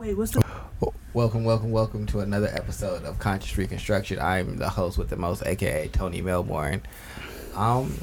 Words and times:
Wait, 0.00 0.16
what's 0.16 0.30
the? 0.30 0.40
Welcome, 1.12 1.42
welcome, 1.42 1.72
welcome 1.72 2.06
to 2.06 2.20
another 2.20 2.46
episode 2.46 3.02
of 3.02 3.18
Conscious 3.18 3.58
Reconstruction. 3.58 4.20
I'm 4.20 4.56
the 4.58 4.68
host 4.68 4.96
with 4.96 5.08
the 5.08 5.16
most, 5.16 5.44
aka 5.44 5.88
Tony 5.88 6.20
Melbourne. 6.20 6.82
Um, 7.56 7.98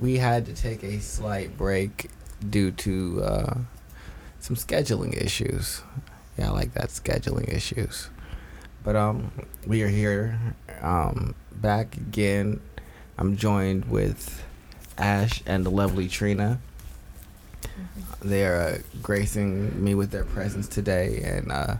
we 0.00 0.18
had 0.18 0.46
to 0.46 0.54
take 0.54 0.84
a 0.84 1.00
slight 1.00 1.58
break 1.58 2.08
due 2.48 2.70
to 2.70 3.20
uh, 3.20 3.54
some 4.38 4.54
scheduling 4.54 5.20
issues. 5.20 5.82
Yeah, 6.38 6.50
I 6.50 6.52
like 6.52 6.74
that 6.74 6.90
scheduling 6.90 7.52
issues. 7.52 8.08
But 8.84 8.94
um, 8.94 9.32
we 9.66 9.82
are 9.82 9.88
here, 9.88 10.38
um, 10.82 11.34
back 11.50 11.96
again. 11.96 12.60
I'm 13.18 13.36
joined 13.36 13.86
with 13.86 14.44
Ash 14.96 15.42
and 15.46 15.66
the 15.66 15.70
lovely 15.70 16.06
Trina. 16.06 16.60
They 18.22 18.44
are 18.44 18.56
uh, 18.56 18.78
gracing 19.02 19.82
me 19.82 19.94
with 19.94 20.10
their 20.10 20.24
presence 20.24 20.68
today 20.68 21.22
and 21.24 21.50
uh, 21.50 21.76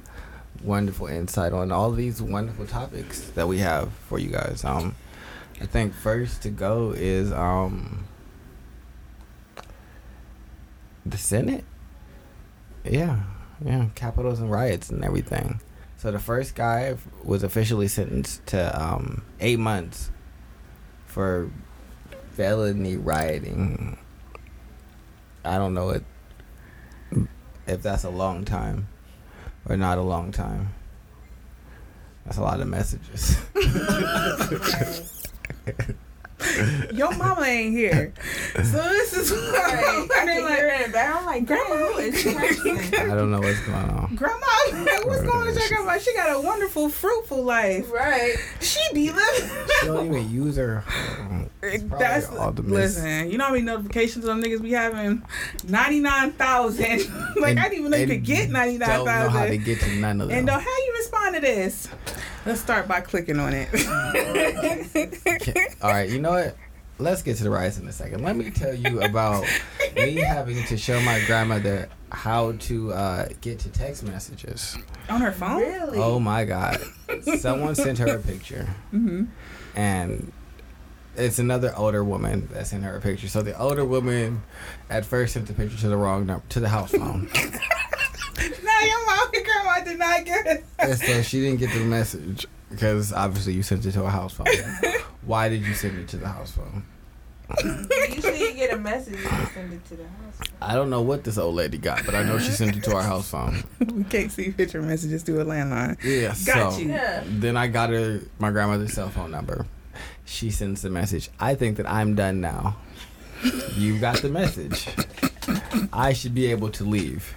wonderful 0.63 1.07
insight 1.07 1.53
on 1.53 1.71
all 1.71 1.91
these 1.91 2.23
wonderful 2.23 2.67
topics 2.67 3.21
that 3.31 3.47
we 3.47 3.59
have 3.59 3.93
for 3.93 4.19
you 4.19 4.31
guys. 4.31 4.65
Um, 4.65 4.95
I 5.61 5.67
think 5.67 5.93
first 5.93 6.43
to 6.43 6.51
go 6.51 6.93
is 6.97 7.31
um, 7.33 8.05
the 11.05 11.19
Senate. 11.19 11.65
Yeah, 12.85 13.21
yeah, 13.63 13.89
capitals 13.95 14.41
and 14.41 14.51
riots 14.51 14.89
and 14.89 15.05
everything. 15.05 15.61
So 15.99 16.11
the 16.11 16.19
first 16.19 16.55
guy 16.55 16.97
was 17.23 17.43
officially 17.43 17.89
sentenced 17.89 18.47
to 18.47 18.83
um, 18.83 19.23
eight 19.39 19.59
months 19.59 20.11
for 21.05 21.51
felony 22.33 22.97
rioting. 22.97 23.99
I 25.45 25.59
don't 25.59 25.75
know 25.75 25.91
it 25.91 26.05
if 27.71 27.83
that's 27.83 28.05
a 28.05 28.11
long 28.11 28.45
time 28.45 28.89
or 29.69 29.77
not 29.77 29.99
a 29.99 30.03
long 30.03 30.33
time. 30.33 30.75
That's 32.25 32.39
a 32.39 32.43
lot 32.43 32.61
of 32.61 32.69
messages. 32.69 33.37
Your 36.93 37.15
mama 37.17 37.43
ain't 37.43 37.73
here, 37.77 38.13
so 38.55 38.63
this 38.63 39.13
is 39.17 39.31
what 39.31 39.41
Right. 39.53 39.75
I'm 39.75 39.81
I 39.85 39.99
wondering, 40.09 40.37
can 40.39 40.45
like, 40.45 40.57
hear 40.59 40.69
it 40.69 40.81
in 40.81 40.91
the 40.91 40.93
back. 40.95 41.17
I'm 41.17 41.27
like, 41.27 41.47
Grandma, 41.47 41.77
who 41.77 41.99
is 41.99 42.21
she 42.21 42.29
texting? 42.31 43.11
I 43.11 43.15
don't 43.15 43.31
know 43.31 43.41
what's 43.41 43.61
going 43.61 43.77
on. 43.91 44.15
Grandma, 44.17 44.47
what's 45.07 45.23
going 45.23 45.49
on? 45.49 45.55
Check 45.55 45.73
out 45.73 46.01
She 46.03 46.15
got 46.15 46.35
a 46.37 46.41
wonderful, 46.41 46.89
fruitful 46.89 47.43
life. 47.43 47.91
right. 47.93 48.37
She 48.61 48.81
be 48.95 49.11
living. 49.11 49.51
She 49.81 49.87
don't 49.87 50.07
even 50.07 50.31
use 50.31 50.57
her. 50.57 50.85
That's 51.61 52.29
all 52.31 52.53
the 52.53 52.63
listen. 52.63 53.31
You 53.31 53.39
know 53.39 53.45
how 53.47 53.53
many 53.53 53.63
notifications 53.65 54.27
on 54.27 54.43
niggas 54.43 54.63
be 54.63 54.73
having? 54.73 55.23
Ninety 55.69 56.01
nine 56.01 56.33
thousand. 56.33 57.01
like 57.37 57.51
and- 57.51 57.61
I 57.61 57.65
didn't 57.65 57.79
even 57.81 57.91
know 57.91 57.97
you 57.99 58.07
could 58.07 58.25
get 58.25 58.51
ninety 58.51 58.79
nine 58.79 58.89
thousand. 58.89 59.07
Don't 59.07 59.33
know 59.33 59.39
how 59.39 59.47
to 59.47 59.57
get 59.59 59.81
to 59.81 59.95
none 59.97 60.21
of 60.21 60.29
them. 60.29 60.39
And 60.39 60.49
uh, 60.51 60.59
how 60.59 60.65
you 60.87 60.95
respond 60.99 61.35
to 61.35 61.41
this? 61.43 61.89
Let's 62.47 62.61
start 62.61 62.89
by 62.89 63.01
clicking 63.01 63.39
on 63.39 63.53
it. 63.55 63.69
Okay, 63.75 65.67
All 65.83 65.91
right, 65.91 66.09
you 66.09 66.21
know 66.21 66.31
what? 66.33 66.57
Let's 66.99 67.23
get 67.23 67.37
to 67.39 67.45
the 67.45 67.51
riots 67.51 67.79
in 67.79 67.87
a 67.89 67.93
second. 67.93 68.23
Let 68.23 68.37
me 68.37 68.51
tell 68.51 68.75
you 68.75 69.01
about 69.03 69.45
me 69.95 70.15
having 70.17 70.63
to 70.67 70.77
show 70.77 71.01
my 71.01 71.23
grandmother 71.27 71.89
how 72.13 72.53
to 72.53 72.93
uh, 72.93 73.29
get 73.41 73.59
to 73.61 73.69
text 73.71 74.03
messages. 74.03 74.77
on 75.09 75.21
her 75.21 75.33
phone. 75.33 75.61
Really? 75.61 75.99
Oh 75.99 76.19
my 76.21 76.45
God. 76.45 76.79
Someone 77.39 77.75
sent 77.75 77.99
her 77.99 78.17
a 78.17 78.19
picture. 78.19 78.69
Mm-hmm. 78.93 79.25
and 79.77 80.33
it's 81.17 81.39
another 81.39 81.75
older 81.77 82.05
woman 82.05 82.49
that 82.53 82.67
sent 82.67 82.85
her 82.85 82.97
a 82.97 83.01
picture. 83.01 83.29
So 83.29 83.43
the 83.43 83.59
older 83.59 83.85
woman 83.85 84.43
at 84.89 85.05
first 85.05 85.35
sent 85.35 85.47
the 85.47 85.55
picture 85.55 85.77
to 85.79 85.89
the 85.89 85.97
wrong 85.97 86.27
number, 86.27 86.45
to 86.51 86.61
the 86.61 86.69
house 86.69 86.93
phone, 86.93 87.29
No, 87.35 87.41
your 88.87 89.07
mom 89.07 89.29
and 89.35 89.45
grandma 89.45 89.85
did 89.85 89.99
not 89.99 90.25
get 90.25 90.47
it. 90.47 90.65
and 90.79 90.99
so 90.99 91.23
she 91.23 91.41
didn't 91.41 91.61
get 91.61 91.73
the 91.73 91.85
message 91.85 92.47
because 92.71 93.13
obviously 93.13 93.53
you 93.55 93.63
sent 93.63 93.85
it 93.87 93.93
to 93.93 94.05
a 94.05 94.11
house 94.11 94.33
phone. 94.35 94.47
Why 95.23 95.49
did 95.49 95.63
you 95.63 95.75
send 95.75 95.99
it 95.99 96.09
to 96.09 96.17
the 96.17 96.29
house 96.29 96.53
phone? 96.53 96.85
Usually 97.65 98.39
you 98.41 98.53
get 98.55 98.73
a 98.73 98.79
message 98.79 99.15
and 99.15 99.41
you 99.41 99.47
send 99.53 99.73
it 99.73 99.85
to 99.87 99.97
the 99.97 100.05
house. 100.05 100.49
I 100.63 100.75
don't 100.75 100.89
know 100.89 101.03
what 101.03 101.25
this 101.25 101.37
old 101.37 101.57
lady 101.57 101.79
got, 101.79 102.07
but 102.07 102.15
I 102.15 102.23
know 102.23 102.39
she 102.39 102.53
sent 102.53 102.77
it 102.77 102.85
to 102.85 102.95
our 102.95 103.03
house 103.03 103.31
phone. 103.31 103.65
we 103.93 104.05
can't 104.05 104.31
see 104.31 104.53
picture 104.53 104.81
messages 104.81 105.25
through 105.25 105.41
a 105.41 105.45
landline. 105.45 106.01
Yeah, 106.05 106.29
Got 106.47 106.75
so 106.75 106.79
you. 106.79 106.91
Yeah. 106.91 107.25
then 107.27 107.57
I 107.57 107.67
got 107.67 107.91
her 107.91 108.21
my 108.39 108.51
grandmother's 108.53 108.93
cell 108.93 109.09
phone 109.09 109.33
number. 109.33 109.67
She 110.25 110.51
sends 110.53 110.83
the 110.83 110.91
message. 110.91 111.29
I 111.41 111.57
think 111.57 111.77
that 111.79 111.91
I'm 111.91 112.15
done 112.15 112.41
now. 112.41 112.77
You 113.75 113.99
got 113.99 114.19
the 114.19 114.29
message. 114.29 114.87
I 115.93 116.13
should 116.13 116.35
be 116.35 116.47
able 116.47 116.71
to 116.71 116.85
leave. 116.85 117.35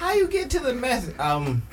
How 0.00 0.14
you 0.14 0.28
get 0.28 0.48
to 0.50 0.60
the 0.60 0.72
message? 0.72 1.14
Um, 1.18 1.60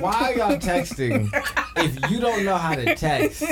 why 0.00 0.32
are 0.32 0.34
y'all 0.34 0.56
texting 0.58 1.30
if 1.78 2.10
you 2.10 2.20
don't 2.20 2.44
know 2.44 2.56
how 2.58 2.74
to 2.74 2.94
text? 2.94 3.42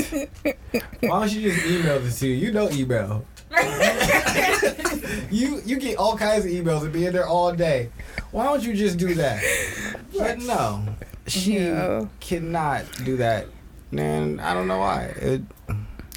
Why 1.01 1.09
don't 1.21 1.33
you 1.33 1.51
just 1.51 1.67
email 1.67 1.99
this 2.01 2.19
to 2.21 2.29
you? 2.29 2.35
You 2.35 2.53
know 2.53 2.69
email. 2.71 3.25
you 5.31 5.63
you 5.65 5.79
get 5.79 5.97
all 5.97 6.15
kinds 6.15 6.45
of 6.45 6.51
emails 6.51 6.83
and 6.83 6.93
be 6.93 7.07
in 7.07 7.15
there 7.15 7.27
all 7.27 7.53
day. 7.55 7.89
Why 8.33 8.45
don't 8.45 8.63
you 8.63 8.75
just 8.75 8.99
do 8.99 9.15
that? 9.15 9.43
But 10.17 10.41
no, 10.41 10.85
she 11.27 11.59
Yeah. 11.61 12.05
cannot 12.21 12.85
do 13.03 13.17
that. 13.17 13.47
Man, 13.91 14.41
I 14.41 14.53
don't 14.53 14.69
know 14.69 14.79
why. 14.81 15.05
It, 15.17 15.41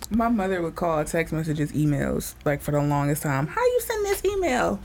My 0.09 0.27
mother 0.27 0.61
would 0.61 0.75
call 0.75 1.05
text 1.05 1.31
messages, 1.31 1.71
emails, 1.71 2.33
like 2.43 2.61
for 2.61 2.71
the 2.71 2.81
longest 2.81 3.23
time. 3.23 3.47
How 3.47 3.61
you 3.63 3.79
send 3.79 4.05
this 4.05 4.25
email? 4.25 4.81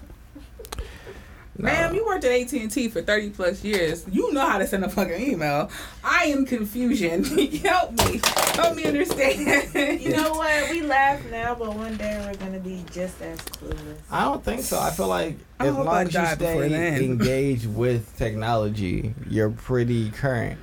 No. 1.59 1.65
Ma'am, 1.65 1.95
you 1.95 2.05
worked 2.05 2.25
at 2.25 2.33
AT 2.33 2.53
and 2.53 2.71
T 2.71 2.89
for 2.89 3.03
thirty 3.03 3.31
plus 3.31 3.63
years. 3.63 4.05
You 4.11 4.33
know 4.33 4.47
how 4.49 4.59
to 4.59 4.67
send 4.67 4.85
a 4.85 4.89
fucking 4.89 5.21
email. 5.21 5.71
I 6.03 6.25
am 6.25 6.45
confusion. 6.47 7.25
Help 7.65 7.93
me. 7.93 8.21
Help 8.55 8.77
me 8.77 8.85
understand. 8.85 10.01
You 10.01 10.11
know 10.11 10.33
what? 10.35 10.71
We 10.71 10.83
laugh 10.83 11.25
now, 11.31 11.55
but 11.55 11.75
one 11.75 11.97
day 11.97 12.21
we're 12.25 12.35
gonna 12.45 12.59
be 12.59 12.85
just 12.93 13.21
as 13.23 13.39
clueless. 13.39 13.99
I 14.11 14.25
don't 14.25 14.43
think 14.45 14.63
so. 14.63 14.79
I 14.81 14.91
feel 14.91 15.09
like 15.09 15.37
I 15.61 15.69
as 15.69 15.75
long 15.75 15.89
I 15.89 16.03
as 16.03 16.15
you 16.15 16.27
stay 16.27 17.05
engaged 17.05 17.67
with 17.67 18.17
technology, 18.17 19.15
you're 19.29 19.51
pretty 19.51 20.11
current. 20.11 20.59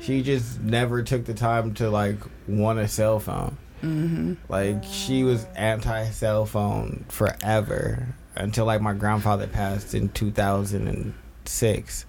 She 0.00 0.22
just 0.22 0.60
never 0.60 1.02
took 1.02 1.24
the 1.24 1.34
time 1.34 1.74
to 1.74 1.88
like 1.90 2.18
want 2.46 2.78
a 2.78 2.86
cell 2.88 3.18
phone. 3.18 3.56
hmm 3.80 4.34
Like 4.48 4.84
she 4.84 5.24
was 5.24 5.46
anti 5.56 6.10
cell 6.10 6.44
phone 6.46 7.06
forever 7.08 8.14
until 8.36 8.66
like 8.66 8.80
my 8.80 8.92
grandfather 8.92 9.46
passed 9.46 9.94
in 9.94 10.08
2006. 10.10 12.06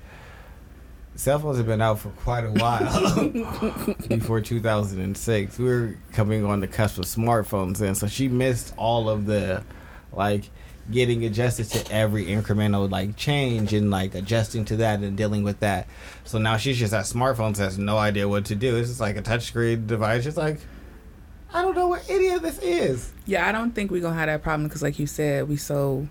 Cell 1.16 1.40
phones 1.40 1.58
have 1.58 1.66
been 1.66 1.82
out 1.82 2.00
for 2.00 2.10
quite 2.10 2.44
a 2.44 2.52
while 2.52 3.96
before 4.08 4.40
2006. 4.40 5.58
We 5.58 5.66
were 5.66 5.98
coming 6.14 6.46
on 6.46 6.60
the 6.60 6.68
cusp 6.68 7.00
of 7.00 7.06
smartphones 7.06 7.78
then, 7.78 7.96
so 7.96 8.08
she 8.08 8.28
missed 8.28 8.74
all 8.78 9.10
of 9.10 9.26
the 9.26 9.64
like 10.14 10.50
getting 10.92 11.26
adjusted 11.26 11.66
to 11.66 11.92
every 11.92 12.26
incremental 12.26 12.90
like 12.90 13.16
change 13.18 13.74
and 13.74 13.90
like 13.92 14.16
adjusting 14.16 14.64
to 14.66 14.78
that 14.78 15.00
and 15.00 15.18
dealing 15.18 15.44
with 15.44 15.60
that. 15.62 15.88
So 16.24 16.38
now 16.38 16.58
she's 16.58 16.78
just 16.78 16.94
at 16.94 17.06
smartphones 17.06 17.58
has 17.58 17.78
no 17.78 17.98
idea 17.98 18.28
what 18.28 18.46
to 18.46 18.56
do. 18.56 18.76
It's 18.78 18.90
just 18.90 19.02
like 19.02 19.18
a 19.18 19.22
touchscreen 19.22 19.88
device. 19.88 20.24
She's 20.24 20.38
like, 20.38 20.60
I 21.54 21.62
don't 21.62 21.76
know 21.76 21.88
what 21.88 22.08
any 22.10 22.30
of 22.30 22.42
this 22.42 22.60
is. 22.60 23.12
Yeah, 23.26 23.48
I 23.48 23.52
don't 23.52 23.72
think 23.72 23.92
we're 23.92 24.02
gonna 24.02 24.16
have 24.16 24.28
that 24.28 24.44
problem 24.44 24.68
because, 24.68 24.84
like 24.84 25.00
you 25.00 25.08
said, 25.08 25.48
we 25.48 25.58
so 25.58 26.08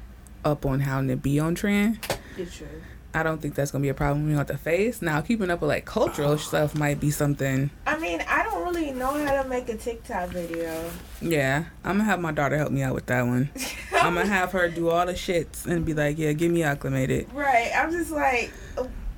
up 0.46 0.64
on 0.64 0.80
how 0.80 1.02
to 1.02 1.16
be 1.16 1.38
on 1.40 1.54
trend. 1.54 1.98
It's 2.38 2.56
true. 2.56 2.66
I 3.12 3.22
don't 3.22 3.40
think 3.40 3.54
that's 3.54 3.70
gonna 3.70 3.82
be 3.82 3.88
a 3.88 3.94
problem 3.94 4.26
we 4.28 4.34
have 4.34 4.46
to 4.48 4.58
face. 4.58 5.00
Now, 5.00 5.20
keeping 5.22 5.50
up 5.50 5.60
with 5.62 5.68
like 5.70 5.86
cultural 5.86 6.36
stuff 6.38 6.74
might 6.74 7.00
be 7.00 7.10
something. 7.10 7.70
I 7.86 7.98
mean, 7.98 8.22
I 8.28 8.42
don't 8.42 8.62
really 8.62 8.90
know 8.92 9.12
how 9.24 9.42
to 9.42 9.48
make 9.48 9.68
a 9.70 9.76
TikTok 9.76 10.28
video. 10.30 10.90
Yeah, 11.22 11.64
I'm 11.82 11.96
gonna 11.96 12.04
have 12.04 12.20
my 12.20 12.32
daughter 12.32 12.58
help 12.58 12.70
me 12.72 12.82
out 12.82 12.94
with 12.94 13.06
that 13.06 13.22
one. 13.26 13.50
I'm 13.94 14.14
gonna 14.14 14.26
have 14.26 14.52
her 14.52 14.68
do 14.68 14.90
all 14.90 15.06
the 15.06 15.14
shits 15.14 15.64
and 15.66 15.84
be 15.84 15.94
like, 15.94 16.18
"Yeah, 16.18 16.32
get 16.34 16.50
me 16.50 16.62
acclimated." 16.62 17.32
Right. 17.32 17.70
I'm 17.74 17.90
just 17.90 18.10
like, 18.10 18.52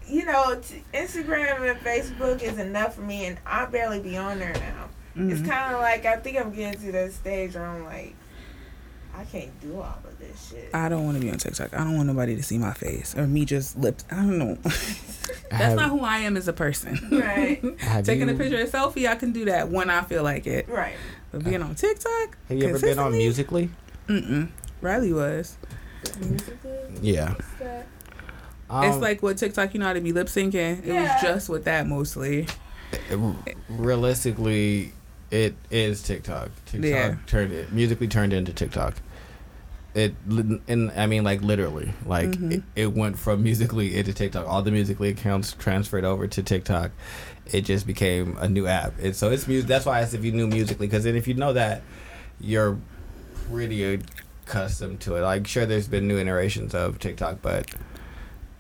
you 0.07 0.25
know, 0.25 0.61
t- 0.61 0.85
Instagram 0.95 1.69
and 1.69 1.81
Facebook 1.81 2.41
is 2.41 2.57
enough 2.59 2.95
for 2.95 3.03
me, 3.03 3.27
and 3.27 3.39
I 3.45 3.67
barely 3.67 3.99
be 4.01 4.17
on 4.17 4.39
there 4.39 4.55
now. 4.55 4.89
It's 5.17 5.41
Mhm. 5.41 5.49
kind 5.49 5.75
of 5.75 5.81
like 5.81 6.07
I 6.07 6.17
think 6.19 6.39
I'm 6.39 6.53
getting 6.53 6.81
to 6.83 6.93
the 6.93 7.11
stage 7.11 7.57
where 7.57 7.67
I'm 7.67 7.85
like, 7.85 8.15
I 9.19 9.25
can't 9.25 9.61
do 9.61 9.77
all 9.77 9.99
of 10.05 10.19
this 10.21 10.51
shit. 10.51 10.71
I 10.73 10.89
don't 10.89 11.05
want 11.05 11.17
to 11.17 11.23
be 11.23 11.29
on 11.31 11.39
TikTok. 11.39 11.75
I 11.75 11.79
don't 11.79 11.97
want 11.97 12.07
nobody 12.07 12.37
to 12.37 12.43
see 12.43 12.57
my 12.57 12.73
face 12.73 13.17
or 13.17 13.27
me 13.27 13.45
just 13.45 13.77
lips. 13.77 14.05
I 14.13 14.17
don't 14.17 14.39
know. 14.39 14.55
That's 14.63 15.51
Have- 15.51 15.77
not 15.77 15.91
who 15.91 16.01
I 16.01 16.19
am 16.19 16.37
as 16.37 16.47
a 16.47 16.53
person. 16.53 16.99
Right. 17.11 17.61
Taking 18.05 18.29
you, 18.29 18.35
a 18.35 18.39
picture, 18.39 18.61
of 18.63 18.69
a 18.69 18.71
selfie, 18.77 19.09
I 19.09 19.17
can 19.17 19.33
do 19.33 19.47
that 19.47 19.71
when 19.71 19.91
I 19.91 20.03
feel 20.03 20.23
like 20.23 20.47
it. 20.47 20.69
right. 20.69 20.95
But 21.33 21.45
being 21.45 21.63
on 21.63 21.75
TikTok, 21.75 22.39
Have 22.49 22.59
you 22.59 22.69
ever 22.69 22.79
been 22.79 22.99
on? 22.99 23.13
Musical.ly? 23.13 23.69
Mm-mm. 24.07 24.49
Riley 24.81 25.13
was. 25.13 25.57
Musical.ly? 26.21 26.99
Yeah. 27.03 27.35
What's 27.35 27.49
that? 27.59 27.87
it's 28.71 28.95
Um, 28.97 29.01
like 29.01 29.23
with 29.23 29.39
TikTok, 29.39 29.75
you 29.75 29.81
know 29.81 29.87
how 29.87 29.93
to 29.95 30.01
be 30.01 30.13
lip 30.13 30.29
syncing. 30.29 30.79
It 30.81 30.87
Yeah. 30.87 31.03
was 31.15 31.23
just 31.23 31.49
with 31.49 31.65
that 31.65 31.87
mostly. 31.87 32.47
realistically, 33.69 34.93
it 35.31 35.55
is 35.71 36.03
TikTok. 36.03 36.51
TikTok 36.67 36.89
Yeah. 36.89 37.17
turned 37.27 37.53
it 37.53 37.73
musical.ly 37.73 38.07
turned 38.09 38.33
into 38.33 38.53
TikTok. 38.53 38.95
It 39.95 40.15
and 40.29 40.91
I 40.97 41.07
mean 41.07 41.25
like 41.25 41.41
literally 41.43 41.93
like 42.05 42.29
Mhm. 42.31 42.53
it, 42.53 42.63
it 42.77 42.93
went 42.93 43.19
from 43.19 43.43
musical.ly 43.43 43.85
into 43.87 44.13
TikTok. 44.13 44.47
All 44.47 44.63
the 44.63 44.71
musical.ly 44.71 45.11
accounts 45.11 45.53
transferred 45.55 46.05
over 46.05 46.27
to 46.27 46.43
TikTok. 46.43 46.91
It 47.53 47.63
just 47.63 47.87
became 47.87 48.37
a 48.39 48.49
new 48.49 48.67
app. 48.67 48.99
And 49.01 49.17
so 49.17 49.31
it's 49.31 49.49
music. 49.49 49.67
That's 49.69 49.87
why 49.87 49.99
I 49.99 50.03
asked 50.03 50.15
if 50.15 50.25
you 50.25 50.33
knew 50.33 50.47
musical.ly 50.47 50.87
because 50.87 51.05
then 51.05 51.17
if 51.17 51.27
you 51.27 51.35
know 51.35 51.53
that, 51.55 51.83
you're 52.41 52.79
pretty 53.51 54.01
accustomed 54.47 55.01
to 55.01 55.17
it. 55.17 55.23
Like 55.23 55.47
sure, 55.47 55.65
there's 55.67 55.89
been 55.89 56.07
new 56.07 56.19
iterations 56.19 56.75
of 56.75 56.99
TikTok, 56.99 57.41
but 57.43 57.71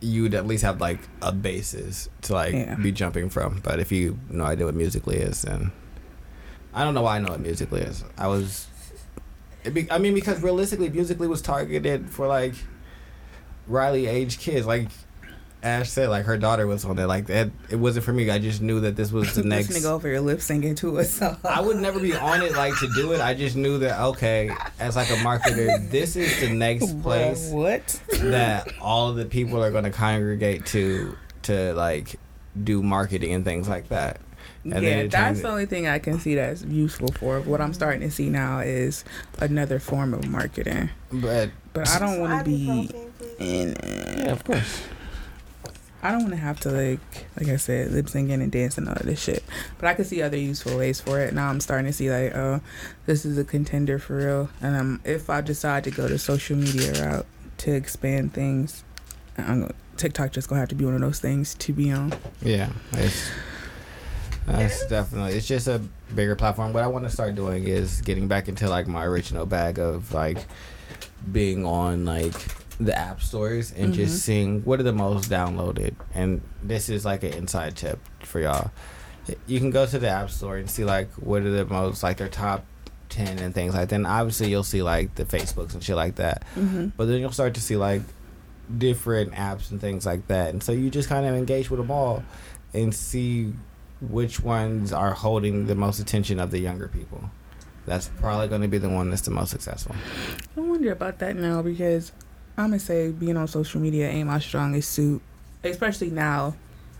you'd 0.00 0.32
at 0.34 0.46
least 0.46 0.62
have 0.62 0.80
like 0.80 1.00
a 1.20 1.30
basis 1.32 2.08
to 2.22 2.32
like 2.32 2.54
Yeah. 2.54 2.74
be 2.76 2.90
jumping 2.90 3.28
from. 3.28 3.60
But 3.62 3.80
if 3.80 3.92
you 3.92 4.18
no 4.30 4.44
idea 4.44 4.64
what 4.64 4.74
musical.ly 4.74 5.18
is, 5.18 5.42
then 5.42 5.72
I 6.72 6.84
don't 6.84 6.94
know 6.94 7.02
why 7.02 7.16
I 7.16 7.18
know 7.20 7.30
what 7.32 7.40
musical.ly 7.40 7.82
is. 7.84 8.02
I 8.16 8.28
was, 8.28 8.66
be, 9.70 9.90
I 9.90 9.98
mean, 9.98 10.14
because 10.14 10.42
realistically, 10.42 10.88
musical.ly 10.88 11.28
was 11.28 11.42
targeted 11.42 12.10
for 12.10 12.26
like 12.26 12.54
Riley 13.66 14.06
age 14.06 14.38
kids. 14.38 14.66
Like 14.66 14.88
Ash 15.62 15.90
said, 15.90 16.08
like 16.08 16.24
her 16.26 16.36
daughter 16.38 16.66
was 16.66 16.84
on 16.84 16.96
there. 16.96 17.06
Like 17.06 17.26
that, 17.26 17.50
it 17.68 17.76
wasn't 17.76 18.04
for 18.04 18.12
me. 18.12 18.30
I 18.30 18.38
just 18.38 18.62
knew 18.62 18.80
that 18.80 18.96
this 18.96 19.10
was 19.10 19.34
the 19.34 19.42
next. 19.44 19.68
This 19.68 19.84
nigga 19.84 19.90
over 19.90 20.08
your 20.08 20.20
lip 20.20 20.38
syncing 20.38 20.76
to 20.78 20.98
a 20.98 21.04
song. 21.04 21.36
I 21.44 21.60
would 21.60 21.76
never 21.78 21.98
be 21.98 22.14
on 22.14 22.42
it 22.42 22.52
like 22.52 22.78
to 22.78 22.88
do 22.94 23.12
it. 23.12 23.20
I 23.20 23.34
just 23.34 23.56
knew 23.56 23.78
that 23.78 24.00
okay, 24.00 24.50
as 24.78 24.96
like 24.96 25.10
a 25.10 25.14
marketer, 25.16 25.90
this 25.90 26.16
is 26.16 26.40
the 26.40 26.50
next 26.50 27.02
place 27.02 27.50
What? 27.50 28.00
that 28.20 28.72
all 28.80 29.08
of 29.10 29.16
the 29.16 29.24
people 29.26 29.62
are 29.62 29.70
going 29.70 29.84
to 29.84 29.90
congregate 29.90 30.66
to 30.66 31.16
to 31.42 31.74
like 31.74 32.16
do 32.62 32.82
marketing 32.82 33.32
and 33.32 33.44
things 33.44 33.68
like 33.68 33.88
that. 33.88 34.20
And 34.64 34.82
yeah, 34.82 35.06
that's 35.06 35.40
the 35.42 35.48
only 35.48 35.66
thing 35.66 35.86
I 35.86 35.98
can 35.98 36.18
see 36.20 36.34
that's 36.34 36.62
useful 36.62 37.08
for. 37.12 37.40
What 37.40 37.60
I'm 37.60 37.72
starting 37.72 38.00
to 38.02 38.10
see 38.10 38.28
now 38.28 38.58
is 38.58 39.04
another 39.38 39.78
form 39.78 40.12
of 40.14 40.28
marketing. 40.28 40.90
But 41.12 41.50
But 41.72 41.88
I 41.88 41.98
don't 41.98 42.20
want 42.20 42.38
to 42.38 42.44
be 42.44 42.90
in. 43.38 43.76
yeah, 43.82 44.32
of 44.32 44.44
course. 44.44 44.82
I 46.00 46.12
don't 46.12 46.20
want 46.20 46.30
to 46.30 46.36
have 46.36 46.60
to 46.60 46.70
like, 46.70 47.00
like 47.38 47.48
I 47.48 47.56
said, 47.56 47.90
lip 47.90 48.06
syncing 48.06 48.40
and 48.40 48.52
dancing 48.52 48.82
and 48.86 48.90
all 48.90 48.96
of 49.00 49.06
this 49.06 49.20
shit. 49.20 49.42
But 49.78 49.88
I 49.88 49.94
could 49.94 50.06
see 50.06 50.22
other 50.22 50.36
useful 50.36 50.78
ways 50.78 51.00
for 51.00 51.18
it. 51.18 51.34
Now 51.34 51.48
I'm 51.48 51.58
starting 51.60 51.86
to 51.86 51.92
see 51.92 52.08
like, 52.10 52.36
oh, 52.36 52.60
this 53.06 53.24
is 53.24 53.36
a 53.36 53.44
contender 53.44 53.98
for 53.98 54.16
real. 54.16 54.50
And 54.60 54.76
um, 54.76 55.00
if 55.04 55.28
I 55.28 55.40
decide 55.40 55.82
to 55.84 55.90
go 55.90 56.06
the 56.06 56.18
social 56.18 56.56
media 56.56 56.92
route 57.04 57.26
to 57.58 57.72
expand 57.72 58.32
things, 58.32 58.84
I'm, 59.36 59.62
gonna- 59.62 59.74
TikTok 59.96 60.30
just 60.30 60.48
gonna 60.48 60.60
have 60.60 60.68
to 60.68 60.76
be 60.76 60.84
one 60.84 60.94
of 60.94 61.00
those 61.00 61.18
things 61.18 61.54
to 61.56 61.72
be 61.72 61.90
on. 61.90 62.12
Yeah, 62.42 62.70
that's 64.48 64.86
definitely 64.86 65.32
it's 65.34 65.46
just 65.46 65.68
a 65.68 65.80
bigger 66.14 66.34
platform. 66.36 66.72
What 66.72 66.82
I 66.82 66.86
want 66.86 67.04
to 67.04 67.10
start 67.10 67.34
doing 67.34 67.64
is 67.64 68.00
getting 68.02 68.28
back 68.28 68.48
into 68.48 68.68
like 68.68 68.86
my 68.86 69.04
original 69.04 69.46
bag 69.46 69.78
of 69.78 70.12
like 70.12 70.38
being 71.30 71.64
on 71.64 72.04
like 72.04 72.32
the 72.80 72.96
app 72.96 73.20
stores 73.20 73.72
and 73.76 73.92
Mhm. 73.92 73.96
just 73.96 74.22
seeing 74.22 74.62
what 74.62 74.78
are 74.80 74.84
the 74.84 74.92
most 74.92 75.28
downloaded. 75.30 75.94
And 76.14 76.40
this 76.62 76.88
is 76.88 77.04
like 77.04 77.22
an 77.24 77.32
inside 77.32 77.76
tip 77.76 77.98
for 78.20 78.40
y'all. 78.40 78.70
You 79.46 79.58
can 79.60 79.70
go 79.70 79.84
to 79.84 79.98
the 79.98 80.08
app 80.08 80.30
store 80.30 80.56
and 80.56 80.70
see 80.70 80.84
like 80.84 81.10
what 81.14 81.42
are 81.42 81.50
the 81.50 81.64
most 81.66 82.02
like 82.02 82.16
their 82.18 82.28
top 82.28 82.64
ten 83.08 83.38
and 83.38 83.54
things 83.54 83.74
like 83.74 83.88
that. 83.88 83.94
And 83.96 84.06
obviously 84.06 84.48
you'll 84.48 84.62
see 84.62 84.82
like 84.82 85.14
the 85.16 85.24
Facebooks 85.24 85.74
and 85.74 85.82
shit 85.82 85.96
like 85.96 86.14
that. 86.16 86.44
Mm-hmm. 86.56 86.88
But 86.96 87.06
then 87.06 87.20
you'll 87.20 87.32
start 87.32 87.54
to 87.54 87.60
see 87.60 87.76
like 87.76 88.02
different 88.76 89.32
apps 89.32 89.70
and 89.70 89.80
things 89.80 90.06
like 90.06 90.26
that. 90.28 90.50
And 90.50 90.62
so 90.62 90.72
you 90.72 90.88
just 90.90 91.08
kind 91.08 91.26
of 91.26 91.34
engage 91.34 91.70
with 91.70 91.80
them 91.80 91.90
all 91.90 92.22
and 92.74 92.94
see 92.94 93.52
which 94.00 94.40
ones 94.40 94.92
are 94.92 95.12
holding 95.12 95.66
the 95.66 95.74
most 95.74 95.98
attention 95.98 96.38
of 96.38 96.50
the 96.50 96.58
younger 96.58 96.88
people. 96.88 97.30
That's 97.86 98.08
probably 98.20 98.48
going 98.48 98.62
to 98.62 98.68
be 98.68 98.78
the 98.78 98.90
one 98.90 99.10
that's 99.10 99.22
the 99.22 99.30
most 99.30 99.50
successful. 99.50 99.96
I 100.56 100.60
wonder 100.60 100.92
about 100.92 101.18
that 101.20 101.36
now 101.36 101.62
because 101.62 102.12
I'm 102.58 102.70
gonna 102.70 102.80
say 102.80 103.12
being 103.12 103.36
on 103.36 103.46
social 103.46 103.80
media 103.80 104.08
ain't 104.08 104.26
my 104.26 104.40
strongest 104.40 104.90
suit, 104.90 105.22
especially 105.62 106.10
now. 106.10 106.56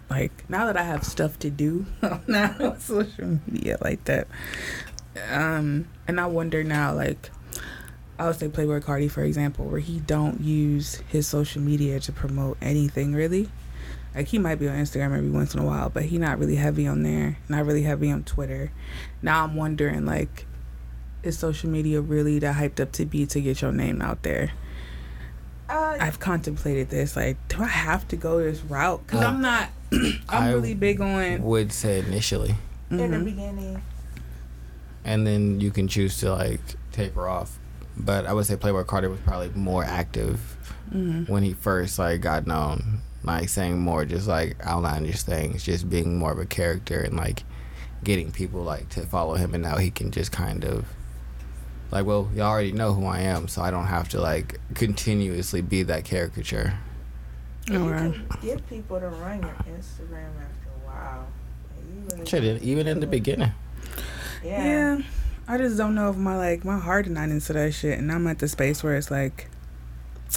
Like 0.09 0.49
now 0.49 0.67
that 0.67 0.77
I 0.77 0.85
have 0.85 1.03
stuff 1.03 1.37
to 1.41 1.51
do, 1.51 1.85
I'm 2.01 2.23
not 2.29 2.61
on 2.61 2.79
social 2.81 3.41
media 3.49 3.77
like 3.83 4.05
that. 4.05 4.29
Um, 5.33 5.89
and 6.07 6.21
I 6.21 6.27
wonder 6.27 6.63
now, 6.63 6.95
like 6.95 7.31
I 8.21 8.29
would 8.29 8.37
say 8.37 8.47
Playboi 8.47 8.85
Carti 8.85 9.11
for 9.11 9.25
example, 9.25 9.65
where 9.65 9.81
he 9.81 9.99
don't 9.99 10.41
use 10.41 11.03
his 11.09 11.27
social 11.27 11.61
media 11.61 11.99
to 12.01 12.13
promote 12.13 12.57
anything 12.63 13.13
really. 13.13 13.49
Like 14.19 14.27
he 14.27 14.39
might 14.39 14.57
be 14.57 14.69
on 14.69 14.75
Instagram 14.77 15.17
every 15.17 15.31
once 15.31 15.55
in 15.55 15.61
a 15.61 15.65
while, 15.65 15.91
but 15.91 16.03
he 16.07 16.19
not 16.19 16.41
really 16.41 16.57
heavy 16.57 16.89
on 16.89 17.05
there. 17.05 17.39
Not 17.49 17.65
really 17.65 17.85
heavy 17.85 18.11
on 18.11 18.25
Twitter. 18.25 18.73
Now 19.23 19.45
I'm 19.45 19.55
wondering 19.55 20.05
like 20.05 20.45
is 21.23 21.39
social 21.39 21.71
media 21.71 22.01
really 22.01 22.41
that 22.41 22.57
hyped 22.57 22.81
up 22.81 22.91
to 22.93 23.07
be 23.07 23.27
to 23.27 23.41
get 23.41 23.63
your 23.63 23.71
name 23.71 24.03
out 24.03 24.25
there? 24.25 24.51
Uh, 25.69 25.97
I've 26.01 26.19
contemplated 26.19 26.91
this. 26.91 27.15
Like, 27.15 27.37
do 27.49 27.63
I 27.63 27.67
have 27.67 28.09
to 28.09 28.17
go 28.17 28.39
this 28.39 28.61
route? 28.63 29.07
Because 29.07 29.23
Uh, 29.23 29.27
I'm 29.29 29.41
not. 29.41 29.69
I'm 29.93 30.21
I 30.29 30.53
really 30.53 30.75
big 30.75 31.01
on. 31.01 31.43
Would 31.43 31.73
say 31.73 32.01
initially. 32.01 32.57
in 32.91 32.97
the 32.97 33.05
Mhm. 33.19 33.25
beginning, 33.25 33.83
And 35.05 35.27
then 35.27 35.61
you 35.61 35.71
can 35.71 35.87
choose 35.87 36.19
to 36.19 36.33
like 36.33 36.61
taper 36.91 37.29
off. 37.29 37.59
But 37.97 38.27
I 38.27 38.33
would 38.33 38.47
say 38.47 38.57
Playboi 38.57 38.85
Carti 38.87 39.09
was 39.11 39.21
probably 39.21 39.51
more 39.55 39.85
active 39.85 40.57
Mhm. 40.93 41.29
when 41.29 41.43
he 41.45 41.53
first 41.53 41.99
like 42.01 42.21
got 42.21 42.47
known. 42.49 43.03
Like 43.29 43.49
saying 43.49 43.79
more 43.79 44.05
just 44.05 44.27
like 44.27 44.57
outlandish 44.65 45.23
things, 45.23 45.63
just 45.63 45.89
being 45.89 46.19
more 46.19 46.33
of 46.33 46.39
a 46.39 46.47
character 46.47 47.01
and 47.01 47.17
like 47.17 47.45
getting 48.05 48.33
people 48.33 48.63
like 48.63 48.89
to 48.91 49.03
follow 49.03 49.35
him 49.35 49.55
and 49.55 49.63
now 49.63 49.77
he 49.77 49.91
can 49.91 50.11
just 50.11 50.31
kind 50.31 50.65
of 50.65 50.87
like 51.91 52.07
well 52.07 52.31
y'all 52.35 52.47
already 52.47 52.71
know 52.71 52.93
who 52.93 53.05
I 53.07 53.21
am 53.21 53.49
so 53.49 53.61
I 53.61 53.71
don't 53.73 53.87
have 53.87 54.09
to 54.11 54.21
like 54.21 54.61
continuously 54.75 55.63
be 55.63 55.83
that 55.83 56.05
caricature. 56.05 56.75
you 57.67 57.79
Alright. 57.81 58.15
can 58.15 58.29
get 58.41 58.69
people 58.69 59.01
to 59.01 59.09
run 59.09 59.43
your 59.43 59.51
Instagram 59.51 60.31
after 60.41 60.69
a 60.69 60.87
while. 60.87 61.27
Like, 62.17 62.33
you 62.33 62.41
really 62.41 62.61
even 62.61 62.87
in 62.87 63.01
the 63.01 63.07
beginning. 63.07 63.53
Yeah. 64.45 64.65
Yeah. 64.65 65.03
I 65.51 65.57
just 65.57 65.79
don't 65.79 65.95
know 65.95 66.11
if 66.11 66.17
my 66.17 66.37
like 66.37 66.65
my 66.65 66.79
heart 66.79 67.07
is 67.07 67.13
not 67.13 67.31
into 67.31 67.53
that 67.55 67.73
shit, 67.73 67.99
and 67.99 68.13
I'm 68.13 68.27
at 68.27 68.39
the 68.39 68.49
space 68.49 68.83
where 68.83 68.97
it's 68.97 69.11
like, 69.11 69.49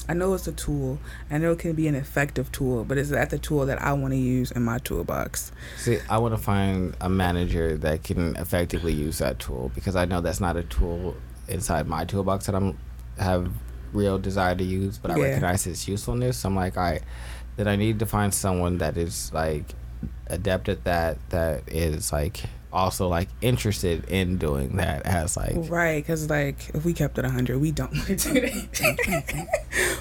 I 0.07 0.13
know 0.13 0.33
it's 0.33 0.47
a 0.47 0.51
tool. 0.51 0.99
I 1.29 1.37
know 1.37 1.51
it 1.51 1.59
can 1.59 1.73
be 1.73 1.87
an 1.87 1.95
effective 1.95 2.51
tool, 2.51 2.83
but 2.83 2.97
is 2.97 3.09
that 3.09 3.29
the 3.29 3.37
tool 3.37 3.65
that 3.65 3.81
I 3.81 3.93
want 3.93 4.13
to 4.13 4.17
use 4.19 4.51
in 4.51 4.63
my 4.63 4.77
toolbox? 4.79 5.51
See, 5.77 5.99
I 6.09 6.17
want 6.17 6.33
to 6.35 6.41
find 6.41 6.95
a 7.01 7.09
manager 7.09 7.77
that 7.77 8.03
can 8.03 8.35
effectively 8.37 8.93
use 8.93 9.19
that 9.19 9.39
tool 9.39 9.71
because 9.75 9.95
I 9.95 10.05
know 10.05 10.21
that's 10.21 10.39
not 10.39 10.57
a 10.57 10.63
tool 10.63 11.15
inside 11.47 11.87
my 11.87 12.05
toolbox 12.05 12.45
that 12.45 12.55
I'm 12.55 12.77
have 13.17 13.51
real 13.93 14.17
desire 14.17 14.55
to 14.55 14.63
use, 14.63 14.97
but 14.97 15.11
I 15.11 15.17
Yeah. 15.17 15.23
recognize 15.25 15.67
its 15.67 15.87
usefulness. 15.87 16.37
So 16.37 16.49
I'm 16.49 16.55
like, 16.55 16.77
all 16.77 16.83
right, 16.83 17.03
then 17.57 17.67
I 17.67 17.75
need 17.75 17.99
to 17.99 18.05
find 18.05 18.33
someone 18.33 18.77
that 18.77 18.97
is 18.97 19.31
like 19.33 19.75
adept 20.27 20.69
at 20.69 20.85
that, 20.85 21.17
that 21.29 21.63
is 21.67 22.11
like 22.13 22.43
also 22.73 23.07
like 23.07 23.29
interested 23.41 24.05
in 24.09 24.37
doing 24.37 24.77
that 24.77 25.05
as 25.05 25.37
like 25.37 25.53
Right, 25.55 26.03
because 26.03 26.29
like 26.29 26.69
if 26.73 26.85
we 26.85 26.93
kept 26.93 27.17
it 27.17 27.23
100, 27.23 27.59
we 27.59 27.71
don't 27.71 27.93
want 27.93 28.07
to 28.07 28.33
do 28.33 28.41
that. 28.41 29.47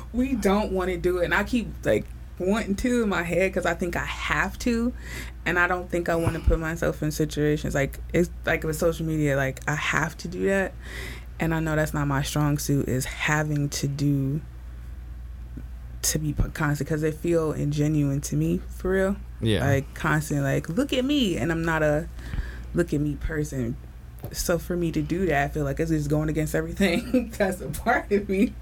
we 0.13 0.35
don't 0.35 0.73
want 0.73 0.91
to 0.91 0.97
do 0.97 1.19
it, 1.19 1.25
and 1.25 1.35
I 1.35 1.45
keep 1.45 1.69
like 1.85 2.07
wanting 2.39 2.75
to 2.75 3.03
in 3.03 3.09
my 3.09 3.23
head 3.23 3.53
because 3.53 3.67
I 3.67 3.75
think 3.75 3.97
I 3.97 4.05
have 4.05 4.59
to, 4.61 4.93
and 5.45 5.59
I 5.59 5.67
don't 5.67 5.91
think 5.91 6.09
I 6.09 6.15
want 6.15 6.35
to 6.35 6.41
put 6.41 6.59
myself 6.59 7.03
in 7.03 7.11
situations 7.11 7.75
like 7.75 7.99
it's 8.13 8.31
like 8.47 8.65
with 8.65 8.77
social 8.77 9.07
media, 9.07 9.37
like 9.37 9.61
I 9.69 9.75
have 9.75 10.17
to 10.19 10.29
do 10.29 10.47
that, 10.47 10.73
and 11.39 11.55
I 11.55 11.61
know 11.61 11.77
that's 11.77 11.95
not 11.95 12.07
my 12.07 12.23
strong 12.23 12.59
suit 12.59 12.89
is 12.89 13.05
having 13.05 13.69
to 13.71 13.89
do 13.89 14.41
to 16.03 16.19
be 16.19 16.33
constant 16.33 16.89
because 16.89 17.03
they 17.03 17.13
feel 17.13 17.53
ingenuine 17.53 18.23
to 18.23 18.37
me 18.37 18.61
for 18.69 18.91
real 18.91 19.17
yeah. 19.41 19.67
like 19.67 19.95
constant 19.95 20.43
like 20.43 20.69
look 20.69 20.93
at 20.93 21.05
me 21.05 21.37
and 21.37 21.53
i'm 21.53 21.63
not 21.63 21.83
a 21.83 22.09
look 22.75 22.93
at 22.93 23.01
me 23.01 23.17
person. 23.17 23.77
So 24.33 24.59
for 24.59 24.77
me 24.77 24.93
to 24.93 25.01
do 25.01 25.25
that 25.27 25.45
i 25.45 25.49
feel 25.49 25.65
like 25.65 25.81
it's 25.81 25.91
just 25.91 26.11
going 26.11 26.29
against 26.29 26.55
everything 26.55 27.33
that's 27.39 27.63
a 27.63 27.69
part 27.69 28.13
of 28.13 28.29
me. 28.29 28.53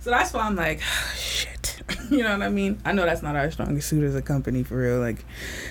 So 0.00 0.10
that's 0.10 0.34
why 0.34 0.42
i'm 0.42 0.54
like 0.56 0.80
shit. 1.16 1.82
You 2.10 2.22
know 2.22 2.32
what 2.32 2.42
i 2.42 2.48
mean? 2.48 2.78
I 2.84 2.92
know 2.92 3.04
that's 3.04 3.22
not 3.22 3.34
our 3.36 3.50
strongest 3.50 3.88
suit 3.88 4.04
as 4.04 4.14
a 4.14 4.22
company 4.22 4.62
for 4.64 4.76
real 4.76 4.98
like 4.98 5.24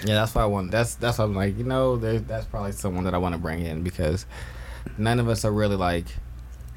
Yeah, 0.04 0.16
that's 0.16 0.34
why 0.34 0.42
I 0.44 0.46
want. 0.46 0.72
That's 0.72 0.96
that's 0.96 1.20
why 1.20 1.26
I'm 1.26 1.36
like, 1.36 1.58
you 1.58 1.64
know, 1.64 1.98
there, 1.98 2.20
that's 2.20 2.46
probably 2.46 2.72
someone 2.72 3.04
that 3.06 3.14
I 3.14 3.20
want 3.20 3.34
to 3.34 3.40
bring 3.40 3.64
in 3.64 3.84
because 3.84 4.26
none 4.98 5.20
of 5.20 5.30
us 5.30 5.46
are 5.46 5.52
really 5.52 5.76
like 5.76 6.06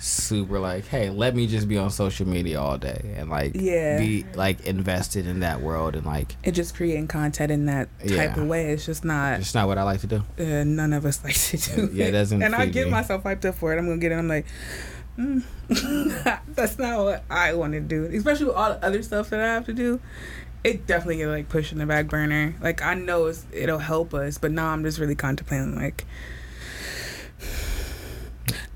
super 0.02 0.58
like, 0.58 0.86
hey, 0.86 1.10
let 1.10 1.34
me 1.34 1.46
just 1.46 1.68
be 1.68 1.76
on 1.76 1.90
social 1.90 2.26
media 2.26 2.60
all 2.60 2.78
day 2.78 3.14
and 3.16 3.28
like 3.28 3.52
Yeah. 3.54 3.98
be 3.98 4.24
like 4.34 4.66
invested 4.66 5.26
in 5.26 5.40
that 5.40 5.60
world 5.60 5.94
and 5.94 6.06
like 6.06 6.36
it 6.42 6.52
just 6.52 6.74
creating 6.74 7.06
content 7.06 7.50
in 7.52 7.66
that 7.66 7.88
type 8.00 8.10
Yeah. 8.36 8.40
of 8.40 8.48
way 8.48 8.72
it's 8.72 8.86
just 8.86 9.04
not 9.04 9.40
it's 9.40 9.54
not 9.54 9.66
what 9.68 9.76
I 9.78 9.82
like 9.82 10.00
to 10.00 10.06
do. 10.06 10.22
uh, 10.38 10.64
none 10.64 10.92
of 10.94 11.04
us 11.04 11.22
like 11.24 11.34
to 11.34 11.56
do 11.58 11.90
Yeah, 11.92 12.06
it 12.06 12.12
doesn't 12.12 12.42
and 12.42 12.54
i 12.54 12.66
get 12.66 12.86
me. 12.86 12.90
myself 12.92 13.24
hyped 13.24 13.44
up 13.44 13.54
for 13.56 13.74
it 13.74 13.78
i'm 13.78 13.86
gonna 13.86 13.98
get 13.98 14.12
it 14.12 14.16
i'm 14.16 14.28
like 14.28 14.46
mm. 15.18 15.42
that's 16.54 16.78
not 16.78 16.98
what 17.04 17.24
i 17.30 17.52
want 17.54 17.72
to 17.74 17.80
do 17.80 18.04
especially 18.06 18.46
with 18.46 18.54
all 18.56 18.70
the 18.70 18.84
other 18.84 19.02
stuff 19.02 19.30
that 19.30 19.40
i 19.40 19.44
have 19.46 19.66
to 19.66 19.72
do 19.74 20.00
it 20.64 20.86
definitely 20.86 21.16
get 21.18 21.28
like 21.28 21.48
pushed 21.48 21.72
in 21.72 21.78
the 21.78 21.86
back 21.86 22.06
burner 22.08 22.54
like 22.60 22.82
i 22.82 22.94
know 22.94 23.26
it's, 23.26 23.44
it'll 23.52 23.78
help 23.78 24.14
us 24.14 24.38
but 24.38 24.50
now 24.50 24.68
i'm 24.68 24.82
just 24.82 24.98
really 24.98 25.14
contemplating 25.14 25.74
like 25.76 26.06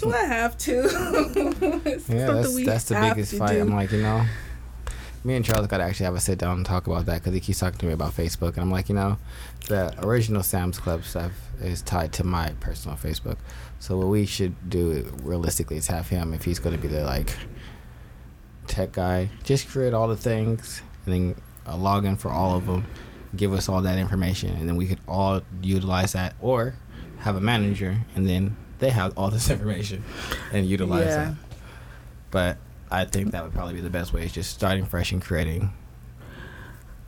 do 0.04 0.10
Do 0.10 0.16
I 0.16 0.24
have 0.24 0.56
to? 0.58 0.82
Yeah, 2.08 2.32
that's 2.32 2.64
that's 2.64 2.84
the 2.84 2.94
biggest 3.00 3.34
fight. 3.34 3.54
do. 3.54 3.60
I'm 3.60 3.74
like, 3.74 3.92
you 3.92 4.02
know, 4.02 4.24
me 5.24 5.34
and 5.36 5.44
Charles 5.44 5.66
got 5.66 5.78
to 5.78 5.84
actually 5.84 6.04
have 6.04 6.14
a 6.14 6.20
sit 6.20 6.38
down 6.38 6.58
and 6.58 6.66
talk 6.66 6.86
about 6.86 7.06
that 7.06 7.20
because 7.20 7.32
he 7.34 7.40
keeps 7.40 7.60
talking 7.60 7.78
to 7.78 7.86
me 7.86 7.92
about 7.92 8.12
Facebook, 8.12 8.52
and 8.54 8.58
I'm 8.58 8.70
like, 8.70 8.88
you 8.88 8.94
know, 8.94 9.18
the 9.68 9.94
original 10.06 10.42
Sam's 10.42 10.78
Club 10.78 11.04
stuff 11.04 11.32
is 11.60 11.82
tied 11.82 12.12
to 12.14 12.24
my 12.24 12.50
personal 12.60 12.96
Facebook. 12.96 13.36
So 13.78 13.96
what 13.96 14.08
we 14.08 14.26
should 14.26 14.68
do 14.68 15.10
realistically 15.22 15.76
is 15.76 15.86
have 15.88 16.08
him 16.08 16.34
if 16.34 16.44
he's 16.44 16.58
going 16.58 16.76
to 16.76 16.80
be 16.80 16.88
the 16.88 17.04
like 17.04 17.34
tech 18.66 18.92
guy, 18.92 19.30
just 19.42 19.68
create 19.68 19.94
all 19.94 20.08
the 20.08 20.16
things 20.16 20.82
and 21.06 21.14
then 21.14 21.34
uh, 21.66 21.72
a 21.72 21.76
login 21.76 22.18
for 22.18 22.30
all 22.30 22.56
of 22.56 22.66
them, 22.66 22.84
give 23.36 23.52
us 23.52 23.68
all 23.68 23.80
that 23.82 23.98
information, 23.98 24.50
and 24.56 24.68
then 24.68 24.76
we 24.76 24.86
could 24.86 25.00
all 25.08 25.40
utilize 25.62 26.12
that, 26.12 26.34
or 26.40 26.74
have 27.18 27.36
a 27.36 27.40
manager 27.40 27.98
and 28.14 28.28
then 28.28 28.56
they 28.84 28.90
have 28.90 29.16
all 29.16 29.30
this 29.30 29.50
information 29.54 30.04
and 30.52 30.66
utilize 30.66 31.06
Yeah. 31.06 31.16
that. 31.24 31.34
But 32.30 32.56
I 32.90 33.04
think 33.06 33.30
that 33.32 33.42
would 33.42 33.52
probably 33.54 33.74
be 33.74 33.80
the 33.80 33.90
best 33.90 34.12
way 34.12 34.24
is 34.24 34.32
just 34.32 34.50
starting 34.50 34.84
fresh 34.84 35.10
and 35.12 35.22
creating 35.22 35.72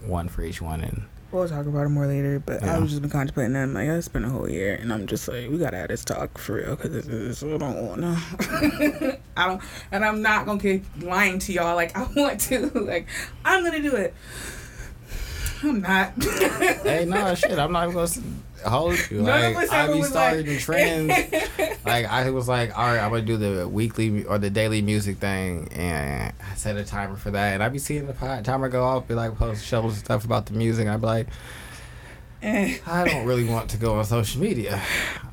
one 0.04 0.28
for 0.28 0.42
each 0.42 0.60
one 0.62 0.80
and 0.80 1.02
We'll 1.32 1.48
talk 1.48 1.66
about 1.66 1.84
it 1.86 1.88
more 1.88 2.06
later, 2.06 2.38
but 2.38 2.62
Yeah. 2.62 2.76
I 2.76 2.78
was 2.78 2.90
just 2.90 3.02
been 3.02 3.10
contemplating 3.10 3.52
that. 3.54 3.64
I'm 3.64 3.74
like, 3.74 3.88
it's 3.88 4.06
been 4.08 4.24
a 4.24 4.28
whole 4.30 4.48
year, 4.48 4.76
and 4.80 4.92
I'm 4.92 5.06
just 5.08 5.26
like, 5.26 5.50
we 5.50 5.58
gotta 5.58 5.76
have 5.76 5.88
this 5.88 6.04
talk 6.04 6.38
for 6.38 6.54
real, 6.54 6.76
because 6.76 6.92
this 6.92 7.06
is, 7.08 7.42
I 7.42 7.58
don't 7.58 7.82
want 7.84 8.00
to. 8.00 9.18
I 9.36 9.46
don't, 9.48 9.60
and 9.90 10.04
I'm 10.04 10.22
not 10.22 10.46
gonna 10.46 10.60
keep 10.60 10.84
lying 11.02 11.40
to 11.40 11.52
y'all 11.52 11.74
like 11.74 11.94
I 11.98 12.04
want 12.16 12.40
to. 12.42 12.70
Like, 12.74 13.08
I'm 13.44 13.64
gonna 13.64 13.82
do 13.82 13.96
it. 13.96 14.14
I'm 15.62 15.80
not. 15.80 16.12
hey 16.22 17.04
no 17.06 17.34
shit 17.34 17.58
I'm 17.58 17.72
not 17.72 17.84
even 17.88 17.94
gonna 17.94 18.68
hold 18.68 18.98
you 19.10 19.22
None 19.22 19.54
like 19.54 19.70
I 19.70 19.92
be 19.92 20.02
starting 20.02 20.46
like- 20.46 20.58
trends 20.60 21.08
like 21.86 22.06
I 22.06 22.30
was 22.30 22.48
like 22.48 22.76
all 22.76 22.84
right 22.86 22.98
I'm 23.00 23.10
gonna 23.10 23.22
do 23.22 23.36
the 23.36 23.68
weekly 23.68 24.24
or 24.24 24.38
the 24.38 24.50
daily 24.50 24.82
music 24.82 25.18
thing 25.18 25.68
and 25.72 26.32
I 26.50 26.54
set 26.56 26.76
a 26.76 26.84
timer 26.84 27.16
for 27.16 27.30
that 27.30 27.54
and 27.54 27.62
I 27.62 27.68
be 27.68 27.78
seeing 27.78 28.06
the 28.06 28.12
timer 28.44 28.68
go 28.68 28.82
off 28.84 29.06
be 29.08 29.14
like 29.14 29.36
post 29.36 29.64
shows 29.64 29.84
and 29.94 30.04
stuff 30.04 30.24
about 30.24 30.46
the 30.46 30.54
music 30.54 30.86
and 30.86 30.94
I 30.94 30.96
be 30.96 31.06
like. 31.06 31.26
I 32.86 33.04
don't 33.04 33.26
really 33.26 33.44
want 33.44 33.70
to 33.70 33.76
go 33.76 33.94
on 33.98 34.04
social 34.04 34.40
media 34.40 34.80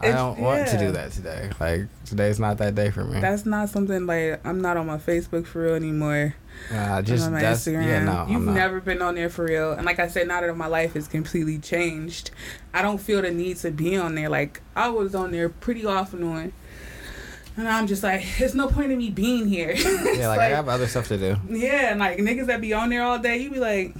I 0.01 0.07
It's- 0.07 0.15
don't 0.15 0.39
want 0.39 0.67
to 0.69 0.77
do 0.77 0.91
that 0.93 1.11
today 1.11 1.49
like 1.59 1.81
today's 2.05 2.39
not 2.39 2.57
that 2.57 2.75
day 2.75 2.89
for 2.91 3.03
me 3.03 3.19
That's 3.19 3.45
not 3.45 3.69
something 3.69 4.05
like 4.07 4.45
I'm 4.45 4.61
not 4.61 4.77
on 4.77 4.87
my 4.87 4.97
Facebook 4.97 5.45
for 5.45 5.61
real 5.63 5.75
anymore. 5.75 6.35
uh, 6.71 6.75
I'm 6.75 7.05
just 7.05 7.25
on 7.25 7.33
my 7.33 7.43
Instagram. 7.43 7.85
yeah 7.85 8.03
no 8.03 8.25
You've 8.27 8.47
I'm 8.47 8.53
never 8.55 8.79
been 8.81 9.01
on 9.01 9.15
there 9.15 9.29
for 9.29 9.45
real. 9.45 9.73
And 9.73 9.85
like 9.85 9.99
I 9.99 10.07
said, 10.07 10.27
now 10.27 10.41
that 10.41 10.55
my 10.55 10.67
life 10.67 10.95
is 10.95 11.07
completely 11.07 11.57
changed, 11.59 12.31
I 12.73 12.81
don't 12.81 12.99
feel 12.99 13.21
the 13.21 13.31
need 13.31 13.57
to 13.57 13.71
be 13.71 13.95
on 13.97 14.15
there. 14.15 14.29
Like 14.29 14.61
I 14.75 14.89
was 14.89 15.13
on 15.15 15.31
there 15.31 15.49
pretty 15.49 15.85
off 15.85 16.13
and 16.13 16.23
on. 16.23 16.53
And 17.55 17.67
I'm 17.67 17.85
just 17.85 18.01
like, 18.01 18.25
there's 18.39 18.55
no 18.55 18.67
point 18.67 18.91
in 18.91 18.97
me 18.97 19.09
being 19.11 19.47
here. 19.47 19.73
Yeah 20.17 20.27
like, 20.29 20.39
I 20.39 20.45
have 20.49 20.67
other 20.69 20.87
stuff 20.87 21.07
to 21.09 21.17
do 21.17 21.37
yeah, 21.49 21.91
and 21.91 21.99
like 21.99 22.17
niggas 22.17 22.47
that 22.47 22.61
be 22.61 22.73
on 22.73 22.89
there 22.89 23.03
all 23.03 23.19
day, 23.19 23.37
you 23.37 23.49
be 23.51 23.59
like, 23.59 23.95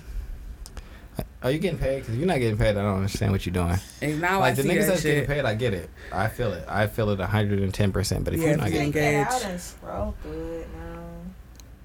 are 1.44 1.52
you 1.52 1.60
getting 1.60 1.78
paid 1.80 2.00
because 2.00 2.16
you're 2.18 2.26
not 2.28 2.40
getting 2.40 2.58
paid 2.58 2.70
I 2.78 2.82
don't 2.82 2.96
understand 2.96 3.32
what 3.32 3.46
you're 3.46 3.54
doing 3.54 3.78
hey, 4.00 4.14
now 4.16 4.40
like 4.40 4.54
I 4.54 4.56
the 4.56 4.64
see 4.64 4.70
niggas 4.70 4.80
that 4.82 4.88
that's 4.88 5.04
getting 5.04 5.26
paid, 5.26 5.46
I 5.46 5.56
get 5.56 5.74
it. 5.74 5.90
I 6.12 6.28
feel 6.30 6.54
it. 6.54 6.64
I 6.68 6.88
feel 6.88 7.10
it 7.10 7.20
110. 7.20 7.92
percent 7.92 8.24
But 8.24 8.34
if 8.34 8.40
Yeah, 8.40 8.48
you're 8.50 8.58
not 8.58 8.68
if 8.68 8.74
getting, 8.74 8.88
you 8.88 8.94
Take 8.94 9.02
that 9.04 9.14
engaged. 9.30 9.46
out 9.46 9.52
and 9.52 9.62
scroll 9.62 10.16
through 10.22 10.60
it 10.62 10.68
now. 10.76 11.00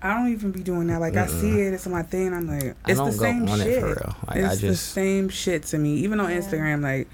I 0.01 0.15
don't 0.17 0.31
even 0.33 0.53
be 0.53 0.63
doing 0.63 0.87
that. 0.89 1.01
Like 1.01 1.17
I 1.17 1.27
see 1.27 1.61
it, 1.61 1.75
it's 1.75 1.87
my 1.89 2.03
thing. 2.03 2.33
I'm 2.33 2.47
like, 2.47 2.77
I 2.85 2.91
it's 2.91 2.99
don't 3.01 3.11
the 3.11 3.17
go 3.17 3.25
same 3.25 3.49
on 3.49 3.59
shit. 3.59 3.67
it 3.69 3.81
for 3.81 3.87
real. 3.89 4.17
Like 4.29 4.37
it's 4.37 4.63
I 4.63 4.67
the 4.69 4.77
same 4.77 5.29
shit 5.29 5.63
to 5.65 5.79
me. 5.79 5.95
Even 5.97 6.21
on 6.21 6.31
Yeah. 6.31 6.39
Instagram, 6.39 6.83
like 6.83 7.09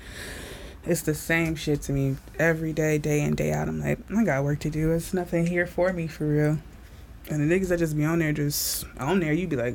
it's 0.85 1.01
the 1.01 1.15
same 1.15 1.55
shit 1.57 1.81
to 1.83 1.93
me 1.93 2.17
every 2.39 2.75
day, 2.75 2.99
day 2.99 3.23
in, 3.23 3.35
day 3.35 3.53
out. 3.53 3.69
I'm 3.69 3.81
like, 3.81 3.99
I 4.15 4.23
got 4.25 4.45
work 4.45 4.59
to 4.61 4.71
do. 4.71 4.93
It's 4.93 5.15
nothing 5.15 5.47
here 5.47 5.67
for 5.67 5.95
me 5.95 6.07
for 6.07 6.27
real. 6.29 6.59
And 7.31 7.51
the 7.51 7.55
niggas 7.59 7.69
that 7.69 7.79
just 7.79 7.97
be 7.97 8.05
on 8.05 8.19
there, 8.19 8.33
just 8.33 8.85
on 9.01 9.21
there, 9.21 9.33
you'd 9.33 9.49
be 9.49 9.57
like, 9.57 9.75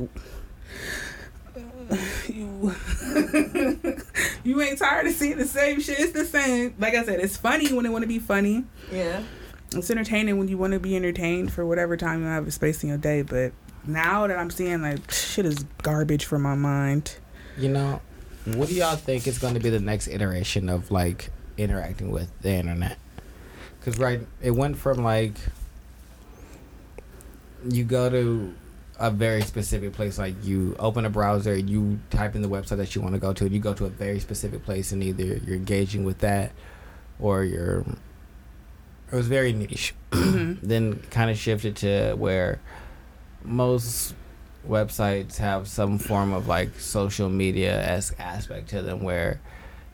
you, 2.27 2.75
you 4.43 4.61
ain't 4.61 4.77
tired 4.77 5.07
of 5.07 5.13
seeing 5.13 5.37
the 5.37 5.45
same 5.45 5.79
shit. 5.79 5.99
It's 5.99 6.13
the 6.13 6.25
same. 6.25 6.75
Like 6.77 6.93
I 6.95 7.03
said, 7.03 7.19
it's 7.19 7.37
funny 7.37 7.71
when 7.73 7.85
it 7.85 7.89
want 7.89 8.03
to 8.03 8.07
be 8.07 8.19
funny. 8.19 8.65
Yeah. 8.91 9.23
It's 9.75 9.89
entertaining 9.89 10.37
when 10.37 10.47
you 10.47 10.57
want 10.57 10.73
to 10.73 10.79
be 10.79 10.95
entertained 10.95 11.53
for 11.53 11.65
whatever 11.65 11.95
time 11.97 12.21
you 12.21 12.27
have 12.27 12.47
a 12.47 12.51
space 12.51 12.83
in 12.83 12.89
your 12.89 12.97
day. 12.97 13.21
But 13.21 13.53
now 13.85 14.27
that 14.27 14.37
I'm 14.37 14.49
seeing 14.49 14.81
like 14.81 15.11
shit 15.11 15.45
is 15.45 15.63
garbage 15.83 16.25
for 16.25 16.39
my 16.39 16.55
mind. 16.55 17.17
you 17.57 17.69
know, 17.69 18.01
what 18.45 18.69
do 18.69 18.75
y'all 18.75 18.95
think 18.95 19.27
is 19.27 19.37
going 19.37 19.53
to 19.53 19.59
be 19.59 19.69
the 19.69 19.79
next 19.79 20.07
iteration 20.07 20.69
of 20.69 20.91
like 20.91 21.29
interacting 21.57 22.09
with 22.11 22.31
the 22.41 22.51
internet? 22.51 22.97
Because 23.79 23.97
right, 23.99 24.21
it 24.41 24.51
went 24.51 24.77
from 24.77 25.03
like 25.03 25.35
you 27.69 27.83
go 27.83 28.09
to 28.09 28.55
a 28.99 29.09
very 29.09 29.41
specific 29.41 29.93
place, 29.93 30.17
like 30.19 30.35
you 30.43 30.75
open 30.77 31.05
a 31.05 31.09
browser, 31.09 31.55
you 31.55 31.99
type 32.09 32.35
in 32.35 32.41
the 32.41 32.49
website 32.49 32.77
that 32.77 32.93
you 32.95 33.01
want 33.01 33.13
to 33.15 33.19
go 33.19 33.31
to, 33.33 33.45
and 33.45 33.53
you 33.53 33.59
go 33.59 33.73
to 33.73 33.85
a 33.85 33.89
very 33.89 34.19
specific 34.19 34.63
place, 34.65 34.91
and 34.91 35.01
either 35.01 35.23
you're 35.23 35.55
engaging 35.55 36.03
with 36.03 36.19
that 36.19 36.51
or 37.19 37.43
you're. 37.43 37.85
It 39.11 39.15
was 39.15 39.27
very 39.27 39.53
niche. 39.53 39.93
Mhm. 40.11 40.57
then 40.61 40.99
kind 41.11 41.29
of 41.31 41.37
shifted 41.37 41.75
to 41.77 42.13
where 42.15 42.59
most 43.43 44.13
websites 44.67 45.37
have 45.37 45.67
some 45.67 45.97
form 45.97 46.33
of 46.33 46.47
like 46.47 46.77
social 46.79 47.29
media 47.29 47.79
esque 47.81 48.19
aspect 48.19 48.69
to 48.69 48.81
them 48.81 49.01
where 49.01 49.39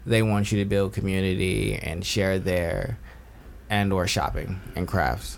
they 0.06 0.22
want 0.24 0.52
you 0.52 0.58
to 0.60 0.66
build 0.66 0.94
community 0.94 1.76
and 1.76 2.04
share 2.06 2.40
their 2.40 2.98
and 3.70 3.94
or 3.94 4.08
shopping 4.08 4.60
and 4.76 4.88
crafts 4.88 5.38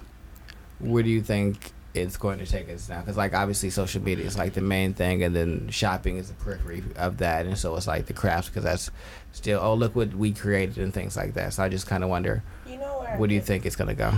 where 0.79 1.03
do 1.03 1.09
you 1.09 1.21
think 1.21 1.71
it's 2.01 2.17
going 2.17 2.39
to 2.39 2.45
take 2.45 2.69
us 2.69 2.89
now 2.89 2.99
because 2.99 3.17
like 3.17 3.33
obviously 3.33 3.69
social 3.69 4.01
media 4.01 4.25
is 4.25 4.37
like 4.37 4.53
the 4.53 4.61
main 4.61 4.93
thing 4.93 5.23
and 5.23 5.35
then 5.35 5.67
shopping 5.69 6.17
is 6.17 6.29
the 6.29 6.33
periphery 6.35 6.83
of 6.95 7.17
that 7.17 7.45
and 7.45 7.57
so 7.57 7.75
it's 7.75 7.87
like 7.87 8.05
the 8.05 8.13
crafts 8.13 8.49
because 8.49 8.63
that's 8.63 8.89
still 9.31 9.59
oh 9.61 9.73
look 9.73 9.95
what 9.95 10.13
we 10.13 10.31
created 10.31 10.77
and 10.77 10.93
things 10.93 11.15
like 11.15 11.33
that 11.33 11.53
so 11.53 11.63
i 11.63 11.69
just 11.69 11.87
kind 11.87 12.03
of 12.03 12.09
wonder 12.09 12.43
You 12.67 12.77
know 12.77 12.99
where? 12.99 13.17
What 13.17 13.29
do 13.29 13.35
you 13.35 13.41
think 13.41 13.65
it's 13.65 13.75
going 13.75 13.89
to 13.89 13.93
go 13.95 14.11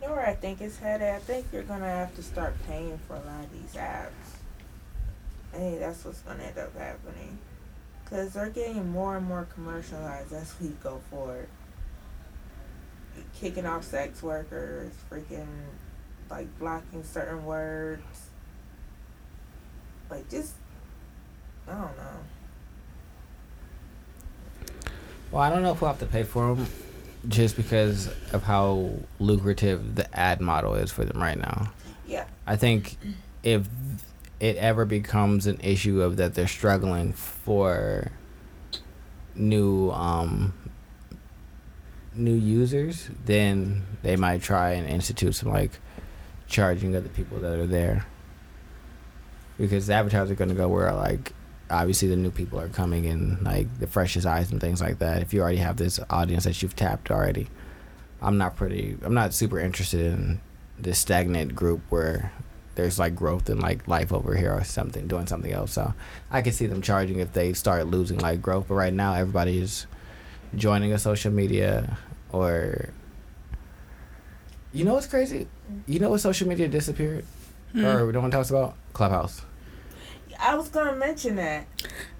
You 0.00 0.08
know 0.08 0.14
where 0.14 0.26
I 0.26 0.34
think 0.34 0.60
it's 0.60 0.78
headed? 0.78 1.08
I 1.08 1.18
think 1.18 1.46
you're 1.52 1.62
gonna 1.62 1.86
have 1.86 2.14
to 2.16 2.22
start 2.22 2.54
paying 2.66 2.98
for 3.06 3.14
a 3.14 3.20
lot 3.20 3.44
of 3.44 3.52
these 3.52 3.74
apps. 3.80 4.10
I 5.54 5.56
think 5.58 5.80
that's 5.80 6.04
what's 6.04 6.20
gonna 6.20 6.42
end 6.42 6.58
up 6.58 6.76
happening. 6.76 7.38
Cause 8.10 8.34
they're 8.34 8.50
getting 8.50 8.90
more 8.90 9.16
and 9.16 9.26
more 9.26 9.46
commercialized 9.54 10.32
as 10.32 10.54
we 10.60 10.68
go 10.82 11.00
forward. 11.08 11.48
Kicking 13.38 13.64
off 13.66 13.84
sex 13.84 14.22
workers, 14.22 14.92
freaking 15.10 15.46
like 16.32 16.58
blocking 16.58 17.04
certain 17.04 17.44
words. 17.44 18.02
Like 20.10 20.28
just 20.30 20.54
I 21.68 21.72
don't 21.72 21.96
know. 21.96 22.18
Well, 25.30 25.42
I 25.42 25.50
don't 25.50 25.62
know 25.62 25.72
if 25.72 25.80
we'll 25.80 25.90
have 25.90 26.00
to 26.00 26.06
pay 26.06 26.24
for 26.24 26.54
them 26.54 26.66
just 27.28 27.56
because 27.56 28.08
of 28.32 28.42
how 28.42 28.92
lucrative 29.18 29.94
the 29.94 30.18
ad 30.18 30.40
model 30.40 30.74
is 30.74 30.90
for 30.90 31.04
them 31.04 31.22
right 31.22 31.38
now. 31.38 31.72
Yeah. 32.06 32.24
I 32.46 32.56
think 32.56 32.96
if 33.42 33.68
it 34.40 34.56
ever 34.56 34.84
becomes 34.84 35.46
an 35.46 35.60
issue 35.60 36.02
of 36.02 36.16
that 36.16 36.34
they're 36.34 36.48
struggling 36.48 37.12
for 37.12 38.10
new 39.34 39.90
um 39.90 40.54
new 42.14 42.34
users, 42.34 43.10
then 43.24 43.84
they 44.02 44.16
might 44.16 44.42
try 44.42 44.72
and 44.72 44.88
institute 44.88 45.34
some 45.34 45.50
like 45.50 45.72
charging 46.52 46.94
of 46.94 47.02
the 47.02 47.08
people 47.08 47.38
that 47.38 47.58
are 47.58 47.66
there. 47.66 48.06
Because 49.58 49.86
the 49.86 49.94
advertisers 49.94 50.30
are 50.30 50.36
gonna 50.36 50.54
go 50.54 50.68
where 50.68 50.92
like 50.94 51.32
obviously 51.70 52.08
the 52.08 52.16
new 52.16 52.30
people 52.30 52.60
are 52.60 52.68
coming 52.68 53.06
in 53.06 53.42
like 53.42 53.66
the 53.80 53.86
freshest 53.86 54.26
eyes 54.26 54.52
and 54.52 54.60
things 54.60 54.80
like 54.80 54.98
that. 55.00 55.22
If 55.22 55.32
you 55.32 55.40
already 55.40 55.58
have 55.58 55.76
this 55.78 55.98
audience 56.10 56.44
that 56.44 56.62
you've 56.62 56.76
tapped 56.76 57.10
already. 57.10 57.48
I'm 58.20 58.38
not 58.38 58.54
pretty 58.54 58.96
I'm 59.02 59.14
not 59.14 59.34
super 59.34 59.58
interested 59.58 60.00
in 60.12 60.40
this 60.78 60.98
stagnant 60.98 61.56
group 61.56 61.80
where 61.88 62.32
there's 62.74 62.98
like 62.98 63.14
growth 63.14 63.48
and 63.48 63.60
like 63.60 63.88
life 63.88 64.12
over 64.12 64.34
here 64.36 64.52
or 64.52 64.64
something 64.64 65.08
doing 65.08 65.26
something 65.26 65.52
else. 65.52 65.72
So 65.72 65.94
I 66.30 66.42
can 66.42 66.52
see 66.52 66.66
them 66.66 66.82
charging 66.82 67.18
if 67.18 67.32
they 67.32 67.52
start 67.52 67.86
losing 67.86 68.18
like 68.18 68.40
growth. 68.40 68.66
But 68.68 68.74
right 68.74 68.92
now 68.92 69.14
everybody 69.14 69.58
is 69.58 69.86
joining 70.54 70.92
a 70.92 70.98
social 70.98 71.32
media 71.32 71.96
or 72.30 72.90
you 74.72 74.84
know 74.84 74.94
what's 74.94 75.06
crazy? 75.06 75.46
You 75.86 75.98
know 76.00 76.10
what 76.10 76.20
social 76.20 76.48
media 76.48 76.68
disappeared? 76.68 77.24
Hmm. 77.72 77.84
Or 77.84 78.12
no 78.12 78.20
one 78.20 78.30
talks 78.30 78.50
about? 78.50 78.74
Clubhouse. 78.92 79.42
I 80.38 80.56
was 80.56 80.68
gonna 80.68 80.96
mention 80.96 81.36
that. 81.36 81.66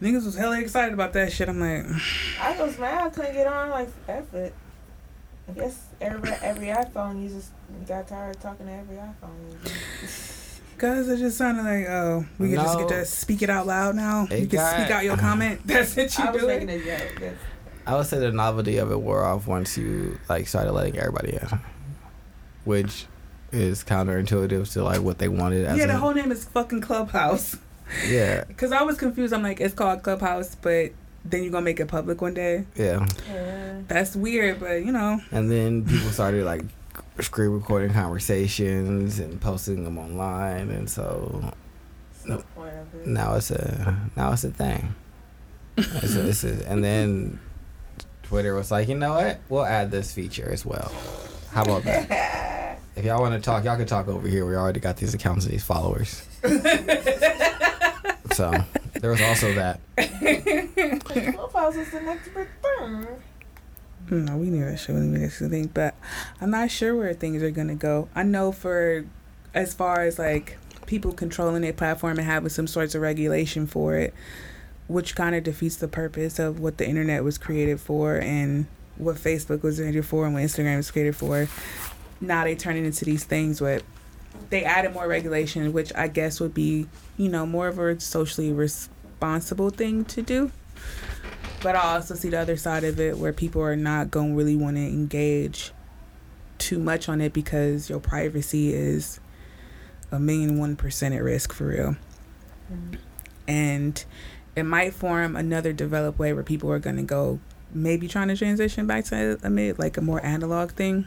Niggas 0.00 0.24
was 0.24 0.36
hella 0.36 0.60
excited 0.60 0.94
about 0.94 1.12
that 1.14 1.32
shit. 1.32 1.48
I'm 1.48 1.58
like, 1.60 1.84
I 2.40 2.60
was 2.62 2.78
mad 2.78 3.06
I 3.06 3.08
couldn't 3.10 3.34
get 3.34 3.46
on 3.46 3.70
like 3.70 3.88
F 4.06 4.32
it. 4.34 4.54
I 5.48 5.52
guess 5.52 5.86
every 6.00 6.30
every 6.40 6.66
iPhone 6.68 7.22
uses 7.22 7.50
got 7.86 8.06
tired 8.06 8.36
of 8.36 8.42
talking 8.42 8.66
to 8.66 8.72
every 8.72 8.96
iPhone 8.96 9.64
user. 9.64 9.74
guys, 10.78 11.08
it 11.08 11.18
just 11.18 11.36
sounded 11.36 11.64
like, 11.64 11.88
oh, 11.88 12.24
we 12.38 12.48
can 12.50 12.56
just 12.56 12.78
get 12.78 12.88
to 12.88 13.04
speak 13.04 13.42
it 13.42 13.50
out 13.50 13.66
loud 13.66 13.96
now. 13.96 14.24
It 14.30 14.40
you 14.40 14.46
can 14.46 14.56
got- 14.58 14.74
speak 14.80 14.90
out 14.90 15.04
your 15.04 15.16
comment. 15.16 15.60
That's 15.66 15.96
what 15.96 16.16
you 16.16 16.24
I 16.24 16.30
was 16.30 16.42
making 16.44 16.70
a 16.70 16.78
joke. 16.78 17.12
That's, 17.18 17.36
I 17.86 17.96
would 17.96 18.06
say 18.06 18.20
the 18.20 18.30
novelty 18.30 18.78
of 18.78 18.92
it 18.92 19.00
wore 19.00 19.24
off 19.24 19.48
once 19.48 19.76
you 19.76 20.18
like 20.28 20.46
started 20.46 20.72
letting 20.72 20.96
everybody 20.96 21.32
in. 21.34 21.60
Which 22.64 23.06
is 23.50 23.84
counterintuitive 23.84 24.72
to 24.72 24.82
like 24.84 25.00
what 25.02 25.18
they 25.18 25.28
wanted. 25.28 25.64
As 25.66 25.76
yeah, 25.78 25.86
the 25.86 25.94
a- 25.94 25.98
whole 25.98 26.14
name 26.14 26.32
is 26.32 26.44
fucking 26.44 26.80
Clubhouse. 26.80 27.56
yeah, 28.08 28.44
Cause 28.56 28.72
I 28.72 28.82
was 28.82 28.96
confused. 28.98 29.32
I'm 29.34 29.42
like, 29.42 29.60
it's 29.60 29.74
called 29.74 30.02
Clubhouse, 30.02 30.54
but 30.54 30.92
then 31.24 31.42
you're 31.42 31.52
gonna 31.52 31.64
make 31.64 31.78
it 31.80 31.86
public 31.88 32.20
one 32.20 32.34
day. 32.34 32.64
yeah. 32.76 33.06
Yeah. 33.28 33.80
That's 33.88 34.16
weird, 34.16 34.60
but 34.60 34.84
you 34.84 34.92
know. 34.92 35.20
And 35.30 35.50
then 35.50 35.84
people 35.84 36.10
started 36.10 36.44
like 36.44 36.62
screen 37.20 37.50
recording 37.50 37.92
conversations 37.92 39.18
and 39.18 39.40
posting 39.40 39.84
them 39.84 39.98
online, 39.98 40.70
and 40.70 40.88
so 40.88 41.52
No. 42.24 42.38
the 42.38 42.42
point 42.54 42.74
of 42.74 42.94
it? 43.00 43.06
now 43.06 43.34
it's 43.34 43.50
a 43.50 43.96
now 44.16 44.32
it's 44.32 44.44
a 44.44 44.50
thing. 44.50 44.94
It's 45.76 46.14
a, 46.16 46.28
it's 46.28 46.44
a, 46.44 46.68
and 46.70 46.82
then 46.84 47.38
Twitter 48.24 48.54
was 48.54 48.70
like, 48.70 48.88
you 48.88 48.94
know 48.94 49.14
what? 49.14 49.40
We'll 49.48 49.64
add 49.64 49.90
this 49.90 50.12
feature 50.12 50.48
as 50.50 50.64
well. 50.66 50.90
How 51.52 51.62
about 51.62 51.84
that? 51.84 52.38
If 52.94 53.06
y'all 53.06 53.22
want 53.22 53.34
to 53.34 53.40
talk, 53.40 53.64
y'all 53.64 53.78
can 53.78 53.86
talk 53.86 54.06
over 54.06 54.28
here. 54.28 54.44
We 54.44 54.54
already 54.54 54.78
got 54.78 54.98
these 54.98 55.14
accounts 55.14 55.46
and 55.46 55.54
these 55.54 55.64
followers. 55.64 56.28
so 58.32 58.52
there 59.00 59.10
was 59.10 59.22
also 59.22 59.54
that. 59.54 59.80
Clubhouse 59.96 61.76
is 61.76 61.90
the 61.90 62.02
next 62.02 62.28
big 62.34 62.48
thing. 62.60 63.06
No, 64.10 64.36
we 64.36 64.50
need 64.50 64.60
to 64.60 64.76
show 64.76 64.92
them 64.92 65.14
this 65.14 65.38
thing, 65.38 65.70
but 65.72 65.94
I'm 66.38 66.50
not 66.50 66.70
sure 66.70 66.94
where 66.94 67.14
things 67.14 67.42
are 67.42 67.50
gonna 67.50 67.76
go. 67.76 68.10
I 68.14 68.24
know 68.24 68.52
for 68.52 69.06
as 69.54 69.72
far 69.72 70.02
as 70.02 70.18
like 70.18 70.58
people 70.84 71.14
controlling 71.14 71.62
their 71.62 71.72
platform 71.72 72.18
and 72.18 72.26
having 72.26 72.50
some 72.50 72.66
sorts 72.66 72.94
of 72.94 73.00
regulation 73.00 73.66
for 73.66 73.96
it, 73.96 74.12
which 74.86 75.14
kind 75.14 75.34
of 75.34 75.44
defeats 75.44 75.76
the 75.76 75.88
purpose 75.88 76.38
of 76.38 76.60
what 76.60 76.76
the 76.76 76.86
internet 76.86 77.24
was 77.24 77.38
created 77.38 77.80
for 77.80 78.16
and 78.18 78.66
what 79.02 79.16
Facebook 79.16 79.62
was 79.62 79.78
created 79.78 80.04
for 80.06 80.24
and 80.24 80.34
what 80.34 80.42
Instagram 80.42 80.76
was 80.76 80.90
created 80.90 81.16
for. 81.16 81.48
Now 82.20 82.44
they 82.44 82.54
turn 82.54 82.76
it 82.76 82.84
into 82.84 83.04
these 83.04 83.24
things 83.24 83.60
with 83.60 83.82
they 84.50 84.64
added 84.64 84.92
more 84.92 85.06
regulation, 85.06 85.72
which 85.72 85.92
I 85.94 86.08
guess 86.08 86.40
would 86.40 86.54
be, 86.54 86.86
you 87.16 87.28
know, 87.28 87.46
more 87.46 87.68
of 87.68 87.78
a 87.78 87.98
socially 88.00 88.52
responsible 88.52 89.70
thing 89.70 90.04
to 90.06 90.22
do. 90.22 90.50
But 91.62 91.76
I 91.76 91.94
also 91.94 92.14
see 92.14 92.28
the 92.28 92.40
other 92.40 92.56
side 92.56 92.84
of 92.84 92.98
it 92.98 93.18
where 93.18 93.32
people 93.32 93.62
are 93.62 93.76
not 93.76 94.10
going 94.10 94.30
to 94.30 94.36
really 94.36 94.56
want 94.56 94.76
to 94.76 94.82
engage 94.82 95.72
too 96.58 96.78
much 96.78 97.08
on 97.08 97.20
it 97.20 97.32
because 97.32 97.88
your 97.88 98.00
privacy 98.00 98.72
is 98.72 99.20
a 100.10 100.18
million 100.18 100.58
one 100.58 100.76
percent 100.76 101.14
at 101.14 101.22
risk 101.22 101.52
for 101.52 101.68
real. 101.68 101.96
Mm. 102.72 102.98
And 103.48 104.04
it 104.54 104.64
might 104.64 104.92
form 104.92 105.36
another 105.36 105.72
developed 105.72 106.18
way 106.18 106.32
where 106.32 106.42
people 106.42 106.70
are 106.70 106.78
going 106.78 106.96
to 106.96 107.02
go 107.02 107.40
maybe 107.74 108.08
trying 108.08 108.28
to 108.28 108.36
transition 108.36 108.86
back 108.86 109.04
to 109.06 109.38
a 109.42 109.50
mid, 109.50 109.78
like 109.78 109.96
a 109.96 110.00
more 110.00 110.24
analog 110.24 110.72
thing. 110.72 111.06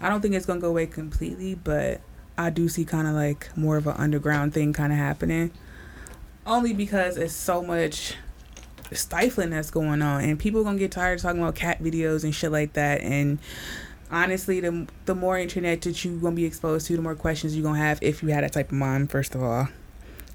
I 0.00 0.08
don't 0.08 0.20
think 0.20 0.34
it's 0.34 0.46
to 0.46 0.58
go 0.58 0.68
away 0.68 0.86
completely, 0.86 1.54
but 1.54 2.00
I 2.36 2.50
do 2.50 2.68
see 2.68 2.84
kind 2.84 3.06
of 3.06 3.14
like 3.14 3.56
more 3.56 3.76
of 3.76 3.86
an 3.86 3.94
underground 3.96 4.54
thing 4.54 4.72
kind 4.72 4.92
of 4.92 4.98
happening. 4.98 5.52
Only 6.46 6.74
because 6.74 7.16
it's 7.16 7.34
so 7.34 7.62
much 7.62 8.16
stifling 8.92 9.50
that's 9.50 9.70
going 9.70 10.02
on 10.02 10.22
and 10.22 10.38
people 10.38 10.62
gonna 10.62 10.78
get 10.78 10.92
tired 10.92 11.16
of 11.16 11.22
talking 11.22 11.40
about 11.40 11.54
cat 11.54 11.82
videos 11.82 12.24
and 12.24 12.34
shit 12.34 12.52
like 12.52 12.74
that 12.74 13.00
and 13.00 13.38
honestly 14.10 14.60
the 14.60 14.86
the 15.06 15.14
more 15.14 15.38
internet 15.38 15.80
that 15.82 16.04
you 16.04 16.18
gonna 16.20 16.36
be 16.36 16.44
exposed 16.44 16.86
to 16.86 16.94
the 16.94 17.02
more 17.02 17.14
questions 17.14 17.56
you 17.56 17.62
are 17.62 17.66
gonna 17.66 17.78
have 17.78 17.98
if 18.02 18.22
you 18.22 18.28
had 18.28 18.44
that 18.44 18.52
type 18.52 18.68
of 18.68 18.76
mind 18.76 19.10
first 19.10 19.34
of 19.34 19.42
all 19.42 19.68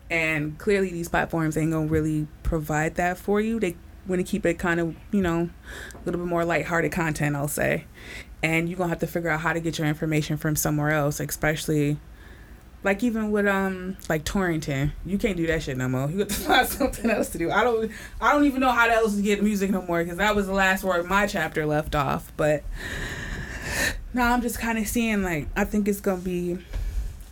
and 0.10 0.58
clearly 0.58 0.90
these 0.92 1.08
platforms 1.08 1.56
ain't 1.56 1.72
gonna 1.72 1.86
really 1.86 2.28
provide 2.44 2.96
that 2.96 3.18
for 3.18 3.40
you 3.40 3.60
they 3.60 3.76
want 4.10 4.26
to 4.26 4.30
keep 4.30 4.46
it 4.46 4.60
kind 4.60 4.80
of 4.80 4.96
you 5.12 5.22
know 5.22 5.50
a 5.94 5.98
little 6.06 6.20
bit 6.20 6.28
more 6.28 6.44
lighthearted 6.44 6.92
content 6.92 7.36
i'll 7.36 7.48
say 7.48 7.86
and 8.42 8.70
you're 8.70 8.78
gonna 8.78 8.90
have 8.90 9.00
to 9.00 9.08
figure 9.08 9.30
out 9.30 9.42
how 9.42 9.54
to 9.54 9.60
get 9.60 9.78
your 9.78 9.88
information 9.88 10.38
from 10.38 10.56
somewhere 10.56 10.92
else 10.92 11.20
especially 11.20 11.98
like 12.84 13.04
even 13.04 13.32
with 13.32 13.46
um 13.48 13.98
like 14.08 14.24
torrenting, 14.24 14.92
you 15.06 15.18
can't 15.18 15.36
do 15.36 15.48
that 15.48 15.64
shit 15.64 15.78
no 15.78 15.90
more. 15.90 16.10
You 16.10 16.20
got 16.20 16.30
to 16.30 16.36
find 16.36 16.68
something 16.68 17.10
else 17.10 17.30
to 17.30 17.38
do. 17.38 17.52
I 17.52 17.64
don't 17.64 17.92
I 18.22 18.32
don't 18.32 18.46
even 18.46 18.62
know 18.62 18.72
how 18.72 18.88
else 18.88 19.16
to 19.16 19.22
get 19.22 19.44
music 19.44 19.70
no 19.72 19.82
more 19.82 20.04
because 20.04 20.18
that 20.18 20.36
was 20.36 20.48
the 20.48 20.54
last 20.54 20.84
word 20.84 21.06
my 21.06 21.28
chapter 21.28 21.66
left 21.66 21.96
off. 21.96 22.32
But 22.38 22.64
now 24.14 24.34
I'm 24.34 24.42
just 24.42 24.60
kind 24.60 24.78
of 24.78 24.88
seeing 24.88 25.24
like 25.24 25.48
I 25.56 25.66
think 25.66 25.88
it's 25.88 26.00
gonna 26.00 26.22
be, 26.22 26.58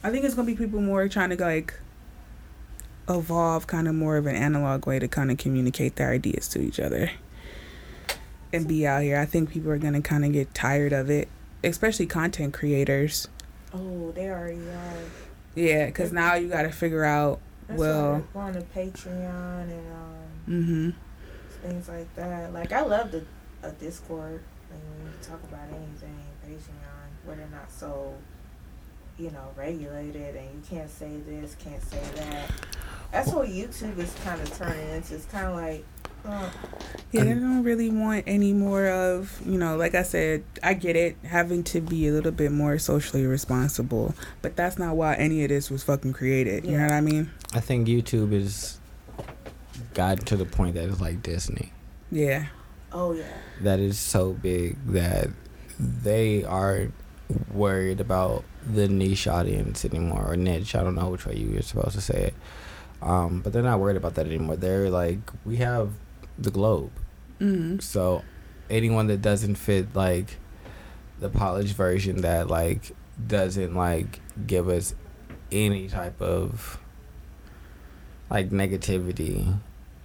I 0.03 0.11
think 0.11 0.25
it's 0.25 0.35
gonna 0.35 0.45
be 0.45 0.55
people 0.55 0.81
more 0.81 1.07
trying 1.07 1.29
to 1.29 1.41
like 1.41 1.73
evolve 3.09 3.67
kind 3.67 3.87
of 3.87 3.95
more 3.95 4.17
of 4.17 4.25
an 4.25 4.35
analog 4.35 4.85
way 4.85 4.99
to 4.99 5.07
kind 5.07 5.31
of 5.31 5.37
communicate 5.37 5.95
their 5.95 6.11
ideas 6.11 6.47
to 6.49 6.59
each 6.61 6.79
other 6.79 7.11
and 8.53 8.67
be 8.67 8.85
out 8.87 9.01
here. 9.03 9.17
I 9.19 9.25
think 9.25 9.49
people 9.49 9.71
are 9.71 9.77
gonna 9.77 10.01
kind 10.01 10.25
of 10.25 10.31
get 10.33 10.53
tired 10.53 10.93
of 10.93 11.09
it, 11.09 11.27
especially 11.63 12.05
content 12.05 12.53
creators. 12.53 13.27
Oh, 13.73 14.11
they 14.11 14.29
already 14.29 14.59
are. 14.69 14.93
Yeah, 15.55 15.87
because 15.87 16.11
now 16.13 16.35
you 16.35 16.47
got 16.49 16.61
to 16.63 16.71
figure 16.71 17.03
out. 17.03 17.39
That's 17.67 17.79
Well- 17.79 18.23
going 18.33 18.53
to 18.53 18.61
Patreon 18.61 19.61
and 19.63 19.71
um, 19.93 20.13
Mm-hmm. 20.47 20.89
things 21.67 21.89
like 21.89 22.13
that. 22.15 22.53
Like 22.53 22.71
I 22.71 22.81
love 22.81 23.11
the 23.11 23.25
a 23.63 23.71
Discord. 23.71 24.41
Like 24.71 24.79
when 24.79 25.11
you 25.11 25.17
talk 25.21 25.43
about 25.43 25.67
anything, 25.69 26.15
Patreon, 26.47 27.25
where 27.25 27.35
they're 27.35 27.47
not 27.51 27.69
so, 27.71 28.13
you 29.17 29.31
know, 29.31 29.49
regulated 29.55 30.35
and 30.35 30.45
you 30.45 30.61
can't 30.69 30.89
say 30.89 31.17
this, 31.25 31.55
can't 31.59 31.81
say 31.83 32.01
that. 32.15 32.51
That's 33.11 33.31
what 33.31 33.47
YouTube 33.47 33.97
is 33.97 34.13
kind 34.23 34.41
of 34.41 34.55
turning 34.57 34.89
into. 34.89 35.15
It's 35.15 35.25
kind 35.25 35.47
of 35.47 35.55
like, 35.55 35.85
uh, 36.25 36.49
Yeah, 37.11 37.23
they 37.23 37.33
don't 37.33 37.63
really 37.63 37.89
want 37.89 38.25
any 38.27 38.51
more 38.53 38.87
of, 38.87 39.41
you 39.45 39.57
know, 39.57 39.77
like 39.77 39.95
I 39.95 40.03
said, 40.03 40.43
I 40.61 40.73
get 40.73 40.95
it, 40.95 41.15
having 41.23 41.63
to 41.65 41.81
be 41.81 42.07
a 42.07 42.11
little 42.11 42.31
bit 42.33 42.51
more 42.51 42.77
socially 42.77 43.25
responsible, 43.25 44.13
but 44.41 44.55
that's 44.55 44.77
not 44.77 44.95
why 44.95 45.15
any 45.15 45.43
of 45.43 45.49
this 45.49 45.71
was 45.71 45.83
fucking 45.83 46.13
created. 46.13 46.65
You 46.65 46.77
know 46.77 46.83
what 46.83 46.91
I 46.91 47.01
mean? 47.01 47.31
I 47.53 47.59
think 47.61 47.87
YouTube 47.87 48.33
is 48.33 48.77
gotten 49.93 50.25
to 50.25 50.35
the 50.37 50.45
point 50.45 50.75
that 50.75 50.89
it's 50.89 51.01
like 51.01 51.23
Disney. 51.23 51.71
Yeah. 52.11 52.47
oh 52.91 53.13
yeah, 53.13 53.23
That 53.61 53.79
is 53.79 53.97
so 53.97 54.33
big 54.33 54.77
that 54.87 55.29
they 55.79 56.43
are 56.43 56.91
worried 57.51 57.99
about 57.99 58.43
the 58.65 58.87
niche 58.87 59.27
audience 59.27 59.83
anymore 59.85 60.31
or 60.31 60.35
niche. 60.35 60.75
I 60.75 60.83
don't 60.83 60.95
know 60.95 61.09
which 61.09 61.25
way 61.25 61.35
you 61.35 61.55
were 61.55 61.61
supposed 61.61 61.95
to 61.95 62.01
say 62.01 62.27
it. 62.27 62.33
Um, 63.01 63.41
but 63.41 63.53
they're 63.53 63.61
not 63.63 63.79
worried 63.79 63.97
about 63.97 64.15
that 64.15 64.25
anymore. 64.25 64.55
They're 64.55 64.89
like, 64.89 65.19
we 65.45 65.57
have 65.57 65.91
the 66.37 66.51
globe. 66.51 66.91
Mm-hmm. 67.39 67.79
So 67.79 68.23
anyone 68.69 69.07
that 69.07 69.21
doesn't 69.21 69.55
fit 69.55 69.95
like 69.95 70.37
the 71.19 71.29
polished 71.29 71.75
version 71.75 72.21
that 72.21 72.47
like 72.47 72.91
doesn't 73.25 73.75
like 73.75 74.19
give 74.45 74.69
us 74.69 74.95
any 75.51 75.87
type 75.87 76.21
of 76.21 76.79
like 78.29 78.49
negativity, 78.49 79.59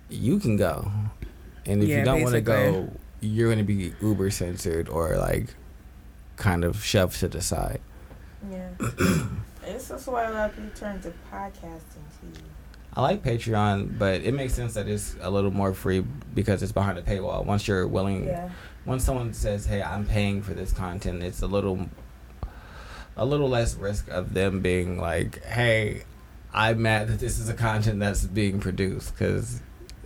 you 0.08 0.38
can 0.38 0.56
go. 0.56 0.90
And 1.66 1.82
if 1.82 1.88
Yeah, 1.88 1.98
you 1.98 2.04
don't 2.04 2.22
want 2.22 2.34
to 2.34 2.40
go, 2.40 2.92
you're 3.20 3.48
going 3.48 3.58
to 3.58 3.64
be 3.64 3.94
uber 4.00 4.30
censored 4.30 4.88
or 4.88 5.16
like 5.16 5.54
kind 6.42 6.64
of 6.64 6.84
shoved 6.84 7.20
to 7.20 7.28
the 7.28 7.40
side. 7.40 7.80
yeah. 8.50 8.68
it's 9.64 9.88
just 9.88 10.08
why 10.08 10.24
a 10.24 10.32
lot 10.32 10.50
of 10.50 10.56
people 10.56 10.70
turn 10.74 11.00
to 11.00 11.12
podcasting 11.32 12.04
too. 12.20 12.42
I 12.94 13.00
like 13.00 13.22
Patreon, 13.22 13.96
but 13.96 14.20
it 14.22 14.34
makes 14.34 14.52
sense 14.52 14.74
that 14.74 14.86
it's 14.88 15.14
a 15.20 15.30
little 15.30 15.52
more 15.52 15.72
free 15.72 16.00
because 16.34 16.62
it's 16.62 16.72
behind 16.72 16.98
a 16.98 17.02
paywall. 17.02 17.46
Once 17.46 17.66
you're 17.68 17.86
willing 17.86 18.26
Yeah, 18.26 18.50
once 18.84 19.04
someone 19.04 19.32
says, 19.32 19.66
"Hey, 19.66 19.80
I'm 19.82 20.04
paying 20.04 20.42
for 20.42 20.52
this 20.52 20.72
content," 20.72 21.22
it's 21.22 21.40
a 21.42 21.46
little, 21.46 21.88
a 23.16 23.24
little 23.24 23.48
less 23.48 23.76
risk 23.76 24.08
of 24.10 24.34
them 24.34 24.60
being 24.60 24.98
like, 25.00 25.42
"Hey, 25.44 26.02
I'm 26.52 26.82
mad 26.82 27.06
that 27.08 27.20
this 27.20 27.38
is 27.38 27.48
a 27.48 27.54
content 27.54 28.00
that's 28.00 28.26
being 28.26 28.58
produced," 28.60 29.14
because 29.14 29.62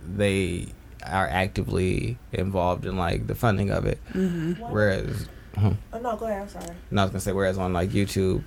they 0.07 0.67
are 1.05 1.27
actively 1.27 2.17
involved 2.31 2.85
in 2.85 2.95
like 2.95 3.27
the 3.27 3.35
funding 3.35 3.69
of 3.71 3.85
it. 3.85 3.99
Mm-hmm. 4.13 4.61
Whereas, 4.71 5.27
Oh 5.57 5.99
no, 5.99 6.15
go 6.15 6.25
ahead. 6.25 6.41
I'm 6.43 6.49
sorry. 6.49 6.75
no, 6.91 7.01
I 7.01 7.05
was 7.05 7.11
gonna 7.11 7.21
say, 7.21 7.31
whereas 7.31 7.57
on 7.57 7.73
like 7.73 7.89
YouTube, 7.89 8.43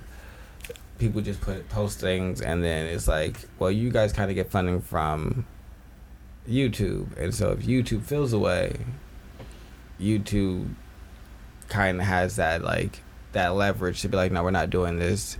people 0.97 1.21
just 1.21 1.41
put 1.41 1.67
post 1.69 1.99
things, 1.99 2.41
and 2.41 2.63
then 2.63 2.87
it's 2.87 3.07
like, 3.07 3.37
well, 3.59 3.71
you 3.71 3.89
guys 3.91 4.13
kind 4.13 4.29
of 4.29 4.35
get 4.35 4.49
funding 4.49 4.81
from 4.81 5.45
YouTube, 6.47 7.17
and 7.17 7.33
so 7.33 7.51
if 7.51 7.59
YouTube 7.59 8.03
feels 8.03 8.33
away, 8.33 8.77
YouTube 9.99 10.73
kind 11.69 11.99
of 11.99 12.05
has 12.05 12.35
that 12.37 12.63
like 12.63 13.01
that 13.33 13.55
leverage 13.55 14.01
to 14.01 14.09
be 14.09 14.17
like, 14.17 14.31
no, 14.31 14.43
we're 14.43 14.51
not 14.51 14.69
doing 14.69 14.99
this. 14.99 15.37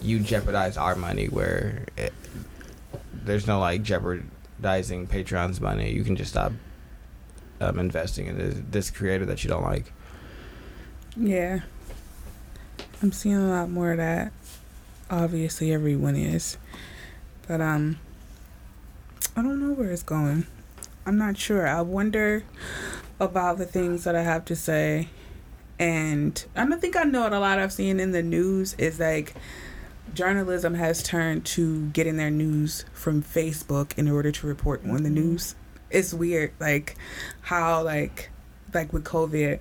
You 0.00 0.18
jeopardize 0.20 0.76
our 0.76 0.96
money, 0.96 1.26
where 1.26 1.84
it, 1.96 2.12
there's 3.12 3.46
no 3.46 3.60
like 3.60 3.82
jeopardizing 3.82 5.06
Patreon's 5.06 5.60
money. 5.60 5.92
You 5.92 6.02
can 6.04 6.16
just 6.16 6.32
stop 6.32 6.52
um, 7.60 7.78
investing 7.78 8.26
in 8.26 8.38
this, 8.38 8.56
this 8.70 8.90
creator 8.90 9.24
that 9.26 9.44
you 9.44 9.50
don't 9.50 9.62
like. 9.62 9.92
Yeah. 11.16 11.60
I'm 13.02 13.12
seeing 13.12 13.36
a 13.36 13.48
lot 13.48 13.68
more 13.70 13.92
of 13.92 13.98
that. 13.98 14.32
Obviously, 15.10 15.72
everyone 15.72 16.16
is. 16.16 16.56
But, 17.46 17.60
um, 17.60 17.98
I 19.36 19.42
don't 19.42 19.60
know 19.60 19.74
where 19.74 19.90
it's 19.90 20.02
going. 20.02 20.46
I'm 21.04 21.18
not 21.18 21.36
sure. 21.36 21.66
I 21.66 21.80
wonder 21.82 22.44
about 23.18 23.58
the 23.58 23.66
things 23.66 24.04
that 24.04 24.14
I 24.14 24.22
have 24.22 24.44
to 24.46 24.56
say 24.56 25.08
And 25.78 26.44
I 26.54 26.64
don't 26.64 26.80
think 26.80 26.96
I 26.96 27.02
know 27.02 27.22
what 27.22 27.32
a 27.32 27.40
lot 27.40 27.58
I've 27.58 27.72
seen 27.72 27.98
in 27.98 28.12
the 28.12 28.22
news 28.22 28.74
is 28.74 29.00
like 29.00 29.34
journalism 30.14 30.74
has 30.74 31.02
turned 31.02 31.44
to 31.46 31.88
getting 31.88 32.16
their 32.16 32.30
news 32.30 32.84
from 32.92 33.22
Facebook 33.22 33.96
in 33.98 34.08
order 34.08 34.30
to 34.30 34.46
report 34.46 34.82
on 34.84 35.02
the 35.02 35.10
news. 35.10 35.54
It's 35.90 36.14
weird, 36.14 36.52
like 36.60 36.96
how 37.42 37.82
like 37.82 38.30
like 38.72 38.92
with 38.92 39.04
COVID, 39.04 39.58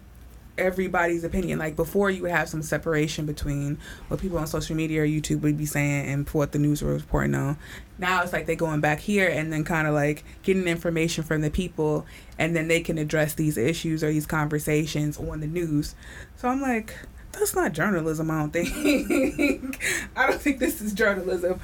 everybody's 0.61 1.23
opinion. 1.23 1.59
Like 1.59 1.75
before, 1.75 2.09
you 2.09 2.21
would 2.23 2.31
have 2.31 2.49
some 2.49 2.61
separation 2.61 3.25
between 3.25 3.77
what 4.07 4.19
people 4.19 4.37
on 4.37 4.47
social 4.47 4.75
media 4.75 5.01
or 5.01 5.05
YouTube 5.05 5.41
would 5.41 5.57
be 5.57 5.65
saying 5.65 6.07
and 6.07 6.29
what 6.29 6.51
the 6.51 6.59
news 6.59 6.81
was 6.81 7.01
reporting 7.03 7.35
on. 7.35 7.57
Now 7.97 8.23
it's 8.23 8.33
like 8.33 8.45
they're 8.45 8.55
going 8.55 8.81
back 8.81 8.99
here 8.99 9.27
and 9.27 9.51
then 9.51 9.63
kind 9.63 9.87
of 9.87 9.93
like 9.93 10.23
getting 10.43 10.67
information 10.67 11.23
from 11.23 11.41
the 11.41 11.51
people, 11.51 12.05
and 12.37 12.55
then 12.55 12.67
they 12.67 12.81
can 12.81 12.97
address 12.97 13.33
these 13.33 13.57
issues 13.57 14.03
or 14.03 14.11
these 14.11 14.25
conversations 14.25 15.17
on 15.17 15.39
the 15.39 15.47
news. 15.47 15.95
So 16.37 16.47
I'm 16.47 16.61
like, 16.61 16.95
that's 17.31 17.55
not 17.55 17.73
journalism. 17.73 18.31
I 18.31 18.39
don't 18.39 18.51
think. 18.51 19.79
I 20.15 20.27
don't 20.27 20.41
think 20.41 20.59
this 20.59 20.81
is 20.81 20.93
journalism 20.93 21.59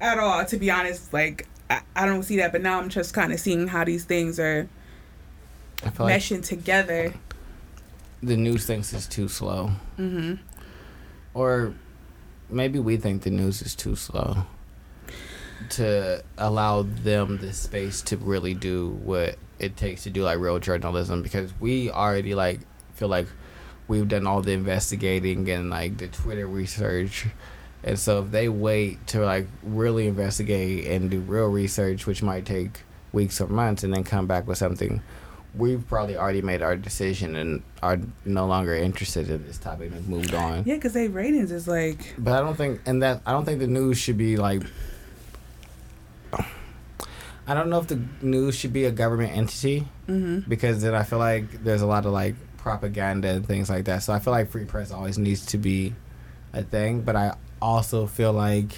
at 0.00 0.18
all. 0.18 0.44
To 0.44 0.56
be 0.56 0.70
honest, 0.70 1.12
like 1.12 1.46
I, 1.70 1.82
I 1.94 2.06
don't 2.06 2.22
see 2.22 2.36
that. 2.36 2.52
But 2.52 2.62
now 2.62 2.78
I'm 2.78 2.88
just 2.88 3.14
kind 3.14 3.32
of 3.32 3.40
seeing 3.40 3.68
how 3.68 3.84
these 3.84 4.04
things 4.04 4.38
are 4.38 4.68
I 5.84 5.90
feel 5.90 6.06
like 6.06 6.20
meshing 6.20 6.44
together. 6.44 7.14
The 8.22 8.36
news 8.36 8.66
thinks 8.66 8.92
it's 8.92 9.06
too 9.06 9.28
slow, 9.28 9.72
Mm-hmm. 9.98 10.34
or 11.34 11.74
maybe 12.48 12.78
we 12.78 12.96
think 12.96 13.22
the 13.22 13.30
news 13.30 13.62
is 13.62 13.74
too 13.74 13.96
slow 13.96 14.44
to 15.70 16.22
allow 16.38 16.82
them 16.82 17.38
the 17.38 17.52
space 17.52 18.02
to 18.02 18.16
really 18.16 18.52
do 18.54 18.90
what 19.04 19.36
it 19.58 19.76
takes 19.76 20.02
to 20.02 20.10
do 20.10 20.22
like 20.24 20.38
real 20.38 20.58
journalism 20.58 21.22
because 21.22 21.52
we 21.60 21.88
already 21.90 22.34
like 22.34 22.60
feel 22.94 23.08
like 23.08 23.26
we've 23.88 24.08
done 24.08 24.26
all 24.26 24.42
the 24.42 24.52
investigating 24.52 25.48
and 25.48 25.70
like 25.70 25.98
the 25.98 26.08
Twitter 26.08 26.46
research. 26.46 27.26
And 27.84 27.98
so 27.98 28.22
if 28.22 28.30
they 28.30 28.48
wait 28.48 29.06
to 29.08 29.20
like 29.24 29.46
really 29.62 30.06
investigate 30.08 30.86
and 30.86 31.10
do 31.10 31.20
real 31.20 31.48
research, 31.48 32.06
which 32.06 32.22
might 32.22 32.44
take 32.44 32.80
weeks 33.12 33.40
or 33.40 33.46
months, 33.48 33.82
and 33.84 33.92
then 33.94 34.04
come 34.04 34.26
back 34.26 34.46
with 34.46 34.58
something, 34.58 35.02
we've 35.54 35.86
probably 35.86 36.16
already 36.16 36.42
made 36.42 36.62
our 36.62 36.76
decision 36.76 37.36
and 37.36 37.62
are 37.82 37.98
no 38.24 38.46
longer 38.46 38.74
interested 38.74 39.28
in 39.28 39.46
this 39.46 39.58
topic 39.58 39.92
and 39.92 40.08
moved 40.08 40.34
on. 40.34 40.64
Yeah, 40.64 40.76
because 40.76 40.92
they 40.92 41.08
ratings 41.08 41.52
is 41.52 41.68
like 41.68 42.14
But 42.18 42.34
I 42.34 42.40
don't 42.40 42.56
think, 42.56 42.80
and 42.86 43.02
that 43.02 43.20
I 43.26 43.32
don't 43.32 43.44
think 43.44 43.58
the 43.58 43.66
news 43.66 43.98
should 43.98 44.18
be 44.18 44.36
like. 44.36 44.62
I 47.44 47.54
don't 47.54 47.70
know 47.70 47.80
if 47.80 47.88
the 47.88 48.00
news 48.20 48.54
should 48.54 48.72
be 48.72 48.84
a 48.84 48.92
government 48.92 49.36
entity 49.36 49.88
mm-hmm. 50.08 50.48
because 50.48 50.80
then 50.80 50.94
I 50.94 51.02
feel 51.02 51.18
like 51.18 51.64
there's 51.64 51.82
a 51.82 51.86
lot 51.86 52.06
of 52.06 52.12
like 52.12 52.36
propaganda 52.56 53.30
and 53.30 53.44
things 53.44 53.68
like 53.68 53.86
that. 53.86 54.04
So 54.04 54.12
I 54.12 54.20
feel 54.20 54.32
like 54.32 54.50
free 54.50 54.64
press 54.64 54.92
always 54.92 55.18
needs 55.18 55.44
to 55.46 55.58
be 55.58 55.92
a 56.52 56.62
thing, 56.62 57.02
but 57.02 57.16
I 57.16 57.34
also 57.60 58.06
feel 58.06 58.32
like 58.32 58.76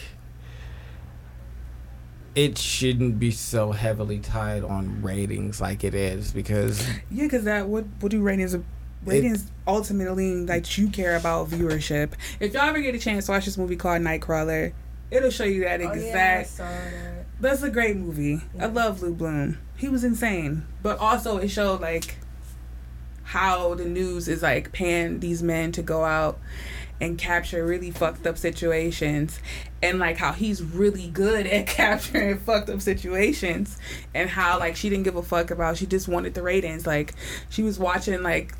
it 2.34 2.58
shouldn't 2.58 3.18
be 3.18 3.30
so 3.30 3.72
heavily 3.72 4.18
tied 4.18 4.64
on 4.64 5.02
ratings 5.02 5.60
like 5.60 5.84
it 5.84 5.94
is 5.94 6.32
because 6.32 6.86
Yeah, 7.10 7.24
because 7.24 7.44
that 7.44 7.68
what 7.68 7.84
what 8.00 8.10
do 8.10 8.20
ratings 8.22 8.56
ratings 9.04 9.50
ultimately 9.66 10.34
like 10.46 10.76
you 10.78 10.88
care 10.88 11.16
about 11.16 11.48
viewership. 11.48 12.12
If 12.40 12.54
y'all 12.54 12.62
ever 12.62 12.80
get 12.80 12.94
a 12.94 12.98
chance 12.98 13.26
to 13.26 13.32
watch 13.32 13.44
this 13.44 13.56
movie 13.58 13.76
called 13.76 14.02
Nightcrawler, 14.02 14.72
it'll 15.10 15.30
show 15.30 15.44
you 15.44 15.60
that 15.64 15.80
Oh, 15.80 15.90
exact. 15.90 16.50
yeah, 16.58 16.64
that. 16.68 17.26
That's 17.40 17.62
a 17.62 17.70
great 17.70 17.96
movie. 17.96 18.40
I 18.58 18.66
love 18.66 19.02
Lou 19.02 19.12
Bloom. 19.14 19.58
He 19.76 19.88
was 19.88 20.04
insane, 20.04 20.64
but 20.82 20.98
also 20.98 21.38
it 21.38 21.48
showed 21.48 21.80
like 21.80 22.16
how 23.24 23.74
the 23.74 23.84
news 23.84 24.28
is 24.28 24.42
like 24.42 24.72
paying 24.72 25.20
these 25.20 25.42
men 25.42 25.72
to 25.72 25.82
go 25.82 26.04
out 26.04 26.38
and 27.00 27.18
capture 27.18 27.66
really 27.66 27.90
fucked 27.90 28.26
up 28.26 28.38
situations 28.38 29.40
and 29.84 29.98
like 29.98 30.16
how 30.16 30.32
he's 30.32 30.62
really 30.62 31.08
good 31.08 31.46
at 31.46 31.66
capturing 31.78 32.38
fucked 32.38 32.70
up 32.70 32.80
situations 32.80 33.78
and 34.14 34.30
how 34.30 34.58
like 34.58 34.74
she 34.76 34.88
didn't 34.88 35.04
give 35.04 35.16
a 35.16 35.22
fuck 35.22 35.50
about 35.50 35.76
she 35.76 35.84
just 35.86 36.08
wanted 36.08 36.32
the 36.32 36.42
ratings 36.42 36.86
like 36.86 37.12
she 37.50 37.62
was 37.62 37.78
watching 37.78 38.22
like 38.22 38.54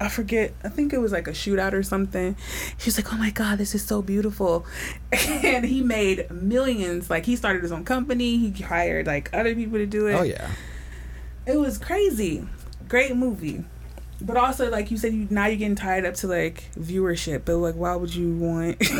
I 0.00 0.08
forget. 0.08 0.52
I 0.62 0.68
think 0.68 0.92
it 0.92 0.98
was 0.98 1.10
like 1.10 1.26
a 1.26 1.32
shootout 1.32 1.72
or 1.72 1.82
something. 1.82 2.36
She 2.76 2.86
was 2.86 2.98
like, 2.98 3.12
"Oh 3.12 3.16
my 3.16 3.30
god, 3.30 3.58
this 3.58 3.74
is 3.74 3.84
so 3.84 4.00
beautiful," 4.00 4.64
and 5.12 5.64
he 5.64 5.82
made 5.82 6.30
millions. 6.30 7.10
Like 7.10 7.26
he 7.26 7.34
started 7.34 7.62
his 7.62 7.72
own 7.72 7.84
company. 7.84 8.36
He 8.36 8.62
hired 8.62 9.06
like 9.06 9.28
other 9.32 9.56
people 9.56 9.78
to 9.78 9.86
do 9.86 10.06
it. 10.06 10.12
oh 10.12 10.22
yeah, 10.22 10.50
It 11.46 11.58
was 11.58 11.78
crazy. 11.78 12.46
Great 12.86 13.16
movie. 13.16 13.64
But 14.20 14.36
also, 14.36 14.68
like 14.70 14.90
you 14.90 14.96
said, 14.96 15.12
you 15.12 15.28
now 15.30 15.46
you're 15.46 15.56
getting 15.56 15.76
tied 15.76 16.04
up 16.04 16.14
to 16.14 16.26
like 16.26 16.64
viewership. 16.78 17.42
But 17.44 17.56
like, 17.58 17.76
why 17.76 17.94
would 17.94 18.14
you 18.14 18.34
want? 18.34 18.82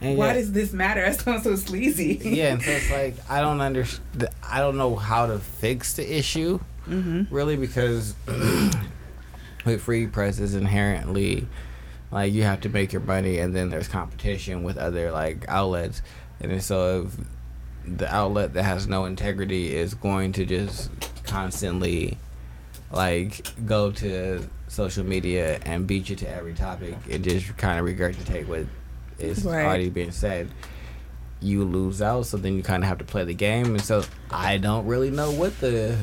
Why 0.00 0.28
yeah. 0.28 0.32
does 0.34 0.52
this 0.52 0.72
matter? 0.72 1.00
That 1.00 1.20
sounds 1.20 1.44
so 1.44 1.56
sleazy. 1.56 2.20
yeah, 2.22 2.52
and 2.52 2.62
so 2.62 2.70
it's 2.70 2.90
like 2.90 3.14
I 3.30 3.40
don't 3.40 3.60
understand. 3.60 4.28
I 4.42 4.60
don't 4.60 4.76
know 4.76 4.96
how 4.96 5.26
to 5.26 5.38
fix 5.38 5.94
the 5.94 6.16
issue. 6.18 6.60
Mm-hmm. 6.88 7.34
really 7.34 7.56
because 7.56 8.14
with 9.66 9.82
free 9.82 10.06
press 10.06 10.38
is 10.38 10.54
inherently 10.54 11.46
like 12.10 12.32
you 12.32 12.44
have 12.44 12.62
to 12.62 12.70
make 12.70 12.94
your 12.94 13.02
money 13.02 13.38
and 13.38 13.54
then 13.54 13.68
there's 13.68 13.88
competition 13.88 14.62
with 14.62 14.78
other 14.78 15.12
like 15.12 15.44
outlets 15.48 16.00
and 16.40 16.62
so 16.62 17.02
if 17.02 17.98
the 17.98 18.10
outlet 18.14 18.54
that 18.54 18.62
has 18.62 18.86
no 18.86 19.04
integrity 19.04 19.74
is 19.74 19.92
going 19.92 20.32
to 20.32 20.46
just 20.46 20.90
constantly 21.24 22.16
like 22.90 23.46
go 23.66 23.90
to 23.92 24.42
social 24.68 25.04
media 25.04 25.58
and 25.66 25.86
beat 25.86 26.08
you 26.08 26.16
to 26.16 26.28
every 26.28 26.54
topic 26.54 26.94
and 27.10 27.22
just 27.24 27.56
kind 27.56 27.78
of 27.78 27.84
regurgitate 27.86 28.46
what 28.46 28.66
is 29.18 29.44
Right. 29.44 29.64
already 29.64 29.88
being 29.90 30.10
said 30.10 30.48
you 31.40 31.64
lose 31.64 32.00
out 32.02 32.26
so 32.26 32.36
then 32.36 32.54
you 32.56 32.62
kind 32.62 32.82
of 32.82 32.88
have 32.88 32.98
to 32.98 33.04
play 33.04 33.24
the 33.24 33.34
game 33.34 33.66
and 33.66 33.80
so 33.82 34.02
i 34.30 34.56
don't 34.58 34.86
really 34.86 35.10
know 35.10 35.30
what 35.30 35.58
the 35.60 35.96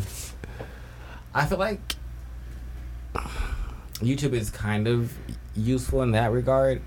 I 1.33 1.45
feel 1.45 1.57
like 1.57 1.81
YouTube 3.99 4.33
is 4.33 4.49
kind 4.49 4.87
of 4.87 5.13
useful 5.55 6.01
in 6.01 6.11
that 6.11 6.31
regard, 6.31 6.81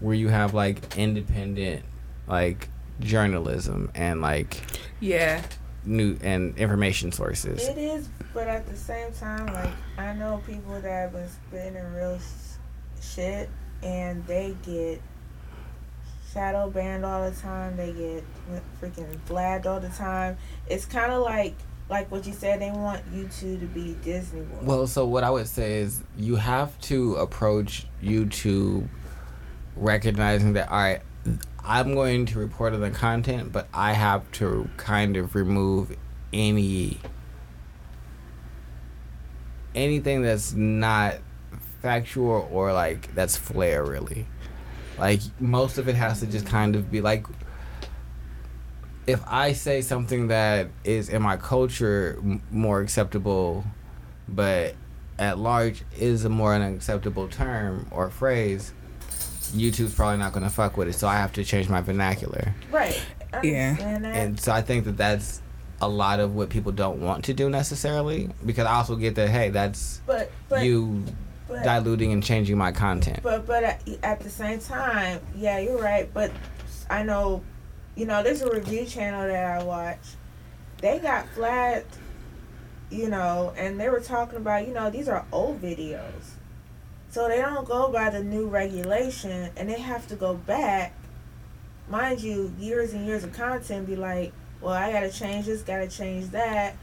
where 0.00 0.14
you 0.14 0.28
have 0.28 0.54
like 0.54 0.96
independent, 0.96 1.84
like 2.26 2.68
journalism 3.00 3.90
and 3.94 4.20
like 4.20 4.62
Yeah. 5.00 5.42
New 5.84 6.16
and 6.22 6.56
information 6.58 7.12
sources. 7.12 7.66
It 7.68 7.78
is, 7.78 8.08
but 8.32 8.48
at 8.48 8.66
the 8.66 8.76
same 8.76 9.12
time, 9.12 9.46
like 9.46 9.70
I 9.98 10.14
know 10.14 10.42
people 10.46 10.80
that 10.80 10.90
have 10.90 11.12
been 11.12 11.28
spitting 11.28 11.92
real 11.94 12.18
shit, 13.00 13.48
and 13.82 14.26
they 14.26 14.56
get 14.62 15.00
shadow 16.32 16.70
banned 16.70 17.04
all 17.04 17.28
the 17.28 17.36
time. 17.36 17.76
They 17.76 17.92
get 17.92 18.24
freaking 18.80 19.20
flagged 19.26 19.66
all 19.66 19.80
the 19.80 19.90
time. 19.90 20.36
It's 20.68 20.86
kind 20.86 21.12
of 21.12 21.22
like 21.22 21.54
like 21.88 22.10
what 22.10 22.26
you 22.26 22.32
said. 22.32 22.60
They 22.60 22.70
want 22.70 23.04
YouTube 23.12 23.60
to 23.60 23.66
be 23.66 23.94
Disney 24.02 24.42
World. 24.42 24.66
Well, 24.66 24.86
so 24.86 25.06
what 25.06 25.24
I 25.24 25.30
would 25.30 25.48
say 25.48 25.80
is 25.80 26.02
you 26.16 26.36
have 26.36 26.78
to 26.82 27.16
approach 27.16 27.86
YouTube 28.02 28.88
recognizing 29.76 30.54
that 30.54 30.70
all 30.70 30.78
right, 30.78 31.02
I'm 31.64 31.94
going 31.94 32.26
to 32.26 32.38
report 32.38 32.72
on 32.74 32.80
the 32.80 32.90
content, 32.90 33.52
but 33.52 33.68
I 33.72 33.92
have 33.92 34.30
to 34.32 34.68
kind 34.76 35.16
of 35.16 35.34
remove 35.34 35.96
any 36.32 36.98
anything 39.74 40.22
that's 40.22 40.52
not 40.52 41.16
factual 41.80 42.48
or 42.52 42.72
like 42.72 43.14
that's 43.14 43.36
flair 43.36 43.84
really. 43.84 44.26
Like 44.98 45.20
most 45.40 45.78
of 45.78 45.88
it 45.88 45.94
has 45.94 46.20
to 46.20 46.26
just 46.26 46.46
kind 46.46 46.76
of 46.76 46.90
be 46.90 47.00
like 47.00 47.26
if 49.06 49.20
I 49.26 49.52
say 49.52 49.80
something 49.80 50.28
that 50.28 50.68
is 50.84 51.08
in 51.08 51.22
my 51.22 51.36
culture 51.36 52.18
m- 52.22 52.42
more 52.50 52.80
acceptable, 52.80 53.64
but 54.28 54.74
at 55.18 55.38
large 55.38 55.82
is 55.98 56.24
a 56.24 56.28
more 56.28 56.54
unacceptable 56.54 57.28
term 57.28 57.88
or 57.90 58.10
phrase, 58.10 58.72
YouTube's 59.52 59.94
probably 59.94 60.18
not 60.18 60.32
going 60.32 60.44
to 60.44 60.50
fuck 60.50 60.76
with 60.76 60.88
it. 60.88 60.94
So 60.94 61.08
I 61.08 61.16
have 61.16 61.32
to 61.34 61.44
change 61.44 61.68
my 61.68 61.80
vernacular. 61.80 62.54
right. 62.70 63.00
I 63.32 63.40
Yeah. 63.42 63.76
And 63.78 64.38
so 64.38 64.52
I 64.52 64.62
think 64.62 64.84
that 64.84 64.96
that's 64.96 65.40
a 65.80 65.88
lot 65.88 66.20
of 66.20 66.34
what 66.34 66.48
people 66.48 66.72
don't 66.72 67.00
want 67.00 67.24
to 67.24 67.34
do 67.34 67.50
necessarily. 67.50 68.30
Because 68.44 68.66
I 68.66 68.74
also 68.74 68.96
get 68.96 69.14
that, 69.16 69.28
hey, 69.28 69.50
that's 69.50 70.00
but 70.06 70.30
but 70.48 70.64
you 70.64 71.04
but, 71.48 71.64
diluting 71.64 72.12
and 72.12 72.22
changing 72.22 72.56
my 72.56 72.72
content. 72.72 73.20
But 73.22 73.46
but 73.46 73.64
at, 73.64 73.82
at 74.02 74.20
the 74.20 74.30
same 74.30 74.60
time, 74.60 75.20
yeah, 75.34 75.58
you're 75.58 75.80
right. 75.80 76.12
But 76.12 76.30
I 76.88 77.02
know, 77.02 77.42
you 77.96 78.06
know, 78.06 78.22
there's 78.22 78.42
a 78.42 78.50
review 78.50 78.86
channel 78.86 79.26
that 79.26 79.60
I 79.60 79.64
watch. 79.64 80.00
They 80.78 80.98
got 80.98 81.28
flagged, 81.30 81.96
you 82.90 83.08
know, 83.08 83.52
and 83.56 83.78
they 83.78 83.88
were 83.88 84.00
talking 84.00 84.36
about, 84.36 84.66
you 84.66 84.74
know, 84.74 84.90
these 84.90 85.08
are 85.08 85.24
old 85.32 85.62
videos, 85.62 86.32
so 87.12 87.28
they 87.28 87.36
don't 87.36 87.66
go 87.66 87.92
by 87.92 88.10
the 88.10 88.24
new 88.24 88.48
regulation, 88.48 89.50
and 89.56 89.70
they 89.70 89.78
have 89.78 90.08
to 90.08 90.16
go 90.16 90.34
back, 90.34 90.92
mind 91.88 92.20
you, 92.20 92.52
years 92.58 92.92
and 92.92 93.06
years 93.06 93.22
of 93.22 93.32
content. 93.32 93.86
Be 93.86 93.94
like, 93.94 94.32
well, 94.60 94.72
I 94.72 94.90
gotta 94.90 95.12
change 95.12 95.46
this, 95.46 95.62
gotta 95.62 95.86
change 95.86 96.30
that. 96.30 96.74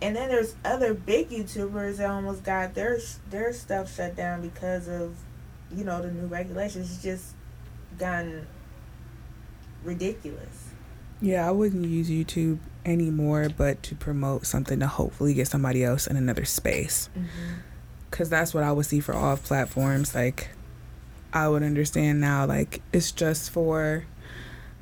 And 0.00 0.16
then 0.16 0.30
there's 0.30 0.54
other 0.64 0.94
big 0.94 1.28
YouTubers 1.28 1.98
that 1.98 2.08
almost 2.08 2.42
got 2.42 2.74
their 2.74 2.98
their 3.28 3.52
stuff 3.52 3.94
shut 3.94 4.16
down 4.16 4.40
because 4.40 4.88
of 4.88 5.14
you 5.76 5.84
know, 5.84 6.02
the 6.02 6.10
new 6.10 6.26
regulations. 6.26 6.92
It's 6.92 7.02
just 7.02 7.34
gotten 7.98 8.46
ridiculous. 9.84 10.70
Yeah, 11.20 11.46
I 11.46 11.52
wouldn't 11.52 11.86
use 11.86 12.10
YouTube 12.10 12.58
anymore, 12.84 13.48
but 13.56 13.82
to 13.84 13.94
promote 13.94 14.46
something 14.46 14.80
to 14.80 14.86
hopefully 14.86 15.34
get 15.34 15.48
somebody 15.48 15.84
else 15.84 16.06
in 16.06 16.16
another 16.16 16.44
space. 16.44 17.08
Mm-hmm. 17.16 17.60
Cause 18.12 18.28
that's 18.28 18.54
what 18.54 18.62
I 18.62 18.70
would 18.70 18.86
see 18.86 19.00
for 19.00 19.14
all 19.14 19.36
platforms. 19.36 20.14
Like, 20.14 20.50
I 21.32 21.48
would 21.48 21.62
understand 21.64 22.20
now. 22.20 22.46
Like, 22.46 22.80
it's 22.92 23.10
just 23.10 23.50
for, 23.50 24.04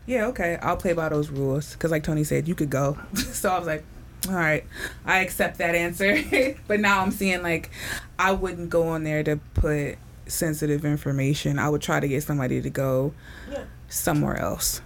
yeah, 0.04 0.26
okay, 0.26 0.58
I'll 0.60 0.76
play 0.76 0.92
by 0.92 1.08
those 1.08 1.30
rules. 1.30 1.74
Cause 1.76 1.90
like 1.90 2.02
Tony 2.02 2.24
said, 2.24 2.46
you 2.48 2.54
could 2.54 2.70
go. 2.70 2.98
so 3.14 3.48
I 3.50 3.58
was 3.58 3.66
like, 3.66 3.84
all 4.28 4.34
right, 4.34 4.64
I 5.06 5.20
accept 5.20 5.58
that 5.58 5.74
answer. 5.74 6.22
but 6.68 6.80
now 6.80 7.00
I'm 7.00 7.10
seeing 7.12 7.42
like, 7.42 7.70
I 8.18 8.32
wouldn't 8.32 8.68
go 8.68 8.88
on 8.88 9.04
there 9.04 9.22
to 9.22 9.36
put 9.54 9.96
sensitive 10.26 10.84
information. 10.84 11.58
I 11.58 11.68
would 11.70 11.80
try 11.82 12.00
to 12.00 12.08
get 12.08 12.22
somebody 12.22 12.60
to 12.60 12.68
go 12.70 13.14
Yeah. 13.50 13.64
somewhere 13.88 14.36
else. 14.36 14.82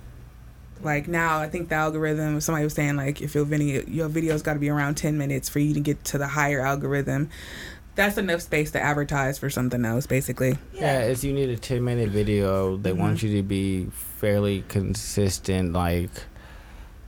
Like 0.82 1.08
now, 1.08 1.38
I 1.38 1.48
think 1.48 1.70
the 1.70 1.76
algorithm. 1.76 2.40
Somebody 2.42 2.64
was 2.64 2.74
saying 2.74 2.96
like, 2.96 3.22
if 3.22 3.34
your 3.34 3.44
video 3.44 3.82
your 3.86 4.08
video's 4.08 4.42
got 4.42 4.52
to 4.54 4.58
be 4.58 4.68
around 4.68 4.96
ten 4.96 5.16
minutes 5.16 5.48
for 5.48 5.58
you 5.58 5.72
to 5.72 5.80
get 5.80 6.04
to 6.04 6.18
the 6.18 6.26
higher 6.26 6.60
algorithm. 6.60 7.30
That's 7.96 8.18
enough 8.18 8.40
space 8.42 8.72
to 8.72 8.80
advertise 8.82 9.38
for 9.38 9.48
something 9.50 9.84
else, 9.84 10.06
basically. 10.06 10.58
Yeah, 10.72 11.00
it's 11.00 11.22
you 11.22 11.32
need 11.32 11.48
a 11.50 11.56
ten 11.56 11.84
minute 11.84 12.08
video. 12.10 12.76
They 12.76 12.92
want 12.92 13.18
Mhm. 13.18 13.22
you 13.22 13.36
to 13.36 13.42
be 13.42 13.86
fairly 14.18 14.64
consistent, 14.68 15.72
like, 15.72 16.10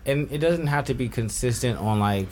and 0.04 0.30
it 0.30 0.38
doesn't 0.38 0.68
have 0.68 0.84
to 0.86 0.94
be 0.94 1.08
consistent 1.08 1.78
on 1.78 1.98
like 1.98 2.28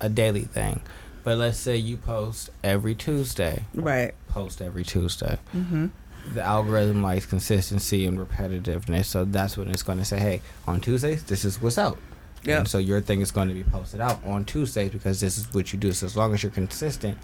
a 0.00 0.08
daily 0.08 0.44
thing. 0.44 0.80
But 1.24 1.36
let's 1.36 1.58
say 1.58 1.76
you 1.76 1.98
post 1.98 2.48
every 2.64 2.94
Tuesday. 2.94 3.64
Right. 3.74 4.14
Post 4.28 4.62
every 4.62 4.84
Tuesday. 4.84 5.36
Mm-hmm. 5.54 5.88
The 6.32 6.42
algorithm 6.42 7.02
likes 7.02 7.26
consistency 7.26 8.06
and 8.06 8.18
repetitiveness, 8.18 9.04
so 9.06 9.26
that's 9.26 9.58
when 9.58 9.68
it's 9.68 9.82
going 9.82 9.98
to 9.98 10.04
say, 10.06 10.18
"Hey, 10.18 10.40
on 10.66 10.80
Tuesdays, 10.80 11.22
this 11.24 11.44
is 11.44 11.60
what's 11.60 11.76
out." 11.76 11.98
Yep. 12.44 12.58
And 12.60 12.68
so 12.68 12.78
your 12.78 13.02
thing 13.02 13.20
is 13.20 13.30
going 13.30 13.48
to 13.48 13.54
be 13.54 13.62
posted 13.64 14.00
out 14.00 14.24
on 14.24 14.46
Tuesdays 14.46 14.90
because 14.90 15.20
this 15.20 15.36
is 15.36 15.52
what 15.52 15.74
you 15.74 15.78
do. 15.78 15.92
So 15.92 16.06
as 16.06 16.16
long 16.16 16.32
as 16.32 16.42
you're 16.42 16.50
consistent, 16.52 17.18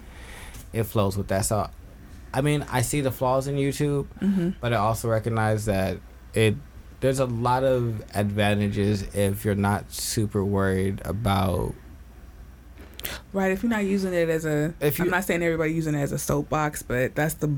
it 0.73 0.83
flows 0.83 1.17
with 1.17 1.27
that. 1.29 1.45
So, 1.45 1.69
I 2.33 2.41
mean, 2.41 2.65
I 2.71 2.81
see 2.81 3.01
the 3.01 3.11
flaws 3.11 3.47
in 3.47 3.55
YouTube, 3.55 4.07
Mm-hmm. 4.21 4.49
but 4.61 4.73
I 4.73 4.77
also 4.77 5.07
recognize 5.09 5.65
that 5.65 5.97
it 6.33 6.55
there's 6.99 7.19
a 7.19 7.25
lot 7.25 7.63
of 7.63 8.03
advantages 8.15 9.03
if 9.15 9.45
you're 9.45 9.53
not 9.55 9.91
super 9.91 10.43
worried 10.43 10.99
about. 11.05 11.75
Right. 13.33 13.51
If 13.51 13.63
you're 13.63 13.69
not 13.69 13.85
using 13.85 14.13
it 14.13 14.29
as 14.29 14.45
a, 14.45 14.73
If 14.81 14.99
I'm 14.99 15.09
not 15.09 15.23
saying 15.23 15.43
everybody 15.43 15.73
using 15.73 15.93
it 15.95 15.99
as 16.01 16.11
a 16.11 16.17
soapbox, 16.17 16.81
but 16.83 17.13
that's 17.15 17.35
the 17.35 17.53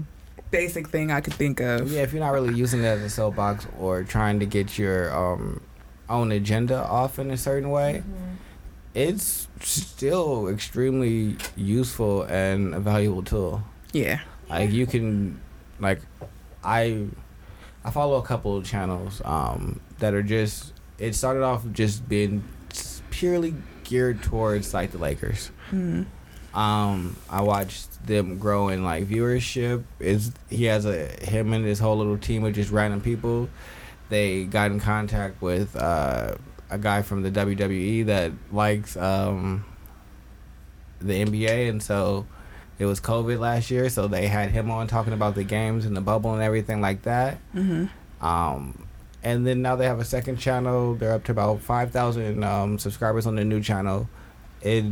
basic 0.52 0.89
thing 0.89 1.12
I 1.12 1.22
could 1.22 1.34
think 1.34 1.60
of. 1.62 1.91
Yeah, 1.91 2.02
if 2.02 2.12
you're 2.12 2.19
not 2.24 2.32
really 2.34 2.54
using 2.54 2.82
it 2.82 2.86
as 2.86 3.02
a 3.02 3.10
soapbox 3.10 3.65
or 3.80 4.04
trying 4.04 4.39
to 4.41 4.45
get 4.45 4.78
your 4.78 5.15
um, 5.15 5.62
own 6.10 6.32
agenda 6.32 6.76
off 6.86 7.17
in 7.17 7.32
a 7.32 7.38
certain 7.38 7.69
way, 7.69 8.04
Mhm. 8.06 8.36
It's 8.93 9.47
still 9.62 10.47
extremely 10.47 11.38
useful 11.56 12.23
and 12.23 12.73
a 12.73 12.80
valuable 12.80 13.23
tool. 13.23 13.63
Yeah. 13.93 14.19
Like 14.49 14.71
you 14.71 14.86
can, 14.86 15.39
like, 15.80 16.02
I, 16.63 17.08
I 17.84 17.91
follow 17.91 18.17
a 18.17 18.23
couple 18.23 18.58
of 18.58 18.65
channels 18.65 19.21
um, 19.25 19.80
that 19.99 20.13
are 20.13 20.23
just. 20.23 20.73
It 20.97 21.15
started 21.15 21.43
off 21.43 21.63
just 21.71 22.10
being 22.10 22.43
purely 23.10 23.54
geared 23.84 24.21
towards 24.21 24.73
like 24.73 24.91
the 24.91 24.97
Lakers. 24.97 25.52
Mm-hmm. 25.71 26.58
Um, 26.58 27.15
I 27.30 27.41
watched 27.41 28.06
them 28.06 28.38
grow 28.38 28.69
in 28.69 28.84
like 28.84 29.08
viewership. 29.08 29.84
Is 29.99 30.32
he 30.49 30.65
has 30.65 30.86
a 30.86 31.08
him 31.23 31.54
and 31.54 31.63
his 31.63 31.80
whole 31.80 31.97
little 31.97 32.17
team 32.17 32.43
of 32.43 32.54
just 32.54 32.71
random 32.71 33.02
people. 33.02 33.49
They 34.10 34.45
got 34.45 34.71
in 34.71 34.80
contact 34.80 35.41
with 35.41 35.75
uh, 35.75 36.36
a 36.69 36.77
guy 36.77 37.01
from 37.01 37.23
the 37.23 37.32
WWE 37.32 38.05
that 38.08 38.32
likes 38.51 38.95
um, 38.97 39.65
the 40.99 41.25
NBA, 41.25 41.69
and 41.69 41.82
so 41.82 42.25
it 42.77 42.86
was 42.86 42.99
COVID 42.99 43.39
last 43.39 43.71
year, 43.71 43.89
so 43.89 44.08
they 44.08 44.27
had 44.27 44.51
him 44.51 44.71
on 44.71 44.88
talking 44.88 45.13
about 45.13 45.36
the 45.36 45.43
games 45.43 45.86
and 45.86 45.95
the 45.95 46.01
bubble 46.01 46.34
and 46.34 46.41
everything 46.41 46.82
like 46.82 47.03
that. 47.03 47.39
Mm-hmm. 47.55 48.25
Um, 48.25 48.88
and 49.23 49.45
then 49.45 49.62
now 49.62 49.75
they 49.75 49.86
have 49.86 49.99
a 49.99 50.05
second 50.05 50.38
channel. 50.38 50.95
They're 50.95 51.13
up 51.13 51.25
to 51.25 51.32
about 51.32 51.62
five 51.62 51.91
thousand 51.91 52.43
um, 52.43 52.79
subscribers 52.79 53.25
on 53.25 53.36
the 53.36 53.43
new 53.43 53.62
channel. 53.62 54.10
It, 54.62 54.86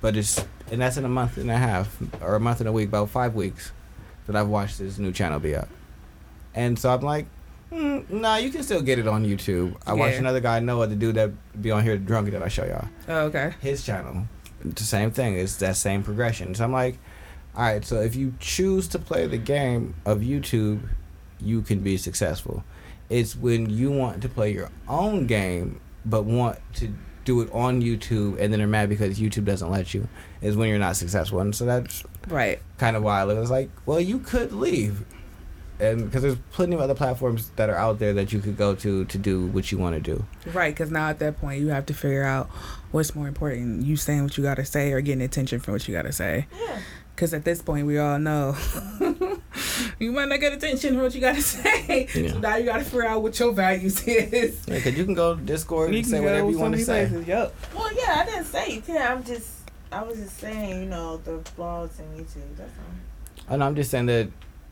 but 0.00 0.16
it's 0.16 0.44
and 0.70 0.80
that's 0.80 0.96
in 0.96 1.04
a 1.04 1.08
month 1.08 1.38
and 1.38 1.50
a 1.50 1.56
half 1.56 1.98
or 2.20 2.34
a 2.36 2.40
month 2.40 2.60
and 2.60 2.68
a 2.68 2.72
week, 2.72 2.88
about 2.88 3.10
five 3.10 3.34
weeks 3.34 3.72
that 4.26 4.36
I've 4.36 4.48
watched 4.48 4.78
this 4.78 4.98
new 4.98 5.12
channel 5.12 5.40
be 5.40 5.56
up. 5.56 5.68
And 6.54 6.78
so 6.78 6.92
I'm 6.92 7.00
like, 7.00 7.26
mm, 7.72 8.08
nah, 8.10 8.36
you 8.36 8.50
can 8.50 8.62
still 8.62 8.82
get 8.82 8.98
it 8.98 9.06
on 9.08 9.24
YouTube. 9.24 9.76
I 9.86 9.92
watched 9.94 10.18
another 10.18 10.40
guy, 10.40 10.60
Noah, 10.60 10.86
the 10.86 10.96
dude 10.96 11.16
that 11.16 11.30
be 11.60 11.70
on 11.70 11.82
here 11.82 11.96
drunk 11.98 12.30
that 12.30 12.42
I 12.42 12.48
show 12.48 12.64
y'all. 12.64 12.88
Oh, 13.08 13.20
okay. 13.26 13.54
His 13.60 13.84
channel, 13.84 14.26
the 14.64 14.82
same 14.82 15.10
thing. 15.10 15.34
It's 15.36 15.56
that 15.56 15.76
same 15.76 16.02
progression. 16.02 16.54
So 16.54 16.64
I'm 16.64 16.72
like, 16.72 16.98
all 17.56 17.62
right. 17.64 17.84
So 17.84 18.00
if 18.00 18.14
you 18.16 18.34
choose 18.40 18.88
to 18.88 18.98
play 18.98 19.26
the 19.26 19.38
game 19.38 19.94
of 20.04 20.18
YouTube, 20.20 20.88
you 21.40 21.62
can 21.62 21.80
be 21.80 21.96
successful. 21.96 22.64
It's 23.08 23.34
when 23.36 23.70
you 23.70 23.90
want 23.90 24.20
to 24.22 24.28
play 24.28 24.52
your 24.52 24.70
own 24.88 25.26
game, 25.26 25.80
but 26.04 26.24
want 26.24 26.58
to 26.74 26.92
do 27.24 27.40
it 27.42 27.50
on 27.52 27.82
YouTube, 27.82 28.38
and 28.40 28.52
then 28.52 28.60
are 28.62 28.66
mad 28.66 28.88
because 28.88 29.18
YouTube 29.18 29.44
doesn't 29.44 29.70
let 29.70 29.92
you. 29.92 30.08
Is 30.40 30.56
when 30.56 30.68
you're 30.70 30.78
not 30.78 30.96
successful, 30.96 31.40
and 31.40 31.54
so 31.54 31.64
that's 31.66 32.02
Right. 32.28 32.58
kind 32.78 32.96
of 32.96 33.02
why 33.02 33.20
I. 33.22 33.30
It's 33.34 33.50
like, 33.50 33.70
well, 33.86 34.00
you 34.00 34.18
could 34.18 34.52
leave, 34.52 35.04
and 35.80 36.04
because 36.04 36.22
there's 36.22 36.36
plenty 36.52 36.74
of 36.74 36.80
other 36.80 36.94
platforms 36.94 37.50
that 37.56 37.70
are 37.70 37.76
out 37.76 37.98
there 37.98 38.12
that 38.14 38.32
you 38.32 38.40
could 38.40 38.56
go 38.56 38.74
to 38.76 39.04
to 39.04 39.18
do 39.18 39.46
what 39.46 39.70
you 39.70 39.78
want 39.78 39.94
to 39.94 40.00
do. 40.00 40.24
Right. 40.52 40.74
Because 40.74 40.90
now 40.90 41.08
at 41.08 41.18
that 41.20 41.40
point, 41.40 41.60
you 41.60 41.68
have 41.68 41.86
to 41.86 41.94
figure 41.94 42.24
out 42.24 42.48
what's 42.90 43.14
more 43.14 43.28
important: 43.28 43.84
you 43.84 43.96
saying 43.96 44.24
what 44.24 44.36
you 44.36 44.42
got 44.42 44.56
to 44.56 44.64
say, 44.64 44.92
or 44.92 45.00
getting 45.00 45.22
attention 45.22 45.60
from 45.60 45.74
what 45.74 45.86
you 45.86 45.94
got 45.94 46.02
to 46.02 46.12
say. 46.12 46.46
Yeah. 46.58 46.80
Because 47.14 47.34
at 47.34 47.44
this 47.44 47.60
point, 47.60 47.84
we 47.84 47.98
all 47.98 48.18
know 48.20 48.56
you 49.98 50.12
might 50.12 50.28
not 50.28 50.38
get 50.38 50.52
attention 50.52 50.94
from 50.94 51.02
what 51.02 51.14
you 51.14 51.20
got 51.20 51.34
to 51.34 51.42
say. 51.42 52.08
Yeah. 52.14 52.32
So 52.32 52.38
now 52.38 52.56
you 52.56 52.66
got 52.66 52.78
to 52.78 52.84
figure 52.84 53.06
out 53.06 53.22
what 53.22 53.38
your 53.38 53.52
values 53.52 54.06
is. 54.06 54.64
Yeah, 54.68 54.74
because 54.74 54.96
you 54.96 55.04
can 55.04 55.14
go 55.14 55.34
to 55.34 55.40
Discord 55.40 55.92
and 55.92 56.06
say 56.06 56.20
whatever 56.20 56.50
you 56.50 56.58
want 56.58 56.74
to 56.74 56.84
say. 56.84 57.08
Yep. 57.08 57.54
Well, 57.74 57.92
yeah, 57.94 58.22
I 58.22 58.24
didn't 58.24 58.44
say 58.44 58.70
you 58.72 58.80
can't. 58.82 59.10
I'm 59.10 59.24
just, 59.24 59.48
I 59.90 60.02
was 60.02 60.16
just 60.16 60.38
saying, 60.38 60.82
you 60.82 60.88
know, 60.88 61.16
the 61.16 61.38
flaws 61.50 61.98
in 61.98 62.06
YouTube. 62.24 62.56
That's 62.56 62.70
all. 62.78 63.52
And 63.54 63.64
I'm 63.64 63.74
just 63.74 63.90
saying 63.90 64.06
that 64.06 64.28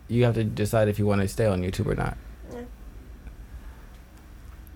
you 0.09 0.25
have 0.25 0.35
to 0.35 0.45
decide 0.45 0.88
if 0.88 0.99
you 0.99 1.07
want 1.07 1.21
to 1.23 1.29
stay 1.29 1.47
on 1.47 1.62
YouTube 1.62 1.87
or 1.87 1.95
not. 1.95 2.16
Yeah. 2.53 2.61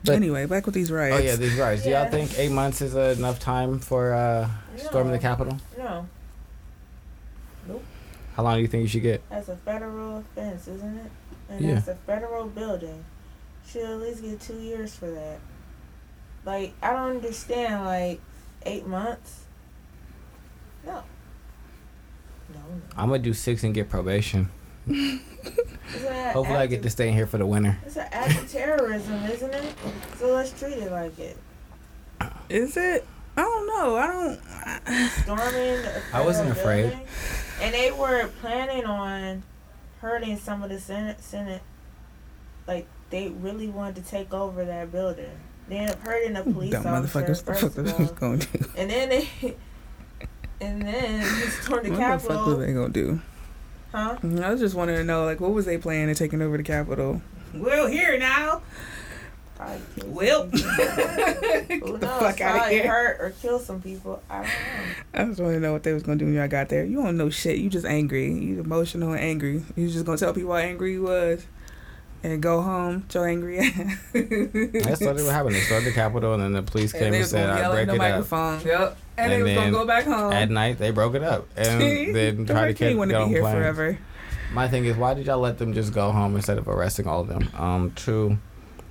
But- 0.05 0.15
anyway, 0.17 0.47
back 0.47 0.67
with 0.67 0.75
these 0.75 0.91
riots. 0.91 1.17
Oh 1.21 1.23
yeah, 1.25 1.37
these 1.37 1.55
riots. 1.57 1.83
Do 1.85 1.91
y'all 1.91 2.11
think 2.11 2.39
eight 2.39 2.51
months 2.53 2.81
is 2.83 2.97
uh, 2.97 3.15
enough 3.19 3.39
time 3.39 3.79
for 3.79 4.15
uh, 4.15 4.49
storming 4.77 5.13
the 5.13 5.19
Capitol? 5.19 5.59
No, 5.79 6.07
Nope. 7.69 7.85
How 8.35 8.43
long 8.43 8.57
do 8.57 8.63
you 8.63 8.69
think 8.69 8.83
you 8.83 8.89
should 8.89 9.03
get? 9.03 9.23
that's 9.29 9.49
a 9.49 9.57
federal 9.57 10.19
offense, 10.19 10.67
isn't 10.69 10.97
it? 10.99 11.11
And 11.51 11.61
Yeah. 11.61 11.75
that's 11.75 11.89
a 11.89 11.95
federal 12.07 12.47
building. 12.47 13.05
Should 13.69 13.83
at 13.85 13.99
least 14.01 14.23
get 14.23 14.41
two 14.41 14.59
years 14.59 14.95
for 14.95 15.11
that. 15.11 15.39
Like, 16.45 16.73
I 16.83 16.91
don't 16.93 17.17
understand. 17.17 17.85
Like, 17.85 18.21
eight 18.65 18.87
months. 18.87 19.45
No. 20.87 21.03
No. 22.55 22.55
no. 22.55 22.81
I'm 22.97 23.11
gonna 23.11 23.19
do 23.23 23.35
six 23.35 23.63
and 23.63 23.75
get 23.75 23.91
probation. 23.91 24.49
Isn't 24.91 26.03
that 26.03 26.35
Hopefully, 26.35 26.59
I 26.59 26.67
get 26.67 26.83
to 26.83 26.91
stay 26.91 27.09
in 27.09 27.15
here 27.15 27.27
for 27.27 27.39
the 27.39 27.47
winter. 27.47 27.79
It's 27.87 27.97
an 27.97 28.07
act 28.13 28.39
of 28.39 28.51
terrorism, 28.51 29.25
isn't 29.25 29.55
it? 29.55 29.75
So 30.19 30.35
let's 30.35 30.59
treat 30.59 30.75
it 30.75 30.91
like 30.93 31.19
it. 31.19 31.37
Is 32.49 32.77
it? 32.77 33.07
I 33.37 33.43
don't 33.43 33.67
know. 33.67 33.97
I 33.97 34.07
don't. 34.07 35.09
Storming. 35.11 35.85
a 35.85 36.03
I 36.13 36.25
wasn't 36.25 36.51
afraid. 36.51 36.99
and 37.61 37.75
they 37.75 37.91
were 37.93 38.29
planning 38.41 38.85
on 38.85 39.43
hurting 40.01 40.37
some 40.37 40.63
of 40.63 40.71
the 40.71 40.81
Senate. 40.81 41.23
Senate, 41.23 41.63
like 42.67 42.87
they 43.11 43.29
really 43.29 43.69
wanted 43.69 44.05
to 44.05 44.11
take 44.11 44.33
over 44.35 44.65
that 44.65 44.93
building. 44.93 45.31
They 45.69 45.77
ended 45.77 45.97
up 45.97 46.03
hurting 46.03 46.37
a 46.37 46.43
police 46.43 46.73
Dumb 46.73 46.87
officer 46.87 47.21
motherfuckers. 47.23 47.45
The 47.45 47.45
first 47.45 47.61
fuck 47.61 47.79
of 47.79 47.85
they 47.85 47.93
all, 47.93 47.99
was 47.99 48.11
gonna 48.13 48.39
do? 48.39 48.65
and 48.77 48.91
then 48.91 49.09
they, 49.09 49.29
and 50.61 50.83
then 50.83 51.21
he 51.21 51.51
stormed 51.51 51.87
the 51.87 51.97
Capitol. 51.97 52.09
What 52.11 52.23
the 52.23 52.29
fuck 52.29 52.47
was 52.47 52.59
they 52.59 52.73
gonna 52.73 52.89
do? 52.89 53.21
Huh? 53.93 54.17
Mm, 54.23 54.43
I 54.43 54.51
was 54.51 54.61
just 54.61 54.75
wanting 54.75 54.97
to 54.97 55.05
know, 55.05 55.25
like, 55.25 55.41
what 55.41 55.53
was 55.53 55.67
they 55.67 55.79
planning 55.79 56.15
to 56.15 56.19
taking 56.19 56.41
over 56.43 56.57
the 56.57 56.63
Capitol? 56.63 57.21
Well, 57.55 57.87
here 57.89 58.19
now. 58.19 58.63
Probably 59.57 59.81
Well, 60.07 60.45
people. 60.47 60.71
Who 60.71 61.99
the 61.99 62.07
knows? 62.07 62.21
fuck 62.23 62.41
out 62.41 62.55
of 62.55 62.57
Probably 62.61 62.75
here. 62.75 62.87
hurt 62.91 63.17
or 63.21 63.31
kill 63.43 63.59
some 63.59 63.83
people. 63.83 64.23
I 64.31 64.37
don't 64.37 64.45
know. 64.47 64.51
I 65.15 65.25
just 65.27 65.41
want 65.41 65.55
to 65.55 65.61
know 65.61 65.73
what 65.73 65.83
they 65.83 65.93
was 65.93 66.03
gonna 66.03 66.17
do 66.19 66.25
when 66.25 66.35
y'all 66.35 66.49
got 66.49 66.69
there. 66.69 66.85
You 66.85 67.03
don't 67.03 67.17
know 67.17 67.29
shit. 67.31 67.59
You 67.59 67.69
just 67.69 67.85
angry. 67.85 68.33
You 68.33 68.61
emotional 68.61 69.11
and 69.13 69.21
angry. 69.21 69.63
You 69.77 69.89
just 69.91 70.07
gonna 70.07 70.17
tell 70.19 70.33
people 70.33 70.53
how 70.53 70.59
angry 70.59 70.93
you 70.93 71.03
was, 71.03 71.45
and 72.23 72.41
go 72.41 72.63
home. 72.63 73.05
So 73.11 73.23
angry. 73.25 73.59
ass. 73.69 73.99
That's 74.15 75.01
what 75.03 75.19
happened. 75.19 75.57
They 75.57 75.61
stormed 75.61 75.87
the 75.87 75.93
Capitol, 75.93 76.33
and 76.35 76.43
then 76.43 76.53
the 76.53 76.63
police 76.63 76.93
came 76.93 77.11
they 77.11 77.19
and 77.19 77.27
said, 77.29 77.51
"I 77.51 77.71
break 77.71 77.83
in 77.83 77.89
the 77.89 77.95
it 77.95 78.01
up." 78.01 78.13
microphone. 78.31 78.61
Yep. 78.67 78.97
And, 79.21 79.31
they 79.33 79.37
And 79.37 79.45
was 79.45 79.53
gonna 79.55 79.65
then 79.67 79.73
go 79.73 79.87
back 79.87 80.05
home. 80.05 80.33
At 80.33 80.51
night, 80.51 80.79
they 80.79 80.91
broke 80.91 81.15
it 81.15 81.23
up, 81.23 81.49
and 81.57 81.81
then 81.81 82.45
the 82.45 82.45
tried 82.45 82.47
to 82.47 82.55
Hurricane 82.55 82.89
get 82.91 82.99
want 82.99 83.11
to 83.11 83.19
on 83.21 83.29
be 83.29 83.35
here 83.35 83.43
planes. 83.43 83.57
forever. 83.59 83.99
My 84.53 84.67
thing 84.69 84.85
is, 84.85 84.97
why 84.97 85.15
did 85.15 85.27
y'all 85.27 85.39
let 85.39 85.59
them 85.59 85.75
just 85.75 85.93
go 85.93 86.11
home 86.11 86.35
instead 86.37 86.59
of 86.59 86.67
arresting 86.69 87.07
all 87.07 87.21
of 87.21 87.29
them? 87.29 87.49
Um, 87.57 87.93
two, 87.93 88.39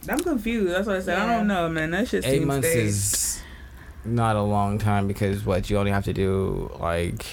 I'm 0.07 0.19
confused. 0.19 0.73
That's 0.73 0.87
what 0.87 0.95
I 0.95 0.99
said. 1.01 1.19
I 1.19 1.35
don't 1.35 1.47
know, 1.47 1.67
man. 1.67 1.91
That 1.91 2.07
shit 2.07 2.25
eight 2.25 2.31
seems 2.35 2.45
months 2.45 2.67
staged. 2.69 2.87
is 2.87 3.41
not 4.05 4.35
a 4.37 4.41
long 4.41 4.77
time 4.77 5.07
because 5.07 5.45
what 5.45 5.69
you 5.69 5.77
only 5.77 5.91
have 5.91 6.05
to 6.05 6.13
do 6.13 6.71
like 6.79 7.25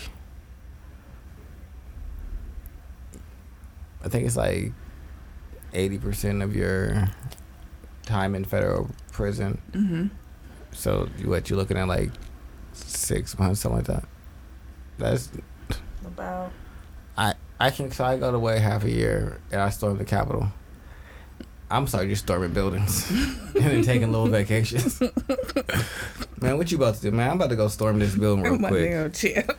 I 4.04 4.08
think 4.08 4.26
it's 4.26 4.36
like 4.36 4.72
eighty 5.72 5.98
percent 5.98 6.42
of 6.42 6.54
your 6.54 7.08
time 8.04 8.34
in 8.34 8.44
federal 8.44 8.90
prison. 9.12 9.60
Mm-hmm. 9.72 10.06
So 10.72 11.08
what 11.24 11.48
you 11.50 11.56
looking 11.56 11.76
at 11.76 11.88
like 11.88 12.10
six 12.76 13.38
months, 13.38 13.60
something 13.60 13.78
like 13.78 13.86
that. 13.86 14.04
That's 14.98 15.30
About 16.04 16.52
I 17.16 17.34
I 17.58 17.70
can 17.70 17.90
so 17.90 18.04
I 18.04 18.16
go 18.18 18.34
away 18.34 18.58
half 18.58 18.84
a 18.84 18.90
year 18.90 19.40
and 19.50 19.60
I 19.60 19.70
storm 19.70 19.98
the 19.98 20.04
Capitol. 20.04 20.48
I'm 21.70 21.86
sorry, 21.88 22.08
just 22.08 22.22
storming 22.24 22.52
buildings 22.52 23.10
and 23.10 23.54
then 23.54 23.82
taking 23.82 24.12
little 24.12 24.28
vacations. 24.28 25.00
man, 26.40 26.56
what 26.58 26.70
you 26.70 26.76
about 26.78 26.94
to 26.96 27.02
do, 27.02 27.10
man? 27.10 27.30
I'm 27.30 27.36
about 27.36 27.50
to 27.50 27.56
go 27.56 27.66
storm 27.68 27.98
this 27.98 28.14
building 28.14 28.44
real 28.44 28.54
I'm 28.54 28.60
about 28.60 28.68
to 28.68 28.74
quick, 28.74 28.90
go 28.92 29.08
chill. 29.08 29.56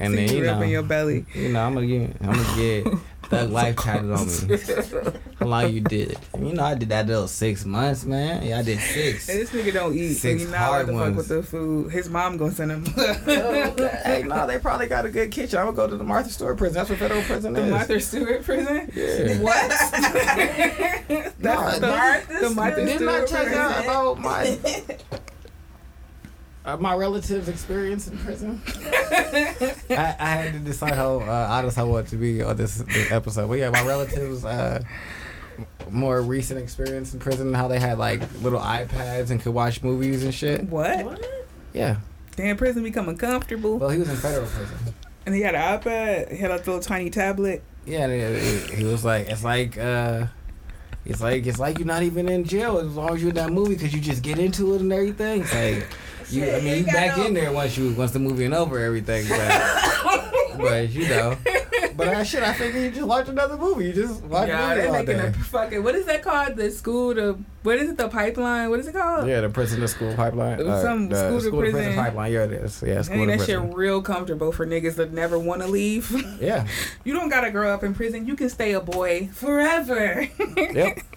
and 0.00 0.14
then 0.16 0.28
you 0.28 0.36
you 0.38 0.44
know, 0.44 0.62
in 0.62 0.70
your 0.70 0.82
belly. 0.82 1.26
you 1.34 1.50
know, 1.50 1.60
I'm 1.62 1.74
gonna 1.74 1.86
get, 1.86 2.16
I'm 2.22 2.32
gonna 2.32 2.56
get 2.56 2.86
thug 3.28 3.50
life 3.50 3.76
tatted 3.76 4.10
on 4.10 4.26
me. 4.26 5.12
How 5.38 5.46
long 5.46 5.70
you 5.72 5.80
did 5.80 6.12
it? 6.12 6.18
You 6.38 6.52
know, 6.54 6.64
I 6.64 6.74
did 6.74 6.88
that 6.90 7.06
little 7.06 7.28
six 7.28 7.64
months, 7.64 8.04
man. 8.04 8.44
Yeah, 8.44 8.58
I 8.58 8.62
did 8.62 8.78
six. 8.80 9.26
Hey, 9.28 9.38
this 9.38 9.50
nigga 9.50 9.72
don't 9.72 9.94
eat, 9.94 10.14
so 10.14 10.20
Six 10.20 10.42
you 10.42 10.48
not 10.48 10.56
allowed 10.58 10.66
hard 10.70 10.86
to 10.86 10.92
fuck 10.92 11.00
ones. 11.02 11.16
with 11.16 11.28
the 11.28 11.42
food. 11.42 11.92
His 11.92 12.08
mom 12.08 12.36
gonna 12.36 12.52
send 12.52 12.70
him. 12.72 12.84
Oh, 12.96 13.88
hey, 14.04 14.22
no, 14.26 14.46
they 14.46 14.58
probably 14.58 14.86
got 14.86 15.04
a 15.04 15.08
good 15.10 15.30
kitchen. 15.30 15.58
I'm 15.58 15.66
gonna 15.66 15.76
go 15.76 15.86
to 15.88 15.96
the 15.96 16.04
Martha 16.04 16.30
Stewart 16.30 16.56
prison. 16.56 16.74
That's 16.76 16.90
what 16.90 16.98
federal 16.98 17.22
prison 17.22 17.52
the 17.52 17.62
is. 17.64 17.70
Martha 17.70 18.00
Stewart 18.00 18.42
prison. 18.42 18.90
Yeah. 18.94 19.38
What? 19.40 19.70
That's 21.38 21.38
No, 21.40 21.78
the, 21.80 21.86
Martha 21.86 22.38
the 22.40 22.50
Martha 22.50 22.86
Stewart 22.86 22.98
Didn't 22.98 23.08
I 23.08 23.24
Stewart 23.24 23.28
tell 23.28 23.48
y'all 23.48 23.72
prison. 23.72 23.84
about 23.90 24.18
my 24.20 25.15
uh, 26.66 26.76
my 26.76 26.94
relatives' 26.94 27.48
experience 27.48 28.08
in 28.08 28.18
prison? 28.18 28.60
I, 29.90 30.16
I 30.18 30.28
had 30.28 30.52
to 30.52 30.58
decide 30.58 30.94
how 30.94 31.20
uh, 31.20 31.48
honest 31.50 31.78
I 31.78 31.84
want 31.84 32.08
to 32.08 32.16
be 32.16 32.42
on 32.42 32.56
this, 32.56 32.78
this 32.78 33.12
episode. 33.12 33.48
But 33.48 33.58
yeah, 33.58 33.70
my 33.70 33.82
relatives' 33.82 34.44
uh, 34.44 34.82
more 35.90 36.20
recent 36.20 36.60
experience 36.60 37.14
in 37.14 37.20
prison, 37.20 37.54
how 37.54 37.68
they 37.68 37.78
had 37.78 37.98
like 37.98 38.20
little 38.42 38.60
iPads 38.60 39.30
and 39.30 39.40
could 39.40 39.54
watch 39.54 39.82
movies 39.82 40.24
and 40.24 40.34
shit. 40.34 40.64
What? 40.64 41.04
what? 41.04 41.24
Yeah. 41.72 41.96
Damn, 42.34 42.56
prison 42.56 42.82
becoming 42.82 43.16
comfortable. 43.16 43.78
Well, 43.78 43.90
he 43.90 43.98
was 43.98 44.08
in 44.08 44.16
federal 44.16 44.46
prison. 44.46 44.76
And 45.24 45.34
he 45.34 45.40
had 45.40 45.54
an 45.54 45.80
iPad. 45.80 46.30
He 46.30 46.38
had 46.38 46.50
a 46.50 46.56
little 46.56 46.80
tiny 46.80 47.10
tablet. 47.10 47.62
Yeah, 47.86 48.08
he, 48.08 48.76
he 48.76 48.84
was 48.84 49.04
like, 49.04 49.28
it's 49.28 49.44
like, 49.44 49.78
uh, 49.78 50.26
it's 51.04 51.20
like, 51.20 51.46
it's 51.46 51.58
like 51.58 51.78
you're 51.78 51.86
not 51.86 52.02
even 52.02 52.28
in 52.28 52.44
jail 52.44 52.78
as 52.78 52.94
long 52.94 53.14
as 53.14 53.22
you're 53.22 53.30
in 53.30 53.36
that 53.36 53.52
movie 53.52 53.74
because 53.74 53.94
you 53.94 54.00
just 54.00 54.22
get 54.22 54.38
into 54.38 54.74
it 54.74 54.80
and 54.80 54.92
everything. 54.92 55.42
It's 55.42 55.54
like, 55.54 55.86
you, 56.30 56.50
I 56.50 56.60
mean, 56.60 56.78
you 56.78 56.92
back 56.92 57.16
no- 57.16 57.26
in 57.26 57.34
there 57.34 57.52
once 57.52 57.76
you 57.76 57.92
once 57.94 58.12
the 58.12 58.18
movie 58.18 58.44
and 58.44 58.54
over 58.54 58.78
everything, 58.78 59.26
but 59.28 60.56
but 60.58 60.90
you 60.90 61.08
know, 61.08 61.36
but 61.96 62.08
uh, 62.08 62.18
I 62.18 62.22
should 62.22 62.42
I 62.42 62.52
figure 62.52 62.80
you 62.80 62.90
just 62.90 63.06
watch 63.06 63.28
another 63.28 63.56
movie. 63.56 63.86
You 63.86 63.92
just 63.92 64.22
watch 64.24 64.48
yeah, 64.48 64.68
movies 64.68 64.82
they 64.82 64.86
all 64.88 64.92
making 64.92 65.16
day. 65.16 65.26
a 65.28 65.32
fucking 65.32 65.82
what 65.82 65.94
is 65.94 66.06
that 66.06 66.22
called? 66.22 66.56
The 66.56 66.70
school 66.70 67.14
to 67.14 67.38
what 67.62 67.78
is 67.78 67.90
it? 67.90 67.96
The 67.96 68.08
pipeline? 68.08 68.70
What 68.70 68.80
is 68.80 68.86
it 68.86 68.92
called? 68.92 69.26
Yeah, 69.28 69.40
the 69.40 69.48
prison 69.48 69.80
to 69.80 69.88
school 69.88 70.14
pipeline. 70.14 70.60
It 70.60 70.66
was 70.66 70.74
uh, 70.74 70.82
some 70.82 71.08
the 71.08 71.40
school 71.40 71.62
to 71.62 71.70
prison. 71.70 71.94
pipeline. 71.94 72.32
Yeah, 72.32 72.44
it 72.44 72.52
is. 72.52 72.82
Yeah, 72.86 73.02
school 73.02 73.18
Ain't 73.18 73.32
to 73.32 73.38
that 73.38 73.46
shit 73.46 73.74
real 73.74 74.02
comfortable 74.02 74.52
for 74.52 74.66
niggas 74.66 74.96
that 74.96 75.12
never 75.12 75.38
want 75.38 75.62
to 75.62 75.68
leave? 75.68 76.10
Yeah. 76.40 76.66
you 77.04 77.12
don't 77.12 77.28
gotta 77.28 77.50
grow 77.50 77.72
up 77.72 77.82
in 77.82 77.94
prison. 77.94 78.26
You 78.26 78.36
can 78.36 78.48
stay 78.48 78.72
a 78.72 78.80
boy 78.80 79.28
forever. 79.32 80.28
Yep. 80.56 81.00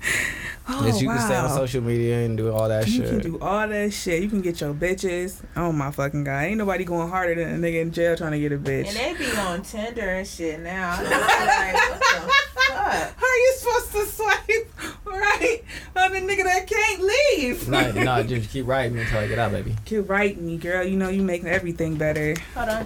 oh, 0.70 0.86
Yes, 0.86 1.02
you 1.02 1.08
wow. 1.08 1.18
can 1.18 1.26
stay 1.26 1.36
on 1.36 1.50
social 1.50 1.82
media 1.82 2.20
and 2.26 2.38
do 2.38 2.52
all 2.52 2.70
that 2.70 2.88
You 2.88 2.94
shit. 2.94 3.04
You 3.06 3.10
can 3.20 3.32
do 3.32 3.40
all 3.40 3.68
that 3.68 3.94
shit. 3.94 4.24
You 4.24 4.30
can 4.30 4.42
get 4.42 4.62
your 4.62 4.74
bitches. 4.74 5.42
Oh 5.56 5.72
my 5.72 5.92
fucking 5.92 6.24
god! 6.24 6.44
Ain't 6.46 6.58
nobody 6.58 6.84
going 6.84 7.10
harder 7.10 7.36
than 7.36 7.64
a 7.64 7.68
nigga 7.68 7.82
in 7.82 7.92
jail 7.92 8.16
trying 8.16 8.32
to 8.34 8.40
get 8.40 8.52
a 8.52 8.58
bitch. 8.58 8.88
And 8.88 8.96
they 8.96 9.14
be 9.18 9.36
on 9.38 9.62
Tinder 9.64 10.02
and 10.10 10.28
shit 10.28 10.60
now. 10.62 10.94
I 11.00 11.04
just 11.04 11.10
be 11.10 11.16
like, 11.46 11.92
what 11.92 12.00
the 12.00 12.62
fuck? 12.62 13.16
How 13.18 13.26
are 13.26 13.38
you 13.38 13.54
supposed 13.58 13.92
to 13.92 14.06
swipe 14.06 15.06
right 15.06 15.64
on 15.96 16.12
the 16.14 16.20
nigga 16.20 16.44
that 16.44 16.68
can't 16.68 17.02
leave? 17.02 17.68
no, 17.70 17.92
no, 17.92 18.24
just 18.28 18.50
keep 18.50 18.68
writing 18.68 18.98
until 19.00 19.20
I 19.20 19.28
get 19.28 19.40
out, 19.40 19.52
baby. 19.52 19.76
Keep 19.86 20.10
writing 20.10 20.46
me, 20.46 20.58
girl. 20.58 20.84
You 20.84 20.98
know 20.98 21.10
you 21.10 21.22
making 21.24 21.48
everything 21.48 21.96
better. 21.98 22.36
Hold 22.56 22.70
on. 22.70 22.86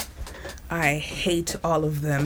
I 0.70 0.96
hate 0.96 1.56
all 1.64 1.84
of 1.84 2.02
them. 2.02 2.26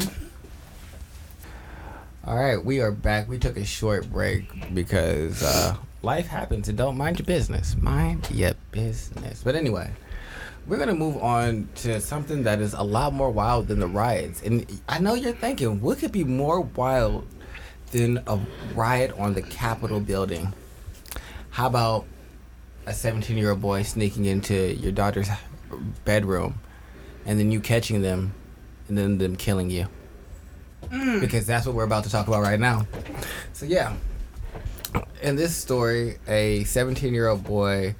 All 2.27 2.35
right, 2.35 2.57
we 2.61 2.81
are 2.81 2.91
back. 2.91 3.29
We 3.29 3.37
took 3.39 3.55
a 3.55 3.63
short 3.63 4.11
break 4.11 4.73
because 4.73 5.41
uh, 5.41 5.77
life 6.01 6.27
happens 6.27 6.67
and 6.67 6.77
don't 6.77 6.97
mind 6.97 7.19
your 7.19 7.25
business. 7.25 7.77
Mind 7.77 8.27
your 8.29 8.51
business. 8.71 9.41
But 9.41 9.55
anyway, 9.55 9.91
we're 10.67 10.75
gonna 10.75 10.93
move 10.93 11.15
on 11.23 11.69
to 11.75 12.01
something 12.01 12.43
that 12.43 12.59
is 12.59 12.73
a 12.73 12.83
lot 12.83 13.13
more 13.13 13.31
wild 13.31 13.69
than 13.69 13.79
the 13.79 13.87
riots. 13.87 14.41
And 14.41 14.65
I 14.89 14.99
know 14.99 15.13
you're 15.13 15.31
thinking, 15.31 15.79
what 15.79 15.99
could 15.99 16.11
be 16.11 16.25
more 16.25 16.59
wild 16.59 17.25
than 17.91 18.21
a 18.27 18.37
riot 18.75 19.17
on 19.17 19.33
the 19.33 19.41
Capitol 19.41 20.01
building? 20.01 20.53
How 21.51 21.67
about 21.67 22.05
a 22.85 22.93
17 22.93 23.37
year 23.37 23.51
old 23.51 23.61
boy 23.61 23.83
sneaking 23.83 24.25
into 24.25 24.75
your 24.75 24.91
daughter's 24.91 25.29
bedroom 26.03 26.59
and 27.25 27.39
then 27.39 27.53
you 27.53 27.61
catching 27.61 28.01
them 28.01 28.33
and 28.89 28.97
then 28.97 29.17
them 29.17 29.37
killing 29.37 29.69
you? 29.69 29.87
Because 30.89 31.45
that's 31.45 31.65
what 31.65 31.75
we're 31.75 31.83
about 31.83 32.03
to 32.03 32.09
talk 32.09 32.27
about 32.27 32.41
right 32.41 32.59
now. 32.59 32.87
So 33.53 33.65
yeah, 33.65 33.95
in 35.21 35.35
this 35.35 35.55
story, 35.55 36.17
a 36.27 36.63
17-year-old 36.63 37.43
boy, 37.43 37.95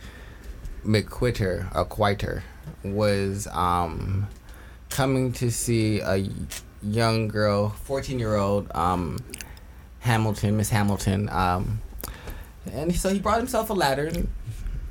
McQuitter, 0.85 1.67
a 1.75 1.85
Quiter, 1.85 2.43
was 2.83 3.47
um, 3.51 4.27
coming 4.89 5.31
to 5.33 5.51
see 5.51 5.99
a 5.99 6.27
young 6.83 7.27
girl, 7.27 7.75
14-year-old 7.87 8.71
um, 8.75 9.17
Hamilton, 9.99 10.57
Miss 10.57 10.69
Hamilton, 10.69 11.29
um, 11.29 11.81
and 12.71 12.95
so 12.95 13.09
he 13.09 13.19
brought 13.19 13.37
himself 13.37 13.69
a 13.69 13.73
ladder. 13.73 14.11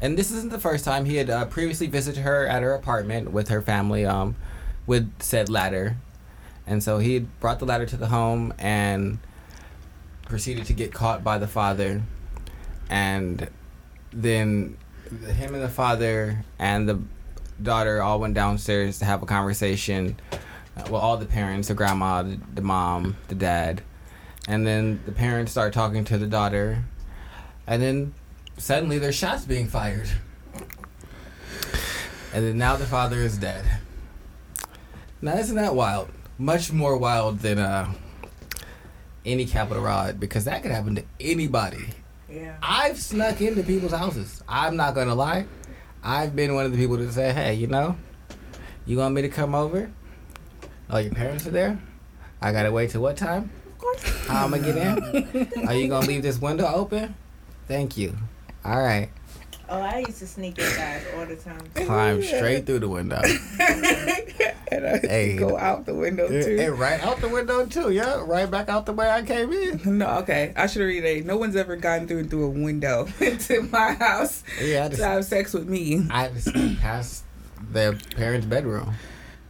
And 0.00 0.18
this 0.18 0.30
isn't 0.30 0.50
the 0.50 0.58
first 0.58 0.84
time 0.84 1.06
he 1.06 1.16
had 1.16 1.30
uh, 1.30 1.46
previously 1.46 1.86
visited 1.86 2.20
her 2.20 2.46
at 2.46 2.62
her 2.62 2.74
apartment 2.74 3.32
with 3.32 3.48
her 3.48 3.62
family, 3.62 4.04
um, 4.04 4.36
with 4.86 5.10
said 5.20 5.48
ladder. 5.48 5.96
And 6.66 6.82
so 6.82 6.98
he 6.98 7.20
brought 7.20 7.58
the 7.58 7.64
ladder 7.64 7.86
to 7.86 7.96
the 7.96 8.08
home 8.08 8.52
and 8.58 9.18
proceeded 10.24 10.66
to 10.66 10.72
get 10.72 10.92
caught 10.92 11.22
by 11.22 11.38
the 11.38 11.46
father. 11.46 12.02
And 12.90 13.48
then 14.12 14.76
him 15.26 15.54
and 15.54 15.62
the 15.62 15.68
father 15.68 16.44
and 16.58 16.88
the 16.88 17.00
daughter 17.62 18.02
all 18.02 18.20
went 18.20 18.34
downstairs 18.34 18.98
to 18.98 19.04
have 19.04 19.22
a 19.22 19.26
conversation. 19.26 20.18
Uh, 20.76 20.84
well, 20.90 21.00
all 21.00 21.16
the 21.16 21.26
parents, 21.26 21.68
the 21.68 21.74
grandma, 21.74 22.22
the, 22.22 22.38
the 22.54 22.62
mom, 22.62 23.16
the 23.28 23.34
dad. 23.34 23.82
And 24.48 24.66
then 24.66 25.00
the 25.06 25.12
parents 25.12 25.52
start 25.52 25.72
talking 25.72 26.04
to 26.04 26.18
the 26.18 26.26
daughter. 26.26 26.84
And 27.66 27.82
then 27.82 28.14
suddenly 28.58 28.98
there's 28.98 29.14
shots 29.14 29.44
being 29.44 29.68
fired. 29.68 30.08
And 32.32 32.44
then 32.44 32.58
now 32.58 32.76
the 32.76 32.86
father 32.86 33.16
is 33.16 33.38
dead. 33.38 33.64
Now, 35.22 35.36
isn't 35.38 35.56
that 35.56 35.74
wild? 35.74 36.10
Much 36.38 36.72
more 36.72 36.96
wild 36.96 37.40
than 37.40 37.58
uh, 37.58 37.92
any 39.24 39.46
capital 39.46 39.82
riot 39.82 40.20
because 40.20 40.44
that 40.44 40.62
could 40.62 40.70
happen 40.70 40.94
to 40.96 41.04
anybody. 41.18 41.86
Yeah. 42.30 42.56
I've 42.62 42.98
snuck 42.98 43.40
into 43.40 43.62
people's 43.62 43.92
houses. 43.92 44.42
I'm 44.48 44.76
not 44.76 44.94
gonna 44.94 45.14
lie. 45.14 45.46
I've 46.02 46.36
been 46.36 46.54
one 46.54 46.66
of 46.66 46.72
the 46.72 46.78
people 46.78 46.96
that 46.98 47.12
say, 47.12 47.32
"Hey, 47.32 47.54
you 47.54 47.66
know, 47.66 47.96
you 48.84 48.98
want 48.98 49.14
me 49.14 49.22
to 49.22 49.28
come 49.28 49.54
over? 49.54 49.90
Oh, 50.90 50.98
your 50.98 51.12
parents 51.12 51.46
are 51.46 51.50
there. 51.50 51.78
I 52.40 52.52
gotta 52.52 52.70
wait 52.70 52.90
till 52.90 53.00
what 53.02 53.16
time? 53.16 53.50
How 54.26 54.44
I'm 54.44 54.50
gonna 54.50 54.62
get 54.62 54.76
in? 54.76 55.48
Are 55.68 55.74
you 55.74 55.88
gonna 55.88 56.06
leave 56.06 56.22
this 56.22 56.40
window 56.40 56.66
open? 56.66 57.14
Thank 57.66 57.96
you. 57.96 58.16
All 58.64 58.82
right. 58.82 59.08
Oh, 59.68 59.80
I 59.80 59.98
used 60.06 60.18
to 60.20 60.26
sneak 60.28 60.58
in 60.58 60.64
guys 60.76 61.02
all 61.16 61.26
the 61.26 61.34
time. 61.36 61.60
Climb 61.74 62.22
straight 62.22 62.66
through 62.66 62.78
the 62.80 62.88
window. 62.88 63.20
and 64.70 64.86
I 64.86 64.98
Hey. 64.98 65.36
go 65.36 65.56
out 65.58 65.86
the 65.86 65.94
window 65.94 66.28
too. 66.28 66.56
and 66.60 66.78
right 66.78 67.02
out 67.04 67.20
the 67.20 67.28
window 67.28 67.66
too. 67.66 67.90
Yeah, 67.90 68.22
right 68.24 68.50
back 68.50 68.68
out 68.68 68.86
the 68.86 68.92
way 68.92 69.10
I 69.10 69.22
came 69.22 69.52
in. 69.52 69.80
No, 69.98 70.18
okay. 70.18 70.52
I 70.56 70.66
should 70.66 70.82
read 70.82 71.04
it. 71.04 71.26
No 71.26 71.36
one's 71.36 71.56
ever 71.56 71.76
gotten 71.76 72.06
through 72.06 72.24
through 72.28 72.44
a 72.44 72.48
window 72.50 73.08
into 73.20 73.62
my 73.62 73.92
house 73.94 74.42
Yeah, 74.62 74.86
I 74.86 74.88
to 74.94 75.04
have 75.04 75.24
sex 75.24 75.52
with 75.52 75.68
me. 75.68 76.06
I 76.10 76.28
just 76.28 76.52
past 76.80 77.24
their 77.70 77.94
parents' 77.94 78.46
bedroom 78.46 78.94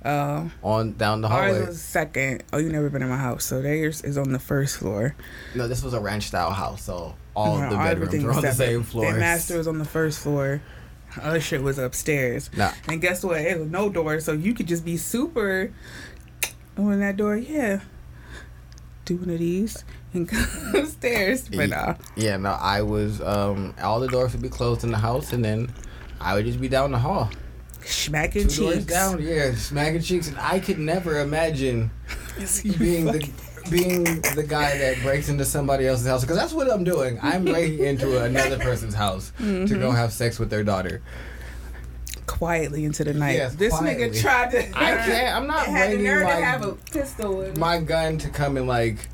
Um, 0.05 0.53
on 0.63 0.93
down 0.95 1.21
the 1.21 1.29
ours 1.29 1.53
hallway. 1.57 1.67
was 1.67 1.83
second. 1.83 2.43
Oh, 2.53 2.59
you 2.59 2.71
never 2.71 2.89
been 2.91 3.03
in 3.03 3.09
my 3.09 3.17
house, 3.19 3.45
so 3.45 3.61
theirs 3.61 4.01
is 4.03 4.17
on 4.17 4.33
the 4.33 4.39
first 4.39 4.79
floor. 4.79 5.15
No, 5.55 5.67
this 5.69 5.83
was 5.83 5.93
a 5.95 6.01
ranch 6.01 6.29
style 6.29 6.53
house, 6.53 6.83
so 6.83 7.15
all 7.37 7.59
No, 7.59 7.71
the 7.71 7.77
bedrooms 7.77 8.25
were 8.25 8.33
on 8.33 8.43
the 8.43 8.53
same 8.53 8.83
floor. 8.83 9.11
Their 9.13 9.21
master 9.21 9.59
was 9.59 9.69
on 9.69 9.79
the 9.79 9.85
first 9.85 10.19
floor. 10.21 10.63
Shit 11.41 11.63
was 11.63 11.79
upstairs. 11.79 12.51
Nah, 12.57 12.73
And 12.89 13.01
guess 13.01 13.23
what? 13.23 13.41
It 13.41 13.59
was 13.59 13.69
no 13.69 13.89
door, 13.89 14.21
so 14.21 14.33
you 14.33 14.53
could 14.55 14.67
just 14.67 14.85
be 14.85 14.97
super. 14.97 15.73
In 16.77 17.01
that 17.01 17.17
door, 17.17 17.37
yeah. 17.37 17.81
do 19.07 19.17
one 19.17 19.31
of 19.31 19.39
these 19.39 19.83
and 20.13 20.29
go 20.29 20.45
upstairs. 20.75 21.49
But 21.49 21.73
uh, 21.73 21.95
Yeah, 22.17 22.37
no, 22.37 22.51
I 22.51 22.83
was. 22.83 23.21
Um, 23.23 23.75
all 23.83 24.01
the 24.01 24.09
doors 24.09 24.33
would 24.33 24.43
be 24.43 24.51
closed 24.51 24.85
in 24.85 24.91
the 24.91 24.99
house, 24.99 25.33
and 25.33 25.43
then 25.45 25.73
I 26.21 26.35
would 26.35 26.45
just 26.45 26.61
be 26.61 26.69
down 26.69 26.91
the 26.93 26.99
hall, 26.99 27.31
smacking 27.83 28.49
two 28.49 28.73
cheeks. 28.75 28.85
down. 28.85 29.23
Yeah, 29.23 29.55
smacking 29.55 30.03
cheeks, 30.03 30.29
and 30.29 30.39
I 30.39 30.61
could 30.61 30.79
never 30.79 31.21
imagine 31.21 31.91
being 32.79 33.07
the 33.07 33.31
being 33.71 34.05
the 34.35 34.45
guy 34.47 34.77
that 34.79 35.01
breaks 35.03 35.29
into 35.29 35.45
somebody 35.45 35.87
else's 35.87 36.07
house 36.07 36.23
because 36.23 36.37
that's 36.37 36.53
what 36.53 36.71
I'm 36.71 36.85
doing. 36.85 37.19
I'm 37.23 37.45
breaking 37.45 37.85
into 37.85 38.23
another 38.25 38.59
person's 38.59 38.95
house 38.95 39.33
to 39.39 39.43
Mm-hmm. 39.45 39.81
go 39.81 39.91
have 39.91 40.13
sex 40.13 40.39
with 40.39 40.51
their 40.51 40.65
daughter. 40.65 41.03
quietly 42.27 42.85
into 42.85 43.05
the 43.05 43.15
night. 43.15 43.37
Yes, 43.37 43.55
this 43.55 43.73
quietly. 43.77 44.09
nigga 44.11 44.21
tried 44.21 44.51
to. 44.53 44.59
I 44.79 44.97
can't. 44.97 45.37
I'm 45.37 45.47
not 45.47 45.69
It 45.69 45.71
had 45.73 45.93
the 45.93 46.03
nerve 46.03 46.21
to 46.21 46.25
my, 46.25 46.41
have 46.41 46.65
a 46.65 46.73
pistol 46.73 47.53
my 47.57 47.79
gun 47.79 48.19
to 48.19 48.29
come 48.29 48.57
and 48.57 48.67
like 48.67 49.09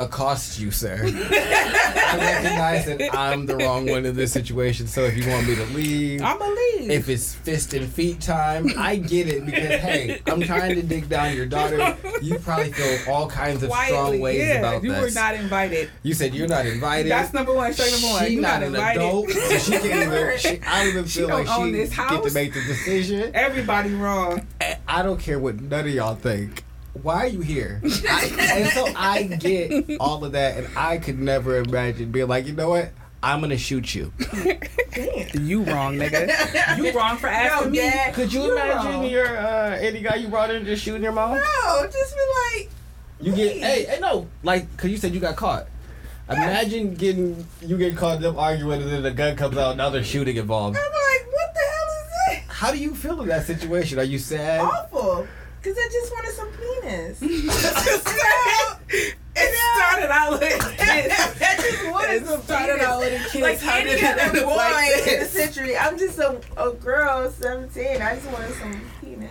accost 0.00 0.58
you, 0.58 0.70
sir. 0.70 0.98
I 1.04 2.16
recognize 2.16 2.86
that 2.86 3.14
I'm 3.14 3.46
the 3.46 3.56
wrong 3.56 3.86
one 3.86 4.04
in 4.04 4.16
this 4.16 4.32
situation. 4.32 4.86
So 4.86 5.02
if 5.04 5.16
you 5.16 5.30
want 5.30 5.46
me 5.46 5.54
to 5.54 5.64
leave, 5.66 6.22
I'm 6.22 6.40
a 6.40 6.48
leave. 6.48 6.90
if 6.90 7.08
it's 7.08 7.34
fist 7.34 7.74
and 7.74 7.88
feet 7.88 8.20
time, 8.20 8.72
I 8.76 8.96
get 8.96 9.28
it 9.28 9.44
because 9.46 9.80
hey, 9.80 10.20
I'm 10.26 10.40
trying 10.40 10.74
to 10.74 10.82
dig 10.82 11.08
down 11.08 11.36
your 11.36 11.46
daughter. 11.46 11.96
You 12.20 12.38
probably 12.38 12.72
feel 12.72 13.12
all 13.12 13.28
kinds 13.28 13.62
of 13.62 13.70
quietly, 13.70 13.92
strong 13.92 14.20
ways 14.20 14.38
yeah, 14.38 14.58
about 14.58 14.82
you 14.82 14.90
this. 14.90 14.98
You 14.98 15.04
were 15.04 15.26
not 15.26 15.34
invited. 15.34 15.90
you 16.02 16.14
said 16.14 16.34
you're 16.34 16.48
not 16.48 16.66
invited. 16.66 17.10
That's 17.10 17.32
number 17.32 17.54
one. 17.54 17.72
Straight 17.72 17.92
number 17.92 18.08
one. 18.08 18.24
She 18.26 18.32
You're 18.32 18.42
not, 18.42 18.60
not, 18.60 18.62
an 18.62 18.74
invited. 18.74 19.02
adult, 19.02 19.30
so 19.30 19.58
she 19.58 19.72
can't 19.72 20.12
even. 20.12 20.38
She, 20.38 20.60
I 20.62 20.84
don't 20.84 20.88
even 20.88 21.04
feel 21.06 21.28
don't 21.28 21.46
like 21.46 21.64
she 21.64 21.72
this 21.72 21.96
get 21.96 22.22
to 22.22 22.32
make 22.32 22.54
the 22.54 22.62
decision. 22.62 23.30
Everybody 23.34 23.94
wrong. 23.94 24.46
I 24.88 25.02
don't 25.02 25.20
care 25.20 25.38
what 25.38 25.60
none 25.60 25.86
of 25.86 25.94
y'all 25.94 26.14
think. 26.14 26.64
Why 27.02 27.16
are 27.24 27.28
you 27.28 27.40
here? 27.40 27.80
I, 27.84 28.32
and 28.54 28.68
so 28.70 28.86
I 28.96 29.22
get 29.24 29.98
all 30.00 30.24
of 30.24 30.32
that, 30.32 30.56
and 30.58 30.68
I 30.76 30.98
could 30.98 31.18
never 31.18 31.56
imagine 31.58 32.10
being 32.10 32.28
like, 32.28 32.46
you 32.46 32.52
know 32.52 32.70
what? 32.70 32.90
I'm 33.22 33.40
gonna 33.40 33.58
shoot 33.58 33.94
you. 33.94 34.12
Damn. 34.94 35.28
You 35.46 35.62
wrong, 35.64 35.96
nigga. 35.96 36.76
You 36.78 36.90
wrong 36.92 37.16
for 37.18 37.26
asking 37.28 37.66
No, 37.66 37.70
me. 37.70 37.78
Dad. 37.78 38.14
Could 38.14 38.32
you 38.32 38.42
You're 38.42 38.52
imagine 38.56 38.92
wrong. 38.92 39.04
your 39.10 39.26
uh, 39.38 39.76
any 39.78 40.00
guy 40.00 40.16
you 40.16 40.28
brought 40.28 40.50
in 40.50 40.64
just 40.64 40.82
shooting 40.82 41.02
your 41.02 41.12
mom? 41.12 41.36
No, 41.36 41.86
just 41.86 42.14
be 42.16 42.20
like, 42.58 42.70
You 43.20 43.32
get 43.36 43.56
hey, 43.58 43.84
hey 43.84 43.98
no, 44.00 44.26
like 44.42 44.74
cause 44.78 44.90
you 44.90 44.96
said 44.96 45.12
you 45.12 45.20
got 45.20 45.36
caught. 45.36 45.66
Imagine 46.30 46.94
getting 46.94 47.46
you 47.60 47.76
get 47.76 47.94
caught 47.96 48.20
them 48.20 48.38
arguing 48.38 48.80
and 48.82 48.90
then 48.90 49.02
the 49.02 49.10
gun 49.10 49.36
comes 49.36 49.56
out, 49.58 49.70
and 49.72 49.78
now 49.78 49.90
there's 49.90 50.06
shooting 50.06 50.36
involved. 50.36 50.76
I'm 50.76 50.82
like, 50.82 51.32
what 51.32 51.52
the 51.54 51.60
hell 51.60 51.88
is 52.38 52.38
this? 52.46 52.56
How 52.56 52.70
do 52.72 52.78
you 52.78 52.94
feel 52.94 53.20
in 53.20 53.28
that 53.28 53.46
situation? 53.46 53.98
Are 53.98 54.04
you 54.04 54.18
sad? 54.18 54.60
Awful. 54.62 55.26
Cause 55.62 55.76
I 55.76 55.88
just 55.92 56.12
wanted 56.12 56.32
some 56.34 56.50
penis. 56.52 57.20
It 59.42 59.54
started 59.76 60.10
out 60.10 60.32
with 60.32 60.40
kids. 60.76 60.80
I 60.80 61.56
just 61.56 61.90
wanted 61.90 62.22
It 62.22 62.26
some 62.26 62.42
started 62.42 62.72
penis. 62.74 62.86
out 62.86 62.98
with 63.00 63.30
kids. 63.30 63.42
like 63.42 63.58
How 63.60 63.78
any 63.78 63.90
did 63.92 64.18
other 64.18 64.40
boy 64.42 64.54
like 64.56 65.06
in 65.06 65.20
the 65.20 65.24
century. 65.26 65.76
I'm 65.78 65.96
just 65.98 66.18
a, 66.18 66.40
a 66.56 66.72
girl, 66.72 67.30
17. 67.30 68.02
I 68.02 68.16
just 68.16 68.26
wanted 68.30 68.54
some 68.54 68.80
penis. 69.00 69.30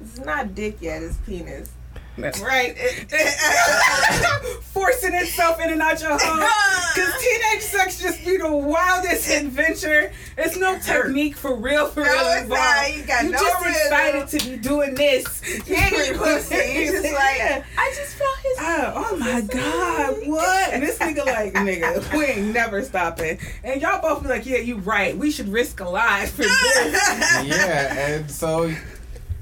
It's 0.00 0.18
not 0.18 0.54
dick 0.54 0.78
yet, 0.80 1.02
it's 1.02 1.16
penis. 1.18 1.70
Right. 2.16 2.76
Forcing 4.62 5.14
itself 5.14 5.60
in 5.60 5.70
and 5.72 5.82
out 5.82 6.00
your 6.00 6.18
home. 6.18 6.48
Because 6.94 7.12
teenage 7.20 7.60
sex 7.62 8.00
just 8.00 8.24
be 8.24 8.36
the 8.36 8.48
wildest 8.56 9.28
adventure. 9.28 10.12
It's 10.38 10.56
no 10.56 10.78
technique 10.78 11.34
for 11.36 11.56
real, 11.56 11.88
for 11.88 12.04
No, 12.04 12.06
real 12.12 12.20
it's 12.20 12.42
involved. 12.42 12.50
not. 12.62 12.96
You 12.96 13.02
got 13.02 13.24
You 13.24 13.30
no 13.32 13.38
just 13.38 13.64
rhythm. 13.64 13.80
excited 13.82 14.28
to 14.28 14.48
be 14.50 14.56
doing 14.58 14.94
this. 14.94 15.42
You 15.68 15.74
ain't 15.74 15.90
getting 15.90 16.16
pussy. 16.18 16.54
You 16.54 16.92
just 16.92 17.02
like, 17.02 17.38
Yeah. 17.38 17.64
I 17.76 17.92
just 17.96 18.14
felt 18.14 18.38
his 18.38 18.58
Oh, 18.60 18.92
oh 19.10 19.16
my 19.16 19.40
god, 19.40 20.28
what? 20.28 20.72
And 20.72 20.82
this 20.84 20.98
nigga 20.98 21.26
like, 21.26 21.54
nigga, 21.54 22.16
we 22.16 22.24
ain't 22.26 22.54
never 22.54 22.80
stopping. 22.82 23.38
And 23.64 23.82
y'all 23.82 24.00
both 24.00 24.22
be 24.22 24.28
like, 24.28 24.46
yeah, 24.46 24.58
you 24.58 24.76
right. 24.76 25.16
We 25.16 25.32
should 25.32 25.48
risk 25.48 25.80
a 25.80 25.88
life 25.88 26.34
for 26.34 26.42
this. 26.42 27.44
yeah, 27.44 27.94
and 27.98 28.30
so 28.30 28.72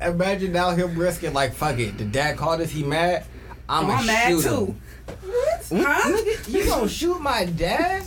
imagine 0.09 0.53
now 0.53 0.71
him 0.71 0.99
risking 0.99 1.33
like 1.33 1.55
fuck 1.55 1.79
it. 1.79 1.99
The 1.99 2.05
dad 2.05 2.37
called 2.37 2.61
us, 2.61 2.71
he 2.71 2.83
mad. 2.83 3.25
I'm 3.69 3.87
oh, 3.87 3.91
I'm 3.93 4.07
mad 4.07 4.29
shoot 4.31 4.43
too. 4.43 4.67
him. 4.67 4.81
What? 5.23 5.61
Mm-hmm. 5.61 5.83
Huh? 5.87 6.49
You 6.59 6.65
gonna 6.67 6.89
shoot 6.89 7.21
my 7.21 7.45
dad? 7.47 8.05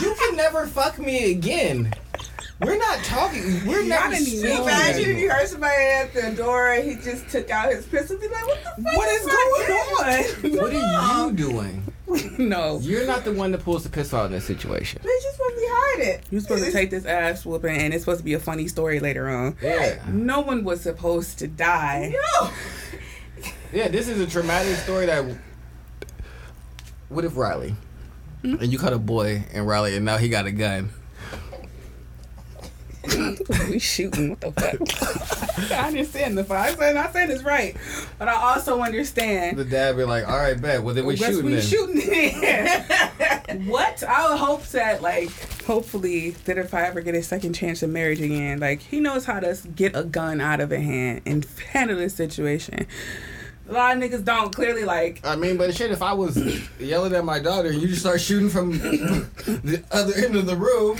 you 0.00 0.14
can 0.18 0.36
never 0.36 0.66
fuck 0.66 0.98
me 0.98 1.32
again. 1.32 1.92
We're 2.60 2.78
not 2.78 2.98
talking. 3.04 3.66
We're 3.66 3.82
Not 3.82 4.10
never 4.10 4.14
anymore. 4.14 4.38
speaking 4.38 4.62
Imagine 4.62 5.00
if 5.00 5.06
you 5.06 5.12
anymore. 5.14 5.34
heard 5.36 5.48
somebody 5.48 5.82
at 5.82 6.14
the 6.14 6.30
door 6.36 6.72
and 6.72 6.88
he 6.88 6.94
just 6.94 7.28
took 7.28 7.50
out 7.50 7.72
his 7.72 7.84
pistol. 7.86 8.16
Be 8.18 8.28
like, 8.28 8.46
what 8.46 8.62
the 8.76 8.82
fuck? 8.84 8.96
What 8.96 9.08
is 9.08 9.26
going 9.26 10.52
on? 10.52 10.56
What 10.58 10.72
are 10.72 11.26
you 11.30 11.32
doing? 11.36 11.91
no. 12.38 12.78
You're 12.80 13.06
not 13.06 13.24
the 13.24 13.32
one 13.32 13.52
that 13.52 13.62
pulls 13.64 13.84
the 13.84 13.90
pistol 13.90 14.20
out 14.20 14.26
in 14.26 14.32
this 14.32 14.44
situation. 14.44 15.00
They 15.02 15.08
just 15.22 15.38
want 15.38 15.54
to 15.54 15.60
be 15.60 15.66
hiding. 15.68 16.24
You're 16.30 16.40
supposed 16.40 16.64
to 16.64 16.72
take 16.72 16.90
this 16.90 17.04
ass 17.04 17.44
whooping, 17.44 17.76
and 17.76 17.94
it's 17.94 18.02
supposed 18.02 18.18
to 18.20 18.24
be 18.24 18.34
a 18.34 18.40
funny 18.40 18.68
story 18.68 19.00
later 19.00 19.28
on. 19.28 19.56
Yeah. 19.62 19.98
No 20.08 20.40
one 20.40 20.64
was 20.64 20.80
supposed 20.80 21.38
to 21.40 21.48
die. 21.48 22.12
No. 22.12 22.50
Yeah, 23.72 23.88
this 23.88 24.08
is 24.08 24.20
a 24.20 24.26
traumatic 24.26 24.76
story 24.76 25.06
that. 25.06 25.24
What 27.08 27.24
if 27.24 27.36
Riley? 27.36 27.74
Hmm? 28.42 28.56
And 28.56 28.72
you 28.72 28.78
caught 28.78 28.92
a 28.92 28.98
boy 28.98 29.44
and 29.52 29.66
Riley, 29.66 29.96
and 29.96 30.04
now 30.04 30.18
he 30.18 30.28
got 30.28 30.46
a 30.46 30.52
gun. 30.52 30.90
we 33.70 33.78
shooting. 33.78 34.30
What 34.30 34.40
the 34.40 34.52
fuck? 34.52 35.72
I 35.72 35.88
understand 35.88 36.38
the 36.38 36.44
fight. 36.44 36.72
I'm 36.72 36.78
saying, 36.78 36.96
I'm 36.96 37.12
saying 37.12 37.30
it's 37.30 37.42
right, 37.42 37.76
but 38.18 38.28
I 38.28 38.34
also 38.34 38.80
understand. 38.80 39.58
The 39.58 39.64
dad 39.64 39.96
be 39.96 40.04
like, 40.04 40.28
"All 40.28 40.36
right, 40.36 40.60
bet. 40.60 40.82
Well, 40.82 40.94
then 40.94 41.06
we 41.06 41.16
Guess 41.16 41.30
shooting 41.30 41.44
we 41.44 41.54
then." 41.54 41.62
shooting 41.62 43.66
what? 43.68 44.02
I 44.04 44.30
would 44.30 44.38
hope 44.38 44.64
that, 44.68 45.02
like, 45.02 45.30
hopefully, 45.62 46.30
that 46.44 46.58
if 46.58 46.74
I 46.74 46.82
ever 46.82 47.00
get 47.00 47.14
a 47.14 47.22
second 47.22 47.54
chance 47.54 47.82
of 47.82 47.90
marriage 47.90 48.20
again, 48.20 48.60
like, 48.60 48.82
he 48.82 49.00
knows 49.00 49.24
how 49.24 49.40
to 49.40 49.56
get 49.74 49.96
a 49.96 50.04
gun 50.04 50.40
out 50.40 50.60
of 50.60 50.72
a 50.72 50.80
hand 50.80 51.22
and 51.26 51.44
handle 51.72 51.96
this 51.96 52.14
situation. 52.14 52.86
A 53.68 53.72
lot 53.72 53.96
of 53.96 54.02
niggas 54.02 54.24
don't 54.24 54.54
clearly 54.54 54.84
like. 54.84 55.24
I 55.24 55.36
mean, 55.36 55.56
but 55.56 55.74
shit, 55.74 55.92
if 55.92 56.02
I 56.02 56.12
was 56.12 56.36
yelling 56.80 57.14
at 57.14 57.24
my 57.24 57.38
daughter 57.38 57.68
and 57.70 57.80
you 57.80 57.88
just 57.88 58.00
start 58.00 58.20
shooting 58.20 58.48
from 58.50 58.72
the 58.78 59.82
other 59.92 60.12
end 60.14 60.34
of 60.36 60.46
the 60.46 60.56
room, 60.56 60.98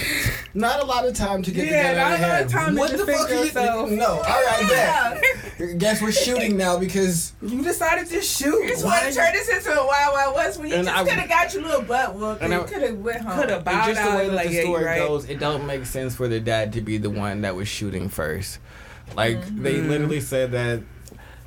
not 0.55 0.81
a 0.81 0.85
lot 0.87 1.05
of 1.07 1.15
time 1.15 1.43
to 1.43 1.51
get 1.51 1.67
Yeah, 1.67 1.91
the 1.93 1.95
gun 1.97 2.01
out 2.01 2.11
not 2.11 2.19
a 2.19 2.23
lot 2.23 2.31
of 2.31 2.37
hand. 2.39 2.51
time 2.51 2.77
to 2.77 2.97
the 2.97 3.05
defend 3.05 3.19
fuck 3.19 3.31
are 3.31 3.35
you? 3.35 3.41
yourself. 3.45 3.91
No, 3.91 4.07
all 4.07 4.23
right, 4.23 4.67
Yeah. 4.71 5.21
bet. 5.59 5.79
Guess 5.79 6.03
we're 6.03 6.13
shooting 6.13 6.57
now 6.57 6.79
because 6.79 7.33
You 7.43 7.63
decided 7.63 8.07
to 8.09 8.23
shoot. 8.23 8.63
You 8.63 8.69
just 8.69 8.85
want 8.85 9.05
to 9.07 9.13
turn 9.13 9.33
this 9.33 9.49
into 9.49 9.73
a 9.73 9.85
Wild 9.87 10.13
Wild 10.15 10.35
West 10.37 10.59
when 10.61 10.69
you 10.69 10.75
And 10.77 10.87
just 10.87 11.05
could 11.09 11.19
have 11.19 11.29
got 11.29 11.53
your 11.55 11.63
little 11.65 11.83
butt 11.83 12.15
whooped 12.15 12.43
And 12.43 12.55
and 12.55 12.67
could 12.67 12.83
have 12.83 12.97
went 12.99 13.21
home. 13.23 13.41
Could 13.41 13.49
have 13.51 13.57
and 13.59 13.65
bowed 13.65 13.87
just 13.87 14.01
the 14.03 14.09
out 14.09 14.19
way 14.19 14.29
that 14.29 14.35
like, 14.35 14.49
the 14.49 14.55
yeah, 14.55 14.61
story 14.63 14.85
right. 14.85 14.99
goes, 14.99 15.29
it 15.29 15.39
don't 15.41 15.67
make 15.67 15.85
sense 15.85 16.15
for 16.15 16.29
the 16.29 16.39
dad 16.41 16.73
to 16.75 16.81
be 16.81 16.97
the 16.97 17.11
one 17.11 17.41
that 17.43 17.57
was 17.57 17.67
shooting 17.69 18.09
first. 18.09 18.61
Like 19.17 19.45
they 19.57 19.75
Mm-hmm. 19.75 19.89
literally 19.91 20.21
said 20.21 20.53
that 20.53 20.81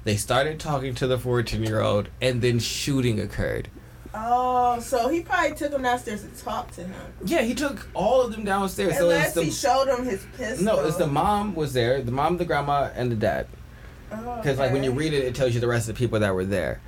they 0.06 0.16
started 0.16 0.60
talking 0.60 0.96
to 0.96 1.08
the 1.08 1.20
14 1.20 1.62
year 1.64 1.82
old 1.82 2.08
and 2.22 2.42
then 2.42 2.60
shooting 2.60 3.20
occurred. 3.20 3.68
Oh, 4.14 4.80
so 4.80 5.10
he 5.10 5.20
probably 5.22 5.58
took 5.58 5.74
him 5.74 5.82
downstairs 5.82 6.24
to 6.24 6.30
talk 6.42 6.72
to 6.76 6.84
him. 6.86 6.94
Yeah, 7.26 7.42
he 7.42 7.54
took 7.54 7.90
all 7.94 8.22
of 8.22 8.32
them 8.32 8.46
downstairs. 8.46 8.96
So 8.98 9.04
Unless 9.10 9.26
it's 9.26 9.36
the 9.36 9.44
he 9.44 9.52
showed 9.52 9.90
him 9.90 10.06
his 10.06 10.26
pistol. 10.38 10.64
no, 10.66 10.86
it's 10.86 10.96
the 10.96 11.08
mom 11.08 11.54
was 11.54 11.74
there, 11.74 12.02
the 12.02 12.14
mom, 12.14 12.38
the 12.38 12.46
grandma, 12.46 12.92
and 12.96 13.12
the 13.12 13.16
dad. 13.18 13.48
Oh, 14.14 14.38
Because 14.38 14.58
like 14.58 14.72
when 14.72 14.84
you 14.86 14.92
read 14.92 15.14
it, 15.14 15.26
it 15.26 15.36
tells 15.36 15.54
you 15.54 15.60
the 15.60 15.68
rest 15.68 15.90
of 15.90 15.96
the 15.96 16.00
people 16.00 16.20
that 16.22 16.34
were 16.34 16.46
there. 16.46 16.80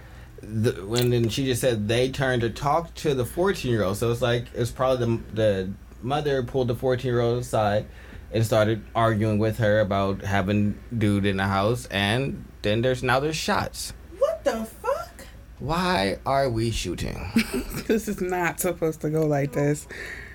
The, 0.42 0.72
when 0.86 1.10
then 1.10 1.28
she 1.28 1.46
just 1.46 1.60
said 1.60 1.88
they 1.90 2.12
turned 2.12 2.44
to 2.44 2.50
talk 2.50 2.94
to 2.96 3.14
the 3.14 3.26
14 3.26 3.70
year 3.70 3.84
old. 3.84 3.98
So 3.98 4.10
it's 4.12 4.22
like 4.22 4.46
it's 4.54 4.72
probably 4.72 5.18
the 5.18 5.34
the 5.34 5.74
mother 6.02 6.44
pulled 6.44 6.70
the 6.70 6.76
14 6.76 7.12
year 7.12 7.20
old 7.20 7.40
aside 7.40 7.88
and 8.32 8.46
started 8.46 8.84
arguing 8.94 9.40
with 9.40 9.58
her 9.58 9.80
about 9.80 10.22
having 10.22 10.78
dude 10.96 11.26
in 11.26 11.38
the 11.38 11.46
house, 11.48 11.88
and 11.88 12.46
then 12.68 12.82
there's 12.82 13.02
now 13.02 13.20
there's 13.20 13.36
shots. 13.36 13.94
What 14.20 14.44
the 14.44 14.66
fuck? 14.66 15.26
Why 15.60 16.20
are 16.26 16.50
we 16.50 16.72
shooting? 16.72 17.32
this 17.88 18.08
is 18.08 18.22
not 18.22 18.60
supposed 18.60 19.02
to 19.02 19.10
go 19.10 19.26
like 19.26 19.54
this. 19.54 19.88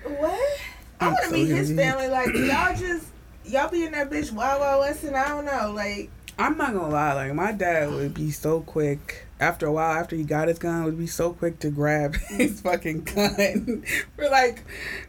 What? 0.03 0.59
I 0.99 1.05
I'm 1.05 1.11
want 1.13 1.23
to 1.23 1.29
so 1.29 1.35
meet 1.35 1.47
his 1.47 1.73
family. 1.73 2.07
Like 2.07 2.33
y'all 2.33 2.75
just 2.77 3.07
y'all 3.45 3.69
be 3.69 3.85
in 3.85 3.91
that 3.91 4.09
bitch 4.09 4.31
Wild 4.31 4.61
Wild 4.61 4.81
West, 4.81 5.03
and 5.03 5.15
I 5.15 5.29
don't 5.29 5.45
know. 5.45 5.71
Like 5.71 6.09
I'm 6.37 6.57
not 6.57 6.73
gonna 6.73 6.89
lie, 6.89 7.13
like 7.13 7.33
my 7.33 7.51
dad 7.51 7.91
would 7.91 8.13
be 8.13 8.31
so 8.31 8.61
quick 8.61 9.27
after 9.39 9.67
a 9.67 9.71
while 9.71 9.99
after 9.99 10.15
he 10.15 10.23
got 10.23 10.47
his 10.47 10.57
gun 10.57 10.83
would 10.85 10.97
be 10.97 11.05
so 11.05 11.33
quick 11.33 11.59
to 11.59 11.69
grab 11.69 12.15
his 12.29 12.61
fucking 12.61 13.03
gun 13.03 13.83
for 14.15 14.29
like 14.29 14.63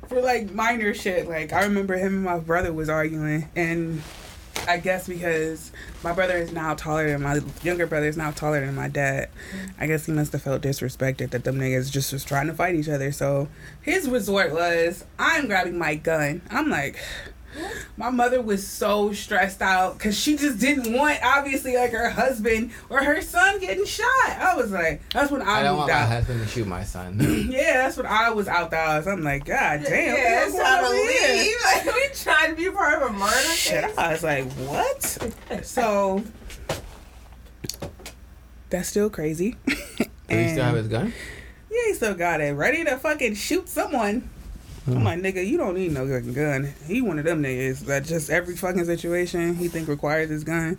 for 0.08 0.20
like 0.20 0.52
minor 0.52 0.92
shit. 0.92 1.26
Like 1.28 1.52
I 1.52 1.64
remember 1.64 1.96
him 1.96 2.14
and 2.14 2.24
my 2.24 2.38
brother 2.38 2.72
was 2.72 2.88
arguing 2.88 3.48
and 3.56 4.02
I 4.66 4.78
guess 4.78 5.08
because 5.08 5.72
my 6.02 6.12
brother 6.12 6.36
is 6.36 6.52
now 6.52 6.74
taller 6.74 7.10
than 7.10 7.22
my 7.22 7.40
younger 7.62 7.86
brother 7.86 8.06
is 8.06 8.16
now 8.16 8.30
taller 8.30 8.64
than 8.64 8.74
my 8.74 8.88
dad. 8.88 9.28
Mm-hmm. 9.28 9.82
I 9.82 9.86
guess 9.86 10.06
he 10.06 10.12
must 10.12 10.32
have 10.32 10.42
felt 10.42 10.62
disrespected 10.62 11.30
that 11.30 11.44
them 11.44 11.58
niggas 11.58 11.90
just 11.90 12.12
was 12.12 12.24
trying 12.24 12.46
to 12.46 12.54
fight 12.54 12.74
each 12.74 12.88
other. 12.88 13.12
So 13.12 13.48
his 13.82 14.08
resort 14.08 14.52
was 14.52 15.04
I'm 15.18 15.46
grabbing 15.46 15.78
my 15.78 15.96
gun. 15.96 16.42
I'm 16.50 16.70
like 16.70 16.98
My 17.96 18.10
mother 18.10 18.40
was 18.42 18.66
so 18.66 19.12
stressed 19.12 19.62
out 19.62 19.96
because 19.98 20.18
she 20.18 20.36
just 20.36 20.58
didn't 20.58 20.92
want, 20.92 21.18
obviously, 21.22 21.76
like 21.76 21.92
her 21.92 22.10
husband 22.10 22.72
or 22.90 23.02
her 23.02 23.20
son 23.22 23.60
getting 23.60 23.84
shot. 23.84 24.06
I 24.28 24.54
was 24.56 24.72
like, 24.72 25.02
that's 25.12 25.30
when 25.30 25.42
I, 25.42 25.60
I 25.60 25.62
don't 25.62 25.76
moved 25.76 25.88
want 25.88 25.92
my 25.92 25.98
out. 25.98 26.08
husband 26.08 26.40
to 26.40 26.46
shoot 26.48 26.66
my 26.66 26.84
son. 26.84 27.18
yeah, 27.50 27.74
that's 27.82 27.96
when 27.96 28.06
I 28.06 28.30
was 28.30 28.48
out 28.48 28.70
the 28.70 28.76
house. 28.76 29.06
I'm 29.06 29.22
like, 29.22 29.44
God 29.44 29.82
damn, 29.84 30.16
yeah, 30.16 30.44
what's 30.44 30.46
it's 30.46 30.52
going 30.54 30.64
time 30.66 30.80
to 30.80 30.86
on 30.86 31.06
leave. 31.06 31.56
Like, 31.64 31.84
we 31.94 32.08
trying 32.14 32.50
to 32.50 32.56
be 32.56 32.70
part 32.70 33.02
of 33.02 33.10
a 33.10 33.12
murder 33.12 33.32
Shit, 33.54 33.84
case. 33.84 33.98
I 33.98 34.12
was 34.12 34.22
like, 34.22 34.50
what? 34.52 35.02
so 35.64 36.24
that's 38.70 38.88
still 38.88 39.10
crazy. 39.10 39.56
Does 39.66 39.76
he 40.28 40.48
still 40.52 40.64
have 40.64 40.74
his 40.74 40.88
gun? 40.88 41.12
Yeah, 41.70 41.80
he 41.86 41.94
still 41.94 42.14
got 42.14 42.40
it. 42.40 42.52
Ready 42.54 42.84
to 42.84 42.96
fucking 42.96 43.34
shoot 43.34 43.68
someone. 43.68 44.30
I'm 44.86 44.92
Hmm. 44.96 45.02
like, 45.04 45.20
nigga, 45.20 45.46
you 45.46 45.56
don't 45.56 45.74
need 45.76 45.92
no 45.92 46.06
fucking 46.06 46.34
gun. 46.34 46.74
He 46.86 47.00
one 47.00 47.18
of 47.18 47.24
them 47.24 47.42
niggas 47.42 47.80
that 47.86 48.04
just 48.04 48.28
every 48.30 48.54
fucking 48.56 48.84
situation 48.84 49.54
he 49.54 49.68
think 49.68 49.88
requires 49.88 50.28
his 50.30 50.44
gun. 50.44 50.76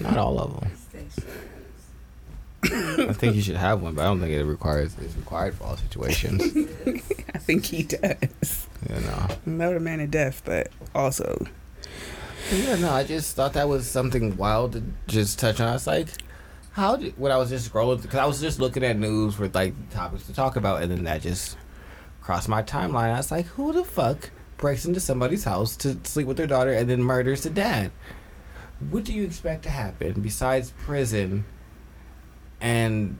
Not 0.00 0.16
all 0.16 0.38
of 0.40 0.60
them. 0.60 0.70
I 3.08 3.12
think 3.12 3.36
you 3.36 3.42
should 3.42 3.56
have 3.56 3.80
one, 3.80 3.94
but 3.94 4.02
I 4.02 4.04
don't 4.06 4.18
think 4.20 4.32
it 4.32 4.42
requires 4.44 4.96
it's 5.00 5.14
required 5.16 5.54
for 5.54 5.64
all 5.64 5.76
situations. 5.76 6.42
I 7.34 7.38
think 7.38 7.64
he 7.66 7.84
does. 7.84 8.66
you 8.88 9.00
know. 9.00 9.28
Not 9.46 9.74
a 9.76 9.80
man 9.80 10.00
of 10.00 10.10
death, 10.10 10.42
but 10.44 10.68
also. 10.94 11.46
Yeah, 12.52 12.76
no, 12.76 12.90
I 12.90 13.04
just 13.04 13.36
thought 13.36 13.52
that 13.52 13.68
was 13.68 13.88
something 13.88 14.36
wild 14.36 14.72
to 14.72 14.82
just 15.06 15.38
touch 15.38 15.60
on. 15.60 15.68
I 15.68 15.72
was 15.74 15.86
like, 15.86 16.08
how 16.72 16.96
did 16.96 17.16
when 17.18 17.30
I 17.30 17.36
was 17.36 17.50
just 17.50 17.72
scrolling 17.72 18.02
because 18.02 18.18
I 18.18 18.26
was 18.26 18.40
just 18.40 18.58
looking 18.58 18.82
at 18.84 18.96
news 18.98 19.38
with 19.38 19.54
like 19.54 19.74
topics 19.90 20.26
to 20.26 20.32
talk 20.34 20.56
about, 20.56 20.82
and 20.82 20.90
then 20.90 21.04
that 21.04 21.22
just 21.22 21.56
crossed 22.26 22.48
my 22.48 22.60
timeline. 22.60 23.14
I 23.14 23.18
was 23.18 23.30
like, 23.30 23.46
who 23.46 23.72
the 23.72 23.84
fuck 23.84 24.30
breaks 24.56 24.84
into 24.84 24.98
somebody's 24.98 25.44
house 25.44 25.76
to 25.76 25.96
sleep 26.02 26.26
with 26.26 26.36
their 26.36 26.48
daughter 26.48 26.72
and 26.72 26.90
then 26.90 27.00
murders 27.00 27.44
the 27.44 27.50
dad? 27.50 27.92
What 28.90 29.04
do 29.04 29.12
you 29.12 29.22
expect 29.22 29.62
to 29.62 29.70
happen 29.70 30.20
besides 30.22 30.72
prison 30.84 31.44
and 32.60 33.18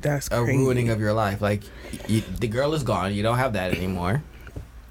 That's 0.00 0.26
a 0.26 0.42
crazy. 0.42 0.58
ruining 0.58 0.88
of 0.90 0.98
your 0.98 1.12
life? 1.12 1.40
Like, 1.40 1.62
you, 2.08 2.22
the 2.22 2.48
girl 2.48 2.74
is 2.74 2.82
gone. 2.82 3.14
You 3.14 3.22
don't 3.22 3.38
have 3.38 3.52
that 3.52 3.72
anymore. 3.72 4.24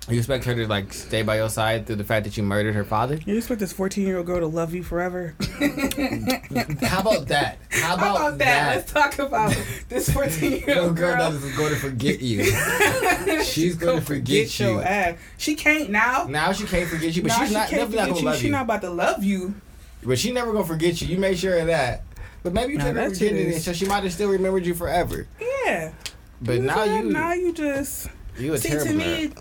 You 0.10 0.18
expect 0.18 0.46
her 0.46 0.56
to 0.56 0.68
like 0.68 0.94
stay 0.94 1.22
by 1.22 1.36
your 1.36 1.50
side 1.50 1.86
through 1.86 1.98
the 1.98 2.04
fact 2.06 2.24
that 2.24 2.38
you 2.38 2.44
murdered 2.44 2.76
her 2.76 2.86
father? 2.86 3.20
You 3.26 3.36
expect 3.36 3.60
this 3.60 3.74
14 3.74 4.08
year 4.08 4.18
old 4.18 4.26
girl 4.26 4.40
to 4.40 4.48
love 4.48 4.74
you 4.74 4.82
forever? 4.82 5.36
How 6.82 7.02
about 7.02 7.28
that? 7.28 7.58
How 7.70 7.88
How 7.88 7.94
about, 7.96 8.16
about 8.16 8.38
that? 8.38 8.38
that? 8.38 8.76
Let's 8.78 8.92
talk 8.92 9.20
about 9.20 9.56
this 9.90 10.10
fourteen-year-old 10.14 10.96
girl 10.96 11.18
girl. 11.18 11.32
that 11.32 11.34
is 11.34 11.58
going 11.58 11.70
to 11.74 11.80
forget 11.80 12.22
you. 12.22 12.44
She's 13.44 13.76
going 13.76 14.00
to 14.00 14.06
forget 14.06 14.58
your 14.60 14.74
you. 14.76 14.82
ass. 14.82 15.18
She 15.38 15.56
can't 15.56 15.90
now. 15.90 16.24
Now 16.24 16.52
she 16.54 16.66
can't 16.66 16.88
forget 16.90 17.16
you, 17.16 17.22
but 17.24 17.30
Nah, 17.30 17.40
she's 17.40 17.48
she 17.50 17.54
not 17.54 17.68
can't 17.70 17.82
definitely 17.92 17.98
not 17.98 18.08
forget 18.08 18.10
gonna 18.10 18.20
you. 18.22 18.26
love 18.26 18.38
She 18.40 18.46
you. 18.46 18.52
not 18.52 18.62
about 18.64 18.82
to 18.82 18.90
love 18.90 19.24
you. 19.24 19.56
But 20.04 20.20
she 20.20 20.32
never 20.32 20.54
gonna 20.54 20.66
forget 20.66 21.02
you. 21.02 21.08
You 21.08 21.18
made 21.18 21.38
sure 21.38 21.58
of 21.60 21.68
that. 21.68 22.04
But 22.44 22.54
maybe 22.54 22.74
you 22.74 22.78
Nah, 22.80 22.86
took 22.86 22.96
her 22.96 23.02
that's 23.10 23.20
what 23.20 23.28
it 23.28 23.32
virginity, 23.34 23.60
so 23.60 23.74
she 23.74 23.86
might 23.86 24.04
have 24.04 24.14
still 24.14 24.30
remembered 24.30 24.66
you 24.66 24.74
forever. 24.74 25.28
Yeah. 25.66 25.92
But 26.42 26.56
You 26.58 26.62
now 26.62 26.84
you, 26.84 27.04
now 27.04 27.34
you 27.34 27.52
just 27.54 28.08
you 28.38 28.54
a 28.54 28.58
see 28.58 28.70
terrible 28.70 28.92
to 28.92 28.98
man. 28.98 29.30
me 29.30 29.34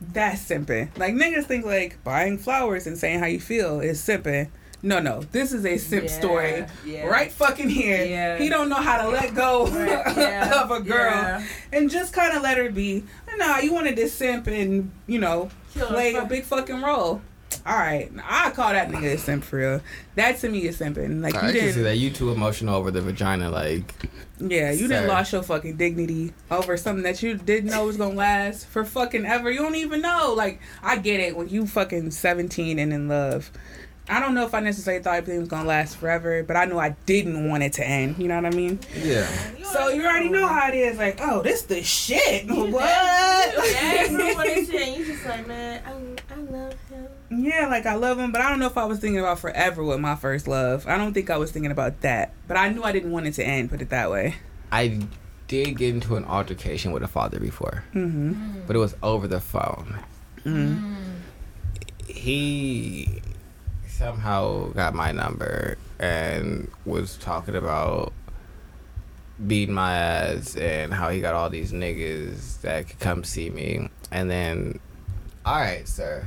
that's 0.00 0.42
simping. 0.48 0.96
Like 0.98 1.14
niggas 1.14 1.44
think 1.44 1.64
like 1.64 2.02
buying 2.04 2.38
flowers 2.38 2.86
and 2.86 2.96
saying 2.98 3.20
how 3.20 3.26
you 3.26 3.40
feel 3.40 3.80
is 3.80 4.00
simping. 4.00 4.48
No, 4.80 5.00
no, 5.00 5.22
this 5.32 5.52
is 5.52 5.66
a 5.66 5.76
simp 5.76 6.04
Yeah, 6.04 6.10
story. 6.20 6.66
yeah. 6.86 7.06
Right 7.06 7.32
fucking 7.32 7.68
here. 7.68 8.04
Yeah. 8.04 8.38
He 8.38 8.48
don't 8.48 8.68
know 8.68 8.76
how 8.76 9.02
to 9.02 9.08
let 9.08 9.34
go 9.34 9.66
Right, 9.72 10.52
of 10.52 10.70
a 10.70 10.80
girl 10.80 11.42
and 11.72 11.90
just 11.90 12.12
kind 12.12 12.36
of 12.36 12.42
let 12.42 12.58
her 12.58 12.70
be. 12.70 13.02
Nah, 13.36 13.58
you 13.58 13.72
wanted 13.72 13.96
to 13.96 14.08
simp 14.08 14.46
and 14.46 14.92
you 15.08 15.18
know 15.18 15.50
Kill 15.74 15.88
play 15.88 16.14
a 16.14 16.24
big 16.24 16.44
fucking 16.44 16.80
role. 16.80 17.20
All 17.66 17.76
right, 17.76 18.10
I 18.24 18.50
call 18.50 18.72
that 18.72 18.88
nigga 18.88 19.14
a 19.14 19.18
simp 19.18 19.44
for 19.44 19.56
real. 19.58 19.80
That 20.14 20.38
to 20.40 20.48
me 20.48 20.66
is 20.66 20.78
simping. 20.78 21.22
Like 21.22 21.34
I 21.34 21.48
you 21.48 21.52
can 21.52 21.54
didn't. 21.54 21.74
see 21.74 21.82
that 21.82 21.96
you 21.96 22.10
too 22.10 22.30
emotional 22.30 22.74
over 22.76 22.90
the 22.90 23.00
vagina. 23.02 23.50
Like 23.50 23.94
Yeah, 24.38 24.70
you 24.70 24.86
Sir. 24.86 24.88
didn't 24.88 25.08
lost 25.08 25.32
your 25.32 25.42
fucking 25.42 25.76
dignity 25.76 26.32
over 26.50 26.76
something 26.76 27.02
that 27.04 27.22
you 27.22 27.36
didn't 27.36 27.70
know 27.70 27.84
was 27.86 27.96
gonna 27.96 28.14
last 28.14 28.66
for 28.68 28.84
fucking 28.84 29.26
ever. 29.26 29.50
You 29.50 29.60
don't 29.60 29.74
even 29.76 30.00
know. 30.00 30.34
Like, 30.36 30.60
I 30.82 30.96
get 30.98 31.20
it 31.20 31.36
when 31.36 31.48
you 31.48 31.66
fucking 31.66 32.10
seventeen 32.12 32.78
and 32.78 32.92
in 32.92 33.08
love. 33.08 33.50
I 34.10 34.20
don't 34.20 34.34
know 34.34 34.46
if 34.46 34.54
I 34.54 34.60
necessarily 34.60 35.02
thought 35.02 35.16
everything 35.16 35.40
was 35.40 35.48
gonna 35.50 35.68
last 35.68 35.96
forever, 35.96 36.42
but 36.42 36.56
I 36.56 36.64
knew 36.64 36.78
I 36.78 36.96
didn't 37.04 37.48
want 37.50 37.62
it 37.62 37.74
to 37.74 37.86
end. 37.86 38.16
You 38.18 38.28
know 38.28 38.36
what 38.40 38.46
I 38.46 38.56
mean? 38.56 38.78
yeah, 38.96 39.26
So 39.64 39.88
you 39.88 40.02
already 40.06 40.30
know 40.30 40.46
how 40.48 40.68
it 40.68 40.74
is. 40.74 40.96
Like, 40.96 41.18
oh, 41.22 41.42
this 41.42 41.62
the 41.62 41.82
shit. 41.82 42.44
You 42.44 42.64
what? 42.72 42.82
Yeah, 42.84 44.04
you 44.04 44.16
know 44.16 44.34
what 44.34 44.46
it 44.46 44.58
is. 44.58 44.68
You 44.98 45.04
just 45.04 45.26
like, 45.26 45.46
man, 45.46 45.82
I, 45.86 46.34
I 46.34 46.36
love 46.38 46.74
him. 46.88 47.06
Yeah, 47.30 47.66
like 47.68 47.84
I 47.86 47.94
love 47.94 48.18
him, 48.18 48.32
but 48.32 48.40
I 48.40 48.48
don't 48.48 48.58
know 48.58 48.66
if 48.66 48.78
I 48.78 48.84
was 48.86 48.98
thinking 49.00 49.18
about 49.20 49.38
forever 49.38 49.84
with 49.84 50.00
my 50.00 50.14
first 50.16 50.48
love. 50.48 50.86
I 50.86 50.96
don't 50.96 51.12
think 51.12 51.28
I 51.30 51.36
was 51.36 51.50
thinking 51.50 51.70
about 51.70 52.00
that, 52.00 52.32
but 52.46 52.56
I 52.56 52.70
knew 52.70 52.82
I 52.82 52.92
didn't 52.92 53.10
want 53.10 53.26
it 53.26 53.32
to 53.34 53.44
end. 53.44 53.68
Put 53.70 53.82
it 53.82 53.90
that 53.90 54.10
way. 54.10 54.36
I 54.72 55.00
did 55.46 55.76
get 55.78 55.94
into 55.94 56.16
an 56.16 56.24
altercation 56.24 56.92
with 56.92 57.02
a 57.02 57.08
father 57.08 57.38
before, 57.40 57.84
Mm-hmm. 57.94 58.60
but 58.66 58.76
it 58.76 58.78
was 58.78 58.94
over 59.02 59.26
the 59.28 59.40
phone. 59.40 59.98
Mm-hmm. 60.44 60.94
he 62.06 63.20
somehow 63.86 64.68
got 64.72 64.94
my 64.94 65.10
number 65.12 65.76
and 65.98 66.70
was 66.84 67.16
talking 67.18 67.56
about 67.56 68.12
beating 69.46 69.74
my 69.74 69.94
ass 69.96 70.56
and 70.56 70.92
how 70.94 71.08
he 71.10 71.20
got 71.20 71.34
all 71.34 71.50
these 71.50 71.72
niggas 71.72 72.60
that 72.62 72.88
could 72.88 72.98
come 73.00 73.24
see 73.24 73.50
me. 73.50 73.88
And 74.10 74.30
then, 74.30 74.78
all 75.44 75.56
right, 75.60 75.86
sir, 75.86 76.24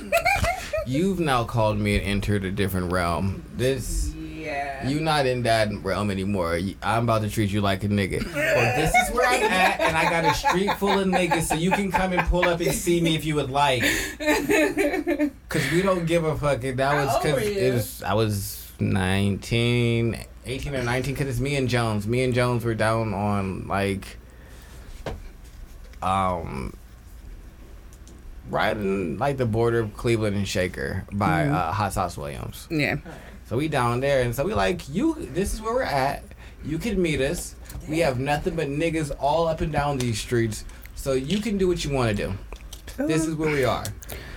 you've 0.86 1.20
now 1.20 1.44
called 1.44 1.78
me 1.78 1.96
and 1.96 2.04
entered 2.04 2.44
a 2.44 2.50
different 2.50 2.92
realm. 2.92 3.44
This. 3.56 4.12
Yeah. 4.14 4.88
You're 4.88 5.00
not 5.00 5.26
in 5.26 5.44
that 5.44 5.70
realm 5.82 6.10
anymore. 6.10 6.58
I'm 6.82 7.04
about 7.04 7.22
to 7.22 7.30
treat 7.30 7.50
you 7.50 7.60
like 7.60 7.84
a 7.84 7.88
nigga. 7.88 8.24
Well, 8.34 8.76
this 8.76 8.92
is 8.94 9.14
where 9.14 9.28
I'm 9.28 9.42
at, 9.44 9.80
and 9.80 9.96
I 9.96 10.10
got 10.10 10.24
a 10.24 10.34
street 10.34 10.72
full 10.78 10.98
of 10.98 11.06
niggas, 11.06 11.44
so 11.44 11.54
you 11.54 11.70
can 11.70 11.92
come 11.92 12.12
and 12.12 12.26
pull 12.28 12.44
up 12.44 12.60
and 12.60 12.72
see 12.72 13.00
me 13.00 13.14
if 13.14 13.24
you 13.24 13.36
would 13.36 13.50
like. 13.50 13.82
Cause 15.48 15.70
we 15.70 15.82
don't 15.82 16.06
give 16.06 16.24
a 16.24 16.36
fuck. 16.36 16.60
That 16.62 16.78
How 16.80 16.96
was 17.04 17.22
cause 17.22 17.42
it 17.42 17.72
was 17.72 18.02
I 18.02 18.14
was 18.14 18.72
19, 18.80 20.24
18 20.44 20.74
or 20.74 20.82
19. 20.82 21.14
Cause 21.14 21.26
it's 21.28 21.40
me 21.40 21.54
and 21.56 21.68
Jones. 21.68 22.06
Me 22.06 22.24
and 22.24 22.34
Jones 22.34 22.64
were 22.64 22.74
down 22.74 23.14
on 23.14 23.68
like, 23.68 24.18
um, 26.02 26.74
right 28.52 28.76
in 28.76 29.18
like 29.18 29.38
the 29.38 29.46
border 29.46 29.80
of 29.80 29.96
Cleveland 29.96 30.36
and 30.36 30.46
Shaker 30.46 31.04
by 31.12 31.44
Mhm. 31.46 31.54
uh, 31.54 31.72
Hot 31.72 31.92
Sauce 31.92 32.16
Williams. 32.16 32.68
Yeah. 32.70 32.96
So 33.48 33.56
we 33.56 33.68
down 33.68 34.00
there, 34.00 34.22
and 34.22 34.34
so 34.34 34.44
we 34.44 34.54
like 34.54 34.88
you. 34.88 35.16
This 35.34 35.52
is 35.54 35.60
where 35.60 35.74
we're 35.74 35.82
at. 35.82 36.22
You 36.64 36.78
can 36.78 37.00
meet 37.02 37.20
us. 37.20 37.54
We 37.88 37.98
have 38.00 38.20
nothing 38.20 38.54
but 38.54 38.68
niggas 38.68 39.10
all 39.18 39.48
up 39.48 39.60
and 39.62 39.72
down 39.72 39.98
these 39.98 40.20
streets. 40.20 40.64
So 40.94 41.14
you 41.14 41.40
can 41.40 41.58
do 41.58 41.66
what 41.66 41.84
you 41.84 41.90
want 41.92 42.16
to 42.16 42.26
do. 42.26 42.34
This 43.06 43.26
is 43.26 43.34
where 43.34 43.50
we 43.50 43.64
are. 43.64 43.84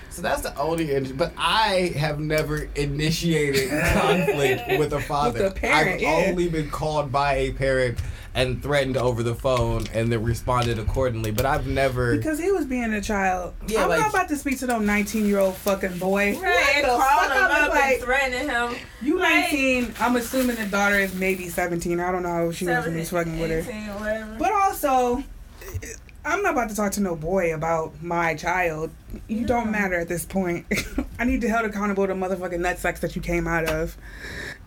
So 0.09 0.21
that's 0.21 0.41
the 0.41 0.57
only. 0.57 0.99
But 1.11 1.33
I 1.37 1.93
have 1.97 2.19
never 2.19 2.69
initiated 2.75 3.69
conflict 3.93 4.79
with 4.79 4.93
a 4.93 5.01
father. 5.01 5.45
a 5.47 5.51
parent, 5.51 5.95
I've 5.95 6.01
yeah. 6.01 6.25
only 6.29 6.47
been 6.49 6.69
called 6.69 7.11
by 7.11 7.33
a 7.35 7.51
parent 7.51 7.99
and 8.35 8.61
threatened 8.61 8.97
over 8.97 9.23
the 9.23 9.33
phone, 9.33 9.85
and 9.93 10.11
then 10.11 10.21
responded 10.21 10.77
accordingly. 10.77 11.31
But 11.31 11.45
I've 11.45 11.65
never. 11.65 12.15
Because 12.17 12.37
he 12.37 12.51
was 12.51 12.65
being 12.65 12.93
a 12.93 13.01
child. 13.01 13.53
Yeah, 13.67 13.83
I'm 13.83 13.89
like- 13.89 13.99
not 14.01 14.09
about 14.11 14.27
to 14.29 14.35
speak 14.35 14.59
to 14.59 14.67
no 14.67 14.77
19 14.77 15.25
year 15.25 15.39
old 15.39 15.55
fucking 15.55 15.97
boy. 15.97 16.33
Right, 16.33 16.41
What 16.43 16.75
and 16.75 16.83
the 16.83 16.87
calling 16.89 17.29
fuck? 17.29 17.37
him 17.37 17.43
I'm 17.43 17.63
up 17.63 17.69
like, 17.69 17.93
and 17.95 18.03
threatening 18.03 18.49
him. 18.49 18.75
you 19.01 19.19
Right. 19.19 19.39
19. 19.51 19.93
I'm 19.99 20.15
assuming 20.17 20.57
the 20.57 20.65
daughter 20.65 20.99
is 20.99 21.15
maybe 21.15 21.47
17. 21.49 21.99
I 21.99 22.11
don't 22.11 22.23
know 22.23 22.29
how 22.29 22.51
she 22.51 22.65
was 22.67 22.83
when 22.85 22.93
he 22.93 22.99
was 22.99 23.09
fucking 23.09 23.39
with 23.39 23.51
her. 23.51 23.61
whatever. 23.93 24.35
But 24.37 24.51
also, 24.51 25.23
I'm 26.25 26.41
not 26.43 26.53
about 26.53 26.69
to 26.69 26.75
talk 26.75 26.91
to 26.93 27.01
no 27.01 27.15
boy 27.15 27.53
about 27.53 28.01
my 28.03 28.33
child. 28.35 28.89
You 29.27 29.45
don't 29.45 29.71
matter 29.71 29.95
at 29.99 30.07
this 30.09 30.25
point. 30.25 30.65
I 31.19 31.23
need 31.23 31.39
to 31.41 31.47
held 31.49 31.65
accountable 31.65 32.05
to 32.07 32.13
motherfucking 32.13 32.59
nutsack 32.59 32.99
that 32.99 33.15
you 33.15 33.21
came 33.21 33.47
out 33.47 33.65
of. 33.65 33.95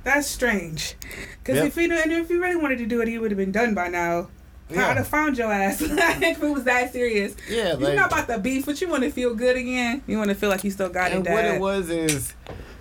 That's 0.08 0.26
strange. 0.26 0.94
Because 1.38 1.56
Yep. 1.56 1.66
if 1.66 1.74
he 1.76 1.84
and 1.84 2.12
if 2.12 2.28
he 2.28 2.36
really 2.36 2.56
wanted 2.56 2.78
to 2.78 2.86
do 2.86 3.00
it, 3.02 3.08
he 3.08 3.18
would 3.18 3.30
have 3.30 3.38
been 3.38 3.52
done 3.52 3.74
by 3.74 3.88
now. 3.88 4.28
Yeah. 4.70 4.88
I'd 4.88 4.96
have 4.98 5.06
found 5.08 5.38
your 5.38 5.52
ass 5.52 5.80
if 5.82 6.42
it 6.42 6.48
was 6.48 6.64
that 6.64 6.92
serious. 6.92 7.34
Yeah, 7.48 7.72
like, 7.72 7.80
You're 7.80 7.94
not 7.94 8.12
about 8.12 8.26
the 8.26 8.38
beef, 8.38 8.66
but 8.66 8.80
you 8.80 8.88
want 8.88 9.02
to 9.02 9.10
feel 9.10 9.34
good 9.34 9.56
again. 9.56 10.02
You 10.06 10.18
want 10.18 10.28
to 10.30 10.34
feel 10.34 10.50
like 10.50 10.62
you 10.64 10.70
still 10.70 10.88
got 10.90 11.10
And 11.12 11.26
it. 11.26 11.30
what 11.30 11.44
it 11.44 11.60
was 11.60 11.88
is 11.90 12.34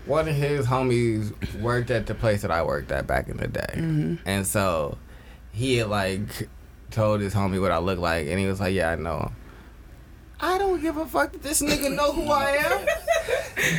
one 0.06 0.28
of 0.28 0.36
his 0.36 0.66
homies 0.66 1.34
worked 1.62 1.90
at 1.92 2.06
the 2.08 2.16
place 2.16 2.42
that 2.42 2.52
I 2.52 2.62
worked 2.64 2.92
at 2.92 3.08
back 3.08 3.28
in 3.30 3.38
the 3.38 3.48
day. 3.48 3.74
Mm-hmm. 3.74 4.16
And 4.26 4.46
so 4.48 4.98
he 5.54 5.78
had 5.78 5.88
like 5.90 6.50
told 6.92 7.20
his 7.22 7.34
homie 7.34 7.60
what 7.62 7.72
I 7.72 7.78
look 7.78 8.00
like 8.00 8.28
and 8.28 8.38
he 8.40 8.48
was 8.48 8.60
like, 8.60 8.74
Yeah, 8.74 8.92
I 8.92 8.96
know 8.96 9.18
him. 9.20 9.36
I 10.40 10.58
don't 10.60 10.80
give 10.82 10.98
a 10.98 11.06
fuck 11.06 11.32
that 11.32 11.42
this 11.42 11.62
nigga 11.62 11.94
know 11.96 12.12
who 12.12 12.30
I 12.30 12.52
am. 12.58 12.86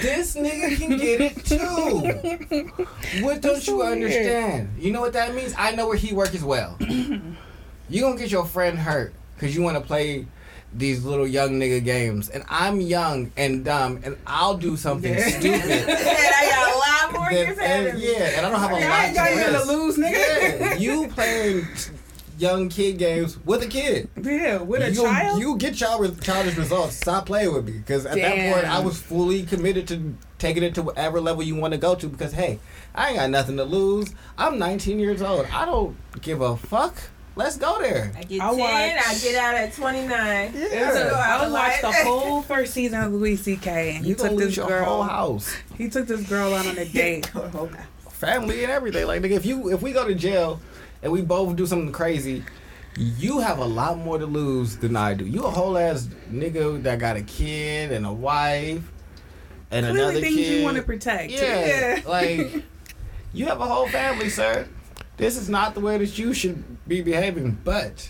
this 0.02 0.34
nigga 0.36 0.76
can 0.76 0.96
get 0.98 1.20
it 1.20 1.44
too. 1.44 3.22
What 3.24 3.40
don't 3.40 3.60
so 3.62 3.72
you 3.72 3.78
weird. 3.78 3.92
understand? 3.92 4.70
You 4.78 4.92
know 4.92 5.00
what 5.00 5.12
that 5.12 5.34
means? 5.34 5.54
I 5.56 5.72
know 5.72 5.86
where 5.86 5.96
he 5.96 6.12
work 6.12 6.34
as 6.34 6.42
well. 6.42 6.76
you 6.80 8.00
gonna 8.00 8.16
get 8.18 8.30
your 8.30 8.44
friend 8.44 8.78
hurt 8.78 9.12
because 9.34 9.54
you 9.54 9.62
want 9.62 9.76
to 9.76 9.82
play 9.82 10.26
these 10.74 11.04
little 11.04 11.26
young 11.26 11.52
nigga 11.58 11.82
games, 11.82 12.28
and 12.28 12.44
I'm 12.48 12.80
young 12.80 13.32
and 13.38 13.64
dumb, 13.64 14.00
and 14.04 14.18
I'll 14.26 14.56
do 14.58 14.76
something 14.76 15.14
Yeah. 15.14 15.28
stupid. 15.28 15.62
and 15.88 15.90
I 15.90 16.50
got 16.50 16.74
a 16.74 16.78
lot 16.78 17.12
more 17.20 17.28
ahead 17.30 17.58
and, 17.58 17.86
of 17.88 17.94
me. 17.94 18.12
yeah, 18.12 18.24
and 18.36 18.46
I 18.46 18.50
don't 18.50 18.60
have 18.60 18.70
a 18.72 18.74
I 18.74 18.88
lot 18.88 19.04
ain't 19.06 19.14
got 19.16 19.64
to 19.64 19.72
lose, 19.72 19.96
nigga. 19.96 20.60
Yeah, 20.60 20.74
you 20.74 21.08
playing 21.08 21.66
young 22.38 22.68
kid 22.68 22.98
games 22.98 23.38
with 23.44 23.62
a 23.62 23.66
kid. 23.66 24.08
Yeah, 24.20 24.58
with 24.58 24.82
a 24.82 24.90
you, 24.90 25.02
child. 25.02 25.40
You 25.40 25.56
get 25.56 25.74
child 25.74 26.22
childish 26.22 26.56
results. 26.56 26.96
Stop 26.96 27.26
playing 27.26 27.52
with 27.52 27.66
me 27.66 27.72
because 27.72 28.06
at 28.06 28.16
that 28.16 28.54
point 28.54 28.66
I 28.66 28.80
was 28.80 29.00
fully 29.00 29.42
committed 29.42 29.88
to 29.88 30.14
taking 30.38 30.62
it 30.62 30.74
to 30.76 30.82
whatever 30.82 31.20
level 31.20 31.42
you 31.42 31.56
want 31.56 31.72
to 31.74 31.78
go 31.78 31.94
to. 31.94 32.08
Because 32.08 32.32
hey, 32.32 32.60
I 32.94 33.08
ain't 33.08 33.18
got 33.18 33.30
nothing 33.30 33.56
to 33.56 33.64
lose. 33.64 34.14
I'm 34.36 34.58
19 34.58 34.98
years 34.98 35.22
old. 35.22 35.46
I 35.52 35.64
don't 35.64 35.96
give 36.22 36.40
a 36.40 36.56
fuck. 36.56 36.96
Let's 37.36 37.56
go 37.56 37.80
there. 37.80 38.12
I 38.18 38.24
get 38.24 38.40
I 38.42 38.56
10, 38.56 38.98
I 38.98 39.18
get 39.18 39.34
out 39.36 39.54
at 39.54 39.72
29. 39.72 40.10
Yeah. 40.10 40.92
So 40.92 41.08
I 41.14 41.44
was 41.44 41.52
watched 41.52 41.82
the 41.82 41.92
whole 42.04 42.42
first 42.42 42.74
season 42.74 43.00
of 43.00 43.12
Louis 43.12 43.36
C.K. 43.36 43.94
and 43.94 44.04
he 44.04 44.10
You 44.10 44.16
took 44.16 44.36
this 44.36 44.56
your 44.56 44.66
girl. 44.66 44.84
whole 44.84 45.02
house, 45.04 45.54
He 45.76 45.88
took 45.88 46.08
this 46.08 46.28
girl 46.28 46.52
out 46.54 46.66
on 46.66 46.76
a 46.76 46.84
date. 46.88 47.30
Oh 47.36 47.70
family, 48.18 48.64
and 48.64 48.72
everything. 48.72 49.06
Like 49.06 49.22
nigga, 49.22 49.32
if 49.32 49.46
you 49.46 49.70
if 49.70 49.80
we 49.82 49.92
go 49.92 50.06
to 50.06 50.14
jail 50.14 50.60
and 51.02 51.12
we 51.12 51.22
both 51.22 51.56
do 51.56 51.66
something 51.66 51.92
crazy. 51.92 52.44
You 52.96 53.38
have 53.38 53.58
a 53.58 53.64
lot 53.64 53.98
more 53.98 54.18
to 54.18 54.26
lose 54.26 54.76
than 54.76 54.96
I 54.96 55.14
do. 55.14 55.24
You 55.24 55.44
a 55.44 55.50
whole 55.50 55.78
ass 55.78 56.08
nigga 56.30 56.82
that 56.82 56.98
got 56.98 57.16
a 57.16 57.22
kid 57.22 57.92
and 57.92 58.04
a 58.04 58.12
wife 58.12 58.82
and 59.70 59.86
Clearly 59.86 60.00
another 60.00 60.20
things 60.20 60.36
kid. 60.36 60.58
you 60.58 60.64
want 60.64 60.76
to 60.78 60.82
protect. 60.82 61.30
Yeah, 61.32 62.00
like 62.06 62.64
you 63.32 63.46
have 63.46 63.60
a 63.60 63.66
whole 63.66 63.88
family, 63.88 64.30
sir. 64.30 64.66
This 65.16 65.36
is 65.36 65.48
not 65.48 65.74
the 65.74 65.80
way 65.80 65.98
that 65.98 66.18
you 66.18 66.32
should 66.32 66.64
be 66.88 67.02
behaving. 67.02 67.58
But 67.64 68.08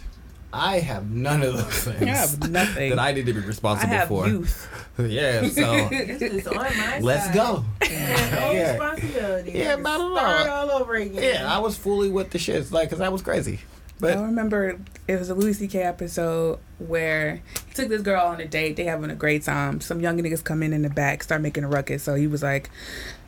I 0.52 0.78
have 0.80 1.10
none 1.10 1.42
of 1.42 1.54
those 1.58 1.84
things. 1.84 2.00
You 2.00 2.06
have 2.06 2.50
nothing. 2.50 2.90
that 2.90 2.98
I 2.98 3.12
need 3.12 3.26
to 3.26 3.34
be 3.34 3.40
responsible 3.40 3.92
I 3.92 3.98
responsible 3.98 3.98
have 3.98 4.08
for. 4.08 4.28
youth. 4.28 4.84
Yeah, 4.98 5.42
so 5.48 5.88
This 5.90 6.22
is 6.22 6.46
on 6.48 6.56
my 6.56 6.98
let's 7.00 7.26
side. 7.26 7.34
go. 7.34 7.64
No 7.82 7.86
Yeah. 7.90 8.70
responsibility. 8.72 9.52
Yeah, 9.52 9.76
not 9.76 9.94
at 9.94 10.00
all. 10.00 10.16
Start 10.16 10.48
all 10.48 10.70
over 10.72 10.94
again. 10.94 11.22
Yeah, 11.22 11.54
I 11.54 11.58
was 11.60 11.76
fully 11.76 12.08
with 12.10 12.30
the 12.30 12.38
shits, 12.38 12.72
like, 12.72 12.90
cause 12.90 13.00
I 13.00 13.08
was 13.08 13.22
crazy. 13.22 13.60
But 14.00 14.12
I 14.12 14.14
But 14.16 14.22
remember 14.24 14.78
it 15.06 15.18
was 15.18 15.28
a 15.30 15.34
Louis 15.34 15.52
C.K. 15.54 15.82
episode 15.82 16.58
where 16.78 17.42
he 17.68 17.74
took 17.74 17.88
this 17.88 18.02
girl 18.02 18.26
on 18.26 18.40
a 18.40 18.46
date. 18.46 18.74
They 18.76 18.84
having 18.84 19.10
a 19.10 19.14
great 19.14 19.42
time. 19.44 19.80
Some 19.80 20.00
young 20.00 20.18
niggas 20.18 20.42
come 20.42 20.62
in 20.64 20.72
in 20.72 20.82
the 20.82 20.90
back, 20.90 21.22
start 21.22 21.42
making 21.42 21.62
a 21.64 21.68
ruckus. 21.68 22.02
So 22.04 22.14
he 22.14 22.26
was 22.28 22.42
like, 22.42 22.70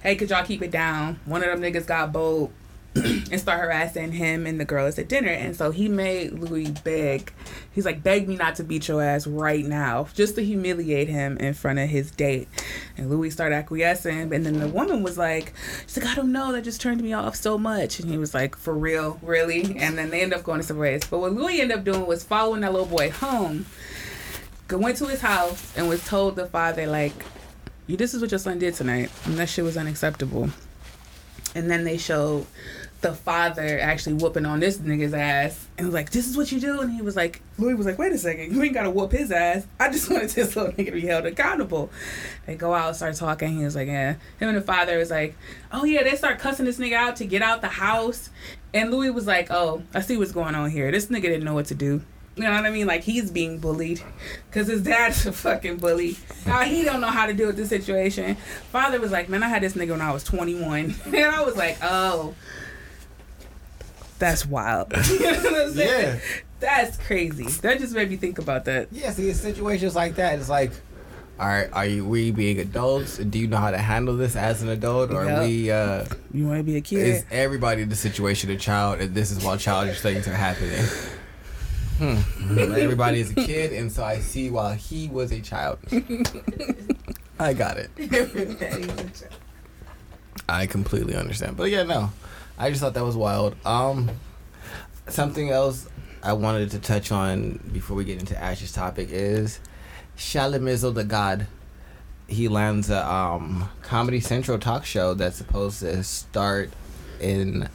"Hey, 0.02 0.14
could 0.16 0.30
y'all 0.30 0.44
keep 0.44 0.62
it 0.62 0.70
down?" 0.70 1.18
One 1.24 1.42
of 1.44 1.48
them 1.50 1.60
niggas 1.60 1.86
got 1.86 2.12
bold 2.12 2.52
and 2.96 3.40
start 3.40 3.60
harassing 3.60 4.10
him 4.10 4.46
and 4.46 4.58
the 4.58 4.64
girls 4.64 4.98
at 4.98 5.08
dinner. 5.08 5.28
And 5.28 5.54
so 5.54 5.70
he 5.70 5.88
made 5.88 6.32
Louis 6.32 6.70
beg. 6.70 7.32
He's 7.70 7.84
like, 7.84 8.02
"Beg 8.02 8.28
me 8.28 8.36
not 8.36 8.56
to 8.56 8.64
beat 8.64 8.88
your 8.88 9.00
ass 9.00 9.28
right 9.28 9.64
now, 9.64 10.08
just 10.14 10.34
to 10.34 10.44
humiliate 10.44 11.08
him 11.08 11.36
in 11.38 11.54
front 11.54 11.78
of 11.78 11.88
his 11.88 12.10
date." 12.10 12.48
And 12.96 13.08
Louis 13.08 13.30
started 13.30 13.54
acquiescing. 13.54 14.32
And 14.34 14.44
then 14.44 14.58
the 14.58 14.66
woman 14.66 15.04
was 15.04 15.16
like, 15.16 15.52
"She's 15.86 15.98
like, 15.98 16.06
I 16.06 16.16
don't 16.16 16.32
know. 16.32 16.50
That 16.50 16.64
just 16.64 16.80
turned 16.80 17.00
me 17.00 17.12
off 17.12 17.36
so 17.36 17.56
much." 17.56 18.00
And 18.00 18.10
he 18.10 18.18
was 18.18 18.34
like, 18.34 18.56
"For 18.56 18.74
real, 18.74 19.20
really?" 19.22 19.76
And 19.78 19.96
then 19.96 20.10
they 20.10 20.22
end 20.22 20.34
up 20.34 20.42
going 20.42 20.60
to 20.60 20.66
some 20.66 20.78
ways. 20.78 21.02
But 21.08 21.20
what 21.20 21.32
Louis 21.32 21.60
ended 21.60 21.78
up 21.78 21.84
doing 21.84 22.06
was 22.06 22.24
following 22.24 22.62
that 22.62 22.72
little 22.72 22.88
boy 22.88 23.10
home. 23.10 23.66
Went 24.68 24.98
to 24.98 25.06
his 25.06 25.20
house 25.20 25.76
and 25.76 25.88
was 25.88 26.04
told 26.04 26.36
the 26.36 26.46
father 26.46 26.86
like, 26.86 27.24
"You, 27.86 27.96
this 27.96 28.14
is 28.14 28.20
what 28.20 28.32
your 28.32 28.38
son 28.38 28.58
did 28.58 28.74
tonight, 28.74 29.10
and 29.24 29.36
that 29.36 29.48
shit 29.48 29.64
was 29.64 29.76
unacceptable." 29.76 30.50
And 31.54 31.70
then 31.70 31.84
they 31.84 31.98
showed 31.98 32.46
the 33.00 33.14
father 33.14 33.78
actually 33.80 34.14
whooping 34.14 34.44
on 34.44 34.60
this 34.60 34.78
nigga's 34.78 35.14
ass 35.14 35.68
and 35.78 35.86
was 35.86 35.94
like, 35.94 36.10
This 36.10 36.28
is 36.28 36.36
what 36.36 36.52
you 36.52 36.60
do? 36.60 36.80
And 36.80 36.90
he 36.90 37.02
was 37.02 37.16
like, 37.16 37.40
Louis 37.58 37.74
was 37.74 37.86
like, 37.86 37.98
Wait 37.98 38.12
a 38.12 38.18
second, 38.18 38.52
you 38.52 38.62
ain't 38.62 38.74
gotta 38.74 38.90
whoop 38.90 39.12
his 39.12 39.32
ass. 39.32 39.66
I 39.78 39.90
just 39.90 40.10
wanted 40.10 40.30
this 40.30 40.54
little 40.54 40.72
nigga 40.72 40.86
to 40.86 40.92
be 40.92 41.00
held 41.02 41.26
accountable. 41.26 41.90
They 42.46 42.56
go 42.56 42.74
out, 42.74 42.96
start 42.96 43.16
talking. 43.16 43.56
He 43.56 43.64
was 43.64 43.74
like, 43.74 43.88
Yeah. 43.88 44.14
Him 44.38 44.48
and 44.48 44.56
the 44.56 44.62
father 44.62 44.98
was 44.98 45.10
like, 45.10 45.36
Oh, 45.72 45.84
yeah, 45.84 46.02
they 46.02 46.16
start 46.16 46.38
cussing 46.38 46.66
this 46.66 46.78
nigga 46.78 46.94
out 46.94 47.16
to 47.16 47.24
get 47.24 47.42
out 47.42 47.62
the 47.62 47.68
house. 47.68 48.30
And 48.74 48.90
Louis 48.90 49.10
was 49.10 49.26
like, 49.26 49.50
Oh, 49.50 49.82
I 49.94 50.00
see 50.00 50.16
what's 50.16 50.32
going 50.32 50.54
on 50.54 50.70
here. 50.70 50.90
This 50.90 51.06
nigga 51.06 51.22
didn't 51.22 51.44
know 51.44 51.54
what 51.54 51.66
to 51.66 51.74
do. 51.74 52.02
You 52.36 52.44
know 52.44 52.52
what 52.52 52.64
I 52.64 52.70
mean? 52.70 52.86
Like 52.86 53.02
he's 53.02 53.30
being 53.30 53.58
bullied 53.58 54.00
because 54.48 54.68
his 54.68 54.82
dad's 54.82 55.26
a 55.26 55.32
fucking 55.32 55.78
bully. 55.78 56.16
Now 56.46 56.60
he 56.60 56.84
don't 56.84 57.00
know 57.00 57.08
how 57.08 57.26
to 57.26 57.34
deal 57.34 57.48
with 57.48 57.56
the 57.56 57.66
situation. 57.66 58.36
Father 58.70 59.00
was 59.00 59.10
like, 59.10 59.28
"Man, 59.28 59.42
I 59.42 59.48
had 59.48 59.62
this 59.62 59.74
nigga 59.74 59.90
when 59.90 60.00
I 60.00 60.12
was 60.12 60.22
21," 60.24 60.94
and 61.06 61.16
I 61.16 61.42
was 61.42 61.56
like, 61.56 61.76
"Oh, 61.82 62.34
that's 64.20 64.46
wild." 64.46 64.92
you 65.10 65.18
know 65.20 65.32
what 65.32 65.60
I'm 65.62 65.72
saying? 65.74 66.16
yeah, 66.16 66.20
That's 66.60 66.96
crazy. 66.98 67.44
That 67.62 67.80
just 67.80 67.94
made 67.94 68.08
me 68.10 68.16
think 68.16 68.38
about 68.38 68.64
that. 68.66 68.88
yeah. 68.92 69.10
See, 69.10 69.28
in 69.28 69.34
situations 69.34 69.96
like 69.96 70.14
that, 70.16 70.38
it's 70.38 70.48
like, 70.48 70.70
all 71.40 71.48
right, 71.48 71.68
are 71.72 71.86
you 71.86 72.04
we 72.04 72.30
being 72.30 72.60
adults? 72.60 73.16
Do 73.16 73.38
you 73.38 73.46
know 73.48 73.56
how 73.56 73.70
to 73.70 73.78
handle 73.78 74.16
this 74.16 74.36
as 74.36 74.62
an 74.62 74.68
adult, 74.68 75.10
or 75.10 75.24
Yep. 75.24 75.38
are 75.38 75.42
we? 75.44 75.70
uh 75.70 76.04
You 76.32 76.46
want 76.46 76.58
to 76.60 76.64
be 76.64 76.76
a 76.76 76.80
kid? 76.82 76.98
Is 77.06 77.24
everybody 77.30 77.82
in 77.82 77.88
the 77.88 77.96
situation 77.96 78.50
a 78.50 78.56
child, 78.56 79.00
and 79.00 79.14
this 79.14 79.30
is 79.30 79.42
why 79.44 79.56
childish 79.56 80.00
things 80.00 80.28
are 80.28 80.34
happening? 80.34 80.84
Hmm. 81.98 82.58
Everybody 82.58 83.20
is 83.20 83.30
a 83.30 83.34
kid, 83.34 83.72
and 83.74 83.90
so 83.92 84.02
I 84.04 84.20
see 84.20 84.48
why 84.50 84.74
he 84.74 85.08
was 85.08 85.32
a 85.32 85.40
child. 85.40 85.78
I 87.38 87.52
got 87.54 87.76
it. 87.78 87.90
I 90.48 90.66
completely 90.66 91.14
understand. 91.14 91.56
But 91.56 91.70
yeah, 91.70 91.82
no. 91.84 92.10
I 92.60 92.68
just 92.68 92.82
thought 92.82 92.92
that 92.92 93.04
was 93.04 93.16
wild. 93.16 93.56
Um 93.64 94.10
something 95.08 95.48
else 95.48 95.88
I 96.22 96.34
wanted 96.34 96.70
to 96.72 96.78
touch 96.78 97.10
on 97.10 97.58
before 97.72 97.96
we 97.96 98.04
get 98.04 98.20
into 98.20 98.38
Ash's 98.38 98.70
topic 98.70 99.08
is 99.10 99.60
Charlamagne 100.18 100.92
the 100.94 101.04
God. 101.04 101.46
He 102.28 102.48
lands 102.48 102.90
a 102.90 103.10
um 103.10 103.70
Comedy 103.80 104.20
Central 104.20 104.58
talk 104.58 104.84
show 104.84 105.14
that's 105.14 105.38
supposed 105.38 105.80
to 105.80 106.04
start 106.04 106.70
in 107.18 107.66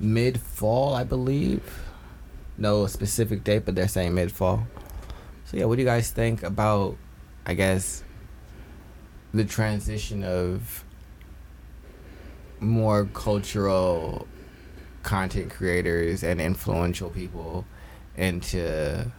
mid 0.00 0.40
fall, 0.40 0.92
I 0.92 1.04
believe. 1.04 1.62
No 2.58 2.88
specific 2.88 3.44
date, 3.44 3.64
but 3.64 3.76
they're 3.76 3.86
saying 3.86 4.12
mid 4.12 4.32
fall. 4.32 4.66
So 5.44 5.56
yeah, 5.56 5.66
what 5.66 5.76
do 5.76 5.82
you 5.82 5.88
guys 5.88 6.10
think 6.10 6.42
about 6.42 6.96
I 7.46 7.54
guess 7.54 8.02
the 9.32 9.44
transition 9.44 10.24
of 10.24 10.84
more 12.60 13.06
cultural 13.06 14.26
content 15.02 15.50
creators 15.50 16.22
and 16.22 16.40
influential 16.40 17.10
people 17.10 17.64
into 18.16 19.10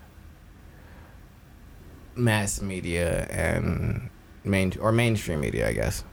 mass 2.16 2.62
media 2.62 3.26
and 3.30 4.10
main 4.44 4.74
or 4.80 4.92
mainstream 4.92 5.40
media, 5.42 5.68
I 5.68 5.74
guess. 5.74 6.04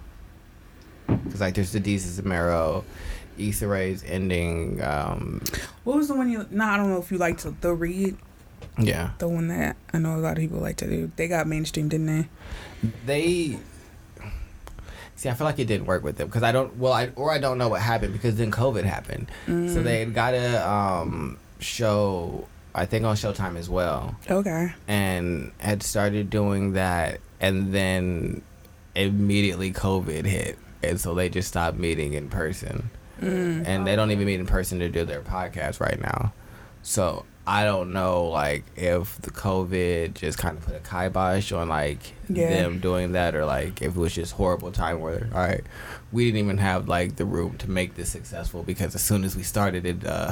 Because 1.06 1.40
like 1.40 1.54
there's 1.54 1.72
the 1.72 1.80
Desus 1.80 2.18
and 2.18 2.26
Mero, 2.26 2.84
Issa 3.38 3.66
Rae's 3.66 4.04
ending. 4.04 4.82
Um, 4.82 5.42
what 5.84 5.96
was 5.96 6.08
the 6.08 6.14
one 6.14 6.30
you? 6.30 6.46
No, 6.50 6.64
I 6.64 6.76
don't 6.76 6.90
know 6.90 6.98
if 6.98 7.10
you 7.10 7.18
liked 7.18 7.46
the 7.60 7.74
read. 7.74 8.16
yeah, 8.78 9.10
The 9.18 9.28
one 9.28 9.48
that 9.48 9.76
I 9.92 9.98
know 9.98 10.16
a 10.16 10.18
lot 10.18 10.32
of 10.32 10.38
people 10.38 10.58
like 10.58 10.76
to 10.76 10.86
do. 10.88 11.10
They 11.16 11.28
got 11.28 11.46
mainstream, 11.46 11.88
didn't 11.88 12.06
they? 12.06 12.28
they. 13.06 13.58
See, 15.18 15.28
I 15.28 15.34
feel 15.34 15.46
like 15.48 15.58
it 15.58 15.64
didn't 15.66 15.86
work 15.86 16.04
with 16.04 16.16
them 16.16 16.28
because 16.28 16.44
I 16.44 16.52
don't. 16.52 16.76
Well, 16.76 16.92
I 16.92 17.10
or 17.16 17.32
I 17.32 17.38
don't 17.38 17.58
know 17.58 17.68
what 17.68 17.80
happened 17.80 18.12
because 18.12 18.36
then 18.36 18.52
COVID 18.52 18.84
happened. 18.84 19.28
Mm. 19.48 19.74
So 19.74 19.82
they 19.82 20.04
got 20.04 20.32
a 20.32 20.64
um, 20.70 21.38
show, 21.58 22.46
I 22.72 22.86
think 22.86 23.04
on 23.04 23.16
Showtime 23.16 23.56
as 23.56 23.68
well, 23.68 24.14
Okay. 24.30 24.72
and 24.86 25.50
had 25.58 25.82
started 25.82 26.30
doing 26.30 26.74
that, 26.74 27.18
and 27.40 27.74
then 27.74 28.42
immediately 28.94 29.72
COVID 29.72 30.24
hit, 30.24 30.56
and 30.84 31.00
so 31.00 31.14
they 31.14 31.28
just 31.28 31.48
stopped 31.48 31.76
meeting 31.78 32.12
in 32.14 32.28
person, 32.28 32.88
Mm. 33.20 33.66
and 33.66 33.84
they 33.88 33.96
don't 33.96 34.12
even 34.12 34.24
meet 34.24 34.38
in 34.38 34.46
person 34.46 34.78
to 34.78 34.88
do 34.88 35.04
their 35.04 35.22
podcast 35.22 35.80
right 35.80 36.00
now. 36.00 36.32
So 36.82 37.24
I 37.51 37.64
don't 37.64 37.94
know, 37.94 38.24
like 38.26 38.64
if 38.76 39.20
the 39.22 39.30
COVID 39.30 40.12
just 40.14 40.36
kind 40.36 40.59
of 40.59 40.66
put 40.66 40.74
a 40.76 40.80
kibosh 40.80 41.51
on 41.51 41.68
like 41.70 42.12
Yeah. 42.28 42.49
them 42.51 42.78
doing 42.78 43.12
that, 43.12 43.34
or 43.34 43.46
like 43.46 43.80
if 43.80 43.96
it 43.96 43.99
was 43.99 44.14
just 44.14 44.34
horrible 44.34 44.70
time 44.70 45.01
where 45.01 45.28
all 45.32 45.40
right, 45.40 45.64
we 46.12 46.26
didn't 46.26 46.40
even 46.44 46.59
have 46.59 46.88
like 46.88 47.16
the 47.16 47.24
room 47.24 47.57
to 47.59 47.70
make 47.70 47.94
this 47.94 48.11
successful 48.11 48.62
because 48.62 48.94
as 48.94 49.03
soon 49.03 49.24
as 49.24 49.34
we 49.34 49.42
started 49.42 49.86
it, 49.86 50.05
uh, 50.07 50.30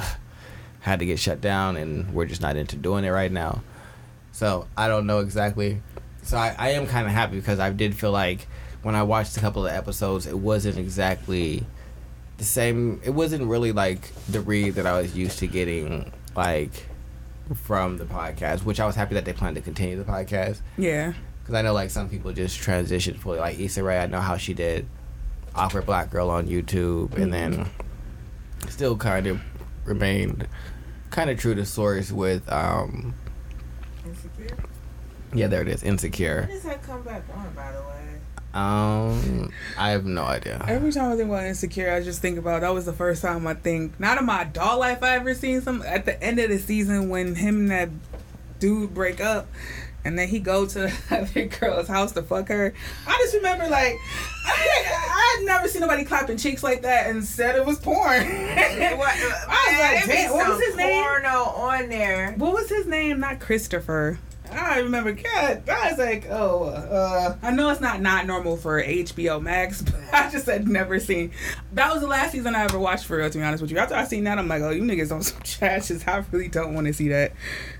had 0.81 0.99
to 0.99 1.05
get 1.07 1.17
shut 1.19 1.41
down, 1.41 1.75
and 1.75 2.13
we're 2.13 2.27
just 2.27 2.39
not 2.41 2.55
into 2.55 2.75
doing 2.75 3.03
it 3.03 3.09
right 3.09 3.31
now. 3.31 3.63
So 4.31 4.67
I 4.77 4.87
don't 4.87 5.07
know 5.07 5.19
exactly. 5.19 5.81
So 6.21 6.37
I, 6.37 6.55
I 6.57 6.69
am 6.71 6.85
kind 6.85 7.07
of 7.07 7.13
happy 7.13 7.37
because 7.37 7.57
I 7.59 7.71
did 7.71 7.95
feel 7.95 8.11
like 8.11 8.47
when 8.83 8.93
I 8.93 9.01
watched 9.01 9.35
a 9.37 9.39
couple 9.39 9.65
of 9.65 9.73
episodes, 9.73 10.27
it 10.27 10.37
wasn't 10.37 10.77
exactly 10.77 11.65
the 12.37 12.43
same. 12.43 13.01
It 13.03 13.09
wasn't 13.09 13.45
really 13.47 13.71
like 13.71 14.13
the 14.29 14.39
read 14.39 14.75
that 14.75 14.85
I 14.85 15.01
was 15.01 15.17
used 15.17 15.39
to 15.39 15.47
getting, 15.47 16.11
like 16.35 16.85
from 17.55 17.97
the 17.97 18.05
podcast. 18.05 18.63
Which 18.63 18.79
I 18.79 18.85
was 18.85 18.95
happy 18.95 19.15
that 19.15 19.25
they 19.25 19.33
plan 19.33 19.55
to 19.55 19.61
continue 19.61 19.97
the 19.97 20.03
podcast 20.03 20.61
Yeah. 20.77 21.13
because 21.41 21.55
I 21.55 21.61
know 21.61 21.73
like 21.73 21.89
some 21.89 22.09
people 22.09 22.31
just 22.33 22.59
transitioned 22.59 23.19
fully. 23.19 23.39
Like 23.39 23.59
Issa 23.59 23.83
Rae, 23.83 23.99
I 23.99 24.07
know 24.07 24.21
how 24.21 24.37
she 24.37 24.53
did 24.53 24.87
awkward 25.55 25.85
black 25.85 26.09
girl 26.11 26.29
on 26.29 26.47
YouTube, 26.47 27.15
and 27.15 27.33
then 27.33 27.69
still 28.69 28.95
kind 28.97 29.27
of 29.27 29.41
remained 29.85 30.47
kind 31.09 31.29
of 31.29 31.39
true 31.39 31.55
to 31.55 31.65
source 31.65 32.11
with 32.11 32.47
um 32.51 33.13
Insecure. 34.05 34.57
Yeah, 35.33 35.47
there 35.47 35.61
it 35.61 35.67
is. 35.67 35.81
When 35.83 35.93
Insecure. 35.93 36.45
does 36.47 36.63
that 36.63 36.81
come 36.83 37.01
back 37.03 37.23
on, 37.35 37.53
by 37.53 37.71
the 37.71 37.79
way? 37.79 37.96
Um, 38.57 39.51
I 39.77 39.91
have 39.91 40.05
no 40.05 40.23
idea. 40.23 40.65
Every 40.67 40.91
time 40.91 41.11
I 41.11 41.15
think 41.15 41.29
about 41.29 41.43
Insecure, 41.43 41.93
I 41.93 42.01
just 42.01 42.23
think 42.23 42.39
about 42.39 42.61
that 42.61 42.73
was 42.73 42.85
the 42.85 42.93
first 42.93 43.21
time 43.21 43.45
I 43.45 43.53
think, 43.53 43.99
not 43.99 44.17
in 44.17 44.25
my 44.25 44.41
adult 44.41 44.79
life 44.79 45.03
I 45.03 45.15
ever 45.15 45.35
seen 45.35 45.61
some, 45.61 45.83
at 45.83 46.05
the 46.05 46.21
end 46.23 46.39
of 46.39 46.49
the 46.49 46.57
season 46.57 47.09
when 47.09 47.35
him 47.35 47.57
and 47.57 47.71
that 47.71 47.89
dude 48.59 48.95
break 48.95 49.21
up. 49.21 49.47
And 50.03 50.17
then 50.17 50.27
he 50.27 50.39
go 50.39 50.65
to 50.65 50.79
the 50.79 50.93
other 51.11 51.45
girl's 51.45 51.87
house 51.87 52.13
to 52.13 52.23
fuck 52.23 52.47
her. 52.47 52.73
I 53.05 53.17
just 53.21 53.35
remember 53.35 53.67
like 53.67 53.93
I, 54.45 54.47
I 54.47 55.37
had 55.37 55.45
never 55.45 55.67
seen 55.67 55.81
nobody 55.81 56.03
clapping 56.03 56.37
cheeks 56.37 56.63
like 56.63 56.81
that 56.81 57.07
and 57.11 57.23
said 57.23 57.57
it 57.57 57.65
was 57.65 57.77
porn. 57.77 58.23
What, 58.23 58.27
I 58.27 58.97
was 59.67 59.77
man, 59.77 59.95
like, 59.95 60.05
damn, 60.07 60.31
what 60.31 60.47
was 60.47 60.57
some 60.57 60.61
his 60.61 60.75
name? 60.77 61.03
Porno 61.03 61.43
on 61.43 61.89
there. 61.89 62.33
What 62.37 62.53
was 62.53 62.69
his 62.69 62.87
name? 62.87 63.19
Not 63.19 63.39
Christopher. 63.39 64.17
I 64.51 64.79
remember. 64.79 65.11
God, 65.11 65.69
I 65.69 65.89
was 65.89 65.97
like, 65.97 66.27
oh, 66.29 66.65
uh, 66.65 67.35
I 67.41 67.51
know 67.51 67.69
it's 67.69 67.81
not 67.81 68.01
not 68.01 68.25
normal 68.25 68.57
for 68.57 68.81
HBO 68.81 69.41
Max, 69.41 69.81
but 69.83 69.95
I 70.13 70.29
just 70.29 70.45
had 70.45 70.67
never 70.67 70.99
seen. 70.99 71.31
That 71.73 71.91
was 71.91 72.01
the 72.01 72.07
last 72.07 72.31
season 72.31 72.55
I 72.55 72.63
ever 72.63 72.79
watched 72.79 73.05
for 73.05 73.17
real. 73.17 73.29
To 73.29 73.37
be 73.37 73.43
honest 73.43 73.61
with 73.61 73.71
you, 73.71 73.77
after 73.77 73.95
I 73.95 74.05
seen 74.05 74.23
that, 74.25 74.37
I'm 74.37 74.47
like, 74.47 74.61
oh, 74.61 74.69
you 74.69 74.81
niggas 74.83 75.11
on 75.11 75.21
some 75.21 75.41
trash. 75.43 75.91
I 76.07 76.23
really 76.31 76.47
don't 76.47 76.73
want 76.73 76.87
to 76.87 76.93
see 76.93 77.09
that. 77.09 77.33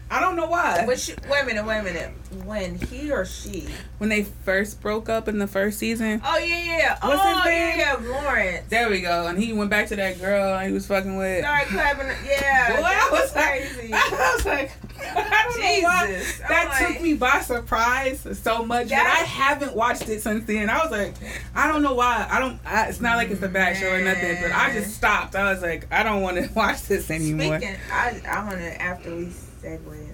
I 0.10 0.22
don't 0.22 0.36
know 0.38 0.48
why. 0.48 0.86
But 0.86 1.00
she, 1.00 1.14
wait 1.30 1.44
a 1.44 1.46
minute, 1.46 1.66
wait 1.66 1.80
a 1.80 1.84
minute. 1.84 2.12
When 2.46 2.78
he 2.78 3.12
or 3.12 3.26
she? 3.26 3.68
when 3.98 4.10
they 4.10 4.24
first 4.24 4.80
broke 4.82 5.10
up 5.10 5.28
in 5.28 5.40
the 5.40 5.48
first 5.48 5.80
season, 5.80 6.22
Oh 6.24 6.38
yeah, 6.38 6.64
yeah. 6.78 6.98
What's 7.02 7.22
oh 7.22 7.36
his 7.36 7.46
name? 7.46 7.80
yeah, 7.80 8.02
yeah, 8.02 8.10
Lawrence. 8.10 8.66
there 8.70 8.90
we 8.90 9.02
go, 9.02 9.28
and 9.28 9.38
he 9.42 9.54
went 9.54 9.70
back 9.70 9.88
to 9.88 9.96
that 9.98 10.20
girl 10.22 10.58
he 10.60 10.72
was 10.72 10.86
fucking 10.88 11.16
with. 11.18 11.44
Started 11.44 11.68
clapping. 11.70 12.08
Yeah, 12.26 12.68
Boy, 12.76 12.82
that 12.84 13.10
I 13.12 13.20
was 13.22 13.36
like, 13.36 13.62
crazy. 13.76 13.94
I 13.94 14.34
was 14.36 14.46
like, 14.46 14.72
I 15.02 15.44
don't 15.50 15.62
know 15.62 15.88
why. 15.88 16.08
Jesus, 16.08 16.38
That 16.40 16.68
like- 16.70 16.94
took 16.94 17.02
me 17.02 17.14
by 17.16 17.40
surprise 17.42 18.28
so 18.42 18.66
much. 18.66 18.84
But 18.84 18.90
That- 18.90 19.20
I 19.22 19.26
haven't 19.26 19.76
watched 19.76 20.08
it 20.10 20.22
since 20.22 20.46
then. 20.46 20.70
I 20.70 20.84
was 20.84 20.92
like, 20.92 21.16
I 21.56 21.68
don't 21.68 21.82
know 21.82 21.94
why. 21.96 22.28
I 22.30 22.40
don't. 22.40 22.60
I, 22.66 22.86
it's 22.88 23.02
not 23.02 23.18
like 23.18 23.30
it's 23.30 23.42
a 23.42 23.48
bad 23.50 23.78
show 23.78 23.90
or 23.90 24.02
nothing. 24.02 24.38
But 24.42 24.52
I 24.52 24.72
just 24.74 24.96
stopped. 24.96 25.36
I 25.36 25.52
was 25.52 25.62
like, 25.62 25.88
I 25.92 26.04
don't 26.04 26.22
want 26.22 26.38
to 26.38 26.50
watch 26.54 26.84
this 26.84 27.10
anymore. 27.12 27.58
Speaking, 27.60 27.76
I 27.92 28.22
I 28.28 28.44
want 28.46 28.58
to 28.60 28.82
after 28.82 29.16
we 29.16 29.30
segue 29.68 30.00
into 30.00 30.14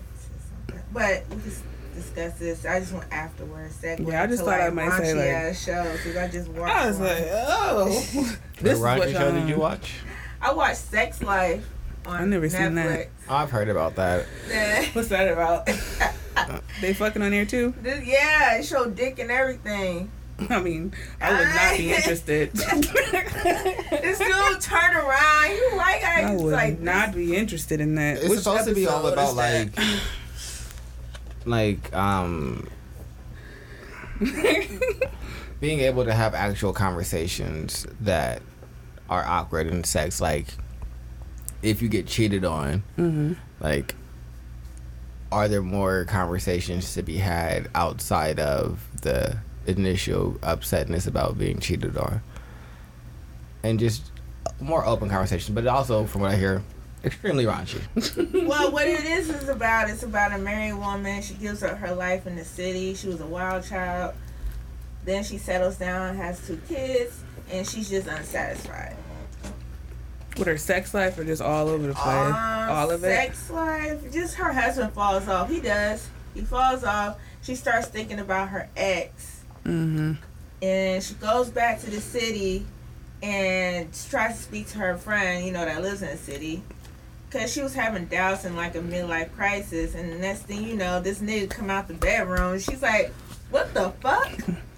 something, 0.68 0.84
but 0.92 1.24
we 1.30 1.42
just 1.44 1.64
discuss 1.96 2.34
this. 2.40 2.66
I 2.66 2.80
just 2.80 2.94
want 2.94 3.06
afterwards 3.12 3.78
segue. 3.82 4.08
Yeah, 4.08 4.24
I 4.24 4.28
just 4.28 4.40
to, 4.40 4.46
thought 4.46 4.60
I 4.60 4.66
like, 4.66 4.74
might 4.74 4.98
say, 4.98 5.14
raunchy 5.14 5.18
like- 5.18 5.28
ass 5.28 5.64
shows 5.64 5.98
because 5.98 6.18
I 6.18 6.28
just 6.28 6.50
watched. 6.50 6.76
I 6.76 6.88
was 6.88 6.98
one. 6.98 7.08
like, 7.08 7.24
oh, 7.32 7.86
What 8.14 8.40
this 8.60 8.78
is 8.78 8.84
raunchy 8.84 8.98
what 9.00 9.10
show 9.12 9.32
did 9.32 9.50
you 9.50 9.58
watch? 9.58 9.94
I 10.42 10.54
watched 10.54 10.78
Sex 10.78 11.22
Life 11.22 11.68
on 12.06 12.16
I've 12.22 12.28
never 12.28 12.48
Netflix. 12.48 12.52
seen 12.52 12.76
that. 12.76 13.08
I've 13.30 13.50
heard 13.52 13.70
about 13.70 13.96
that. 13.96 14.26
What's 14.94 15.08
that 15.10 15.32
about? 15.32 15.66
they 16.82 16.94
fucking 16.94 17.22
on 17.22 17.32
there 17.32 17.46
too. 17.46 17.74
This- 17.82 18.06
yeah, 18.06 18.56
it 18.58 18.66
showed 18.66 18.96
dick 18.96 19.20
and 19.20 19.32
everything. 19.32 20.12
I 20.50 20.62
mean, 20.62 20.94
I 21.22 21.32
would 21.32 21.48
not 21.56 21.78
be 21.78 21.94
interested. 21.94 22.52
This 22.54 24.18
dude 24.20 24.62
turned 24.62 24.96
around. 24.96 25.52
You 25.52 25.72
like 25.78 26.04
I, 26.04 26.24
I 26.24 26.36
would 26.36 26.52
like 26.52 26.80
not 26.80 27.14
be 27.14 27.36
interested 27.36 27.80
in 27.82 27.96
that. 27.96 28.18
It's 28.18 28.30
Which 28.30 28.40
supposed 28.40 28.68
to 28.68 28.76
be 28.76 28.88
all 28.88 29.06
about 29.08 29.36
like, 29.36 29.70
like 31.46 31.94
um, 31.96 32.68
being 35.60 35.80
able 35.80 36.06
to 36.06 36.14
have 36.14 36.34
actual 36.34 36.74
conversations 36.74 37.86
that 38.02 38.42
are 39.10 39.24
awkward 39.26 39.68
in 39.68 39.84
sex. 39.84 40.20
Like, 40.22 40.48
if 41.62 41.82
you 41.82 41.90
get 41.90 42.08
cheated 42.08 42.44
on, 42.46 42.84
Mhm. 42.98 43.38
like, 43.60 43.96
are 45.32 45.48
there 45.48 45.62
more 45.62 46.06
conversations 46.06 46.94
to 46.94 47.02
be 47.02 47.18
had 47.18 47.68
outside 47.74 48.40
of 48.40 48.80
the 49.02 49.38
initial 49.66 50.34
upsetness 50.42 51.08
about 51.08 51.38
being 51.38 51.60
cheated 51.60 51.98
on? 51.98 52.22
And 53.64 53.80
just 53.80 54.12
more 54.60 54.86
open 54.86 55.10
conversation, 55.10 55.56
but 55.56 55.66
also, 55.68 56.06
from 56.06 56.22
what 56.22 56.32
I 56.32 56.36
hear, 56.36 56.64
extremely 57.04 57.46
raunchy. 57.46 57.82
well, 58.48 58.72
what 58.72 58.88
it 58.88 59.06
is 59.06 59.30
is 59.30 59.50
about 59.50 59.90
it's 59.90 60.04
about 60.04 60.34
a 60.34 60.38
married 60.38 60.74
woman. 60.74 61.22
She 61.22 61.34
gives 61.36 61.64
up 61.64 61.78
her 61.78 61.94
life 61.94 62.28
in 62.28 62.36
the 62.36 62.46
city. 62.46 62.94
She 62.94 63.08
was 63.08 63.22
a 63.22 63.26
wild 63.26 63.64
child. 63.64 64.16
Then 65.06 65.24
she 65.24 65.38
settles 65.38 65.78
down, 65.78 66.16
has 66.16 66.46
two 66.48 66.60
kids, 66.68 67.22
and 67.52 67.68
she's 67.68 67.90
just 67.90 68.08
unsatisfied. 68.08 68.96
With 70.38 70.48
her 70.48 70.58
sex 70.58 70.94
life 70.94 71.18
or 71.20 71.26
just 71.26 71.42
all 71.42 71.68
over 71.68 71.88
the 71.88 71.94
place? 71.94 72.06
Um, 72.08 72.70
all 72.70 72.90
of 72.90 73.04
it? 73.04 73.08
Sex 73.08 73.50
life. 73.50 74.12
Just 74.12 74.36
her 74.36 74.52
husband 74.52 74.94
falls 74.94 75.28
off. 75.28 75.50
He 75.50 75.60
does. 75.60 76.08
He 76.34 76.42
falls 76.42 76.84
off. 76.84 77.20
She 77.44 77.56
starts 77.56 77.88
thinking 77.88 78.20
about 78.20 78.50
her 78.50 78.70
ex, 78.76 79.33
Mm-hmm. 79.66 80.14
and 80.62 81.04
she 81.04 81.14
goes 81.16 81.50
back 81.50 81.80
to 81.82 81.90
the 81.90 82.02
city 82.02 82.66
and 83.22 83.88
tries 84.10 84.36
to 84.36 84.44
speak 84.44 84.68
to 84.68 84.78
her 84.80 84.98
friend, 84.98 85.46
you 85.46 85.52
know, 85.54 85.64
that 85.64 85.82
lives 85.82 86.02
in 86.02 86.10
the 86.10 86.18
city. 86.18 86.62
Cause 87.32 87.52
she 87.52 87.62
was 87.64 87.74
having 87.74 88.06
doubts 88.06 88.46
and 88.46 88.56
like 88.56 88.76
a 88.76 88.80
midlife 88.80 89.34
crisis, 89.34 89.96
and 89.96 90.12
the 90.12 90.18
next 90.18 90.42
thing 90.42 90.64
you 90.64 90.76
know, 90.76 91.00
this 91.00 91.20
nigga 91.20 91.50
come 91.50 91.70
out 91.72 91.88
the 91.88 91.96
bedroom. 91.96 92.60
She's 92.60 92.82
like, 92.84 93.12
"What 93.50 93.74
the 93.74 93.90
fuck? 94.02 94.28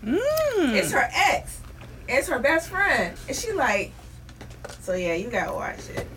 Mm. 0.02 0.74
It's 0.76 0.92
her 0.92 1.10
ex. 1.14 1.60
It's 2.08 2.30
her 2.30 2.40
best 2.40 2.70
friend." 2.70 3.18
And 3.28 3.36
she 3.36 3.52
like, 3.52 3.92
"So 4.82 4.94
yeah, 4.94 5.16
you 5.16 5.30
gotta 5.30 5.52
watch 5.52 5.90
it." 5.90 6.08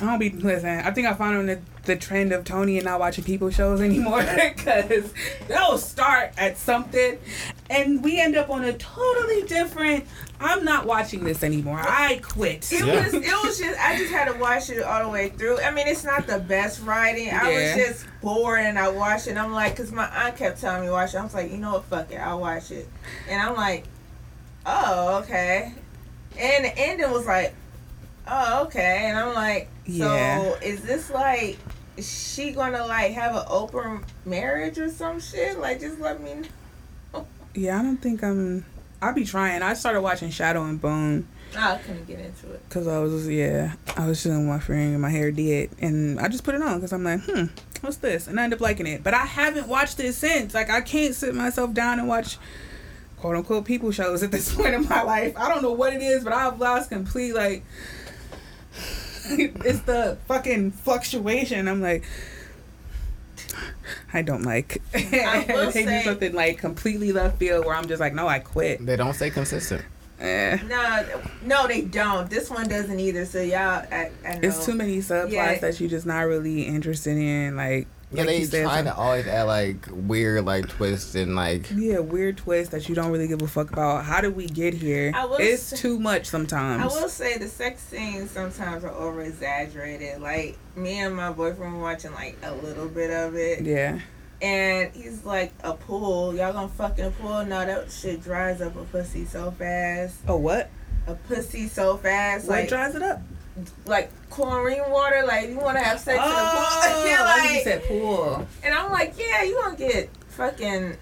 I 0.00 0.04
don't 0.04 0.18
be 0.18 0.28
listen. 0.30 0.68
I 0.80 0.90
think 0.90 1.06
I 1.06 1.14
found 1.14 1.36
on 1.38 1.46
the, 1.46 1.60
the 1.86 1.96
trend 1.96 2.32
of 2.32 2.44
Tony 2.44 2.76
and 2.76 2.84
not 2.84 3.00
watching 3.00 3.24
people 3.24 3.48
shows 3.50 3.80
anymore 3.80 4.22
because 4.56 5.12
they'll 5.48 5.78
start 5.78 6.32
at 6.36 6.58
something, 6.58 7.18
and 7.70 8.02
we 8.04 8.20
end 8.20 8.36
up 8.36 8.50
on 8.50 8.64
a 8.64 8.72
totally 8.74 9.42
different. 9.44 10.04
I'm 10.38 10.64
not 10.64 10.84
watching 10.84 11.24
this 11.24 11.42
anymore. 11.42 11.80
I 11.82 12.20
quit. 12.22 12.70
It 12.70 12.84
Yeah. 12.84 13.04
was 13.04 13.14
it 13.14 13.22
was 13.24 13.58
just 13.58 13.80
I 13.80 13.96
just 13.96 14.12
had 14.12 14.30
to 14.30 14.38
watch 14.38 14.68
it 14.68 14.82
all 14.82 15.04
the 15.04 15.08
way 15.08 15.30
through. 15.30 15.60
I 15.62 15.70
mean, 15.70 15.86
it's 15.88 16.04
not 16.04 16.26
the 16.26 16.38
best 16.38 16.82
writing. 16.82 17.30
I 17.30 17.50
Yeah. 17.50 17.74
was 17.76 17.86
just 17.86 18.06
bored 18.20 18.60
and 18.60 18.78
I 18.78 18.88
watched 18.90 19.28
it. 19.28 19.38
I'm 19.38 19.52
like, 19.52 19.74
cause 19.76 19.90
my 19.92 20.04
aunt 20.08 20.36
kept 20.36 20.60
telling 20.60 20.82
me 20.82 20.86
to 20.88 20.92
watch 20.92 21.14
it. 21.14 21.18
I 21.18 21.22
was 21.24 21.32
like, 21.32 21.50
you 21.50 21.56
know 21.56 21.72
what, 21.72 21.84
fuck 21.84 22.12
it, 22.12 22.16
I'll 22.16 22.38
watch 22.40 22.70
it. 22.70 22.86
And 23.30 23.40
I'm 23.40 23.54
like, 23.54 23.84
oh 24.66 25.20
okay. 25.22 25.72
And 26.38 26.64
the 26.66 26.78
ending 26.78 27.10
was 27.10 27.24
like, 27.24 27.54
oh 28.28 28.64
okay. 28.64 29.04
And 29.06 29.16
I'm 29.18 29.34
like, 29.34 29.68
so 29.86 29.92
Yeah. 29.92 30.54
is 30.62 30.82
this 30.82 31.08
like? 31.10 31.56
Is 31.96 32.34
she 32.34 32.52
gonna 32.52 32.86
like 32.86 33.12
have 33.12 33.34
an 33.36 33.44
open 33.48 34.04
marriage 34.24 34.78
or 34.78 34.90
some 34.90 35.20
shit? 35.20 35.58
Like, 35.58 35.80
just 35.80 35.98
let 35.98 36.20
me 36.20 36.42
know. 37.14 37.26
Yeah, 37.54 37.78
I 37.78 37.82
don't 37.82 37.96
think 37.96 38.22
I'm. 38.22 38.64
I'll 39.00 39.14
be 39.14 39.24
trying. 39.24 39.62
I 39.62 39.74
started 39.74 40.02
watching 40.02 40.30
Shadow 40.30 40.64
and 40.64 40.80
Bone 40.80 41.26
I 41.56 41.76
couldn't 41.78 42.06
get 42.06 42.18
into 42.18 42.52
it. 42.52 42.62
because 42.68 42.86
I 42.86 42.98
was 42.98 43.28
yeah 43.28 43.74
I 43.96 44.06
was 44.06 44.26
my 44.26 44.58
friend 44.58 44.92
and 44.92 45.02
my 45.02 45.10
hair 45.10 45.30
did 45.30 45.70
and 45.80 46.18
I 46.20 46.28
just 46.28 46.44
put 46.44 46.54
it 46.54 46.62
on 46.62 46.76
because 46.78 46.92
I'm 46.92 47.04
like 47.04 47.20
hmm 47.22 47.44
what's 47.80 47.98
this 47.98 48.26
and 48.26 48.38
I 48.40 48.44
end 48.44 48.54
up 48.54 48.60
liking 48.60 48.86
it 48.86 49.02
but 49.02 49.14
I 49.14 49.24
haven't 49.24 49.68
watched 49.68 50.00
it 50.00 50.12
since 50.14 50.54
like 50.54 50.70
I 50.70 50.80
can't 50.80 51.14
sit 51.14 51.34
myself 51.34 51.72
down 51.72 51.98
and 51.98 52.08
watch 52.08 52.38
quote 53.18 53.36
unquote 53.36 53.64
people 53.64 53.90
shows 53.90 54.22
at 54.22 54.32
this 54.32 54.54
point 54.56 54.74
in 54.74 54.88
my 54.88 55.02
life 55.02 55.36
I 55.36 55.48
don't 55.48 55.62
know 55.62 55.72
what 55.72 55.92
it 55.92 56.02
is 56.02 56.24
but 56.24 56.32
I've 56.32 56.58
lost 56.60 56.90
complete 56.90 57.34
like 57.34 57.64
it's 59.64 59.80
the 59.80 60.16
fucking 60.28 60.70
fluctuation 60.72 61.68
I'm 61.68 61.80
like 61.82 62.04
I 64.12 64.22
don't 64.22 64.42
like 64.42 64.82
I 64.94 65.44
will 65.48 65.70
they 65.70 65.82
do 65.82 65.88
say- 65.88 66.02
something 66.04 66.32
like 66.34 66.58
completely 66.58 67.12
left 67.12 67.38
field 67.38 67.64
where 67.66 67.74
I'm 67.74 67.86
just 67.86 68.00
like 68.00 68.14
no 68.14 68.26
I 68.28 68.38
quit 68.38 68.84
They 68.84 68.96
don't 68.96 69.14
stay 69.14 69.30
consistent. 69.30 69.82
eh. 70.20 70.58
No, 70.66 71.06
no, 71.44 71.66
they 71.66 71.82
don't. 71.82 72.28
This 72.30 72.48
one 72.50 72.68
doesn't 72.68 72.98
either. 72.98 73.26
So 73.26 73.40
y'all, 73.42 73.84
I, 73.92 74.10
I 74.26 74.34
know. 74.34 74.40
It's 74.48 74.64
too 74.64 74.74
many 74.74 74.98
subplots 74.98 75.30
Yeah. 75.30 75.58
that 75.58 75.78
you're 75.78 75.90
just 75.90 76.06
not 76.06 76.20
really 76.22 76.62
interested 76.62 77.16
in. 77.18 77.54
Like, 77.56 77.86
Yeah, 78.12 78.18
like 78.20 78.26
they 78.28 78.38
you 78.38 78.44
said, 78.46 78.62
try 78.64 78.82
to 78.82 78.94
always 78.94 79.26
add 79.26 79.42
like 79.44 79.86
weird 79.90 80.44
like 80.44 80.68
twists 80.68 81.14
and 81.16 81.34
like 81.34 81.68
yeah, 81.74 81.98
weird 81.98 82.36
twists 82.36 82.70
that 82.72 82.88
you 82.88 82.94
don't 82.94 83.10
really 83.10 83.26
give 83.26 83.42
a 83.42 83.48
fuck 83.48 83.72
about. 83.72 84.04
How 84.04 84.20
did 84.20 84.36
we 84.36 84.46
get 84.46 84.74
here? 84.74 85.10
I 85.14 85.24
will 85.24 85.38
It's 85.38 85.62
say- 85.62 85.76
too 85.76 85.98
much 85.98 86.26
sometimes. 86.26 86.82
I 86.82 86.86
will 86.86 87.08
say 87.08 87.36
the 87.36 87.48
sex 87.48 87.82
scenes 87.82 88.30
sometimes 88.30 88.84
are 88.84 88.92
over 88.92 89.22
exaggerated. 89.22 90.20
Like 90.20 90.56
me 90.76 91.00
and 91.00 91.16
my 91.16 91.32
boyfriend 91.32 91.74
were 91.74 91.82
watching 91.82 92.12
like 92.12 92.36
a 92.44 92.54
little 92.54 92.88
bit 92.88 93.10
of 93.10 93.34
it, 93.34 93.62
yeah, 93.62 93.98
and 94.40 94.94
he's 94.94 95.24
like, 95.24 95.52
"A 95.64 95.72
pool? 95.74 96.32
Y'all 96.34 96.52
gonna 96.52 96.68
fuck 96.68 96.98
in 97.00 97.06
a 97.06 97.10
pool? 97.10 97.44
No, 97.44 97.66
that 97.66 97.90
shit 97.90 98.22
dries 98.22 98.60
up 98.62 98.76
a 98.76 98.84
pussy 98.84 99.24
so 99.24 99.50
fast. 99.50 100.14
Oh, 100.28 100.36
what? 100.36 100.70
A 101.08 101.14
pussy 101.14 101.66
so 101.68 101.96
fast, 101.96 102.46
What 102.46 102.54
like 102.60 102.68
dries 102.68 102.94
it 102.94 103.02
up? 103.02 103.20
Like 103.86 104.10
chlorine 104.30 104.82
water. 104.88 105.24
Like 105.26 105.48
you 105.48 105.58
want 105.58 105.76
to 105.78 105.82
have 105.84 105.98
sex 106.00 106.18
oh, 106.22 106.26
in 106.30 106.34
a 106.36 106.94
pool? 106.94 107.06
Yeah, 107.10 107.16
I 107.20 107.54
you 107.56 107.62
said 107.64 107.82
pool. 107.84 108.46
and 108.62 108.74
I'm 108.74 108.90
like, 108.90 109.14
yeah, 109.18 109.42
you 109.42 109.54
gonna 109.62 109.76
get 109.76 110.10
fucking 110.28 110.96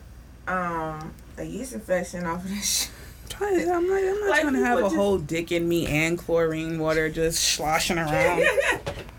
um 0.47 1.13
a 1.39 1.45
yeast 1.45 1.73
infection 1.73 2.25
off 2.27 2.45
of 2.45 2.51
this 2.51 2.83
shit. 2.85 2.91
Try 3.31 3.53
it. 3.55 3.69
I'm 3.69 3.87
not. 3.89 3.97
I'm 3.99 4.21
not 4.21 4.31
Like, 4.31 4.41
trying 4.43 4.55
to 4.55 4.61
have 4.65 4.79
a 4.79 4.83
just- 4.83 4.95
whole 4.95 5.19
dick 5.19 5.51
in 5.51 5.67
me 5.69 5.87
and 5.87 6.19
chlorine 6.19 6.79
water 6.79 7.09
just 7.09 7.43
sloshing 7.43 7.99
around. 7.99 8.45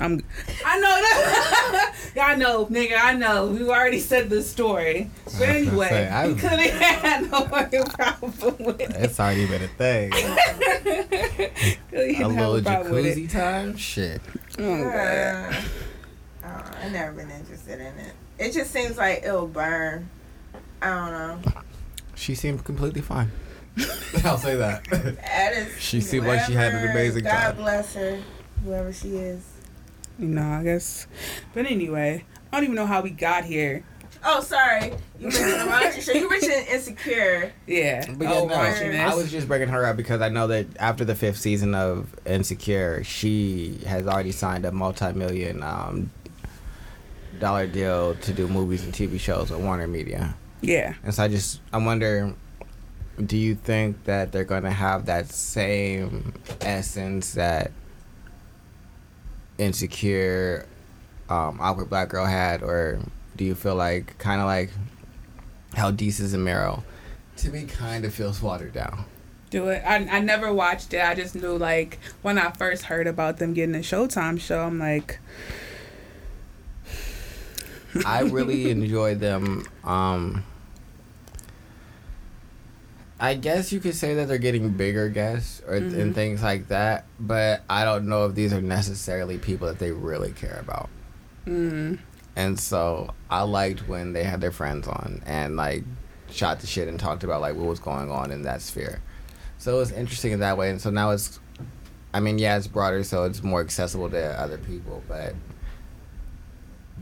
I'm. 0.00 0.22
I 0.64 0.78
know 0.78 0.82
that. 0.88 1.94
I 2.22 2.34
know, 2.36 2.66
nigga. 2.66 2.96
I 2.98 3.12
know. 3.14 3.46
We 3.48 3.62
already 3.68 4.00
said 4.00 4.28
this 4.30 4.50
story. 4.50 5.10
But 5.24 5.32
I 5.32 5.36
was 5.36 5.38
gonna 5.38 5.52
anyway, 5.58 5.88
say, 5.88 6.08
I- 6.08 6.28
he 6.28 6.34
couldn't 6.34 6.58
had 6.80 7.30
no 7.30 7.40
fucking 7.46 7.84
problem 7.84 8.32
with 8.60 8.80
it. 8.80 8.90
It's 8.90 9.18
already 9.20 9.46
been 9.46 9.62
a 9.62 9.68
thing. 9.68 10.12
Really 11.90 12.10
a 12.14 12.18
didn't 12.18 12.34
have 12.34 12.48
little 12.50 12.62
problem 12.62 12.92
with 12.94 13.06
it. 13.06 13.18
jacuzzi 13.18 13.30
time? 13.32 13.76
Shit. 13.76 14.20
Oh, 14.58 14.84
God. 14.84 14.94
Uh, 14.94 16.46
uh, 16.46 16.62
I 16.82 16.88
never 16.90 17.12
been 17.12 17.30
interested 17.30 17.80
in 17.80 17.86
it. 17.98 18.12
It 18.38 18.52
just 18.52 18.70
seems 18.70 18.96
like 18.96 19.22
it'll 19.24 19.46
burn. 19.48 20.08
I 20.82 20.86
don't 20.86 21.12
know. 21.44 21.52
She 22.14 22.34
seemed 22.34 22.64
completely 22.64 23.00
fine. 23.00 23.30
I'll 24.24 24.38
say 24.38 24.56
that. 24.56 24.84
That 24.90 25.52
is. 25.54 25.80
She 25.80 26.00
seemed 26.00 26.26
like 26.26 26.44
she 26.44 26.52
had 26.52 26.72
an 26.74 26.80
whoever- 26.80 26.92
amazing 26.92 27.24
God 27.24 27.32
time. 27.32 27.56
bless 27.56 27.94
her, 27.94 28.20
whoever 28.64 28.92
she 28.92 29.16
is. 29.16 29.42
You 30.18 30.28
know, 30.28 30.42
I 30.42 30.64
guess. 30.64 31.06
But 31.54 31.66
anyway, 31.66 32.24
I 32.52 32.56
don't 32.56 32.64
even 32.64 32.76
know 32.76 32.86
how 32.86 33.02
we 33.02 33.10
got 33.10 33.44
here. 33.44 33.84
Oh, 34.24 34.40
sorry. 34.40 34.92
You 35.18 35.28
mentioned 35.28 35.52
the 35.52 36.00
show. 36.00 36.12
You 36.12 36.28
mentioned 36.28 36.66
Insecure. 36.68 37.52
Yeah. 37.66 38.04
But 38.16 38.24
yeah, 38.24 38.34
oh, 38.34 38.46
no, 38.46 38.54
I 38.54 39.14
was 39.14 39.30
just 39.30 39.46
breaking 39.46 39.68
her 39.68 39.84
up 39.84 39.96
because 39.96 40.20
I 40.20 40.28
know 40.28 40.48
that 40.48 40.66
after 40.78 41.04
the 41.04 41.14
fifth 41.14 41.38
season 41.38 41.74
of 41.74 42.14
Insecure, 42.26 43.04
she 43.04 43.78
has 43.86 44.06
already 44.06 44.32
signed 44.32 44.64
a 44.64 44.72
multi-million 44.72 45.62
um, 45.62 46.10
dollar 47.38 47.66
deal 47.66 48.14
to 48.16 48.32
do 48.32 48.48
movies 48.48 48.84
and 48.84 48.92
TV 48.92 49.20
shows 49.20 49.50
with 49.50 49.60
Warner 49.60 49.86
Media. 49.86 50.34
Yeah. 50.60 50.94
And 51.04 51.14
so 51.14 51.22
I 51.22 51.28
just 51.28 51.60
I 51.72 51.78
wonder, 51.78 52.34
do 53.24 53.36
you 53.36 53.54
think 53.54 54.04
that 54.04 54.32
they're 54.32 54.44
gonna 54.44 54.70
have 54.70 55.06
that 55.06 55.30
same 55.30 56.34
essence 56.60 57.34
that 57.34 57.70
Insecure, 59.58 60.66
um, 61.28 61.58
Awkward 61.60 61.90
Black 61.90 62.08
Girl 62.08 62.24
had, 62.24 62.62
or 62.62 62.98
do 63.36 63.44
you 63.44 63.54
feel 63.54 63.74
like 63.74 64.16
kind 64.18 64.40
of 64.40 64.46
like 64.46 64.70
how 65.74 65.90
Desus 65.90 66.34
and 66.34 66.44
Mero, 66.44 66.84
to 67.38 67.50
me, 67.50 67.64
kind 67.64 68.04
of 68.04 68.14
feels 68.14 68.40
watered 68.40 68.72
down? 68.72 69.04
Do 69.50 69.68
it. 69.68 69.82
I, 69.84 69.96
I 69.96 70.20
never 70.20 70.52
watched 70.52 70.92
it. 70.92 71.02
I 71.02 71.14
just 71.14 71.34
knew, 71.34 71.56
like, 71.56 71.98
when 72.22 72.38
I 72.38 72.50
first 72.50 72.84
heard 72.84 73.06
about 73.06 73.38
them 73.38 73.54
getting 73.54 73.74
a 73.74 73.78
Showtime 73.78 74.38
show, 74.38 74.60
I'm 74.60 74.78
like, 74.78 75.18
I 78.06 78.20
really 78.20 78.70
enjoyed 78.70 79.20
them. 79.20 79.66
Um, 79.84 80.44
I 83.20 83.34
guess 83.34 83.72
you 83.72 83.80
could 83.80 83.94
say 83.96 84.14
that 84.14 84.28
they're 84.28 84.38
getting 84.38 84.68
bigger 84.70 85.08
guests 85.08 85.60
or 85.66 85.80
Mhm. 85.80 85.98
and 86.00 86.14
things 86.14 86.40
like 86.42 86.68
that, 86.68 87.04
but 87.18 87.62
I 87.68 87.84
don't 87.84 88.06
know 88.08 88.26
if 88.26 88.34
these 88.36 88.52
are 88.52 88.60
necessarily 88.62 89.38
people 89.38 89.66
that 89.66 89.78
they 89.80 89.90
really 89.90 90.30
care 90.32 90.58
about. 90.60 90.88
mm, 91.46 91.98
And 92.36 92.60
so 92.60 93.12
I 93.30 93.42
liked 93.42 93.88
when 93.88 94.12
they 94.12 94.22
had 94.22 94.40
their 94.40 94.52
friends 94.52 94.86
on 94.86 95.22
and 95.26 95.56
like 95.56 95.82
shot 96.30 96.60
the 96.60 96.66
shit 96.68 96.86
and 96.86 97.00
talked 97.00 97.24
about 97.24 97.40
like 97.40 97.56
what 97.56 97.66
was 97.66 97.80
going 97.80 98.10
on 98.10 98.30
in 98.30 98.42
that 98.42 98.62
sphere. 98.62 99.00
So 99.58 99.74
it 99.74 99.78
was 99.80 99.90
interesting 99.90 100.30
in 100.32 100.40
that 100.40 100.56
way. 100.56 100.70
And 100.70 100.80
so 100.80 100.90
now 100.90 101.10
it's, 101.10 101.40
I 102.14 102.20
mean, 102.20 102.38
yeah, 102.38 102.56
it's 102.56 102.68
broader, 102.68 103.02
so 103.02 103.24
it's 103.24 103.42
more 103.42 103.60
accessible 103.60 104.08
to 104.10 104.40
other 104.40 104.58
people, 104.58 105.02
but 105.08 105.34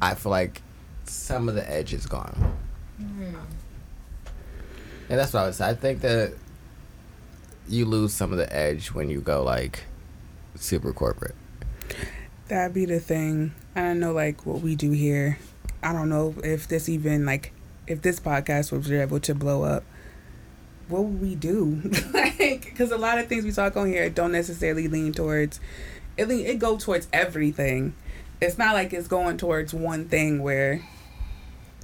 I 0.01 0.15
feel 0.15 0.31
like 0.31 0.63
some 1.05 1.49
of 1.49 1.55
the 1.55 1.71
edge 1.71 1.93
is 1.93 2.07
gone. 2.07 2.57
And 5.09 5.19
that's 5.19 5.33
what 5.33 5.41
I 5.41 5.45
would 5.47 5.55
say. 5.55 5.69
I 5.69 5.75
think 5.75 6.01
that 6.01 6.33
you 7.69 7.85
lose 7.85 8.13
some 8.13 8.33
of 8.33 8.39
the 8.39 8.55
edge 8.55 8.89
when 8.93 9.11
you 9.11 9.21
go 9.21 9.43
like 9.43 9.85
super 10.55 10.93
corporate. 10.93 11.35
that'd 12.49 12.75
be 12.75 12.85
the 12.85 13.01
thing. 13.01 13.55
I 13.75 13.81
don't 13.83 14.01
know, 14.01 14.13
like, 14.13 14.47
what 14.47 14.61
we 14.61 14.75
do 14.75 14.91
here. 14.93 15.39
I 15.83 15.93
don't 15.93 16.09
know 16.09 16.35
if 16.43 16.67
this 16.67 16.89
even, 16.89 17.27
like, 17.27 17.53
if 17.87 18.03
this 18.03 18.19
podcast 18.19 18.73
was 18.73 18.91
able 18.91 19.21
to 19.21 19.35
blow 19.35 19.65
up, 19.65 19.85
what 20.89 21.05
would 21.05 21.21
we 21.21 21.35
do? 21.35 21.83
like, 22.15 22.65
because 22.65 22.91
a 22.91 22.99
lot 22.99 23.19
of 23.19 23.27
things 23.27 23.45
we 23.45 23.53
talk 23.53 23.77
on 23.77 23.89
here 23.89 24.09
don't 24.09 24.33
necessarily 24.33 24.89
lean 24.89 25.13
towards, 25.13 25.61
it, 26.17 26.31
it 26.31 26.59
go 26.59 26.77
towards 26.79 27.09
everything. 27.13 27.95
It's 28.41 28.59
not 28.59 28.75
like 28.75 28.93
it's 28.93 29.09
going 29.09 29.37
towards 29.37 29.75
one 29.75 30.09
thing 30.09 30.43
where, 30.43 30.83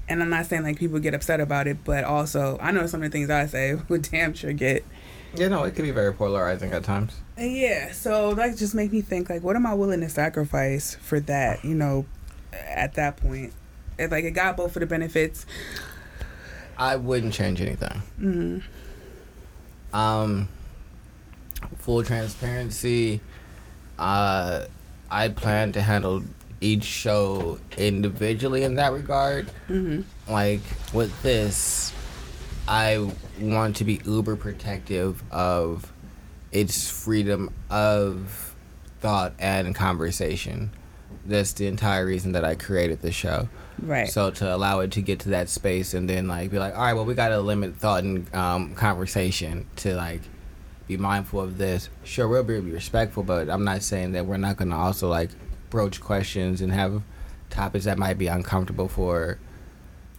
and 0.08 0.22
I'm 0.22 0.30
not 0.30 0.46
saying 0.46 0.62
like 0.62 0.78
people 0.78 0.98
get 0.98 1.14
upset 1.14 1.40
about 1.40 1.66
it, 1.66 1.84
but 1.84 2.04
also 2.04 2.58
I 2.60 2.70
know 2.70 2.86
some 2.86 3.02
of 3.02 3.10
the 3.10 3.16
things 3.16 3.30
I 3.30 3.46
say 3.46 3.74
would 3.88 4.02
damn 4.10 4.34
sure 4.34 4.52
get 4.52 4.84
You 5.36 5.48
know, 5.48 5.64
it 5.64 5.74
can 5.74 5.84
be 5.84 5.90
very 5.90 6.12
polarizing 6.12 6.72
at 6.72 6.84
times. 6.84 7.16
Yeah, 7.38 7.92
so 7.92 8.34
that 8.34 8.56
just 8.56 8.74
make 8.74 8.92
me 8.92 9.00
think 9.00 9.30
like, 9.30 9.42
what 9.42 9.56
am 9.56 9.66
I 9.66 9.74
willing 9.74 10.00
to 10.00 10.08
sacrifice 10.08 10.94
for 10.96 11.18
that? 11.20 11.64
You 11.64 11.74
know, 11.74 12.04
at 12.52 12.94
that 12.94 13.16
point, 13.16 13.52
it, 13.98 14.10
like 14.10 14.24
it 14.24 14.32
got 14.32 14.56
both 14.56 14.76
of 14.76 14.80
the 14.80 14.86
benefits. 14.86 15.46
I 16.76 16.96
wouldn't 16.96 17.32
change 17.34 17.60
anything. 17.60 18.02
hmm 18.18 18.58
Um, 19.96 20.48
full 21.78 22.02
transparency. 22.02 23.20
Uh, 23.98 24.66
I 25.10 25.28
plan 25.28 25.72
to 25.72 25.82
handle 25.82 26.22
each 26.62 26.84
show 26.84 27.58
individually 27.76 28.62
in 28.62 28.76
that 28.76 28.92
regard. 28.92 29.48
hmm 29.66 30.02
Like 30.28 30.60
with 30.92 31.22
this, 31.22 31.92
I 32.68 33.10
want 33.40 33.76
to 33.76 33.84
be 33.84 34.00
uber 34.04 34.36
protective 34.36 35.22
of 35.30 35.92
its 36.52 36.88
freedom 36.88 37.52
of 37.70 38.54
thought 39.00 39.34
and 39.38 39.74
conversation. 39.74 40.70
That's 41.26 41.52
the 41.52 41.66
entire 41.66 42.06
reason 42.06 42.32
that 42.32 42.44
I 42.44 42.54
created 42.54 43.02
the 43.02 43.12
show. 43.12 43.48
Right. 43.80 44.08
So 44.08 44.30
to 44.30 44.54
allow 44.54 44.80
it 44.80 44.92
to 44.92 45.02
get 45.02 45.20
to 45.20 45.30
that 45.30 45.48
space 45.48 45.94
and 45.94 46.08
then 46.08 46.28
like 46.28 46.50
be 46.50 46.58
like, 46.58 46.74
all 46.74 46.82
right, 46.82 46.92
well 46.92 47.04
we 47.04 47.14
got 47.14 47.30
to 47.30 47.40
limit 47.40 47.76
thought 47.76 48.04
and 48.04 48.32
um, 48.34 48.74
conversation 48.74 49.66
to 49.76 49.94
like 49.94 50.20
be 50.86 50.96
mindful 50.96 51.40
of 51.40 51.58
this. 51.58 51.88
Sure, 52.04 52.28
we'll 52.28 52.44
be 52.44 52.58
respectful, 52.60 53.22
but 53.22 53.48
I'm 53.48 53.64
not 53.64 53.82
saying 53.82 54.12
that 54.12 54.26
we're 54.26 54.36
not 54.36 54.56
gonna 54.56 54.78
also 54.78 55.08
like 55.08 55.30
broach 55.72 56.02
questions 56.02 56.60
and 56.60 56.70
have 56.70 57.02
topics 57.48 57.86
that 57.86 57.96
might 57.96 58.18
be 58.18 58.26
uncomfortable 58.26 58.88
for. 58.88 59.38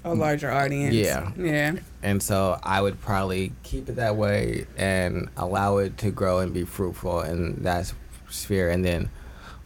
a 0.04 0.14
larger 0.14 0.51
audience. 0.51 0.95
Yeah. 0.95 1.32
Yeah. 1.38 1.76
And 2.01 2.22
so 2.22 2.60
I 2.64 2.82
would 2.82 2.99
probably 2.99 3.54
keep 3.64 3.88
it 3.88 3.95
that 3.97 4.16
way 4.16 4.66
and 4.76 5.30
allow 5.38 5.78
it 5.78 5.97
to 5.99 6.12
grow 6.12 6.39
and 6.39 6.54
be 6.54 6.66
fruitful 6.66 7.22
in 7.22 7.64
that 7.64 7.93
sphere, 8.30 8.70
and 8.70 8.84
then 8.84 9.10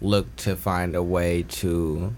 look 0.02 0.36
to 0.36 0.56
find 0.56 0.94
a 0.94 1.02
way 1.02 1.44
to 1.44 2.14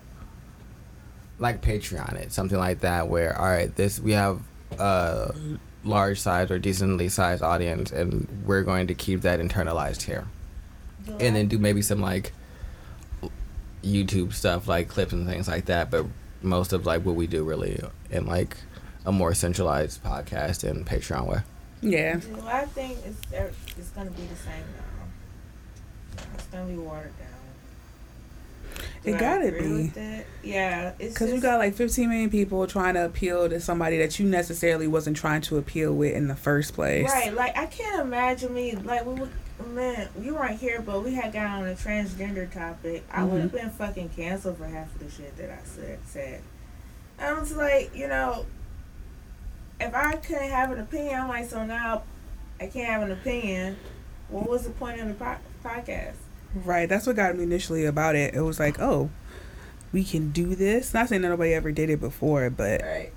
like 1.38 1.62
Patreon 1.62 2.16
it, 2.16 2.34
something 2.34 2.58
like 2.58 2.80
that, 2.82 3.08
where 3.08 3.38
all 3.40 3.48
right, 3.48 3.74
this 3.76 4.00
we 4.00 4.12
have 4.14 4.42
a 4.78 5.34
large 5.84 6.20
size 6.20 6.52
or 6.52 6.60
decently 6.60 7.08
sized 7.08 7.44
audience, 7.44 7.92
and 7.92 8.28
we're 8.46 8.64
going 8.64 8.88
to 8.88 8.96
keep 8.96 9.22
that 9.22 9.40
internalized 9.40 10.02
here, 10.02 10.28
and 11.08 11.36
then 11.36 11.48
do 11.48 11.58
maybe 11.58 11.82
some 11.82 12.02
like 12.02 12.34
YouTube 13.84 14.34
stuff, 14.34 14.68
like 14.68 14.88
clips 14.88 15.14
and 15.14 15.28
things 15.28 15.48
like 15.48 15.66
that. 15.66 15.90
But 15.92 16.06
most 16.42 16.74
of 16.74 16.86
like 16.86 17.06
what 17.06 17.16
we 17.16 17.28
do 17.28 17.44
really 17.44 17.82
in 18.10 18.26
like 18.26 18.58
a 19.06 19.12
more 19.12 19.34
centralized 19.34 20.04
podcast 20.04 20.70
and 20.70 20.86
Patreon 20.86 21.26
way. 21.28 21.40
Yeah. 21.82 22.20
Well, 22.34 22.48
I 22.48 22.66
think 22.66 22.98
it's 23.06 23.20
er, 23.34 23.52
it's 23.78 23.90
gonna 23.90 24.12
be 24.12 24.24
the 24.24 24.36
same 24.36 24.64
now. 24.78 26.24
It's 26.34 26.46
gonna 26.48 26.66
be 26.66 26.76
watered 26.76 27.14
down. 27.18 27.28
Do 29.04 29.12
It 29.12 29.16
I 29.16 29.20
gotta 29.20 29.48
agree 29.48 29.62
be. 29.68 29.74
with 29.84 29.98
it? 29.98 30.28
Yeah, 30.44 30.92
Because 30.98 31.32
you 31.32 31.40
got 31.40 31.58
like 31.58 31.74
15 31.74 32.10
million 32.10 32.30
people 32.30 32.68
trying 32.68 32.96
to 32.96 33.06
appeal 33.06 33.48
to 33.50 33.60
somebody 33.62 33.98
that 34.00 34.20
you 34.20 34.26
necessarily 34.28 34.88
wasn't 34.88 35.16
trying 35.18 35.42
to 35.42 35.58
appeal 35.58 35.94
with 35.94 36.14
in 36.14 36.28
the 36.28 36.36
first 36.36 36.74
place. 36.74 37.10
Right, 37.10 37.34
like 37.34 37.58
I 37.58 37.66
can't 37.68 38.02
imagine 38.02 38.54
me 38.54 38.76
like 38.76 39.06
we 39.06 39.14
would 39.14 39.32
man, 39.68 40.10
you 40.22 40.36
weren't 40.36 40.60
here 40.60 40.82
but 40.82 41.04
we 41.04 41.14
had 41.14 41.34
got 41.34 41.46
on 41.48 41.68
a 41.68 41.74
transgender 41.74 42.52
topic. 42.52 43.04
I 43.12 43.24
would 43.24 43.34
Mm-hmm. 43.34 43.42
have 43.42 43.52
been 43.52 43.70
fucking 43.72 44.10
canceled 44.10 44.58
for 44.58 44.66
half 44.66 44.94
of 44.96 45.00
the 45.00 45.10
shit 45.12 45.36
that 45.38 45.50
I 45.50 45.60
said 45.66 46.00
said. 46.06 46.42
I 47.20 47.34
was 47.34 47.56
like, 47.56 47.94
you 47.96 48.08
know, 48.08 48.46
if 49.80 49.94
I 49.94 50.16
couldn't 50.18 50.50
have 50.50 50.72
an 50.72 50.80
opinion, 50.80 51.22
I'm 51.22 51.28
like, 51.30 51.50
so 51.50 51.66
now 51.66 52.04
I 52.60 52.68
can't 52.68 52.88
have 52.88 53.02
an 53.04 53.12
opinion. 53.12 53.78
What 54.30 54.50
was 54.50 54.64
the 54.64 54.70
point 54.72 55.00
of 55.02 55.08
the 55.08 55.14
po- 55.14 55.38
podcast? 55.64 56.14
Right. 56.54 56.88
That's 56.88 57.06
what 57.08 57.16
got 57.16 57.36
me 57.36 57.44
initially 57.44 57.86
about 57.86 58.16
it. 58.16 58.34
It 58.34 58.42
was 58.42 58.60
like, 58.60 58.80
oh, 58.80 59.10
we 59.92 60.04
can 60.04 60.32
do 60.32 60.56
this. 60.56 60.94
Not 60.94 61.10
saying 61.10 61.22
that 61.24 61.30
nobody 61.30 61.54
ever 61.54 61.72
did 61.72 61.90
it 61.90 62.00
before, 62.00 62.50
but 62.50 62.82
Right. 62.82 63.12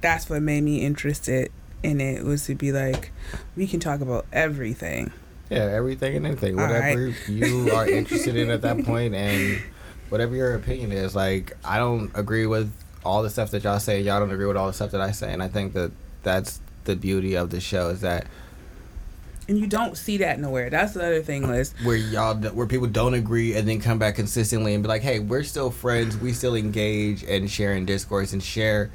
that's 0.00 0.28
what 0.28 0.42
made 0.42 0.62
me 0.62 0.82
interested 0.84 1.50
in 1.82 2.00
it 2.00 2.24
was 2.24 2.44
to 2.46 2.54
be 2.54 2.72
like, 2.72 3.12
we 3.56 3.66
can 3.66 3.80
talk 3.80 4.00
about 4.00 4.26
everything. 4.32 5.12
Yeah, 5.50 5.58
everything 5.58 6.16
and 6.16 6.26
anything, 6.26 6.56
whatever 6.56 7.08
you 7.28 7.70
are 7.72 7.88
interested 7.88 8.36
in 8.36 8.50
at 8.50 8.62
that 8.62 8.84
point, 8.84 9.14
and 9.14 9.62
whatever 10.08 10.34
your 10.34 10.54
opinion 10.54 10.92
is. 10.92 11.14
Like, 11.14 11.56
I 11.64 11.78
don't 11.78 12.10
agree 12.14 12.46
with 12.46 12.72
all 13.04 13.22
the 13.22 13.30
stuff 13.30 13.52
that 13.52 13.62
y'all 13.64 13.78
say. 13.78 14.00
Y'all 14.00 14.18
don't 14.18 14.32
agree 14.32 14.46
with 14.46 14.56
all 14.56 14.66
the 14.66 14.72
stuff 14.72 14.90
that 14.90 15.00
I 15.00 15.12
say, 15.12 15.32
and 15.32 15.42
I 15.42 15.48
think 15.48 15.72
that 15.74 15.92
that's 16.22 16.60
the 16.84 16.96
beauty 16.96 17.36
of 17.36 17.50
the 17.50 17.60
show 17.60 17.90
is 17.90 18.00
that 18.00 18.26
and 19.48 19.58
you 19.58 19.66
don't 19.66 19.96
see 19.96 20.16
that 20.18 20.40
nowhere. 20.40 20.70
That's 20.70 20.94
the 20.94 21.04
other 21.06 21.22
thing 21.22 21.46
was 21.46 21.72
where 21.84 21.96
y'all 21.96 22.34
where 22.34 22.66
people 22.66 22.88
don't 22.88 23.14
agree 23.14 23.54
and 23.54 23.68
then 23.68 23.80
come 23.80 23.98
back 23.98 24.16
consistently 24.16 24.74
and 24.74 24.82
be 24.82 24.88
like, 24.88 25.02
"Hey, 25.02 25.20
we're 25.20 25.44
still 25.44 25.70
friends. 25.70 26.16
We 26.16 26.32
still 26.32 26.56
engage 26.56 27.22
and 27.22 27.50
share 27.50 27.74
in 27.74 27.84
discourse 27.84 28.32
and 28.32 28.42
share 28.42 28.90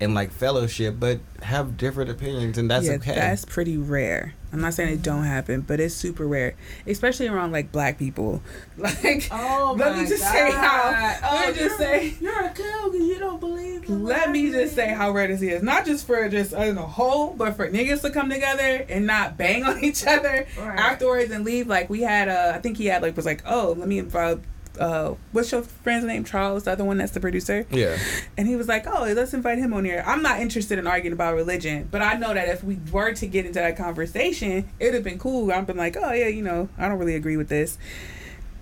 in 0.00 0.12
like 0.14 0.32
fellowship, 0.32 0.96
but 0.98 1.20
have 1.42 1.76
different 1.76 2.10
opinions, 2.10 2.58
and 2.58 2.70
that's 2.70 2.86
yeah, 2.86 2.92
okay." 2.94 3.14
That's 3.14 3.44
pretty 3.44 3.76
rare. 3.76 4.34
I'm 4.52 4.60
not 4.60 4.74
saying 4.74 4.92
it 4.94 5.02
don't 5.02 5.24
happen, 5.24 5.62
but 5.62 5.80
it's 5.80 5.94
super 5.96 6.26
rare, 6.28 6.54
especially 6.86 7.26
around 7.26 7.50
like 7.52 7.72
black 7.72 7.98
people. 7.98 8.40
Like, 8.78 9.28
Oh 9.30 9.74
let 9.78 9.92
my 9.94 10.02
me 10.02 10.08
just 10.08 10.22
God. 10.22 10.32
say 10.32 10.50
how. 10.50 11.16
Oh, 11.24 11.34
let 11.36 11.54
me 11.54 11.60
just 11.60 11.76
say. 11.78 12.14
You're 12.20 12.40
a 12.44 12.52
cool 12.54 12.90
because 12.90 13.06
you 13.06 13.18
don't 13.20 13.38
believe 13.40 13.88
Let 13.88 14.30
me 14.30 14.50
just 14.50 14.74
say 14.74 14.88
how 14.88 15.10
rare 15.12 15.28
this 15.28 15.42
is. 15.42 15.62
Not 15.62 15.84
just 15.86 16.06
for 16.06 16.28
just 16.28 16.52
as 16.52 16.76
a 16.76 16.82
whole, 16.82 17.34
but 17.34 17.54
for 17.56 17.68
niggas 17.70 18.02
to 18.02 18.10
come 18.10 18.28
together 18.30 18.84
and 18.88 19.06
not 19.06 19.36
bang 19.36 19.62
on 19.64 19.82
each 19.84 20.04
other 20.06 20.46
Right. 20.58 20.78
afterwards 20.78 21.30
and 21.30 21.44
leave. 21.44 21.66
Like 21.68 21.88
we 21.90 22.02
had, 22.02 22.28
uh, 22.28 22.52
I 22.54 22.58
think 22.58 22.76
he 22.78 22.86
had 22.86 23.02
like 23.02 23.14
was 23.16 23.26
like, 23.26 23.42
oh, 23.46 23.74
let 23.78 23.86
me 23.88 23.98
invite. 23.98 24.38
Uh, 24.78 25.14
what's 25.32 25.52
your 25.52 25.62
friend's 25.62 26.04
name? 26.04 26.24
Charles, 26.24 26.64
the 26.64 26.72
other 26.72 26.84
one 26.84 26.98
that's 26.98 27.12
the 27.12 27.20
producer. 27.20 27.64
yeah, 27.70 27.96
And 28.36 28.48
he 28.48 28.56
was 28.56 28.66
like, 28.66 28.86
"Oh, 28.86 29.04
let's 29.14 29.32
invite 29.32 29.58
him 29.58 29.72
on 29.72 29.84
here." 29.84 30.02
I'm 30.06 30.22
not 30.22 30.40
interested 30.40 30.78
in 30.78 30.86
arguing 30.86 31.12
about 31.12 31.34
religion, 31.36 31.88
but 31.90 32.02
I 32.02 32.14
know 32.14 32.34
that 32.34 32.48
if 32.48 32.64
we 32.64 32.78
were 32.90 33.12
to 33.12 33.26
get 33.26 33.46
into 33.46 33.60
that 33.60 33.76
conversation, 33.76 34.68
it'd 34.80 34.94
have 34.94 35.04
been 35.04 35.18
cool. 35.18 35.52
I've 35.52 35.66
been 35.66 35.76
like, 35.76 35.96
"Oh 35.96 36.12
yeah, 36.12 36.26
you 36.28 36.42
know, 36.42 36.68
I 36.76 36.88
don't 36.88 36.98
really 36.98 37.14
agree 37.14 37.36
with 37.36 37.48
this," 37.48 37.78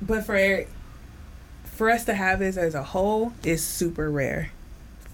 but 0.03 0.25
for 0.27 0.65
for 1.65 1.89
us 1.91 2.05
to 2.05 2.15
have 2.15 2.39
this 2.39 2.57
as 2.57 2.75
a 2.75 2.83
whole 2.83 3.33
is 3.43 3.65
super 3.65 4.11
rare. 4.11 4.51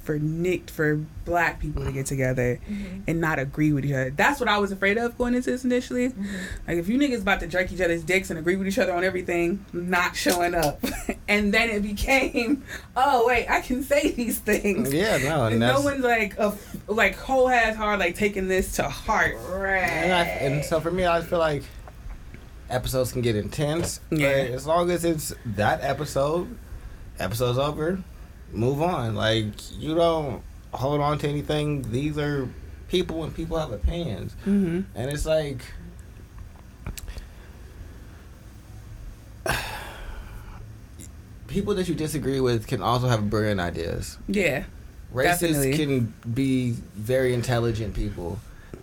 For 0.09 0.19
Nick, 0.19 0.71
for 0.71 1.05
black 1.27 1.61
people 1.61 1.85
to 1.85 1.93
get 1.93 2.07
together 2.07 2.59
Mhm. 2.67 3.03
and 3.07 3.21
not 3.21 3.39
agree 3.39 3.75
with 3.75 3.85
each 3.85 3.93
other. 3.93 4.09
That's 4.09 4.41
what 4.41 4.49
I 4.49 4.57
was 4.57 4.73
afraid 4.73 4.97
of 4.97 5.19
going 5.19 5.35
into 5.35 5.51
this 5.51 5.65
initially. 5.65 6.09
Mhm. 6.09 6.27
Like 6.67 6.79
if 6.79 6.89
you 6.89 6.99
niggas 6.99 7.21
about 7.21 7.41
to 7.41 7.47
jerk 7.47 7.71
each 7.71 7.83
other's 7.83 8.03
dicks 8.03 8.31
and 8.31 8.39
agree 8.39 8.57
with 8.57 8.67
each 8.67 8.79
other 8.79 8.95
on 8.95 9.05
everything, 9.05 9.67
not 9.75 10.17
showing 10.17 10.55
up, 10.55 10.83
and 11.29 11.53
then 11.53 11.69
it 11.69 11.83
became, 11.83 12.65
oh 12.97 13.27
wait, 13.27 13.49
I 13.51 13.61
can 13.61 13.83
say 13.85 14.13
these 14.13 14.39
things. 14.39 14.95
yeah, 14.95 15.19
no, 15.19 15.45
and 15.45 15.61
no 15.61 15.83
one's 15.83 16.03
like 16.03 16.39
a 16.39 16.55
like 16.87 17.15
whole 17.17 17.51
ass 17.51 17.77
hard 17.77 17.99
like 18.01 18.15
taking 18.15 18.49
this 18.49 18.73
to 18.77 18.85
heart. 18.85 19.37
Right. 19.51 19.83
and, 19.83 20.11
I, 20.15 20.23
and 20.25 20.65
so 20.65 20.81
for 20.81 20.91
me, 20.91 21.07
I 21.07 21.21
feel 21.21 21.39
like 21.39 21.65
episodes 22.71 23.13
can 23.13 23.21
get 23.21 23.37
intense. 23.37 24.01
Yeah. 24.11 24.33
But 24.45 24.53
as 24.55 24.67
long 24.67 24.91
as 24.91 25.05
it's 25.05 25.35
that 25.45 25.81
episode, 25.83 26.57
episode's 27.19 27.59
over, 27.59 28.01
move 28.53 28.83
on. 28.83 29.15
Like 29.15 29.47
you 29.79 29.95
don't 29.95 30.43
hold 30.73 31.01
on 31.01 31.19
to 31.19 31.29
anything. 31.29 31.91
These 31.91 32.19
are 32.19 32.49
people, 32.89 33.25
and 33.25 33.35
people 33.35 33.59
have 33.59 33.73
opinions. 33.73 34.35
Mm-hmm. 34.47 34.81
And 34.95 35.11
it's 35.11 35.27
like 35.27 35.63
people 41.47 41.75
that 41.75 41.89
you 41.89 41.95
disagree 41.95 42.41
with 42.41 42.67
can 42.67 42.83
also 42.83 43.09
have 43.09 43.31
brilliant 43.31 43.61
ideas. 43.61 44.19
Yeah, 44.29 44.65
Racists 45.13 45.41
Definitely. 45.41 45.77
can 45.77 46.15
be 46.35 46.73
very 46.95 47.33
intelligent 47.35 47.95
people. 47.95 48.39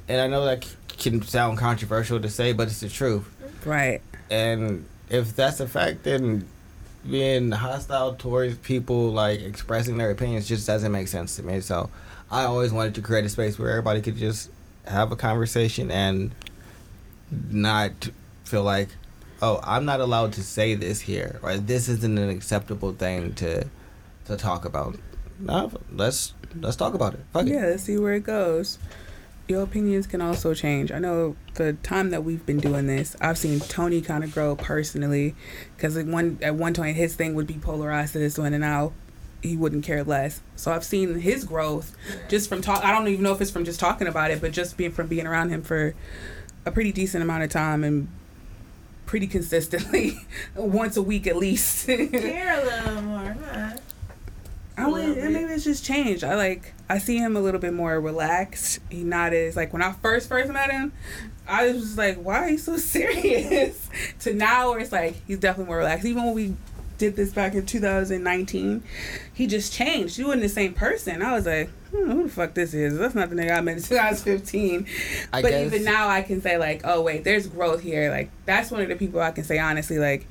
And 0.07 0.21
I 0.21 0.27
know 0.27 0.45
that 0.45 0.67
can 0.87 1.21
sound 1.21 1.57
controversial 1.57 2.19
to 2.19 2.29
say, 2.29 2.53
but 2.53 2.67
it's 2.67 2.79
the 2.79 2.89
truth. 2.89 3.27
right. 3.65 4.01
And 4.29 4.85
if 5.09 5.35
that's 5.35 5.59
a 5.59 5.67
fact, 5.67 6.03
then 6.03 6.47
being 7.09 7.51
hostile 7.51 8.15
towards 8.15 8.57
people 8.59 9.11
like 9.11 9.41
expressing 9.41 9.97
their 9.97 10.11
opinions 10.11 10.47
just 10.47 10.65
doesn't 10.67 10.91
make 10.91 11.07
sense 11.07 11.35
to 11.35 11.43
me. 11.43 11.61
So 11.61 11.89
I 12.31 12.43
always 12.43 12.71
wanted 12.71 12.95
to 12.95 13.01
create 13.01 13.25
a 13.25 13.29
space 13.29 13.59
where 13.59 13.69
everybody 13.69 14.01
could 14.01 14.17
just 14.17 14.49
have 14.85 15.11
a 15.11 15.15
conversation 15.15 15.91
and 15.91 16.31
not 17.49 18.09
feel 18.43 18.63
like, 18.63 18.89
oh, 19.41 19.59
I'm 19.63 19.85
not 19.85 19.99
allowed 19.99 20.33
to 20.33 20.43
say 20.43 20.75
this 20.75 21.01
here, 21.01 21.39
or 21.41 21.57
this 21.57 21.89
isn't 21.89 22.17
an 22.17 22.29
acceptable 22.29 22.93
thing 22.93 23.33
to 23.35 23.67
to 24.25 24.37
talk 24.37 24.65
about. 24.65 24.97
No, 25.39 25.71
let's 25.91 26.33
let's 26.59 26.75
talk 26.75 26.93
about 26.93 27.13
it. 27.13 27.19
Fuck 27.33 27.47
Yeah, 27.47 27.65
it. 27.65 27.69
let's 27.71 27.83
see 27.83 27.97
where 27.97 28.13
it 28.13 28.23
goes. 28.23 28.77
Your 29.47 29.61
opinions 29.61 30.07
can 30.07 30.21
also 30.21 30.53
change. 30.55 30.91
I 30.91 30.97
know 30.97 31.35
the 31.53 31.73
time 31.73 32.09
that 32.09 32.23
we've 32.23 32.43
been 32.45 32.59
doing 32.59 32.87
this, 32.87 33.15
I've 33.21 33.37
seen 33.37 33.59
Tony 33.59 34.01
kind 34.01 34.23
of 34.23 34.33
grow 34.33 34.55
personally, 34.55 35.35
because 35.75 35.95
at 35.97 36.07
one 36.07 36.39
at 36.41 36.55
one 36.55 36.73
point 36.73 36.97
his 36.97 37.15
thing 37.15 37.35
would 37.35 37.45
be 37.47 37.55
polarized 37.55 38.13
to 38.13 38.19
this 38.19 38.37
one, 38.37 38.53
and 38.53 38.61
now 38.61 38.93
he 39.43 39.55
wouldn't 39.55 39.83
care 39.83 40.03
less. 40.03 40.41
So 40.55 40.71
I've 40.71 40.83
seen 40.83 41.19
his 41.19 41.43
growth 41.43 41.95
just 42.27 42.49
from 42.49 42.61
talk. 42.61 42.83
I 42.83 42.91
don't 42.91 43.07
even 43.07 43.23
know 43.23 43.33
if 43.33 43.41
it's 43.41 43.51
from 43.51 43.65
just 43.65 43.79
talking 43.79 44.07
about 44.07 44.31
it, 44.31 44.41
but 44.41 44.51
just 44.51 44.77
being 44.77 44.91
from 44.91 45.07
being 45.07 45.27
around 45.27 45.49
him 45.49 45.61
for 45.61 45.93
a 46.65 46.71
pretty 46.71 46.91
decent 46.91 47.23
amount 47.23 47.43
of 47.43 47.51
time 47.51 47.83
and 47.83 48.07
pretty 49.05 49.27
consistently, 49.27 50.17
once 50.55 50.97
a 50.97 51.01
week 51.01 51.27
at 51.27 51.35
least. 51.37 51.85
Care 51.85 52.09
a 52.09 52.65
little 52.65 53.01
more, 53.03 53.37
huh? 53.45 53.74
I 54.77 54.89
little 54.89 55.17
and 55.17 55.33
maybe 55.33 55.53
it's 55.53 55.63
just 55.63 55.85
changed. 55.85 56.23
I 56.23 56.35
like 56.35 56.73
I 56.89 56.97
see 56.97 57.17
him 57.17 57.35
a 57.35 57.39
little 57.41 57.59
bit 57.59 57.73
more 57.73 57.99
relaxed. 57.99 58.79
He 58.89 59.03
not 59.03 59.33
as 59.33 59.55
like 59.55 59.71
when 59.73 59.81
I 59.81 59.93
first 59.93 60.27
first 60.29 60.51
met 60.51 60.71
him, 60.71 60.91
I 61.47 61.71
was 61.71 61.81
just 61.81 61.97
like, 61.97 62.17
why 62.17 62.39
are 62.39 62.49
you 62.49 62.57
so 62.57 62.77
serious? 63.29 63.89
to 64.21 64.33
now 64.33 64.71
where 64.71 64.79
it's 64.79 64.91
like 64.91 65.15
he's 65.27 65.39
definitely 65.39 65.67
more 65.69 65.77
relaxed. 65.77 66.05
Even 66.05 66.23
when 66.25 66.33
we 66.35 66.55
did 66.97 67.15
this 67.17 67.33
back 67.33 67.53
in 67.53 67.65
2019, 67.65 68.81
he 69.33 69.47
just 69.47 69.73
changed. 69.73 70.15
He 70.17 70.23
wasn't 70.23 70.43
the 70.43 70.49
same 70.49 70.73
person. 70.73 71.21
I 71.21 71.33
was 71.33 71.45
like, 71.45 71.69
hmm, 71.91 72.09
who 72.09 72.23
the 72.23 72.29
fuck 72.29 72.53
this 72.53 72.73
is? 72.73 72.97
That's 72.97 73.13
not 73.15 73.29
the 73.29 73.35
nigga 73.35 73.57
I 73.57 73.61
met 73.61 73.77
in 73.77 73.83
2015. 73.83 74.87
I 75.33 75.41
but 75.41 75.49
guess- 75.49 75.65
even 75.65 75.83
now, 75.83 76.07
I 76.07 76.21
can 76.21 76.41
say 76.41 76.57
like, 76.57 76.81
oh 76.83 77.01
wait, 77.01 77.23
there's 77.23 77.47
growth 77.47 77.81
here. 77.81 78.09
Like 78.11 78.29
that's 78.45 78.71
one 78.71 78.81
of 78.81 78.89
the 78.89 78.95
people 78.95 79.19
I 79.21 79.31
can 79.31 79.43
say 79.43 79.57
honestly, 79.59 79.99
like 79.99 80.27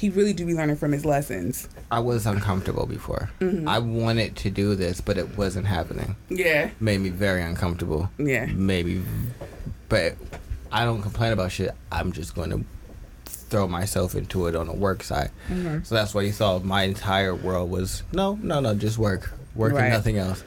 he 0.00 0.08
really 0.08 0.32
do 0.32 0.46
be 0.46 0.54
learning 0.54 0.76
from 0.76 0.92
his 0.92 1.04
lessons. 1.04 1.68
I 1.90 2.00
was 2.00 2.24
uncomfortable 2.26 2.86
before. 2.86 3.28
Mhm. 3.40 3.68
I 3.68 3.78
wanted 3.78 4.34
to 4.36 4.50
do 4.50 4.74
this, 4.74 5.00
but 5.02 5.18
it 5.18 5.36
wasn't 5.36 5.66
happening. 5.66 6.16
Yeah, 6.30 6.70
Made 6.80 7.00
me 7.00 7.10
very 7.10 7.42
uncomfortable. 7.42 8.08
yeah. 8.18 8.46
Maybe, 8.46 9.02
but 9.90 10.16
I 10.72 10.84
don't 10.84 11.02
complain 11.02 11.32
about 11.32 11.52
shit. 11.52 11.72
I'm 11.92 12.12
just 12.12 12.34
going 12.34 12.50
to 12.50 12.64
throw 13.26 13.66
myself 13.68 14.14
into 14.14 14.46
it 14.46 14.54
on 14.56 14.68
the 14.68 14.72
work 14.72 15.02
side. 15.02 15.30
Mhm. 15.50 15.84
So 15.84 15.94
that's 15.96 16.14
why 16.14 16.22
you 16.22 16.32
saw 16.32 16.58
my 16.60 16.84
entire 16.84 17.34
world 17.34 17.70
was 17.70 18.02
no, 18.12 18.38
no, 18.42 18.60
no, 18.60 18.74
just 18.74 18.96
work, 18.96 19.32
work 19.54 19.72
Right. 19.74 19.84
and 19.84 19.92
nothing 19.92 20.16
else. 20.16 20.42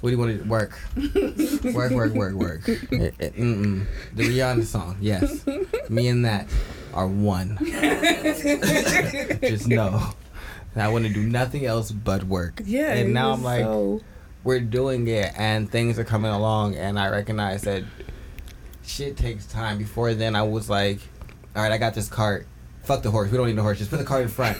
What 0.00 0.10
do 0.10 0.16
you 0.16 0.20
want 0.22 0.42
to 0.42 0.48
work? 0.56 0.78
work, 1.74 1.90
work, 1.92 2.12
work, 2.14 2.34
work. 2.34 2.60
Mm-mm. 2.62 3.86
The 4.14 4.22
Rihanna 4.28 4.64
song, 4.64 4.96
yes. 5.00 5.44
Me 5.88 6.08
and 6.08 6.24
that 6.24 6.46
are 6.94 7.06
one. 7.06 7.58
just 7.64 9.68
know. 9.68 10.10
And 10.74 10.82
I 10.82 10.88
want 10.88 11.06
to 11.06 11.12
do 11.12 11.22
nothing 11.24 11.66
else 11.66 11.90
but 11.90 12.24
work. 12.24 12.60
Yeah. 12.64 12.92
And 12.92 13.14
now 13.14 13.32
I'm 13.32 13.42
like, 13.42 13.62
so- 13.62 14.00
we're 14.44 14.60
doing 14.60 15.08
it 15.08 15.32
and 15.36 15.70
things 15.70 15.98
are 15.98 16.04
coming 16.04 16.30
along 16.30 16.76
and 16.76 16.98
I 16.98 17.08
recognize 17.08 17.62
that 17.62 17.82
shit 18.82 19.16
takes 19.16 19.46
time. 19.46 19.78
Before 19.78 20.14
then 20.14 20.36
I 20.36 20.42
was 20.42 20.70
like, 20.70 21.00
all 21.56 21.62
right, 21.62 21.72
I 21.72 21.78
got 21.78 21.94
this 21.94 22.08
cart. 22.08 22.46
Fuck 22.84 23.02
the 23.02 23.10
horse. 23.10 23.30
We 23.30 23.36
don't 23.36 23.48
need 23.48 23.56
the 23.56 23.62
horse. 23.62 23.78
Just 23.78 23.90
put 23.90 23.98
the 23.98 24.04
cart 24.04 24.22
in 24.22 24.28
front. 24.28 24.56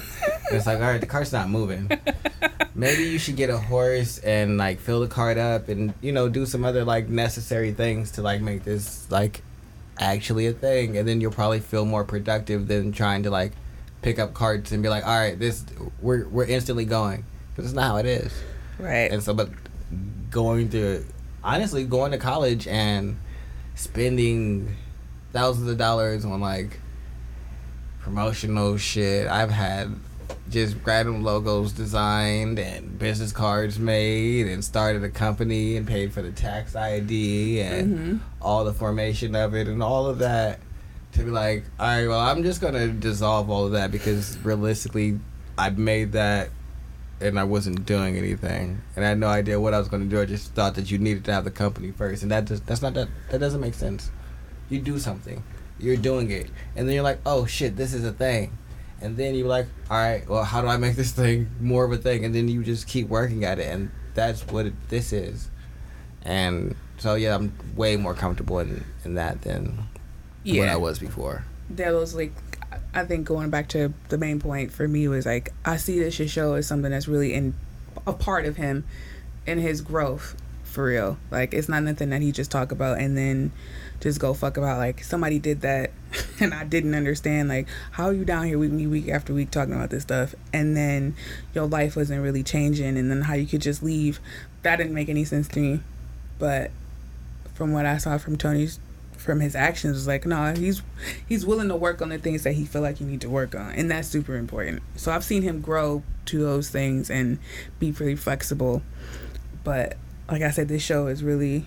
and 0.49 0.57
it's 0.57 0.67
like, 0.67 0.77
all 0.81 0.85
right, 0.85 1.01
the 1.01 1.07
cart's 1.07 1.33
not 1.33 1.49
moving. 1.49 1.91
Maybe 2.75 3.05
you 3.05 3.19
should 3.19 3.37
get 3.37 3.51
a 3.51 3.59
horse 3.59 4.19
and 4.19 4.59
like 4.59 4.81
fill 4.81 5.01
the 5.01 5.09
cart 5.09 5.39
up 5.39 5.69
and 5.69 5.95
you 6.01 6.13
know 6.13 6.29
do 6.29 6.47
some 6.47 6.65
other 6.65 6.85
like 6.85 7.09
necessary 7.09 7.73
things 7.73 8.13
to 8.13 8.23
like 8.23 8.41
make 8.41 8.65
this 8.65 9.11
like 9.11 9.43
actually 10.01 10.47
a 10.47 10.53
thing 10.53 10.97
and 10.97 11.07
then 11.07 11.21
you'll 11.21 11.33
probably 11.33 11.61
feel 11.61 11.85
more 11.85 12.05
productive 12.05 12.69
than 12.69 12.93
trying 12.93 13.23
to 13.23 13.31
like 13.31 13.53
pick 14.03 14.19
up 14.19 14.35
carts 14.35 14.73
and 14.73 14.83
be 14.83 14.89
like, 14.89 15.07
all 15.07 15.19
right, 15.19 15.39
this 15.39 15.65
we're 16.01 16.27
we're 16.29 16.47
instantly 16.47 16.85
going 16.85 17.25
because 17.51 17.67
it's 17.67 17.75
not 17.75 17.85
how 17.85 17.97
it 17.97 18.07
is. 18.07 18.33
right. 18.79 19.11
And 19.11 19.23
so, 19.23 19.35
but 19.35 19.51
going 20.31 20.71
to, 20.71 21.05
honestly, 21.43 21.85
going 21.85 22.13
to 22.13 22.19
college 22.19 22.67
and 22.67 23.19
spending 23.75 24.77
thousands 25.33 25.69
of 25.69 25.79
dollars 25.79 26.25
on 26.25 26.41
like 26.41 26.81
promotional 28.01 28.77
shit. 28.77 29.27
I've 29.27 29.51
had 29.51 29.95
just 30.51 30.77
random 30.85 31.23
logos 31.23 31.73
designed 31.73 32.59
and 32.59 32.99
business 32.99 33.33
cards 33.33 33.79
made 33.79 34.47
and 34.47 34.65
started 34.65 35.05
a 35.05 35.09
company 35.11 35.77
and 35.77 35.87
paid 35.87 36.13
for 36.13 36.23
the 36.23 36.31
tax 36.33 36.75
ID 36.75 37.61
and 37.61 37.99
Mhm. 37.99 38.21
all 38.41 38.65
the 38.65 38.73
formation 38.73 39.35
of 39.35 39.55
it 39.55 39.69
and 39.69 39.83
all 39.83 40.07
of 40.07 40.19
that 40.21 40.59
to 41.13 41.23
be 41.23 41.31
like, 41.31 41.65
all 41.81 41.87
right, 41.87 42.07
well, 42.07 42.21
I'm 42.21 42.43
just 42.43 42.61
gonna 42.61 42.89
dissolve 42.89 43.51
all 43.51 43.67
of 43.67 43.73
that 43.73 43.91
because 43.91 44.39
realistically, 44.43 45.19
I 45.57 45.71
made 45.71 46.13
that 46.13 46.51
and 47.21 47.39
I 47.39 47.45
wasn't 47.45 47.85
doing 47.85 48.17
anything, 48.17 48.79
and 48.95 49.05
I 49.05 49.09
had 49.09 49.19
no 49.19 49.27
idea 49.27 49.59
what 49.59 49.75
I 49.75 49.79
was 49.81 49.89
gonna 49.89 50.05
do. 50.05 50.21
I 50.21 50.25
just 50.25 50.55
thought 50.55 50.77
that 50.77 50.91
you 50.91 50.99
needed 50.99 51.25
to 51.25 51.33
have 51.33 51.43
the 51.45 51.51
company 51.51 51.91
first, 51.91 52.23
and 52.23 52.31
that 52.31 52.45
just 52.45 52.65
that's 52.67 52.81
not 52.81 52.95
that 52.95 53.09
that 53.31 53.41
doesn't 53.41 53.61
make 53.61 53.75
sense. 53.75 54.11
You 54.71 54.81
do 54.81 54.99
something, 55.01 55.43
you're 55.81 55.97
doing 55.97 56.31
it, 56.31 56.49
and 56.77 56.87
then 56.87 56.95
you're 56.95 57.03
like, 57.03 57.19
oh 57.27 57.45
shit, 57.45 57.77
this 57.77 57.93
is 57.93 58.05
a 58.05 58.13
thing. 58.13 58.53
And 59.01 59.17
then 59.17 59.35
you're 59.35 59.47
like, 59.47 59.67
all 59.91 59.97
right, 59.97 60.29
well, 60.29 60.43
how 60.45 60.61
do 60.61 60.67
I 60.69 60.77
make 60.77 60.97
this 60.97 61.13
thing 61.13 61.49
more 61.61 61.85
of 61.85 61.93
a 61.93 61.97
thing? 61.99 62.25
And 62.25 62.35
then 62.35 62.49
you 62.49 62.65
just 62.65 62.89
keep 62.89 63.09
working 63.09 63.45
at 63.45 63.59
it, 63.59 63.69
and 63.69 63.91
that's 64.15 64.45
what 64.49 64.67
it, 64.67 64.75
this 64.89 65.13
is. 65.13 65.51
And 66.23 66.75
so 66.99 67.15
yeah, 67.15 67.35
I'm 67.37 67.53
way 67.77 67.97
more 67.97 68.15
comfortable 68.15 68.59
in 68.59 68.85
in 69.05 69.15
that 69.15 69.43
than 69.43 69.89
what 70.45 70.69
I 70.69 70.77
was 70.77 70.99
before. 70.99 71.45
that 71.71 71.93
was 71.93 72.15
like 72.15 72.33
I 72.95 73.05
think 73.05 73.27
going 73.27 73.51
back 73.51 73.69
to 73.69 73.93
the 74.09 74.19
main 74.19 74.41
point 74.41 74.73
for 74.73 74.89
me 74.89 75.07
was 75.09 75.27
like 75.27 75.53
I 75.65 75.77
see 75.77 75.99
this 75.99 76.15
show 76.15 76.55
as 76.55 76.67
something 76.67 76.91
that's 76.91 77.09
really 77.09 77.35
in 77.35 77.55
a 78.07 78.13
part 78.13 78.47
of 78.47 78.57
him 78.57 78.85
and 79.47 79.61
his 79.61 79.81
growth 79.81 80.35
for 80.65 80.87
real. 80.87 81.19
Like 81.31 81.55
it's 81.55 81.69
not 81.69 81.83
nothing 81.83 82.11
that 82.11 82.23
he 82.23 82.33
just 82.33 82.51
talk 82.51 82.73
about 82.73 82.99
and 82.99 83.17
then 83.17 83.53
just 84.01 84.21
go 84.21 84.33
fuck 84.33 84.57
about 84.57 84.79
like 84.79 85.03
somebody 85.03 85.39
did 85.39 85.61
that 85.63 85.91
and 86.41 86.55
I 86.55 86.65
didn't 86.65 86.95
understand 86.95 87.49
like 87.49 87.67
how 87.93 88.07
are 88.07 88.13
you 88.13 88.25
down 88.25 88.47
here 88.47 88.59
me 88.59 88.87
week 88.87 89.09
after 89.09 89.35
week 89.35 89.51
talking 89.51 89.75
about 89.75 89.91
this 89.91 90.03
stuff 90.03 90.35
and 90.53 90.77
then 90.77 91.17
your 91.55 91.67
life 91.67 91.97
wasn't 91.97 92.23
really 92.23 92.43
changing 92.43 92.97
and 92.97 93.11
then 93.11 93.23
how 93.23 93.35
you 93.35 93.47
could 93.47 93.61
just 93.61 93.83
leave 93.83 94.21
that 94.63 94.77
didn't 94.77 94.95
make 94.95 95.09
any 95.09 95.25
sense 95.25 95.49
to 95.49 95.61
me. 95.61 95.81
But 96.39 96.71
from 97.55 97.73
what 97.73 97.87
I 97.87 97.99
saw 97.99 98.19
from 98.19 98.37
Tony's 98.37 98.79
from 99.17 99.41
his 99.41 99.57
actions 99.57 99.95
was 99.95 100.07
like 100.07 100.25
no 100.25 100.55
he's 100.55 100.81
he's 101.29 101.45
willing 101.45 101.67
to 101.67 101.75
work 101.75 102.01
on 102.01 102.09
the 102.09 102.19
things 102.19 102.45
that 102.45 102.53
he 102.53 102.65
feel 102.65 102.81
like 102.81 103.01
you 103.01 103.07
need 103.07 103.21
to 103.21 103.29
work 103.29 103.53
on 103.55 103.73
and 103.73 103.91
that's 103.91 104.07
super 104.07 104.37
important. 104.37 104.81
So 104.95 105.11
i've 105.11 105.25
seen 105.25 105.43
him 105.43 105.61
grow 105.61 106.05
to 106.27 106.39
those 106.39 106.71
things 106.71 107.11
and 107.11 107.39
be 107.81 107.91
pretty 107.91 108.15
flexible. 108.15 108.83
But 109.65 109.97
like 110.31 110.43
i 110.43 110.51
said 110.51 110.69
this 110.69 110.83
show 110.83 111.09
is 111.09 111.25
really 111.25 111.67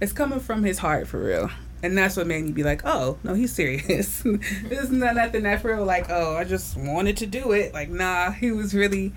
it's 0.00 0.12
coming 0.12 0.40
from 0.40 0.64
his 0.64 0.78
heart 0.78 1.06
for 1.06 1.18
real 1.22 1.50
and 1.82 1.96
that's 1.98 2.16
what 2.16 2.26
made 2.26 2.44
me 2.44 2.50
be 2.52 2.62
like 2.64 2.82
oh 2.84 3.18
no 3.24 3.34
he's 3.34 3.52
serious 3.52 4.22
this 4.24 4.80
is 4.82 4.90
not 4.90 5.14
nothing 5.14 5.42
that 5.42 5.60
for 5.60 5.74
real 5.74 5.84
like 5.84 6.06
oh 6.10 6.36
i 6.36 6.44
just 6.44 6.76
wanted 6.76 7.16
to 7.16 7.26
do 7.26 7.52
it 7.52 7.72
like 7.74 7.88
nah 7.90 8.30
he 8.30 8.50
was 8.52 8.74
really 8.74 9.12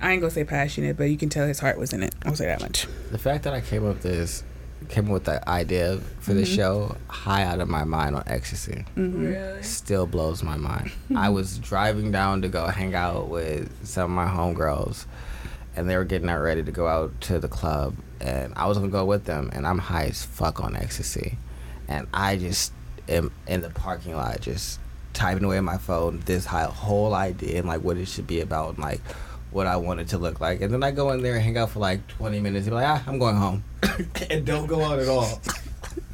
i 0.00 0.12
ain't 0.12 0.20
gonna 0.20 0.30
say 0.30 0.44
passionate 0.44 0.96
but 0.96 1.04
you 1.04 1.16
can 1.16 1.28
tell 1.28 1.46
his 1.46 1.60
heart 1.60 1.78
was 1.78 1.92
in 1.92 2.02
it 2.02 2.14
i'll 2.24 2.34
say 2.34 2.46
that 2.46 2.60
much 2.60 2.86
The 3.12 3.18
fact 3.18 3.44
that 3.44 3.54
I 3.54 3.60
came 3.60 3.82
up 3.86 3.94
with 3.94 4.02
this, 4.02 4.42
came 4.88 5.06
up 5.06 5.12
with 5.12 5.24
the 5.24 5.48
idea 5.48 5.98
for 6.20 6.34
the 6.34 6.42
Mhm. 6.42 6.56
show 6.56 6.96
high 7.08 7.44
out 7.44 7.60
of 7.60 7.68
my 7.68 7.84
mind 7.84 8.16
on 8.16 8.24
ecstasy. 8.26 8.84
mm-hmm. 8.96 9.24
Really? 9.26 9.62
Still 9.62 10.04
blows 10.06 10.42
my 10.42 10.56
mind. 10.56 10.90
I 11.16 11.28
was 11.30 11.58
driving 11.58 12.10
down 12.12 12.42
to 12.42 12.48
go 12.48 12.66
hang 12.66 12.94
out 12.94 13.28
with 13.30 13.70
some 13.86 14.04
of 14.04 14.10
my 14.10 14.26
homegirls, 14.26 15.06
and 15.76 15.88
they 15.88 15.96
were 15.96 16.04
getting 16.04 16.28
out 16.28 16.40
ready 16.42 16.62
to 16.62 16.72
go 16.72 16.86
out 16.88 17.18
to 17.22 17.38
the 17.38 17.48
club, 17.48 17.94
and 18.24 18.54
I 18.56 18.66
was 18.66 18.78
gonna 18.78 18.90
go 18.90 19.04
with 19.04 19.24
them, 19.24 19.50
and 19.52 19.66
I'm 19.66 19.78
high 19.78 20.06
as 20.06 20.24
fuck 20.24 20.60
on 20.60 20.74
ecstasy, 20.74 21.38
and 21.86 22.08
I 22.12 22.36
just 22.36 22.72
am 23.08 23.30
in 23.46 23.60
the 23.60 23.70
parking 23.70 24.16
lot 24.16 24.40
just 24.40 24.80
typing 25.12 25.44
away 25.44 25.60
my 25.60 25.76
phone 25.76 26.20
this 26.24 26.46
whole 26.46 27.14
idea 27.14 27.58
and 27.58 27.68
like 27.68 27.82
what 27.82 27.98
it 27.98 28.08
should 28.08 28.26
be 28.26 28.40
about, 28.40 28.70
and 28.70 28.78
like 28.78 29.00
what 29.50 29.66
I 29.66 29.76
want 29.76 30.00
it 30.00 30.08
to 30.08 30.18
look 30.18 30.40
like, 30.40 30.62
and 30.62 30.72
then 30.72 30.82
I 30.82 30.90
go 30.90 31.12
in 31.12 31.22
there 31.22 31.34
and 31.34 31.44
hang 31.44 31.58
out 31.58 31.70
for 31.70 31.78
like 31.78 32.06
20 32.08 32.40
minutes, 32.40 32.66
and 32.66 32.72
be 32.72 32.76
like, 32.76 32.88
ah, 32.88 33.04
I'm 33.06 33.18
going 33.18 33.36
home, 33.36 33.62
and 34.30 34.44
don't 34.44 34.66
go 34.66 34.82
out 34.82 34.98
at 34.98 35.08
all. 35.08 35.40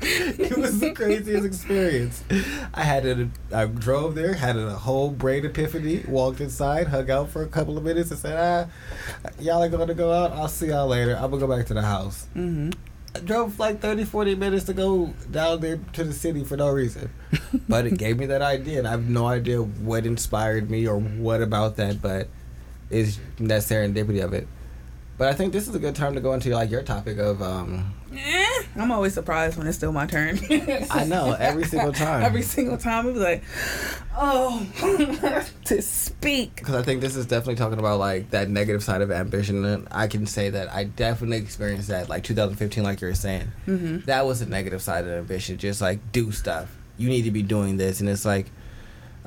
it 0.02 0.56
was 0.56 0.80
the 0.80 0.92
craziest 0.92 1.44
experience. 1.44 2.24
I 2.72 2.82
had 2.82 3.04
it. 3.04 3.28
I 3.52 3.66
drove 3.66 4.14
there, 4.14 4.32
had 4.32 4.56
a 4.56 4.70
whole 4.70 5.10
brain 5.10 5.44
epiphany. 5.44 6.04
Walked 6.08 6.40
inside, 6.40 6.88
hung 6.88 7.10
out 7.10 7.28
for 7.28 7.42
a 7.42 7.46
couple 7.46 7.76
of 7.76 7.84
minutes, 7.84 8.10
and 8.10 8.18
said, 8.18 8.38
"Ah, 8.38 9.30
y'all 9.38 9.62
are 9.62 9.68
going 9.68 9.88
to 9.88 9.94
go 9.94 10.12
out. 10.12 10.32
I'll 10.32 10.48
see 10.48 10.68
y'all 10.68 10.86
later. 10.86 11.14
I'm 11.14 11.30
gonna 11.30 11.46
go 11.46 11.54
back 11.54 11.66
to 11.66 11.74
the 11.74 11.82
house." 11.82 12.26
Mm-hmm. 12.34 12.70
I 13.14 13.18
drove 13.18 13.58
like 13.58 13.80
30, 13.80 14.04
40 14.04 14.36
minutes 14.36 14.64
to 14.66 14.72
go 14.72 15.12
down 15.30 15.60
there 15.60 15.80
to 15.94 16.04
the 16.04 16.12
city 16.12 16.44
for 16.44 16.56
no 16.56 16.70
reason, 16.70 17.10
but 17.68 17.84
it 17.84 17.98
gave 17.98 18.18
me 18.18 18.26
that 18.26 18.40
idea, 18.40 18.78
and 18.78 18.88
I 18.88 18.92
have 18.92 19.08
no 19.08 19.26
idea 19.26 19.60
what 19.60 20.06
inspired 20.06 20.70
me 20.70 20.86
or 20.86 20.98
what 20.98 21.42
about 21.42 21.76
that, 21.76 22.00
but 22.00 22.28
it's 22.88 23.18
that 23.38 23.62
serendipity 23.62 24.24
of 24.24 24.32
it. 24.32 24.46
But 25.20 25.28
I 25.28 25.34
think 25.34 25.52
this 25.52 25.68
is 25.68 25.74
a 25.74 25.78
good 25.78 25.94
time 25.94 26.14
to 26.14 26.20
go 26.22 26.32
into 26.32 26.48
like 26.48 26.70
your 26.70 26.80
topic 26.82 27.18
of 27.18 27.42
um, 27.42 27.92
Eh, 28.10 28.62
I'm 28.74 28.90
always 28.90 29.12
surprised 29.12 29.58
when 29.58 29.66
it's 29.66 29.76
still 29.76 29.92
my 29.92 30.06
turn. 30.06 30.38
I 30.90 31.04
know, 31.04 31.36
every 31.38 31.64
single 31.64 31.92
time. 31.92 32.22
Every 32.30 32.40
single 32.40 32.78
time, 32.78 33.06
it 33.06 33.12
was 33.12 33.20
like, 33.20 33.42
oh, 34.16 34.66
to 35.66 35.82
speak. 35.82 36.56
because 36.56 36.74
I 36.74 36.82
think 36.82 37.02
this 37.02 37.16
is 37.16 37.26
definitely 37.26 37.56
talking 37.56 37.78
about 37.78 37.98
like 37.98 38.30
that 38.30 38.48
negative 38.48 38.82
side 38.82 39.02
of 39.02 39.10
ambition, 39.10 39.62
and 39.66 39.86
I 39.90 40.06
can 40.06 40.24
say 40.24 40.48
that 40.48 40.72
I 40.72 40.84
definitely 40.84 41.36
experienced 41.36 41.88
that, 41.88 42.08
like 42.08 42.24
2015, 42.24 42.82
like 42.82 43.02
you 43.02 43.08
were 43.08 43.14
saying. 43.14 43.52
Mm-hmm. 43.66 44.06
That 44.06 44.24
was 44.24 44.40
a 44.40 44.46
negative 44.46 44.80
side 44.80 45.04
of 45.04 45.10
ambition, 45.10 45.58
just 45.58 45.82
like 45.82 46.12
do 46.12 46.32
stuff. 46.32 46.74
You 46.96 47.10
need 47.10 47.24
to 47.24 47.30
be 47.30 47.42
doing 47.42 47.76
this, 47.76 48.00
and 48.00 48.08
it's 48.08 48.24
like, 48.24 48.46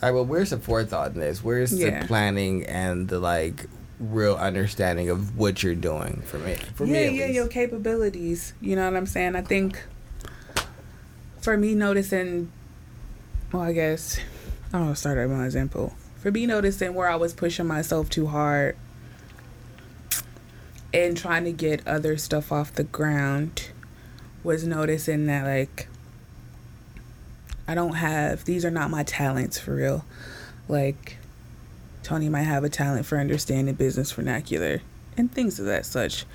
all 0.01 0.09
right, 0.09 0.15
well, 0.15 0.25
where's 0.25 0.49
the 0.49 0.57
forethought 0.57 1.13
in 1.13 1.19
this? 1.19 1.43
Where's 1.43 1.71
Yeah. 1.71 2.01
the 2.01 2.07
planning 2.07 2.65
and 2.65 3.07
the 3.07 3.19
like 3.19 3.67
real 4.03 4.35
understanding 4.35 5.09
of 5.09 5.37
what 5.37 5.63
you're 5.63 5.75
doing? 5.75 6.21
For 6.25 6.37
me, 6.39 6.55
for 6.55 6.85
yeah, 6.85 7.09
me, 7.09 7.17
yeah, 7.17 7.25
least. 7.25 7.35
your 7.35 7.47
capabilities. 7.47 8.53
You 8.61 8.75
know 8.75 8.85
what 8.85 8.97
I'm 8.97 9.05
saying? 9.05 9.35
I 9.35 9.41
think 9.41 9.83
for 11.41 11.57
me 11.57 11.75
noticing, 11.75 12.51
well, 13.51 13.63
I 13.63 13.73
guess 13.73 14.19
I'll 14.73 14.95
start 14.95 15.17
at 15.17 15.29
my 15.29 15.45
example. 15.45 15.93
For 16.17 16.31
me 16.31 16.45
noticing 16.45 16.93
where 16.93 17.09
I 17.09 17.15
was 17.15 17.33
pushing 17.33 17.67
myself 17.67 18.09
too 18.09 18.27
hard 18.27 18.77
and 20.93 21.17
trying 21.17 21.43
to 21.45 21.51
get 21.51 21.85
other 21.87 22.17
stuff 22.17 22.51
off 22.51 22.73
the 22.73 22.83
ground 22.83 23.71
was 24.43 24.65
noticing 24.65 25.25
that 25.25 25.45
like 25.45 25.87
I 27.67 27.75
don't 27.75 27.95
have 27.95 28.45
these 28.45 28.63
are 28.65 28.71
not 28.71 28.89
my 28.89 29.03
talents 29.03 29.57
for 29.57 29.75
real. 29.75 30.05
Like 30.67 31.17
Tony 32.03 32.29
might 32.29 32.43
have 32.43 32.63
a 32.63 32.69
talent 32.69 33.05
for 33.05 33.17
understanding 33.17 33.75
business 33.75 34.11
vernacular 34.11 34.81
and 35.17 35.31
things 35.31 35.59
of 35.59 35.65
that 35.65 35.85
such. 35.85 36.25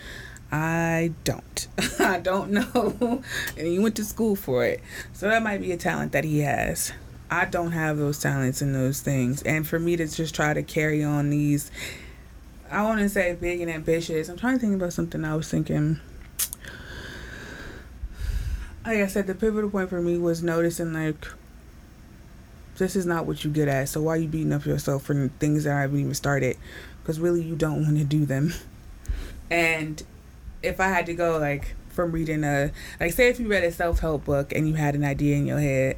I 0.51 1.13
don't. 1.25 1.69
I 1.99 2.21
don't 2.21 2.51
know. 2.51 3.23
and 3.57 3.67
he 3.67 3.79
went 3.79 3.97
to 3.97 4.05
school 4.05 4.35
for 4.35 4.65
it. 4.65 4.81
So 5.13 5.29
that 5.29 5.43
might 5.43 5.61
be 5.61 5.73
a 5.73 5.77
talent 5.77 6.13
that 6.13 6.25
he 6.25 6.41
has. 6.41 6.93
I 7.31 7.45
don't 7.45 7.73
have 7.73 7.99
those 7.99 8.19
talents 8.19 8.63
and 8.63 8.75
those 8.75 9.01
things. 9.01 9.43
And 9.43 9.67
for 9.67 9.79
me 9.79 9.97
to 9.97 10.07
just 10.07 10.35
try 10.35 10.55
to 10.55 10.63
carry 10.63 11.05
on 11.05 11.29
these, 11.29 11.71
I 12.71 12.83
want 12.85 13.01
to 13.01 13.09
say 13.09 13.37
big 13.39 13.61
and 13.61 13.71
ambitious. 13.71 14.29
I'm 14.29 14.39
trying 14.39 14.55
to 14.55 14.61
think 14.61 14.75
about 14.75 14.95
something 14.95 15.25
I 15.25 15.37
was 15.37 15.51
thinking. 15.51 16.01
Like 18.87 18.99
I 18.99 19.07
said, 19.07 19.27
the 19.27 19.35
pivotal 19.35 19.69
point 19.69 19.91
for 19.91 20.01
me 20.01 20.17
was 20.17 20.43
noticing, 20.43 20.95
like, 20.95 21.27
this 22.79 22.97
is 22.97 23.07
not 23.07 23.27
what 23.27 23.45
you 23.45 23.51
good 23.51 23.69
at. 23.69 23.89
So 23.89 24.03
why 24.03 24.15
are 24.15 24.17
you 24.17 24.29
beating 24.29 24.53
up 24.53 24.65
yourself 24.65 25.05
for 25.05 25.29
things 25.39 25.65
that 25.65 25.77
I 25.77 25.83
haven't 25.83 26.01
even 26.01 26.15
started? 26.15 26.57
Because 27.03 27.21
really, 27.21 27.43
you 27.43 27.57
don't 27.57 27.83
want 27.83 27.99
to 27.99 28.05
do 28.05 28.25
them. 28.25 28.55
And 29.51 30.03
if 30.63 30.81
I 30.81 30.89
had 30.89 31.07
to 31.07 31.15
go 31.15 31.39
like 31.39 31.75
from 31.89 32.13
reading 32.13 32.45
a 32.45 32.71
like 33.01 33.13
say 33.13 33.29
if 33.29 33.41
you 33.41 33.49
read 33.49 33.65
a 33.65 33.73
self 33.73 34.01
help 34.01 34.25
book 34.25 34.53
and 34.53 34.69
you 34.69 34.75
had 34.75 34.95
an 34.95 35.05
idea 35.05 35.37
in 35.37 35.47
your 35.47 35.59
head 35.59 35.97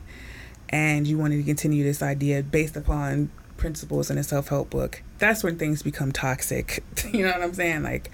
and 0.68 1.06
you 1.06 1.18
wanted 1.18 1.36
to 1.36 1.42
continue 1.42 1.82
this 1.82 2.02
idea 2.02 2.42
based 2.42 2.76
upon 2.76 3.30
principles 3.56 4.10
in 4.10 4.16
a 4.16 4.22
self 4.22 4.48
help 4.48 4.70
book, 4.70 5.02
that's 5.18 5.42
when 5.42 5.58
things 5.58 5.82
become 5.82 6.12
toxic. 6.12 6.82
you 7.12 7.24
know 7.24 7.32
what 7.32 7.42
I'm 7.42 7.54
saying? 7.54 7.82
Like 7.82 8.10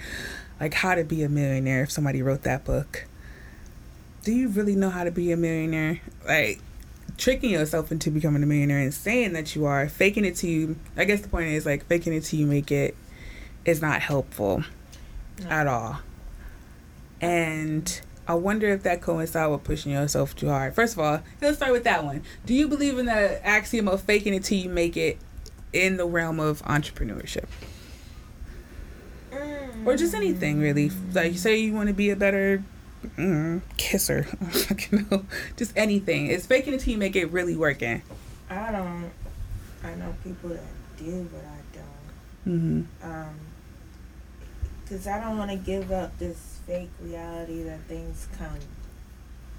like 0.59 0.75
how 0.75 0.95
to 0.95 1.05
be 1.05 1.23
a 1.23 1.29
millionaire 1.29 1.83
if 1.83 1.91
somebody 1.91 2.23
wrote 2.23 2.43
that 2.43 2.65
book. 2.65 3.07
Do 4.25 4.33
you 4.33 4.49
really 4.49 4.75
know 4.75 4.91
how 4.91 5.05
to 5.05 5.13
be 5.13 5.31
a 5.31 5.37
millionaire? 5.37 6.01
Like 6.27 6.61
tricking 7.17 7.51
yourself 7.51 7.91
into 7.91 8.11
becoming 8.11 8.43
a 8.43 8.47
millionaire 8.47 8.79
and 8.79 8.93
saying 8.93 9.33
that 9.33 9.55
you 9.57 9.65
are, 9.65 9.89
faking 9.89 10.25
it 10.25 10.37
to 10.37 10.49
you 10.49 10.77
I 10.97 11.05
guess 11.05 11.21
the 11.23 11.29
point 11.29 11.49
is 11.49 11.65
like 11.67 11.87
faking 11.87 12.13
it 12.13 12.25
till 12.25 12.39
you 12.41 12.47
make 12.47 12.71
it 12.71 12.97
is 13.65 13.81
not 13.81 14.01
helpful 14.03 14.65
No. 15.43 15.49
at 15.49 15.67
all. 15.67 16.01
And 17.21 18.01
I 18.29 18.35
wonder 18.35 18.69
if 18.69 18.83
that 18.83 19.01
coincides 19.01 19.51
with 19.51 19.65
pushing 19.65 19.93
yourself 19.93 20.35
too 20.37 20.49
hard. 20.49 20.75
First 20.75 20.95
of 20.95 20.99
all, 20.99 21.23
let's 21.41 21.57
start 21.57 21.73
with 21.73 21.85
that 21.85 22.05
one. 22.05 22.23
Do 22.45 22.55
you 22.55 22.69
believe 22.69 22.99
in 22.99 23.07
the 23.07 23.45
axiom 23.47 23.89
of 23.89 24.03
faking 24.03 24.35
it 24.35 24.45
till 24.45 24.59
you 24.59 24.69
make 24.69 24.97
it 24.97 25.19
in 25.73 25.97
the 25.97 26.07
realm 26.07 26.39
of 26.41 26.63
entrepreneurship? 26.63 27.47
Or 29.85 29.97
just 29.97 30.15
anything 30.15 30.61
really? 30.61 30.91
Like 31.13 31.37
say 31.37 31.57
you 31.59 31.73
want 31.73 31.89
to 31.89 31.95
be 31.95 32.11
a 32.11 32.17
better 32.17 32.63
mm, 33.17 33.63
kisser. 33.77 34.27
you 34.91 35.07
know, 35.11 35.25
just 35.57 35.73
anything. 35.77 36.29
It's 36.29 36.47
faking 36.47 36.75
it 36.75 36.81
till 36.81 36.93
you 36.93 36.99
make 36.99 37.17
it 37.17 37.27
really 37.31 37.57
working. 37.57 38.03
I 38.51 38.73
don't. 38.73 39.11
I 39.85 39.95
know 39.95 40.15
people 40.23 40.51
that 40.51 40.61
do, 40.97 41.29
but 41.33 41.45
I 41.45 41.77
don't. 41.77 42.55
Mm-hmm. 42.55 43.11
Um, 43.11 43.35
cause 44.89 45.07
I 45.07 45.21
don't 45.21 45.39
want 45.39 45.51
to 45.51 45.57
give 45.57 45.91
up 45.91 46.17
this 46.19 46.61
fake 46.67 46.91
reality 47.01 47.63
that 47.65 47.81
things 47.83 48.29
come 48.39 48.59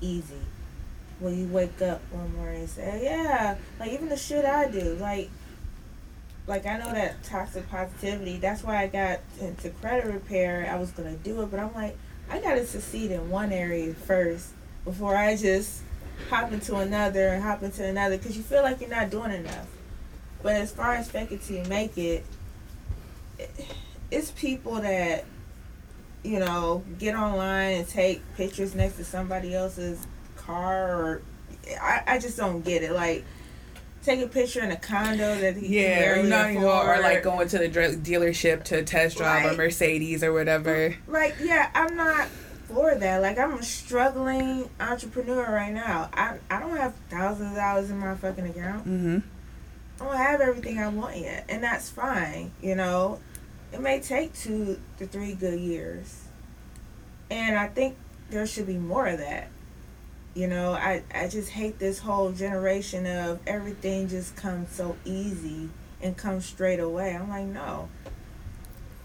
easy. 0.02 0.36
When 1.20 1.38
you 1.38 1.48
wake 1.48 1.82
up 1.82 2.02
one 2.12 2.36
morning 2.36 2.62
and 2.62 2.70
say, 2.70 3.02
"Yeah," 3.04 3.56
like 3.80 3.92
even 3.92 4.10
the 4.10 4.18
shit 4.18 4.46
I 4.46 4.70
do, 4.70 4.96
like, 5.02 5.30
like 6.46 6.66
I 6.66 6.78
know 6.78 6.94
that 6.94 7.24
toxic 7.24 7.68
positivity. 7.70 8.38
That's 8.38 8.64
why 8.64 8.84
I 8.84 8.88
got 8.88 9.20
into 9.42 9.70
credit 9.70 10.06
repair. 10.06 10.70
I 10.72 10.78
was 10.78 10.92
gonna 10.92 11.16
do 11.16 11.42
it, 11.42 11.52
but 11.52 11.60
I'm 11.60 11.74
like, 11.74 11.98
I 12.30 12.40
gotta 12.40 12.66
succeed 12.66 13.12
in 13.12 13.30
one 13.30 13.52
area 13.52 13.94
first 13.94 14.50
before 14.84 15.16
I 15.16 15.36
just 15.36 15.82
hop 16.30 16.52
into 16.52 16.76
another 16.76 17.30
and 17.30 17.44
hop 17.44 17.64
into 17.64 17.86
another. 17.86 18.18
Cause 18.18 18.36
you 18.36 18.44
feel 18.44 18.64
like 18.64 18.82
you're 18.82 18.90
not 18.90 19.10
doing 19.10 19.32
enough. 19.32 19.68
But 20.44 20.56
as 20.56 20.72
far 20.72 20.94
as 20.96 21.10
fake 21.10 21.32
it 21.32 21.42
till 21.42 21.58
you 21.58 21.64
make 21.66 21.98
it, 21.98 22.26
it's 24.12 24.32
people 24.32 24.76
that 24.76 25.26
you 26.24 26.40
know 26.40 26.84
get 27.00 27.16
online 27.16 27.80
and 27.80 27.88
take 27.88 28.22
pictures 28.36 28.76
next 28.76 28.98
to 28.98 29.06
somebody 29.06 29.54
else's 29.56 30.06
car 30.36 30.96
or 30.96 31.22
I, 31.82 32.04
I 32.08 32.20
just 32.20 32.38
don't 32.38 32.64
get 32.64 32.84
it. 32.84 32.92
Like, 32.92 33.26
take 34.08 34.22
a 34.22 34.28
picture 34.28 34.64
in 34.64 34.72
a 34.72 34.78
condo 34.78 35.36
that 35.40 35.58
he 35.58 35.80
Yeah, 35.80 35.96
can 35.96 35.98
or, 35.98 36.16
barely 36.16 36.30
not, 36.30 36.54
know, 36.54 36.82
or 36.82 37.02
like 37.02 37.24
going 37.24 37.48
to 37.50 37.58
the 37.58 37.68
dealership 37.68 38.64
to 38.66 38.84
test 38.84 39.18
drive 39.18 39.52
a 39.52 39.56
Mercedes 39.58 40.24
or 40.24 40.32
whatever. 40.32 40.96
Like, 41.08 41.36
yeah, 41.42 41.70
I'm 41.76 41.96
not 41.98 42.28
for 42.68 42.96
that. 42.96 43.22
Like, 43.22 43.38
I'm 43.38 43.54
a 43.54 43.64
struggling 43.64 44.70
entrepreneur 44.80 45.52
right 45.52 45.74
now. 45.74 46.10
I 46.14 46.38
I 46.50 46.60
don't 46.60 46.78
have 46.78 46.94
thousands 47.10 47.52
of 47.52 47.58
dollars 47.58 47.90
in 47.90 48.00
my 48.00 48.16
fucking 48.16 48.48
account. 48.48 48.88
Mm-hmm. 48.88 49.18
I 50.00 50.06
don't 50.06 50.18
have 50.18 50.42
everything 50.42 50.80
I 50.80 50.88
want 50.88 51.18
yet, 51.18 51.46
and 51.50 51.64
that's 51.64 51.90
fine. 51.90 52.52
You 52.62 52.76
know, 52.76 53.20
it 53.74 53.82
may 53.82 54.00
take 54.00 54.34
two 54.34 54.80
to 55.00 55.08
three 55.08 55.34
good 55.34 55.60
years, 55.60 56.24
and 57.30 57.58
I 57.58 57.68
think 57.68 57.98
there 58.30 58.46
should 58.48 58.68
be 58.68 58.78
more 58.78 59.08
of 59.08 59.20
that. 59.20 59.50
You 60.38 60.46
know, 60.46 60.74
I 60.74 61.02
I 61.12 61.28
just 61.30 61.50
hate 61.50 61.80
this 61.80 61.98
whole 61.98 62.32
generation 62.32 63.08
of 63.08 63.40
everything 63.48 64.08
just 64.08 64.36
comes 64.36 64.70
so 64.70 64.96
easy 65.04 65.68
and 66.00 66.16
comes 66.16 66.46
straight 66.46 66.80
away. 66.80 67.16
I'm 67.16 67.28
like, 67.28 67.48
no, 67.48 67.90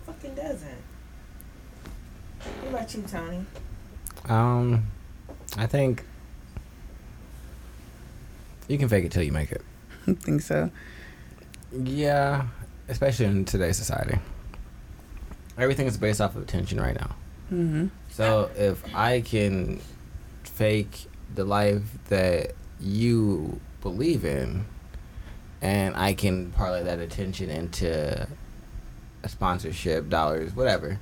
fucking 0.04 0.34
doesn't. 0.34 0.82
What 2.60 2.68
about 2.68 2.94
you, 2.94 3.02
Tony? 3.08 3.46
Um, 4.28 4.88
I 5.56 5.64
think 5.64 6.04
you 8.68 8.76
can 8.76 8.90
fake 8.90 9.06
it 9.06 9.12
till 9.12 9.22
you 9.22 9.32
make 9.32 9.52
it. 9.52 9.62
I 10.06 10.12
think 10.12 10.42
so. 10.42 10.70
Yeah, 11.72 12.48
especially 12.88 13.24
in 13.24 13.46
today's 13.46 13.78
society. 13.78 14.18
Everything 15.56 15.86
is 15.86 15.96
based 15.96 16.20
off 16.20 16.36
of 16.36 16.42
attention 16.42 16.78
right 16.78 16.94
now. 16.94 17.16
Mm-hmm. 17.50 17.86
So 18.10 18.50
if 18.54 18.84
I 18.94 19.22
can 19.22 19.80
fake 20.44 21.06
the 21.34 21.44
life 21.44 21.82
that 22.08 22.52
you 22.80 23.60
believe 23.80 24.24
in, 24.24 24.64
and 25.60 25.96
I 25.96 26.14
can 26.14 26.50
parlay 26.52 26.82
that 26.82 26.98
attention 26.98 27.50
into 27.50 28.26
a 29.22 29.28
sponsorship, 29.28 30.08
dollars, 30.08 30.54
whatever, 30.54 30.98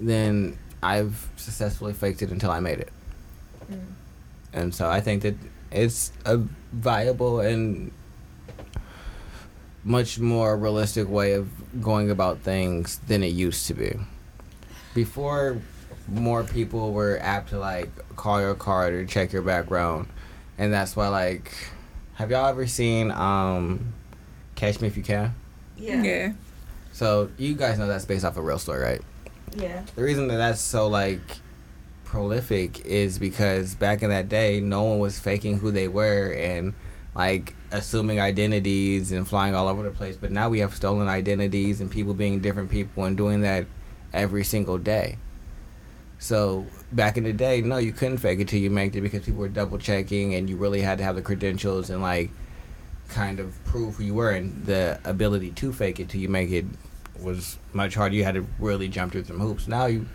then 0.00 0.58
I've 0.82 1.28
successfully 1.36 1.92
faked 1.92 2.22
it 2.22 2.30
until 2.30 2.50
I 2.50 2.60
made 2.60 2.80
it. 2.80 2.92
Mm. 3.70 3.80
And 4.52 4.74
so 4.74 4.88
I 4.88 5.00
think 5.00 5.22
that 5.22 5.34
it's 5.70 6.12
a 6.24 6.38
viable 6.72 7.40
and 7.40 7.92
much 9.84 10.18
more 10.18 10.56
realistic 10.56 11.08
way 11.08 11.32
of 11.32 11.48
going 11.80 12.10
about 12.10 12.40
things 12.40 12.98
than 13.06 13.22
it 13.22 13.32
used 13.32 13.66
to 13.66 13.74
be. 13.74 13.98
Before, 14.94 15.58
more 16.10 16.44
people 16.44 16.92
were 16.92 17.18
apt 17.20 17.50
to 17.50 17.58
like 17.58 17.90
call 18.16 18.40
your 18.40 18.54
card 18.54 18.94
or 18.94 19.04
check 19.06 19.32
your 19.32 19.42
background, 19.42 20.08
and 20.58 20.72
that's 20.72 20.96
why 20.96 21.08
like, 21.08 21.52
have 22.14 22.30
y'all 22.30 22.46
ever 22.46 22.66
seen 22.66 23.10
um, 23.10 23.92
Catch 24.54 24.80
Me 24.80 24.88
If 24.88 24.96
You 24.96 25.02
Can? 25.02 25.34
Yeah. 25.76 26.02
Yeah. 26.02 26.32
So 26.92 27.30
you 27.38 27.54
guys 27.54 27.78
know 27.78 27.86
that's 27.86 28.04
based 28.04 28.24
off 28.24 28.36
a 28.36 28.42
real 28.42 28.58
story, 28.58 28.82
right? 28.82 29.00
Yeah. 29.56 29.82
The 29.94 30.02
reason 30.02 30.28
that 30.28 30.36
that's 30.36 30.60
so 30.60 30.88
like 30.88 31.20
prolific 32.04 32.84
is 32.84 33.18
because 33.18 33.74
back 33.74 34.02
in 34.02 34.10
that 34.10 34.28
day, 34.28 34.60
no 34.60 34.82
one 34.82 34.98
was 34.98 35.18
faking 35.18 35.58
who 35.58 35.70
they 35.70 35.88
were 35.88 36.32
and 36.32 36.74
like 37.14 37.54
assuming 37.72 38.20
identities 38.20 39.12
and 39.12 39.26
flying 39.26 39.54
all 39.54 39.68
over 39.68 39.82
the 39.82 39.90
place. 39.90 40.16
But 40.16 40.30
now 40.30 40.48
we 40.48 40.60
have 40.60 40.74
stolen 40.74 41.08
identities 41.08 41.80
and 41.80 41.90
people 41.90 42.14
being 42.14 42.40
different 42.40 42.70
people 42.70 43.04
and 43.04 43.16
doing 43.16 43.42
that 43.42 43.66
every 44.12 44.44
single 44.44 44.78
day. 44.78 45.18
So 46.20 46.66
back 46.92 47.16
in 47.16 47.24
the 47.24 47.32
day, 47.32 47.62
no, 47.62 47.78
you 47.78 47.92
couldn't 47.92 48.18
fake 48.18 48.40
it 48.40 48.48
till 48.48 48.60
you 48.60 48.68
make 48.68 48.94
it 48.94 49.00
because 49.00 49.24
people 49.24 49.40
were 49.40 49.48
double 49.48 49.78
checking 49.78 50.34
and 50.34 50.50
you 50.50 50.56
really 50.58 50.82
had 50.82 50.98
to 50.98 51.04
have 51.04 51.16
the 51.16 51.22
credentials 51.22 51.88
and 51.88 52.02
like 52.02 52.30
kind 53.08 53.40
of 53.40 53.52
prove 53.64 53.96
who 53.96 54.04
you 54.04 54.14
were 54.14 54.30
and 54.30 54.66
the 54.66 55.00
ability 55.04 55.50
to 55.52 55.72
fake 55.72 55.98
it 55.98 56.10
till 56.10 56.20
you 56.20 56.28
make 56.28 56.50
it 56.50 56.66
was 57.18 57.58
much 57.72 57.94
harder. 57.94 58.14
You 58.14 58.24
had 58.24 58.34
to 58.34 58.46
really 58.58 58.86
jump 58.86 59.12
through 59.12 59.24
some 59.24 59.40
hoops. 59.40 59.66
Now 59.66 59.86
you 59.86 60.06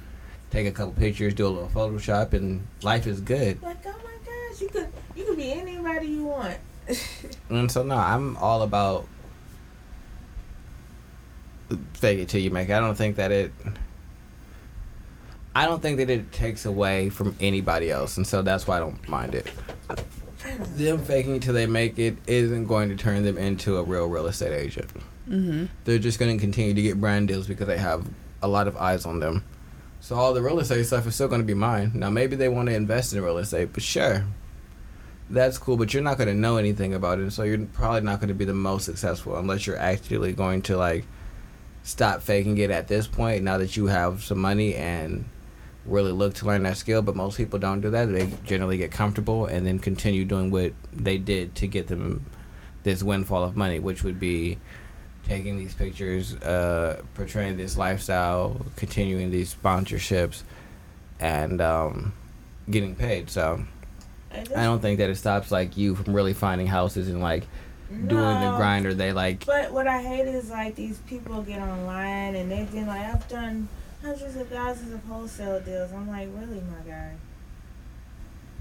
take 0.51 0.67
a 0.67 0.71
couple 0.71 0.93
pictures, 0.93 1.33
do 1.33 1.47
a 1.47 1.49
little 1.49 1.69
Photoshop, 1.69 2.33
and 2.33 2.67
life 2.83 3.07
is 3.07 3.19
good. 3.19 3.59
Like, 3.63 3.77
oh 3.87 3.95
my 4.03 4.51
gosh, 4.51 4.61
you 4.61 4.69
could 4.69 4.87
you 5.15 5.25
could 5.25 5.37
be 5.37 5.51
anybody 5.51 6.07
you 6.07 6.25
want. 6.25 6.57
And 7.49 7.71
so 7.71 7.81
no, 7.81 7.97
I'm 7.97 8.37
all 8.37 8.61
about 8.61 9.07
fake 11.93 12.19
it 12.19 12.29
till 12.29 12.41
you 12.41 12.51
make 12.51 12.69
it. 12.69 12.73
I 12.73 12.79
don't 12.79 12.95
think 12.95 13.15
that 13.15 13.31
it. 13.31 13.51
I 15.55 15.65
don't 15.65 15.81
think 15.81 15.97
that 15.97 16.09
it 16.09 16.33
takes 16.33 16.65
away 16.65 17.09
from 17.09 17.33
anybody 17.39 17.89
else, 17.89 18.17
and 18.17 18.27
so 18.27 18.41
that's 18.41 18.67
why 18.67 18.75
I 18.75 18.79
don't 18.81 19.07
mind 19.07 19.35
it. 19.35 19.49
Them 20.75 20.99
faking 20.99 21.37
it 21.37 21.43
till 21.43 21.53
they 21.53 21.65
make 21.65 21.97
it 21.97 22.17
isn't 22.27 22.65
going 22.65 22.89
to 22.89 22.95
turn 22.97 23.23
them 23.23 23.37
into 23.37 23.77
a 23.77 23.83
real 23.83 24.07
real 24.07 24.27
estate 24.27 24.51
agent. 24.51 24.91
Mm-hmm. 25.29 25.65
They're 25.85 25.97
just 25.97 26.19
going 26.19 26.35
to 26.35 26.41
continue 26.41 26.73
to 26.73 26.81
get 26.81 26.99
brand 26.99 27.29
deals 27.29 27.47
because 27.47 27.67
they 27.67 27.77
have 27.77 28.05
a 28.41 28.47
lot 28.47 28.67
of 28.67 28.75
eyes 28.77 29.05
on 29.05 29.21
them. 29.21 29.43
So 30.01 30.15
all 30.15 30.33
the 30.33 30.41
real 30.41 30.59
estate 30.59 30.85
stuff 30.85 31.07
is 31.07 31.15
still 31.15 31.29
going 31.29 31.41
to 31.41 31.47
be 31.47 31.55
mine. 31.55 31.93
Now 31.95 32.09
maybe 32.09 32.35
they 32.35 32.49
want 32.49 32.67
to 32.67 32.75
invest 32.75 33.13
in 33.13 33.23
real 33.23 33.37
estate, 33.37 33.69
but 33.73 33.81
sure, 33.81 34.25
that's 35.29 35.57
cool. 35.57 35.77
But 35.77 35.93
you're 35.93 36.03
not 36.03 36.17
going 36.17 36.27
to 36.27 36.35
know 36.35 36.57
anything 36.57 36.93
about 36.93 37.19
it, 37.19 37.31
so 37.31 37.43
you're 37.43 37.65
probably 37.65 38.01
not 38.01 38.19
going 38.19 38.27
to 38.27 38.35
be 38.35 38.45
the 38.45 38.53
most 38.53 38.83
successful 38.83 39.37
unless 39.37 39.65
you're 39.65 39.79
actually 39.79 40.33
going 40.33 40.61
to 40.63 40.75
like 40.75 41.05
stop 41.83 42.21
faking 42.21 42.57
it 42.57 42.71
at 42.71 42.89
this 42.89 43.07
point. 43.07 43.43
Now 43.43 43.57
that 43.57 43.77
you 43.77 43.87
have 43.87 44.21
some 44.21 44.39
money 44.39 44.75
and 44.75 45.25
really 45.85 46.11
look 46.11 46.33
to 46.35 46.45
learn 46.45 46.63
that 46.63 46.77
skill, 46.77 47.01
but 47.01 47.15
most 47.15 47.37
people 47.37 47.59
don't 47.59 47.81
do 47.81 47.89
that. 47.91 48.05
They 48.05 48.29
generally 48.43 48.77
get 48.77 48.91
comfortable 48.91 49.45
and 49.45 49.65
then 49.65 49.79
continue 49.79 50.25
doing 50.25 50.51
what 50.51 50.73
they 50.93 51.17
did 51.17 51.55
to 51.55 51.67
get 51.67 51.87
them 51.87 52.25
this 52.83 53.03
windfall 53.03 53.43
of 53.43 53.55
money, 53.55 53.79
which 53.79 54.03
would 54.03 54.19
be 54.19 54.57
taking 55.27 55.57
these 55.57 55.73
pictures, 55.73 56.35
uh, 56.35 57.01
portraying 57.15 57.57
this 57.57 57.77
lifestyle, 57.77 58.63
continuing 58.75 59.31
these 59.31 59.53
sponsorships, 59.55 60.43
and 61.19 61.61
um, 61.61 62.13
getting 62.69 62.95
paid. 62.95 63.29
So 63.29 63.63
I 64.31 64.43
don't 64.63 64.81
think 64.81 64.99
that 64.99 65.09
it 65.09 65.15
stops 65.15 65.51
like 65.51 65.77
you 65.77 65.95
from 65.95 66.13
really 66.13 66.33
finding 66.33 66.67
houses 66.67 67.07
and 67.09 67.21
like 67.21 67.43
doing 67.89 68.09
the 68.09 68.51
No. 68.51 68.55
grind, 68.57 68.85
or 68.85 68.93
they 68.93 69.13
like 69.13 69.45
But 69.45 69.71
what 69.71 69.87
I 69.87 70.01
hate 70.01 70.27
is 70.27 70.49
like 70.49 70.75
these 70.75 70.97
people 71.07 71.41
get 71.41 71.61
online 71.61 72.35
and 72.35 72.51
they've 72.51 72.71
been 72.71 72.87
like, 72.87 73.01
I've 73.05 73.27
done 73.27 73.67
hundreds 74.05 74.35
of 74.35 74.47
thousands 74.47 74.93
of 74.93 75.03
wholesale 75.05 75.59
deals. 75.61 75.91
I'm 75.91 76.07
like, 76.07 76.29
really, 76.33 76.61
my 76.61 76.87
guy? 76.87 77.13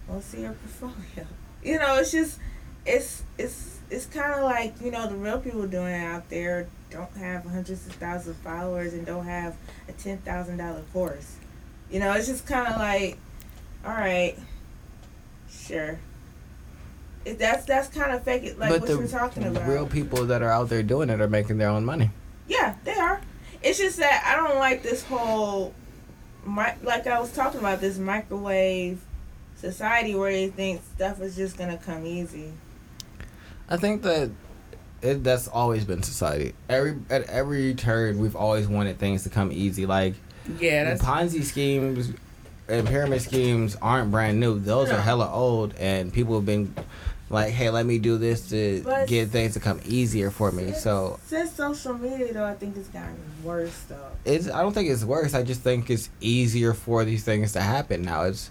Well, 0.08 0.20
see 0.20 0.40
your 0.42 0.52
portfolio. 0.52 1.26
You 1.62 1.78
know, 1.78 1.96
it's 1.96 2.12
just, 2.12 2.38
it's 2.84 3.22
it's 3.38 3.78
it's 3.88 4.04
kind 4.04 4.34
of 4.34 4.42
like 4.42 4.74
you 4.82 4.90
know 4.90 5.08
the 5.08 5.14
real 5.14 5.38
people 5.38 5.66
doing 5.66 5.94
it 5.94 6.04
out 6.04 6.28
there 6.28 6.68
don't 6.90 7.10
have 7.16 7.42
hundreds 7.44 7.86
of 7.86 7.94
thousands 7.94 8.36
of 8.36 8.42
followers 8.42 8.92
and 8.92 9.06
don't 9.06 9.24
have 9.24 9.56
a 9.88 9.92
ten 9.92 10.18
thousand 10.18 10.58
dollar 10.58 10.82
course. 10.92 11.36
You 11.90 12.00
know, 12.00 12.12
it's 12.12 12.26
just 12.26 12.46
kind 12.46 12.68
of 12.68 12.78
like, 12.78 13.16
all 13.82 13.92
right, 13.92 14.36
sure. 15.50 15.98
It, 17.24 17.38
that's 17.38 17.64
that's 17.64 17.88
kind 17.88 18.12
of 18.12 18.22
fake. 18.24 18.42
It 18.42 18.58
like 18.58 18.68
but 18.68 18.80
what 18.80 18.88
the 18.90 18.98
you're 18.98 19.08
talking 19.08 19.44
about. 19.44 19.66
real 19.66 19.86
people 19.86 20.26
that 20.26 20.42
are 20.42 20.50
out 20.50 20.68
there 20.68 20.82
doing 20.82 21.08
it 21.08 21.22
are 21.22 21.28
making 21.28 21.56
their 21.56 21.70
own 21.70 21.86
money. 21.86 22.10
Yeah, 22.46 22.74
they 22.84 22.92
are. 22.92 23.22
It's 23.64 23.78
just 23.78 23.96
that 23.98 24.22
I 24.26 24.36
don't 24.46 24.58
like 24.58 24.82
this 24.82 25.02
whole, 25.04 25.72
mi- 26.46 26.78
like 26.82 27.06
I 27.06 27.18
was 27.20 27.32
talking 27.32 27.60
about 27.60 27.80
this 27.80 27.98
microwave 27.98 29.00
society 29.56 30.14
where 30.14 30.30
they 30.30 30.48
think 30.48 30.82
stuff 30.94 31.20
is 31.20 31.34
just 31.34 31.56
gonna 31.56 31.78
come 31.78 32.06
easy. 32.06 32.52
I 33.68 33.78
think 33.78 34.02
that 34.02 34.30
it, 35.00 35.24
that's 35.24 35.48
always 35.48 35.84
been 35.84 36.02
society. 36.02 36.52
Every 36.68 36.96
at 37.08 37.22
every 37.30 37.74
turn, 37.74 38.18
we've 38.18 38.36
always 38.36 38.68
wanted 38.68 38.98
things 38.98 39.22
to 39.24 39.30
come 39.30 39.50
easy. 39.50 39.86
Like 39.86 40.14
Yeah, 40.60 40.84
that's 40.84 41.02
Ponzi 41.02 41.42
schemes 41.42 42.12
and 42.68 42.86
pyramid 42.86 43.22
schemes 43.22 43.76
aren't 43.80 44.10
brand 44.10 44.40
new. 44.40 44.58
Those 44.58 44.90
No. 44.90 44.96
are 44.96 45.00
hella 45.00 45.30
old, 45.32 45.74
and 45.78 46.12
people 46.12 46.34
have 46.34 46.44
been 46.46 46.74
like, 47.30 47.52
"Hey, 47.52 47.70
let 47.70 47.86
me 47.86 47.98
do 47.98 48.18
this 48.18 48.48
to 48.50 48.82
But- 48.84 49.08
get 49.08 49.30
things 49.30 49.54
to 49.54 49.60
come 49.60 49.80
easier 49.86 50.30
for 50.30 50.52
me." 50.52 50.66
Since- 50.66 50.82
So 50.82 51.18
since 51.26 51.52
social 51.52 51.94
media 51.94 52.32
though, 52.32 52.44
I 52.44 52.54
think 52.54 52.76
it's 52.76 52.88
gotten 52.88 53.16
worse 53.42 53.78
though. 53.88 53.96
it's. 54.24 54.48
I 54.48 54.62
don't 54.62 54.72
think 54.72 54.88
it's 54.90 55.04
worse. 55.04 55.34
I 55.34 55.42
just 55.42 55.60
think 55.62 55.90
it's 55.90 56.10
easier 56.20 56.74
for 56.74 57.04
these 57.04 57.24
things 57.24 57.52
to 57.52 57.60
happen 57.60 58.02
now. 58.02 58.22
It's 58.24 58.50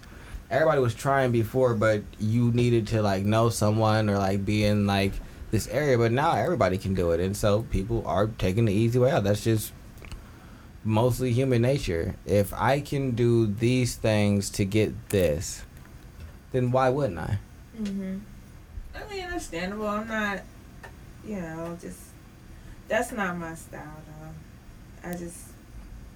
everybody 0.50 0.80
was 0.80 0.94
trying 0.94 1.32
before, 1.32 1.74
but 1.74 2.02
you 2.18 2.50
needed 2.52 2.86
to 2.88 3.02
like 3.02 3.24
know 3.24 3.48
someone 3.48 4.08
or 4.10 4.18
like 4.18 4.44
be 4.44 4.64
in 4.64 4.86
like 4.86 5.12
this 5.50 5.68
area. 5.68 5.96
But 5.96 6.12
now 6.12 6.32
everybody 6.34 6.76
can 6.78 6.94
do 6.94 7.12
it, 7.12 7.20
and 7.20 7.36
so 7.36 7.62
people 7.70 8.02
are 8.06 8.26
taking 8.38 8.64
the 8.64 8.72
easy 8.72 8.98
way 8.98 9.10
out. 9.12 9.24
That's 9.24 9.44
just 9.44 9.72
mostly 10.84 11.32
human 11.32 11.62
nature. 11.62 12.14
If 12.26 12.52
I 12.52 12.80
can 12.80 13.12
do 13.12 13.46
these 13.46 13.94
things 13.94 14.50
to 14.50 14.64
get 14.64 14.92
this, 15.10 15.62
then 16.52 16.70
why 16.72 16.90
wouldn't 16.90 17.18
I? 17.18 17.38
Mhm. 17.80 18.20
I 18.94 19.12
mean, 19.12 19.24
understandable. 19.24 19.88
I'm 19.88 20.06
not, 20.08 20.42
you 21.26 21.36
know, 21.36 21.76
just 21.80 21.98
that's 22.88 23.12
not 23.12 23.36
my 23.36 23.54
style 23.54 23.82
though. 24.06 25.08
I 25.08 25.14
just, 25.14 25.48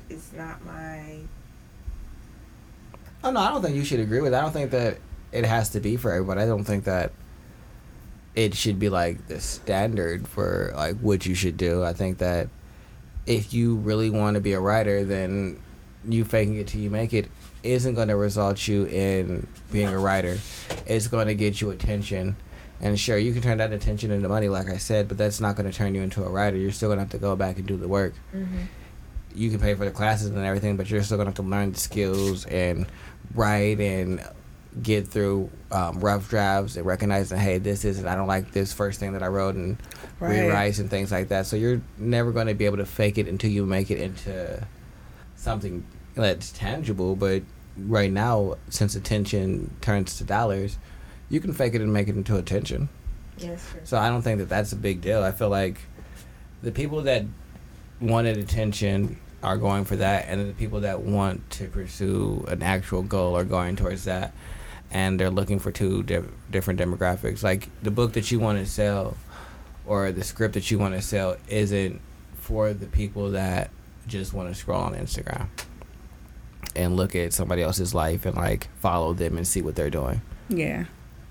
it's 0.09 0.33
not 0.33 0.65
my. 0.65 1.19
Oh 3.25 3.31
no, 3.31 3.41
I 3.41 3.51
don't 3.51 3.63
think 3.63 3.77
you 3.77 3.85
should 3.85 4.01
agree 4.01 4.21
with. 4.21 4.33
That. 4.33 4.41
I 4.41 4.43
don't 4.43 4.53
think 4.53 4.71
that 4.71 4.99
it 5.33 5.45
has 5.45 5.71
to 5.71 5.81
be 5.81 5.97
for 5.97 6.13
everybody. 6.13 6.43
I 6.43 6.47
don't 6.47 6.65
think 6.65 6.85
that 6.85 7.13
it 8.35 8.55
should 8.55 8.79
be 8.79 8.89
like 8.89 9.27
the 9.27 9.41
standard 9.41 10.29
for 10.29 10.73
like 10.77 10.97
what 10.99 11.27
you 11.27 11.35
should 11.35 11.57
do. 11.57 11.83
I 11.83 11.93
think 11.93 12.19
that 12.19 12.49
if 13.27 13.53
you 13.53 13.77
really 13.77 14.11
want 14.11 14.37
to 14.37 14.41
be 14.41 14.53
a 14.53 14.61
writer, 14.61 15.05
then 15.05 15.61
you 16.09 16.25
faking 16.25 16.57
it 16.57 16.69
till 16.69 16.81
you 16.81 16.91
make 16.91 17.13
it 17.13 17.29
isn't 17.63 17.95
going 17.95 18.09
to 18.09 18.17
result 18.17 18.69
you 18.69 18.87
in 18.87 19.47
being 19.73 19.89
a 19.89 19.99
writer. 19.99 20.39
It's 20.87 21.09
going 21.09 21.27
to 21.27 21.35
get 21.35 21.61
you 21.61 21.71
attention. 21.71 22.37
And 22.81 22.99
sure, 22.99 23.19
you 23.19 23.33
can 23.33 23.43
turn 23.43 23.59
that 23.59 23.73
attention 23.73 24.11
into 24.13 24.29
money, 24.29 24.49
like 24.49 24.69
I 24.69 24.77
said, 24.77 25.09
but 25.09 25.19
that's 25.19 25.41
not 25.41 25.57
going 25.57 25.71
to 25.71 25.77
turn 25.77 25.95
you 25.95 26.03
into 26.03 26.23
a 26.25 26.29
writer. 26.29 26.57
You're 26.57 26.71
still 26.73 26.89
going 26.89 26.99
to 26.99 27.03
have 27.03 27.11
to 27.11 27.19
go 27.19 27.35
back 27.35 27.57
and 27.59 27.67
do 27.67 27.77
the 27.77 27.89
work. 27.89 28.15
Mm-hmm. 28.35 28.63
You 29.35 29.51
can 29.51 29.59
pay 29.61 29.75
for 29.75 29.85
the 29.85 29.91
classes 29.91 30.29
and 30.29 30.39
everything, 30.39 30.77
but 30.77 30.89
you're 30.89 31.03
still 31.03 31.17
going 31.17 31.27
to 31.27 31.31
have 31.31 31.37
to 31.37 31.43
learn 31.43 31.73
the 31.73 31.79
skills 31.79 32.45
and 32.47 32.87
write 33.35 33.81
and 33.81 34.21
get 34.81 35.09
through 35.09 35.51
um, 35.73 35.99
rough 36.01 36.29
drafts 36.29 36.77
and 36.77 36.87
recognize 36.87 37.31
that, 37.31 37.39
hey, 37.39 37.59
this 37.59 37.85
isn't, 37.85 38.07
I 38.07 38.15
don't 38.15 38.29
like 38.29 38.53
this 38.53 38.73
first 38.73 39.01
thing 39.01 39.13
that 39.15 39.23
I 39.23 39.27
wrote 39.29 39.55
and 39.57 39.77
Right. 40.21 40.37
rewrites 40.37 40.81
and 40.81 40.91
things 40.91 41.13
like 41.13 41.29
that. 41.29 41.47
So 41.47 41.55
you're 41.55 41.81
never 41.97 42.33
going 42.33 42.49
to 42.49 42.55
be 42.55 42.65
able 42.65 42.79
to 42.79 42.87
fake 42.87 43.19
it 43.19 43.29
until 43.29 43.51
you 43.51 43.65
make 43.65 43.89
it 43.91 44.01
into 44.01 44.67
something 45.37 45.85
that's 46.15 46.51
tangible. 46.51 47.15
But 47.15 47.43
right 47.77 48.11
now, 48.11 48.57
since 48.69 48.97
attention 48.97 49.77
turns 49.81 50.17
to 50.19 50.25
dollars, 50.25 50.77
you 51.29 51.41
can 51.41 51.53
fake 51.53 51.75
it 51.75 51.81
and 51.81 51.93
make 51.93 52.09
it 52.09 52.17
into 52.17 52.37
attention. 52.37 52.89
Yes, 53.39 53.63
sir. 53.63 53.81
So 53.85 53.99
I 53.99 54.09
don't 54.09 54.23
think 54.23 54.39
that 54.39 54.49
that's 54.49 54.73
a 54.73 54.77
big 54.77 55.01
deal. 55.01 55.23
I 55.23 55.33
feel 55.33 55.49
like 55.49 55.79
the 56.63 56.73
people 56.73 57.03
that 57.03 57.25
wanted 58.01 58.37
attention 58.39 59.19
are 59.43 59.57
going 59.57 59.85
for 59.85 59.97
that, 59.97 60.27
and 60.29 60.49
the 60.49 60.55
people 60.55 60.81
that 60.81 61.01
want 61.03 61.49
to 61.51 61.69
pursue 61.69 62.45
an 62.49 62.63
actual 62.63 63.03
goal 63.03 63.37
are 63.37 63.45
going 63.45 63.77
towards 63.77 64.05
that. 64.05 64.33
And 64.91 65.21
they're 65.21 65.31
looking 65.31 65.59
for 65.59 65.71
two 65.71 66.03
di- 66.03 66.23
different 66.51 66.81
demographics. 66.81 67.43
Like 67.43 67.69
the 67.83 67.91
book 67.91 68.15
that 68.15 68.31
you 68.33 68.41
want 68.41 68.59
to 68.59 68.67
sell, 68.67 69.17
or 69.87 70.11
the 70.13 70.25
script 70.25 70.55
that 70.55 70.71
you 70.71 70.79
want 70.79 70.95
to 70.95 71.03
sell, 71.03 71.37
isn't 71.49 72.01
for 72.35 72.73
the 72.73 72.87
people 72.87 73.33
that 73.33 73.71
just 74.07 74.33
want 74.33 74.49
to 74.49 74.55
scroll 74.55 74.81
on 74.81 74.95
Instagram 74.95 75.49
and 76.75 76.97
look 76.97 77.15
at 77.15 77.33
somebody 77.33 77.63
else's 77.63 77.95
life 77.95 78.25
and 78.25 78.35
like 78.37 78.69
follow 78.81 79.13
them 79.13 79.37
and 79.37 79.47
see 79.47 79.61
what 79.61 79.75
they're 79.77 79.91
doing 79.91 80.23
Yeah. 80.49 80.85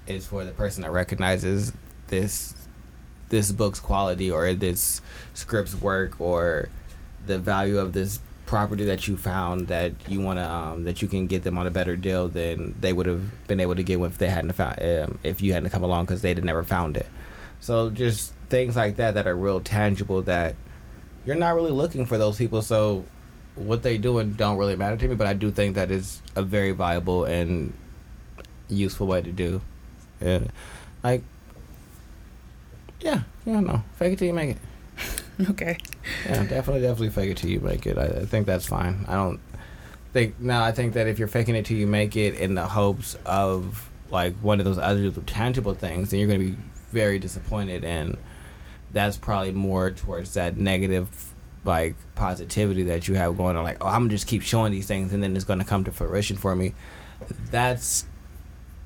Is 0.07 0.25
for 0.25 0.43
the 0.43 0.51
person 0.51 0.83
that 0.83 0.91
recognizes 0.91 1.73
this 2.07 2.53
this 3.29 3.51
book's 3.51 3.79
quality 3.79 4.31
or 4.31 4.53
this 4.53 5.01
script's 5.33 5.75
work 5.75 6.19
or 6.21 6.69
the 7.25 7.37
value 7.37 7.77
of 7.77 7.93
this 7.93 8.19
property 8.45 8.85
that 8.85 9.05
you 9.07 9.17
found 9.17 9.67
that 9.67 9.91
you 10.07 10.21
want 10.21 10.39
to 10.39 10.49
um, 10.49 10.83
that 10.85 11.01
you 11.01 11.07
can 11.07 11.27
get 11.27 11.43
them 11.43 11.57
on 11.57 11.67
a 11.67 11.71
better 11.71 11.97
deal 11.97 12.29
than 12.29 12.73
they 12.79 12.93
would 12.93 13.05
have 13.05 13.47
been 13.47 13.59
able 13.59 13.75
to 13.75 13.83
get 13.83 13.99
if 13.99 14.17
they 14.17 14.29
hadn't 14.29 14.53
found 14.53 14.81
um, 14.81 15.19
if 15.23 15.41
you 15.41 15.51
hadn't 15.51 15.69
come 15.69 15.83
along 15.83 16.05
because 16.05 16.21
they'd 16.21 16.41
never 16.43 16.63
found 16.63 16.95
it. 16.95 17.07
So 17.59 17.89
just 17.89 18.33
things 18.49 18.75
like 18.75 18.95
that 18.95 19.15
that 19.15 19.27
are 19.27 19.35
real 19.35 19.59
tangible 19.59 20.21
that 20.23 20.55
you're 21.25 21.35
not 21.35 21.55
really 21.55 21.71
looking 21.71 22.05
for 22.05 22.17
those 22.17 22.37
people. 22.37 22.61
So 22.61 23.03
what 23.57 23.83
they 23.83 23.97
doing 23.97 24.33
don't 24.33 24.57
really 24.57 24.75
matter 24.75 24.95
to 24.95 25.07
me 25.07 25.15
but 25.15 25.27
i 25.27 25.33
do 25.33 25.51
think 25.51 25.75
that 25.75 25.89
is 25.89 26.21
a 26.35 26.43
very 26.43 26.71
viable 26.71 27.25
and 27.25 27.73
useful 28.69 29.07
way 29.07 29.21
to 29.21 29.31
do 29.31 29.61
yeah. 30.21 30.39
Like 31.03 31.23
yeah 33.01 33.21
yeah 33.45 33.59
no. 33.59 33.83
Fake 33.95 34.13
it 34.13 34.19
till 34.19 34.27
you 34.27 34.33
make 34.33 34.51
it. 34.51 34.57
Okay. 35.51 35.77
yeah 36.25 36.43
definitely 36.45 36.81
definitely 36.81 37.11
fake 37.11 37.29
it 37.29 37.37
till 37.37 37.49
you 37.51 37.59
make 37.59 37.85
it. 37.85 37.97
I, 37.97 38.05
I 38.05 38.25
think 38.25 38.47
that's 38.47 38.65
fine. 38.65 39.05
I 39.07 39.13
don't 39.13 39.39
think 40.13 40.39
now 40.39 40.63
i 40.63 40.71
think 40.71 40.93
that 40.93 41.05
if 41.05 41.19
you're 41.19 41.27
faking 41.27 41.53
it 41.53 41.65
till 41.65 41.77
you 41.77 41.85
make 41.85 42.15
it 42.15 42.33
in 42.35 42.55
the 42.55 42.65
hopes 42.65 43.17
of 43.25 43.89
like 44.09 44.33
one 44.37 44.57
of 44.57 44.65
those 44.65 44.77
other 44.77 45.11
tangible 45.25 45.73
things 45.73 46.09
then 46.09 46.19
you're 46.19 46.29
going 46.29 46.39
to 46.39 46.45
be 46.47 46.57
very 46.91 47.19
disappointed 47.19 47.83
and 47.83 48.17
that's 48.93 49.17
probably 49.17 49.51
more 49.51 49.91
towards 49.91 50.33
that 50.33 50.55
negative 50.57 51.33
like 51.65 51.95
positivity 52.15 52.83
that 52.83 53.07
you 53.07 53.15
have 53.15 53.35
going 53.35 53.57
on 53.57 53.63
like 53.63 53.77
oh 53.81 53.87
i'm 53.87 54.03
gonna 54.03 54.09
just 54.09 54.27
keep 54.27 54.41
showing 54.41 54.71
these 54.71 54.87
things 54.87 55.11
and 55.11 55.21
then 55.21 55.35
it's 55.35 55.45
going 55.45 55.59
to 55.59 55.65
come 55.65 55.83
to 55.83 55.91
fruition 55.91 56.37
for 56.37 56.55
me. 56.55 56.73
That's 57.51 58.05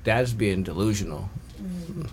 that's 0.04 0.32
being 0.32 0.62
delusional 0.62 1.28
Mm-hmm. 1.60 2.06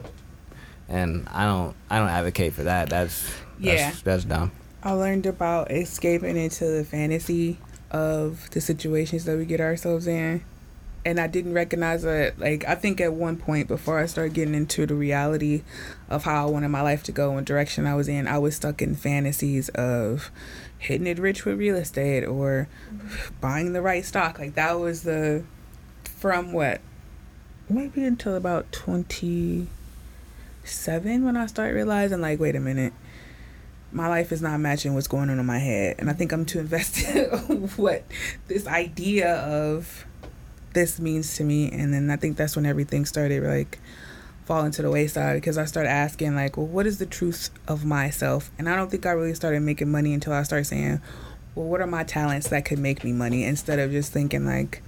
and 0.89 1.27
i 1.29 1.43
don't 1.45 1.75
i 1.89 1.97
don't 1.97 2.09
advocate 2.09 2.53
for 2.53 2.63
that 2.63 2.89
that's 2.89 3.23
that's, 3.59 3.79
Yeah. 3.81 3.93
that's 4.03 4.23
dumb 4.25 4.51
I 4.81 4.91
learned 4.91 5.25
about 5.25 5.71
escaping 5.71 6.37
into 6.37 6.65
the 6.65 6.85
fantasy 6.85 7.57
of 7.91 8.49
the 8.51 8.61
situations 8.61 9.25
that 9.25 9.37
we 9.37 9.43
get 9.43 9.59
ourselves 9.59 10.07
in. 10.07 10.41
And 11.03 11.19
I 11.19 11.27
didn't 11.27 11.53
recognize 11.53 12.05
it. 12.05 12.39
Like, 12.39 12.63
I 12.65 12.75
think 12.75 13.01
at 13.01 13.11
one 13.11 13.35
point 13.35 13.67
before 13.67 13.99
I 13.99 14.05
started 14.05 14.33
getting 14.35 14.55
into 14.55 14.85
the 14.85 14.95
reality 14.95 15.63
of 16.09 16.23
how 16.23 16.47
I 16.47 16.49
wanted 16.49 16.69
my 16.69 16.81
life 16.81 17.03
to 17.03 17.11
go 17.11 17.35
and 17.35 17.45
direction 17.45 17.85
I 17.87 17.95
was 17.95 18.07
in, 18.07 18.25
I 18.25 18.37
was 18.37 18.55
stuck 18.55 18.81
in 18.81 18.95
fantasies 18.95 19.67
of 19.69 20.31
hitting 20.77 21.07
it 21.07 21.19
rich 21.19 21.43
with 21.43 21.59
real 21.59 21.75
estate 21.75 22.23
or 22.23 22.69
buying 23.41 23.73
the 23.73 23.81
right 23.81 24.05
stock. 24.05 24.39
Like, 24.39 24.55
that 24.55 24.79
was 24.79 25.03
the, 25.03 25.43
from 26.05 26.53
what? 26.53 26.79
Maybe 27.69 28.03
until 28.03 28.35
about 28.35 28.71
27 28.71 29.67
when 31.23 31.37
I 31.37 31.45
start 31.45 31.73
realizing, 31.73 32.21
like, 32.21 32.39
wait 32.39 32.55
a 32.55 32.59
minute 32.59 32.93
my 33.91 34.07
life 34.07 34.31
is 34.31 34.41
not 34.41 34.59
matching 34.59 34.93
what's 34.93 35.07
going 35.07 35.29
on 35.29 35.39
in 35.39 35.45
my 35.45 35.57
head. 35.57 35.95
And 35.99 36.09
i 36.09 36.13
think 36.13 36.31
i'm 36.31 36.45
too 36.45 36.59
invested 36.59 37.31
in 37.49 37.67
what 37.69 38.03
this 38.47 38.67
idea 38.67 39.35
of 39.35 40.05
this 40.73 40.99
means 40.99 41.35
to 41.37 41.43
me. 41.43 41.71
And 41.71 41.93
then 41.93 42.09
i 42.09 42.15
think 42.15 42.37
that's 42.37 42.55
when 42.55 42.65
everything 42.65 43.05
started 43.05 43.43
like 43.43 43.79
falling 44.45 44.71
to 44.71 44.81
the 44.81 44.89
wayside 44.89 45.35
because 45.37 45.59
i 45.59 45.65
started 45.65 45.89
asking 45.89 46.35
like 46.35 46.57
well 46.57 46.65
what 46.65 46.87
is 46.87 46.97
the 46.97 47.05
truth 47.05 47.49
of 47.67 47.85
myself? 47.85 48.51
And 48.57 48.69
i 48.69 48.75
don't 48.75 48.91
think 48.91 49.05
i 49.05 49.11
really 49.11 49.33
started 49.33 49.61
making 49.61 49.91
money 49.91 50.13
until 50.13 50.33
i 50.33 50.43
started 50.43 50.65
saying 50.65 51.01
well 51.55 51.65
what 51.65 51.81
are 51.81 51.87
my 51.87 52.03
talents 52.03 52.49
that 52.49 52.65
could 52.65 52.79
make 52.79 53.03
me 53.03 53.11
money? 53.11 53.43
Instead 53.43 53.79
of 53.79 53.91
just 53.91 54.11
thinking 54.11 54.45
like 54.45 54.83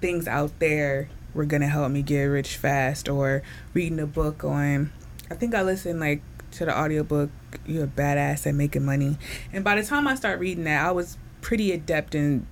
things 0.00 0.28
out 0.28 0.52
there 0.60 1.08
were 1.38 1.46
gonna 1.46 1.68
help 1.68 1.90
me 1.90 2.02
get 2.02 2.24
rich 2.24 2.56
fast 2.56 3.08
or 3.08 3.42
reading 3.72 4.00
a 4.00 4.06
book 4.06 4.42
on 4.42 4.92
i 5.30 5.34
think 5.34 5.54
i 5.54 5.62
listened 5.62 6.00
like 6.00 6.20
to 6.50 6.64
the 6.64 6.76
audiobook 6.76 7.30
you're 7.64 7.84
a 7.84 7.86
badass 7.86 8.46
at 8.46 8.54
making 8.54 8.84
money. 8.84 9.16
And 9.52 9.62
by 9.62 9.80
the 9.80 9.86
time 9.86 10.06
i 10.08 10.14
start 10.14 10.40
reading 10.40 10.64
that 10.64 10.84
i 10.84 10.90
was 10.90 11.16
pretty 11.40 11.72
adept 11.72 12.14
in 12.14 12.46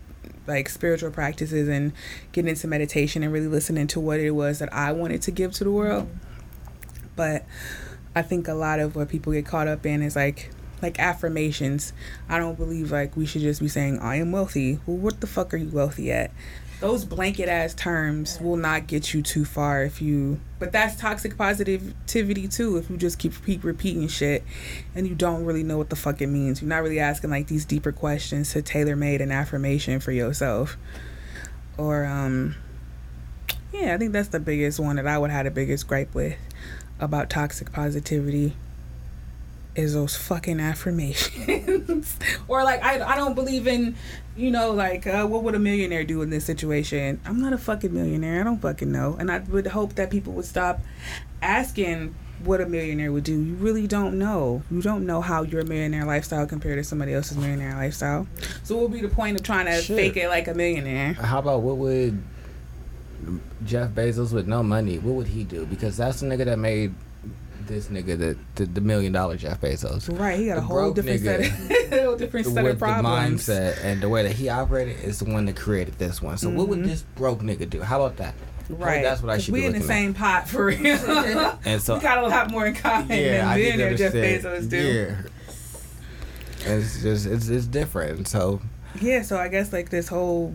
like 0.47 0.69
spiritual 0.69 1.11
practices 1.11 1.69
and 1.69 1.93
getting 2.31 2.51
into 2.51 2.69
meditation 2.69 3.25
and 3.25 3.33
really 3.33 3.49
listening 3.49 3.89
to 3.89 3.99
what 3.99 4.21
it 4.21 4.31
was 4.31 4.61
that 4.61 4.73
i 4.73 4.93
wanted 4.93 5.21
to 5.23 5.31
give 5.31 5.53
to 5.55 5.65
the 5.65 5.71
world. 5.71 6.09
But 7.17 7.45
i 8.15 8.23
think 8.23 8.47
a 8.47 8.55
lot 8.55 8.79
of 8.79 8.95
what 8.95 9.09
people 9.09 9.33
get 9.33 9.47
caught 9.47 9.67
up 9.67 9.85
in 9.85 10.03
is 10.03 10.15
like 10.15 10.51
like 10.83 11.01
affirmations. 11.01 11.95
I 12.29 12.39
don't 12.39 12.57
believe 12.57 12.93
like 12.93 13.17
we 13.17 13.27
should 13.27 13.41
just 13.41 13.61
be 13.61 13.69
saying 13.69 13.99
i 13.99 14.17
am 14.17 14.31
wealthy. 14.31 14.79
Well 14.87 14.99
what 14.99 15.21
the 15.21 15.27
fuck 15.27 15.53
are 15.53 15.57
you 15.57 15.71
wealthy 15.71 16.13
at 16.13 16.31
those 16.81 17.05
blanket 17.05 17.49
ass 17.49 17.75
terms 17.75 18.39
will 18.41 18.57
not 18.57 18.87
get 18.87 19.15
you 19.15 19.23
too 19.23 19.45
far 19.45 19.83
if 19.83 20.03
you 20.03 20.39
but 20.59 20.73
that's 20.73 20.97
toxic 20.97 21.37
positivity 21.37 22.47
too 22.49 22.77
if 22.77 22.91
you 22.91 22.97
just 22.97 23.19
keep, 23.19 23.33
keep 23.45 23.65
repeating 23.65 24.09
shit 24.09 24.45
and 24.95 25.09
you 25.09 25.15
don't 25.15 25.45
really 25.45 25.63
know 25.63 25.79
what 25.79 25.91
the 25.91 25.97
fuck 25.97 26.21
it 26.21 26.27
means. 26.27 26.61
You're 26.61 26.69
not 26.69 26.83
really 26.83 27.01
asking 27.01 27.31
like 27.31 27.47
these 27.47 27.65
deeper 27.65 27.93
questions 27.93 28.53
to 28.53 28.63
tailor 28.63 28.97
made 28.97 29.21
an 29.21 29.33
affirmation 29.33 30.01
for 30.01 30.13
yourself. 30.13 30.77
Or 31.79 32.05
um 32.05 32.57
yeah 33.73 33.95
i 33.95 33.99
think 33.99 34.13
that's 34.13 34.29
the 34.29 34.41
biggest 34.41 34.79
one 34.81 34.97
that 34.97 35.07
i 35.07 35.19
would 35.19 35.31
have 35.31 35.45
the 35.45 35.51
biggest 35.51 35.87
gripe 35.87 36.15
with 36.15 36.37
about 36.99 37.29
toxic 37.29 37.73
positivity 37.73 38.55
is 39.77 39.95
those 39.95 40.17
fucking 40.17 40.61
affirmations. 40.61 42.17
Or 42.49 42.65
like 42.65 42.83
I, 42.83 43.03
I 43.03 43.17
don't 43.17 43.35
believe 43.35 43.67
in 43.67 43.97
you 44.37 44.51
know 44.51 44.73
like 44.73 45.07
uh, 45.07 45.27
what 45.27 45.43
would 45.43 45.55
a 45.55 45.59
millionaire 45.59 46.05
do 46.05 46.23
in 46.23 46.31
this 46.31 46.45
situation? 46.45 47.21
I'm 47.25 47.41
not 47.41 47.53
a 47.53 47.59
fucking 47.59 47.93
millionaire. 47.93 48.41
I 48.41 48.45
don't 48.45 48.61
fucking 48.61 48.91
know. 48.91 49.17
And 49.19 49.31
i 49.31 49.39
would 49.39 49.67
hope 49.69 49.95
that 49.95 50.11
people 50.11 50.33
would 50.35 50.45
stop 50.45 50.81
asking 51.43 52.15
what 52.45 52.61
a 52.61 52.67
millionaire 52.67 53.13
would 53.13 53.25
do. 53.25 53.33
You 53.33 53.55
really 53.55 53.87
don't 53.87 54.19
know. 54.19 54.63
You 54.71 54.83
don't 54.83 55.07
know 55.07 55.21
how 55.21 55.43
your 55.43 55.65
millionaire 55.65 56.05
lifestyle 56.05 56.47
compared 56.47 56.79
to 56.79 56.85
somebody 56.85 57.15
else's 57.15 57.37
millionaire 57.37 57.75
lifestyle. 57.75 58.27
So 58.63 58.77
what 58.77 58.91
would 58.91 58.93
be 58.93 59.07
the 59.07 59.13
point 59.15 59.37
of 59.37 59.43
trying 59.43 59.67
to 59.67 59.81
Shit. 59.81 59.97
fake 59.97 60.17
it 60.17 60.29
like 60.29 60.49
a 60.49 60.55
millionaire? 60.55 61.15
How 61.15 61.39
about 61.39 61.63
what 61.63 61.79
would 61.79 62.23
Jeff 63.65 63.91
Bezos 63.91 64.33
with 64.33 64.47
no 64.47 64.63
money? 64.63 64.99
What 64.99 65.15
would 65.15 65.29
he 65.29 65.45
do? 65.45 65.67
Because 65.67 65.97
that's 65.97 66.21
the 66.21 66.27
nigga 66.27 66.45
that 66.45 66.59
made 66.59 66.95
this 67.67 67.89
nigga 67.89 68.19
the 68.19 68.37
the, 68.55 68.67
the 68.67 68.81
million 68.81 69.13
dollar 69.13 69.37
Jeff 69.37 69.61
Bezos. 69.61 70.09
right 70.19 70.39
he 70.39 70.47
got 70.47 70.59
a 70.59 70.61
whole 70.63 70.93
different 70.93 71.21
set 71.21 71.41
of 71.41 72.05
whole 72.05 72.17
different 72.17 72.47
set 72.47 72.65
With 72.65 72.73
of 72.75 72.79
the 72.81 72.87
mindset 72.87 73.83
and 73.85 74.01
the 74.01 74.09
way 74.09 74.23
that 74.23 74.33
he 74.33 74.49
operated 74.49 75.01
is 75.05 75.19
the 75.19 75.25
one 75.25 75.45
that 75.47 75.57
created 75.57 75.99
this 75.99 76.21
one. 76.23 76.39
So 76.39 76.49
what 76.51 76.69
would 76.69 76.81
Mhm. 76.81 76.87
this 76.87 77.03
broke 77.17 77.41
nigga 77.41 77.69
do? 77.69 77.83
How 77.83 78.03
about 78.03 78.17
that? 78.19 78.35
right 78.69 79.01
that's 79.05 79.23
what 79.23 79.31
I 79.33 79.39
should 79.39 79.55
we 79.55 79.61
be 79.61 79.67
in 79.67 79.73
the 79.75 79.79
at. 79.79 79.85
same 79.85 80.13
pot 80.13 80.49
for 80.49 80.65
real 80.67 80.79
And 81.65 81.81
so 81.81 81.95
we 81.95 82.01
got 82.01 82.19
a 82.19 82.27
lot 82.27 82.51
more 82.51 82.67
in 82.67 82.75
common 82.75 83.07
than 83.09 83.47
I 83.47 83.57
need 83.57 83.63
millionaire 83.63 83.91
to 83.91 83.97
Jeff. 83.97 84.13
Bezos 84.13 84.69
do. 84.69 84.77
Yeah. 84.77 86.73
It's 86.75 87.03
just 87.03 87.27
it's 87.27 87.49
it's 87.49 87.67
different. 87.67 88.27
So 88.29 88.61
Yeah, 89.01 89.23
so 89.23 89.37
I 89.39 89.49
guess 89.49 89.73
like 89.73 89.91
this 89.91 90.09
whole 90.09 90.55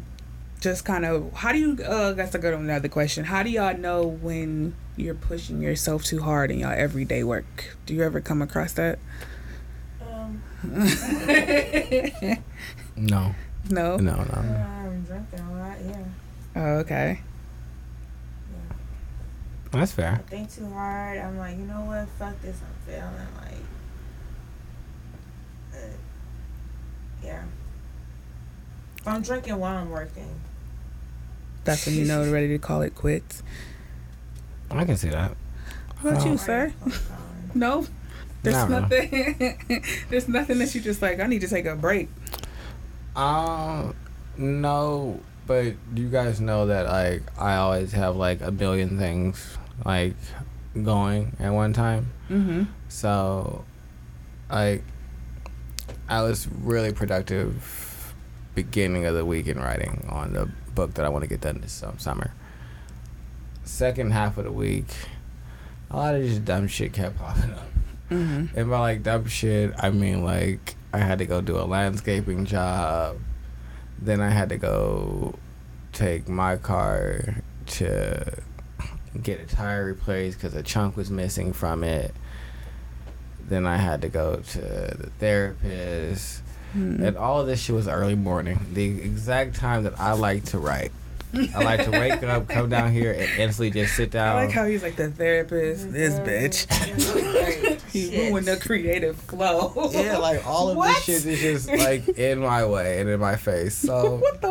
just 0.59 0.83
kind 0.85 1.05
of 1.05 1.31
how 1.33 1.51
do 1.51 1.57
you? 1.57 1.77
Uh, 1.83 2.13
that's 2.13 2.35
a 2.35 2.39
good 2.39 2.53
another 2.53 2.89
question. 2.89 3.23
How 3.25 3.43
do 3.43 3.49
y'all 3.49 3.77
know 3.77 4.03
when 4.05 4.75
you're 4.97 5.15
pushing 5.15 5.61
yourself 5.61 6.03
too 6.03 6.21
hard 6.21 6.51
in 6.51 6.59
y'all 6.59 6.71
everyday 6.75 7.23
work? 7.23 7.75
Do 7.85 7.93
you 7.93 8.03
ever 8.03 8.19
come 8.21 8.41
across 8.41 8.73
that? 8.73 8.99
Um, 10.01 10.41
No, 12.95 13.33
no. 13.69 13.97
no, 13.97 14.15
no. 14.15 14.15
I'm 14.15 15.03
drinking 15.03 15.39
a 15.39 15.57
lot. 15.57 15.77
Yeah. 15.83 16.03
Oh, 16.55 16.73
okay. 16.79 17.21
That's 19.71 19.93
I 19.93 19.95
fair. 19.95 20.21
think 20.27 20.51
too 20.53 20.69
hard. 20.69 21.17
I'm 21.17 21.37
like, 21.37 21.57
you 21.57 21.63
know 21.63 21.81
what? 21.81 22.07
Fuck 22.19 22.41
this. 22.41 22.57
I'm 22.61 22.75
feeling 22.85 23.27
like. 23.39 23.63
Uh, 25.73 25.77
yeah. 27.23 27.43
If 28.99 29.07
I'm 29.07 29.21
drinking 29.21 29.57
while 29.57 29.77
I'm 29.77 29.89
working. 29.89 30.29
That's 31.63 31.85
when 31.85 31.95
you 31.95 32.03
know 32.05 32.29
ready 32.31 32.49
to 32.49 32.57
call 32.59 32.81
it 32.81 32.93
quits. 32.95 33.41
I 34.79 34.85
can 34.85 34.97
see 34.97 35.09
that. 35.09 35.35
How 35.97 36.09
about 36.09 36.25
you, 36.25 36.37
sir? 36.37 36.73
No. 37.53 37.85
There's 38.43 38.55
Not 38.55 38.69
nothing. 38.69 39.83
there's 40.09 40.27
nothing 40.29 40.59
that 40.59 40.73
you 40.73 40.79
just 40.79 41.01
like. 41.01 41.19
I 41.19 41.27
need 41.27 41.41
to 41.41 41.49
take 41.49 41.65
a 41.65 41.75
break. 41.75 42.07
Um, 43.15 43.93
no, 44.37 45.19
but 45.45 45.75
you 45.93 46.09
guys 46.09 46.39
know 46.39 46.67
that 46.67 46.87
like 46.87 47.23
I 47.37 47.55
always 47.55 47.91
have 47.91 48.15
like 48.15 48.39
a 48.39 48.49
billion 48.49 48.97
things 48.97 49.57
like 49.85 50.15
going 50.81 51.35
at 51.39 51.51
one 51.51 51.73
time. 51.73 52.11
Mm-hmm. 52.29 52.63
So, 52.89 53.65
like, 54.49 54.83
I 56.09 56.21
was 56.21 56.47
really 56.47 56.93
productive 56.93 58.13
beginning 58.55 59.05
of 59.05 59.15
the 59.15 59.25
week 59.25 59.47
in 59.47 59.59
writing 59.59 60.05
on 60.09 60.33
the 60.33 60.49
book 60.73 60.93
that 60.95 61.05
I 61.05 61.09
want 61.09 61.23
to 61.23 61.29
get 61.29 61.41
done 61.41 61.61
this 61.61 61.83
um, 61.83 61.97
summer. 61.99 62.33
Second 63.63 64.11
half 64.11 64.37
of 64.37 64.45
the 64.45 64.51
week, 64.51 64.87
a 65.89 65.97
lot 65.97 66.15
of 66.15 66.23
just 66.23 66.45
dumb 66.45 66.67
shit 66.67 66.93
kept 66.93 67.17
popping 67.17 67.51
up. 67.51 67.67
Mm-hmm. 68.09 68.57
And 68.57 68.69
by 68.69 68.79
like 68.79 69.03
dumb 69.03 69.27
shit, 69.27 69.73
I 69.77 69.89
mean 69.89 70.23
like 70.23 70.75
I 70.93 70.99
had 70.99 71.19
to 71.19 71.25
go 71.25 71.41
do 71.41 71.57
a 71.57 71.63
landscaping 71.63 72.45
job. 72.45 73.17
Then 73.99 74.19
I 74.19 74.29
had 74.29 74.49
to 74.49 74.57
go 74.57 75.35
take 75.93 76.27
my 76.27 76.57
car 76.57 77.41
to 77.67 78.41
get 79.21 79.39
a 79.39 79.45
tire 79.45 79.85
replaced 79.85 80.39
because 80.39 80.55
a 80.55 80.63
chunk 80.63 80.97
was 80.97 81.11
missing 81.11 81.53
from 81.53 81.83
it. 81.83 82.13
Then 83.47 83.65
I 83.67 83.77
had 83.77 84.01
to 84.01 84.09
go 84.09 84.37
to 84.37 84.59
the 84.59 85.11
therapist. 85.19 86.41
Mm-hmm. 86.75 87.03
And 87.03 87.17
all 87.17 87.41
of 87.41 87.47
this 87.47 87.61
shit 87.61 87.75
was 87.75 87.87
early 87.87 88.15
morning, 88.15 88.65
the 88.73 89.01
exact 89.01 89.55
time 89.55 89.83
that 89.83 89.99
I 89.99 90.13
like 90.13 90.45
to 90.45 90.57
write. 90.57 90.91
I 91.33 91.63
like 91.63 91.85
to 91.85 91.91
wake 91.91 92.21
up, 92.23 92.47
come 92.49 92.69
down 92.69 92.91
here, 92.91 93.11
and 93.13 93.21
instantly 93.39 93.69
just 93.71 93.95
sit 93.95 94.11
down. 94.11 94.37
I 94.37 94.45
like 94.45 94.51
how 94.53 94.65
he's 94.65 94.83
like 94.83 94.95
the 94.95 95.09
therapist. 95.11 95.87
Oh 95.87 95.91
this 95.91 96.15
bitch. 96.19 97.81
he 97.91 98.09
Shit. 98.11 98.29
ruined 98.31 98.47
the 98.47 98.57
creative 98.57 99.15
flow. 99.17 99.89
yeah, 99.93 100.17
like 100.17 100.45
all 100.45 100.69
of 100.69 100.77
What? 100.77 101.05
this 101.05 101.23
shit 101.23 101.31
is 101.33 101.65
just 101.65 101.69
like 101.79 102.07
in 102.17 102.39
my 102.39 102.65
way 102.65 102.99
and 102.99 103.09
in 103.09 103.19
my 103.19 103.35
face. 103.35 103.75
So 103.75 104.15
what 104.21 104.41
the 104.41 104.50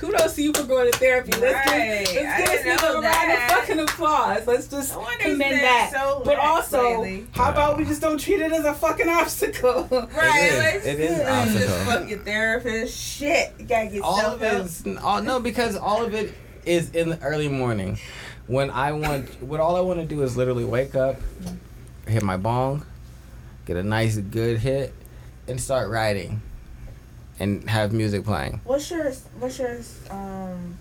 Kudos 0.00 0.34
to 0.36 0.42
you 0.42 0.52
for 0.54 0.62
going 0.64 0.90
to 0.90 0.98
therapy. 0.98 1.30
Let's 1.38 1.66
Right. 1.68 2.06
give, 2.06 2.14
let's 2.24 2.38
give 2.38 2.46
didn't 2.46 2.64
this 2.64 2.82
know 2.82 2.88
nigga 2.88 2.90
a 2.90 2.92
round 2.94 3.04
that. 3.04 3.50
of 3.50 3.56
fucking 3.58 3.80
applause. 3.80 4.46
Let's 4.46 4.66
just 4.66 4.92
No 4.92 5.00
wonder 5.00 5.24
commend 5.24 5.52
he's 5.52 5.60
that. 5.60 5.90
so 5.92 6.22
but 6.24 6.38
also, 6.38 7.02
lately. 7.02 7.26
how 7.32 7.50
about 7.50 7.76
we 7.76 7.84
just 7.84 8.00
don't 8.00 8.18
treat 8.18 8.40
it 8.40 8.50
as 8.50 8.64
a 8.64 8.72
fucking 8.72 9.08
obstacle? 9.08 9.86
Right, 10.16 10.42
It 10.42 10.52
is. 10.52 10.58
let's 10.58 10.86
It 10.86 11.00
is 11.00 11.18
just 11.18 11.28
obstacle. 11.70 11.84
fuck 11.84 12.08
your 12.08 12.18
therapist. 12.20 12.98
Shit, 12.98 13.52
you 13.58 13.66
gotta 13.66 13.88
get 13.88 14.00
all 14.02 14.18
of 14.20 14.40
help. 14.40 14.60
it 14.60 14.64
is 14.64 14.84
all, 15.02 15.20
no 15.22 15.38
because 15.38 15.76
all 15.76 16.02
of 16.02 16.14
it 16.14 16.32
is 16.64 16.90
in 16.92 17.10
the 17.10 17.20
early 17.22 17.48
morning 17.48 17.98
when 18.46 18.70
I 18.70 18.92
want 18.92 19.42
what 19.42 19.60
all 19.60 19.76
I 19.76 19.80
want 19.80 20.00
to 20.00 20.06
do 20.06 20.22
is 20.22 20.34
literally 20.36 20.64
wake 20.64 20.94
up, 20.94 21.16
hit 22.08 22.22
my 22.22 22.36
bong, 22.38 22.86
get 23.66 23.76
a 23.76 23.82
nice 23.82 24.16
good 24.16 24.58
hit, 24.58 24.94
and 25.46 25.60
start 25.60 25.88
writing, 25.90 26.40
and 27.40 27.68
have 27.68 27.92
music 27.92 28.24
playing. 28.24 28.60
What's 28.64 28.90
your 28.90 29.10
What's 29.40 29.58
your 29.58 29.78
um 30.10 30.76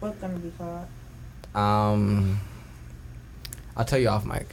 book 0.00 0.18
gonna 0.20 0.38
be 0.38 0.52
called? 0.56 0.86
Um, 1.54 2.40
I'll 3.76 3.84
tell 3.84 3.98
you 3.98 4.08
off 4.08 4.24
mic, 4.24 4.46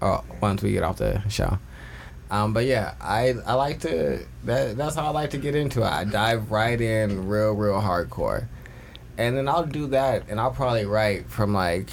or 0.00 0.24
once 0.40 0.62
we 0.62 0.72
get 0.72 0.82
off 0.82 0.96
the 0.96 1.20
show. 1.28 1.58
Um, 2.30 2.52
but 2.52 2.64
yeah, 2.64 2.94
I 3.00 3.34
I 3.44 3.54
like 3.54 3.80
to 3.80 4.20
that 4.44 4.76
that's 4.76 4.94
how 4.94 5.06
I 5.06 5.10
like 5.10 5.30
to 5.30 5.38
get 5.38 5.54
into 5.54 5.82
it. 5.82 5.86
I 5.86 6.04
dive 6.04 6.50
right 6.50 6.80
in, 6.80 7.28
real 7.28 7.52
real 7.52 7.80
hardcore, 7.80 8.46
and 9.18 9.36
then 9.36 9.48
I'll 9.48 9.66
do 9.66 9.88
that, 9.88 10.24
and 10.28 10.40
I'll 10.40 10.52
probably 10.52 10.86
write 10.86 11.28
from 11.28 11.52
like 11.52 11.90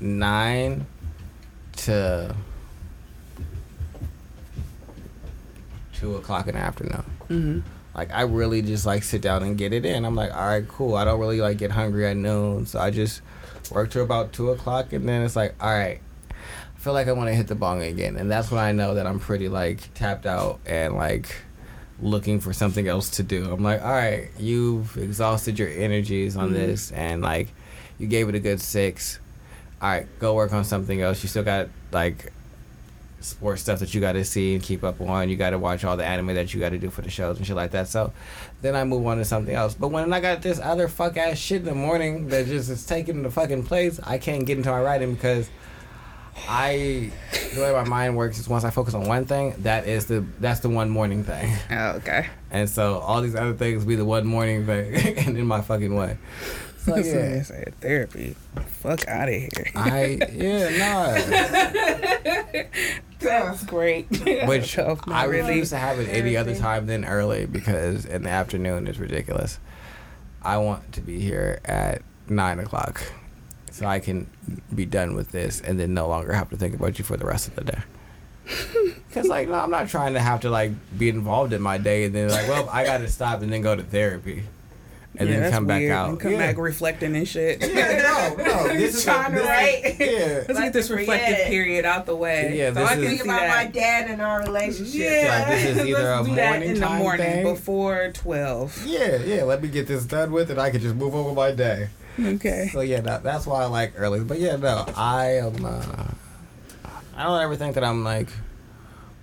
nine 0.00 0.86
to 1.76 2.34
two 5.92 6.16
o'clock 6.16 6.46
in 6.48 6.54
the 6.54 6.60
afternoon. 6.60 7.04
Mm-hmm. 7.28 7.60
Like 8.00 8.12
I 8.14 8.22
really 8.22 8.62
just 8.62 8.86
like 8.86 9.02
sit 9.02 9.20
down 9.20 9.42
and 9.42 9.58
get 9.58 9.74
it 9.74 9.84
in. 9.84 10.06
I'm 10.06 10.14
like, 10.16 10.34
all 10.34 10.46
right, 10.46 10.66
cool. 10.66 10.94
I 10.94 11.04
don't 11.04 11.20
really 11.20 11.42
like 11.42 11.58
get 11.58 11.70
hungry 11.70 12.06
at 12.06 12.16
noon, 12.16 12.64
so 12.64 12.78
I 12.80 12.90
just 12.90 13.20
work 13.70 13.90
till 13.90 14.02
about 14.02 14.32
two 14.32 14.48
o'clock, 14.52 14.94
and 14.94 15.06
then 15.06 15.20
it's 15.20 15.36
like, 15.36 15.54
all 15.60 15.68
right, 15.70 16.00
I 16.30 16.78
feel 16.78 16.94
like 16.94 17.08
I 17.08 17.12
want 17.12 17.28
to 17.28 17.34
hit 17.34 17.46
the 17.48 17.54
bong 17.54 17.82
again, 17.82 18.16
and 18.16 18.30
that's 18.30 18.50
when 18.50 18.58
I 18.58 18.72
know 18.72 18.94
that 18.94 19.06
I'm 19.06 19.20
pretty 19.20 19.50
like 19.50 19.92
tapped 19.92 20.24
out 20.24 20.60
and 20.64 20.94
like 20.96 21.36
looking 22.00 22.40
for 22.40 22.54
something 22.54 22.88
else 22.88 23.10
to 23.10 23.22
do. 23.22 23.52
I'm 23.52 23.62
like, 23.62 23.82
all 23.82 23.92
right, 23.92 24.30
you've 24.38 24.96
exhausted 24.96 25.58
your 25.58 25.68
energies 25.68 26.38
on 26.38 26.48
Mhm. 26.50 26.54
this, 26.54 26.92
and 26.92 27.20
like 27.20 27.52
you 27.98 28.06
gave 28.06 28.30
it 28.30 28.34
a 28.34 28.40
good 28.40 28.62
six. 28.62 29.20
All 29.82 29.90
right, 29.90 30.06
go 30.20 30.32
work 30.34 30.54
on 30.54 30.64
something 30.64 31.02
else. 31.02 31.22
You 31.22 31.28
still 31.28 31.42
got 31.44 31.68
like 31.92 32.32
sports 33.20 33.62
stuff 33.62 33.78
that 33.80 33.94
you 33.94 34.00
got 34.00 34.12
to 34.12 34.24
see 34.24 34.54
and 34.54 34.62
keep 34.62 34.82
up 34.82 35.00
on. 35.00 35.28
You 35.28 35.36
got 35.36 35.50
to 35.50 35.58
watch 35.58 35.84
all 35.84 35.96
the 35.96 36.04
anime 36.04 36.34
that 36.34 36.52
you 36.52 36.60
got 36.60 36.70
to 36.70 36.78
do 36.78 36.90
for 36.90 37.02
the 37.02 37.10
shows 37.10 37.36
and 37.36 37.46
shit 37.46 37.56
like 37.56 37.70
that. 37.72 37.88
So 37.88 38.12
then 38.62 38.74
I 38.74 38.84
move 38.84 39.06
on 39.06 39.18
to 39.18 39.24
something 39.24 39.54
else. 39.54 39.74
But 39.74 39.88
when 39.88 40.12
I 40.12 40.20
got 40.20 40.42
this 40.42 40.58
other 40.58 40.88
fuck 40.88 41.16
ass 41.16 41.38
shit 41.38 41.60
in 41.60 41.66
the 41.66 41.74
morning 41.74 42.28
that 42.28 42.46
just 42.46 42.70
is 42.70 42.84
taking 42.84 43.22
the 43.22 43.30
fucking 43.30 43.64
place, 43.64 44.00
I 44.02 44.18
can't 44.18 44.46
get 44.46 44.58
into 44.58 44.70
my 44.70 44.80
writing 44.80 45.14
because 45.14 45.48
I 46.48 47.10
the 47.54 47.60
way 47.60 47.72
my 47.72 47.84
mind 47.84 48.16
works 48.16 48.38
is 48.38 48.48
once 48.48 48.64
I 48.64 48.70
focus 48.70 48.94
on 48.94 49.06
one 49.06 49.24
thing, 49.26 49.54
that 49.58 49.86
is 49.86 50.06
the 50.06 50.24
that's 50.38 50.60
the 50.60 50.68
one 50.68 50.88
morning 50.88 51.24
thing. 51.24 51.54
Oh, 51.70 51.90
okay. 51.96 52.28
And 52.50 52.68
so 52.68 52.98
all 52.98 53.20
these 53.20 53.34
other 53.34 53.54
things 53.54 53.84
be 53.84 53.96
the 53.96 54.04
one 54.04 54.26
morning 54.26 54.66
thing 54.66 54.94
and 55.18 55.36
in 55.36 55.46
my 55.46 55.60
fucking 55.60 55.94
way. 55.94 56.18
So 56.84 57.02
So 57.02 57.08
yeah, 57.18 57.42
yeah. 57.50 57.64
therapy. 57.80 58.36
Fuck 58.80 59.06
out 59.06 59.28
of 59.28 59.34
here. 59.34 59.70
I 59.74 60.18
yeah, 60.32 60.68
That's 63.20 63.64
great. 63.64 64.10
no. 64.24 64.46
Which 64.46 64.74
So, 64.80 64.98
I 65.08 65.24
really. 65.24 65.56
used 65.56 65.72
to 65.72 65.78
have 65.78 65.98
it 66.00 66.08
any 66.08 66.36
other 66.36 66.54
time 66.54 66.86
than 66.86 67.04
early 67.04 67.44
because 67.46 68.06
in 68.06 68.22
the 68.22 68.30
afternoon 68.30 68.86
is 68.86 68.98
ridiculous. 68.98 69.58
I 70.42 70.56
want 70.56 70.92
to 70.94 71.02
be 71.02 71.20
here 71.20 71.60
at 71.66 72.00
nine 72.28 72.58
o'clock 72.58 73.02
so 73.70 73.84
I 73.86 73.98
can 73.98 74.28
be 74.74 74.86
done 74.86 75.14
with 75.14 75.32
this 75.32 75.60
and 75.60 75.78
then 75.78 75.92
no 75.92 76.08
longer 76.08 76.32
have 76.32 76.48
to 76.50 76.56
think 76.56 76.74
about 76.74 76.98
you 76.98 77.04
for 77.04 77.18
the 77.18 77.26
rest 77.26 77.48
of 77.48 77.56
the 77.56 77.64
day. 77.64 77.82
Cause 79.12 79.26
like 79.26 79.48
no, 79.48 79.54
I'm 79.54 79.70
not 79.70 79.88
trying 79.88 80.14
to 80.14 80.20
have 80.20 80.40
to 80.40 80.50
like 80.50 80.72
be 80.98 81.10
involved 81.10 81.52
in 81.52 81.60
my 81.60 81.76
day 81.76 82.04
and 82.04 82.14
then 82.14 82.30
like 82.30 82.48
well 82.48 82.68
I 82.70 82.84
got 82.84 82.98
to 82.98 83.08
stop 83.08 83.42
and 83.42 83.52
then 83.52 83.60
go 83.60 83.76
to 83.76 83.82
therapy 83.82 84.44
and 85.20 85.28
Yeah, 85.28 85.34
then 85.34 85.42
that's 85.42 85.54
come 85.54 85.66
back 85.66 85.88
out. 85.90 86.08
And 86.08 86.18
come 86.20 86.32
yeah. 86.32 86.38
back 86.38 86.56
reflecting 86.58 87.14
and 87.14 87.28
shit. 87.28 87.60
Yeah, 87.60 88.32
no, 88.36 88.44
no. 88.44 88.68
This 88.80 88.96
is 88.96 89.04
Trying 89.04 89.32
to 89.32 89.38
this 89.38 89.42
is- 89.42 89.48
write. 89.48 89.96
Yeah. 90.00 90.44
Let's 90.48 90.60
get 90.60 90.72
this 90.72 90.90
reflective 90.90 91.34
create. 91.36 91.48
period 91.48 91.84
out 91.84 92.06
the 92.06 92.16
way. 92.16 92.56
Yeah, 92.58 92.72
so 92.72 92.84
I 92.84 92.94
can 92.94 93.04
Think 93.04 93.22
see 93.22 93.28
about 93.28 93.48
my 93.48 93.66
dad 93.66 94.10
and 94.10 94.20
our 94.22 94.40
relationship. 94.42 94.94
Yeah, 94.94 95.38
Like, 95.38 95.48
this 95.48 95.64
is 95.76 95.86
either 95.86 96.02
let's 96.16 96.26
a 96.26 96.30
do 96.30 96.34
that 96.36 96.50
morning 96.50 96.68
in 96.70 96.74
the 96.74 96.80
time 96.80 96.98
morning 96.98 97.26
thing. 97.26 97.44
before 97.44 98.10
twelve. 98.14 98.82
Yeah, 98.86 99.16
yeah. 99.16 99.42
Let 99.44 99.62
me 99.62 99.68
get 99.68 99.86
this 99.86 100.04
done 100.06 100.32
with, 100.32 100.50
and 100.50 100.60
I 100.60 100.70
can 100.70 100.80
just 100.80 100.94
move 100.96 101.14
over 101.14 101.32
my 101.34 101.52
day. 101.52 101.88
Okay. 102.18 102.70
So 102.72 102.80
yeah, 102.80 103.00
that, 103.02 103.22
that's 103.22 103.46
why 103.46 103.62
I 103.62 103.66
like 103.66 103.92
early. 103.96 104.20
But 104.20 104.40
yeah, 104.40 104.56
no, 104.56 104.84
I 104.96 105.36
am. 105.38 105.64
Uh, 105.64 105.82
I 107.16 107.24
don't 107.24 107.40
ever 107.42 107.56
think 107.56 107.74
that 107.74 107.84
I'm 107.84 108.02
like 108.04 108.28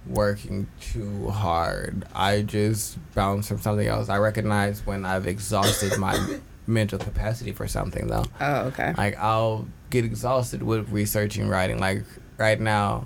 working 0.09 0.67
too 0.79 1.29
hard. 1.29 2.05
I 2.13 2.41
just 2.41 2.97
bounce 3.13 3.47
from 3.47 3.59
something 3.59 3.87
else. 3.87 4.09
I 4.09 4.17
recognize 4.17 4.85
when 4.85 5.05
I've 5.05 5.27
exhausted 5.27 5.97
my 5.97 6.39
mental 6.67 6.99
capacity 6.99 7.51
for 7.51 7.67
something, 7.67 8.07
though. 8.07 8.25
Oh, 8.39 8.55
okay. 8.67 8.93
Like 8.97 9.17
I'll 9.17 9.67
get 9.89 10.05
exhausted 10.05 10.63
with 10.63 10.89
researching, 10.89 11.47
writing. 11.47 11.79
Like 11.79 12.03
right 12.37 12.59
now, 12.59 13.05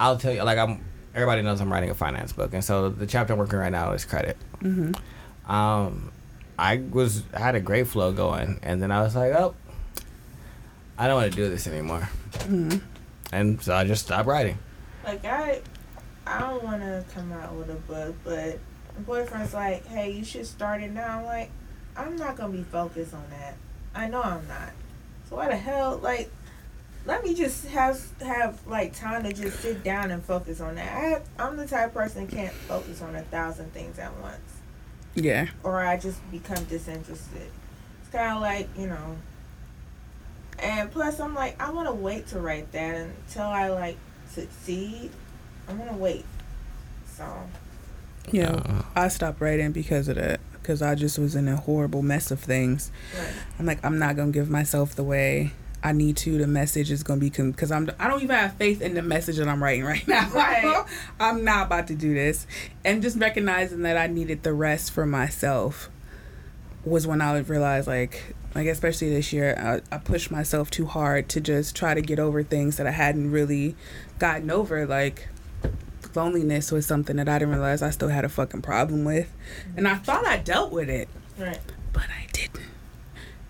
I'll 0.00 0.18
tell 0.18 0.32
you. 0.32 0.42
Like 0.42 0.58
I'm. 0.58 0.84
Everybody 1.14 1.40
knows 1.40 1.62
I'm 1.62 1.72
writing 1.72 1.88
a 1.88 1.94
finance 1.94 2.32
book, 2.34 2.52
and 2.52 2.62
so 2.62 2.90
the 2.90 3.06
chapter 3.06 3.32
I'm 3.32 3.38
working 3.38 3.58
right 3.58 3.72
now 3.72 3.92
is 3.92 4.04
credit. 4.04 4.36
hmm 4.60 4.92
Um, 5.48 6.12
I 6.58 6.76
was 6.90 7.22
I 7.32 7.38
had 7.38 7.54
a 7.54 7.60
great 7.60 7.86
flow 7.88 8.12
going, 8.12 8.60
and 8.62 8.82
then 8.82 8.90
I 8.92 9.00
was 9.00 9.16
like, 9.16 9.32
oh, 9.32 9.54
I 10.98 11.06
don't 11.06 11.16
want 11.16 11.30
to 11.32 11.36
do 11.36 11.48
this 11.48 11.66
anymore, 11.66 12.08
hmm 12.42 12.76
and 13.32 13.60
so 13.62 13.74
I 13.74 13.84
just 13.84 14.04
stopped 14.06 14.28
writing. 14.28 14.58
Like 15.04 15.24
I, 15.24 15.60
I 16.26 16.40
don't 16.40 16.62
want 16.64 16.82
to 16.82 17.04
come 17.14 17.32
out 17.32 17.54
with 17.54 17.70
a 17.70 17.74
book, 17.74 18.14
but 18.24 18.58
my 18.96 19.02
boyfriend's 19.04 19.54
like, 19.54 19.86
"Hey, 19.86 20.10
you 20.10 20.24
should 20.24 20.46
start 20.46 20.82
it 20.82 20.90
now." 20.92 21.18
I'm 21.20 21.24
like, 21.24 21.50
I'm 21.96 22.16
not 22.16 22.36
gonna 22.36 22.52
be 22.52 22.62
focused 22.64 23.14
on 23.14 23.24
that. 23.30 23.54
I 23.94 24.08
know 24.08 24.22
I'm 24.22 24.46
not. 24.48 24.70
So 25.28 25.36
why 25.36 25.48
the 25.48 25.56
hell, 25.56 25.98
like, 25.98 26.30
let 27.04 27.24
me 27.24 27.34
just 27.34 27.66
have 27.68 28.00
have 28.20 28.58
like 28.66 28.92
time 28.94 29.22
to 29.24 29.32
just 29.32 29.60
sit 29.60 29.82
down 29.84 30.10
and 30.10 30.22
focus 30.24 30.60
on 30.60 30.74
that. 30.74 30.92
I 30.96 31.00
have, 31.10 31.22
I'm 31.38 31.56
the 31.56 31.66
type 31.66 31.88
of 31.88 31.94
person 31.94 32.26
that 32.26 32.34
can't 32.34 32.52
focus 32.52 33.00
on 33.02 33.14
a 33.14 33.22
thousand 33.22 33.72
things 33.72 33.98
at 33.98 34.12
once, 34.18 34.40
Yeah. 35.14 35.46
or 35.62 35.80
I 35.80 35.96
just 35.96 36.18
become 36.30 36.64
disinterested. 36.64 37.50
It's 38.02 38.10
kind 38.10 38.34
of 38.36 38.42
like 38.42 38.68
you 38.76 38.88
know. 38.88 39.16
And 40.58 40.90
plus, 40.90 41.20
I'm 41.20 41.34
like, 41.34 41.60
I 41.62 41.70
want 41.70 41.86
to 41.88 41.94
wait 41.94 42.28
to 42.28 42.40
write 42.40 42.72
that 42.72 42.96
until 42.96 43.44
I 43.44 43.68
like 43.68 43.96
succeed. 44.30 45.10
I'm 45.68 45.78
gonna 45.78 45.96
wait. 45.96 46.24
So 47.14 47.24
Yeah. 48.30 48.50
Uh, 48.52 48.82
I 48.94 49.08
stopped 49.08 49.40
writing 49.40 49.72
because 49.72 50.08
of 50.08 50.16
that. 50.16 50.40
Because 50.52 50.82
I 50.82 50.96
just 50.96 51.16
was 51.18 51.36
in 51.36 51.46
a 51.46 51.56
horrible 51.56 52.02
mess 52.02 52.30
of 52.32 52.40
things. 52.40 52.90
right. 53.16 53.28
I'm 53.58 53.66
like, 53.66 53.84
I'm 53.84 53.98
not 54.00 54.16
gonna 54.16 54.32
give 54.32 54.50
myself 54.50 54.96
the 54.96 55.04
way 55.04 55.52
I 55.82 55.92
need 55.92 56.16
to. 56.18 56.38
The 56.38 56.48
message 56.48 56.90
is 56.90 57.04
gonna 57.04 57.20
be 57.20 57.30
because 57.30 57.70
I'm. 57.70 57.88
I 58.00 58.08
don't 58.08 58.20
even 58.22 58.34
have 58.34 58.54
faith 58.54 58.82
in 58.82 58.94
the 58.94 59.02
message 59.02 59.36
that 59.36 59.46
I'm 59.46 59.62
writing 59.62 59.84
right 59.84 60.06
now. 60.08 60.28
Right. 60.30 60.84
I'm 61.20 61.44
not 61.44 61.66
about 61.66 61.86
to 61.88 61.94
do 61.94 62.14
this, 62.14 62.48
and 62.84 63.00
just 63.00 63.16
recognizing 63.18 63.82
that 63.82 63.96
I 63.96 64.08
needed 64.08 64.42
the 64.42 64.52
rest 64.52 64.90
for 64.90 65.06
myself 65.06 65.88
was 66.84 67.06
when 67.06 67.20
I 67.20 67.32
would 67.32 67.48
realize, 67.48 67.86
like, 67.86 68.34
like 68.54 68.66
especially 68.66 69.10
this 69.10 69.32
year, 69.32 69.82
I, 69.90 69.94
I 69.94 69.98
pushed 69.98 70.30
myself 70.32 70.70
too 70.70 70.86
hard 70.86 71.28
to 71.30 71.40
just 71.40 71.76
try 71.76 71.94
to 71.94 72.00
get 72.00 72.18
over 72.18 72.42
things 72.42 72.76
that 72.78 72.86
I 72.88 72.92
hadn't 72.92 73.30
really 73.30 73.76
gotten 74.18 74.50
over. 74.50 74.84
Like, 74.86 75.28
loneliness 76.16 76.72
was 76.72 76.86
something 76.86 77.16
that 77.16 77.28
I 77.28 77.38
didn't 77.38 77.52
realize 77.54 77.82
I 77.82 77.90
still 77.90 78.08
had 78.08 78.24
a 78.24 78.28
fucking 78.28 78.62
problem 78.62 79.04
with, 79.04 79.30
and 79.76 79.86
I 79.86 79.96
thought 79.96 80.26
I 80.26 80.38
dealt 80.38 80.72
with 80.72 80.88
it 80.88 81.08
Right. 81.38 81.60
but 81.92 82.04
I 82.04 82.26
didn't. 82.32 82.60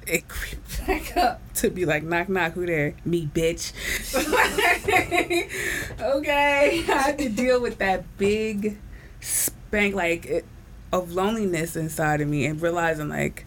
It 0.06 0.28
creeped 0.28 0.86
back 0.86 1.16
up 1.16 1.40
to 1.55 1.70
be 1.70 1.84
like, 1.84 2.02
knock, 2.02 2.28
knock, 2.28 2.52
who 2.52 2.66
there? 2.66 2.94
Me, 3.05 3.28
bitch. 3.32 3.72
okay. 6.01 6.84
I 6.88 6.93
had 6.93 7.18
to 7.18 7.28
deal 7.28 7.60
with 7.60 7.78
that 7.78 8.05
big 8.18 8.78
spank, 9.20 9.94
like, 9.94 10.26
it, 10.26 10.44
of 10.93 11.12
loneliness 11.12 11.74
inside 11.76 12.20
of 12.20 12.28
me 12.28 12.47
and 12.47 12.60
realizing, 12.60 13.09
like, 13.09 13.45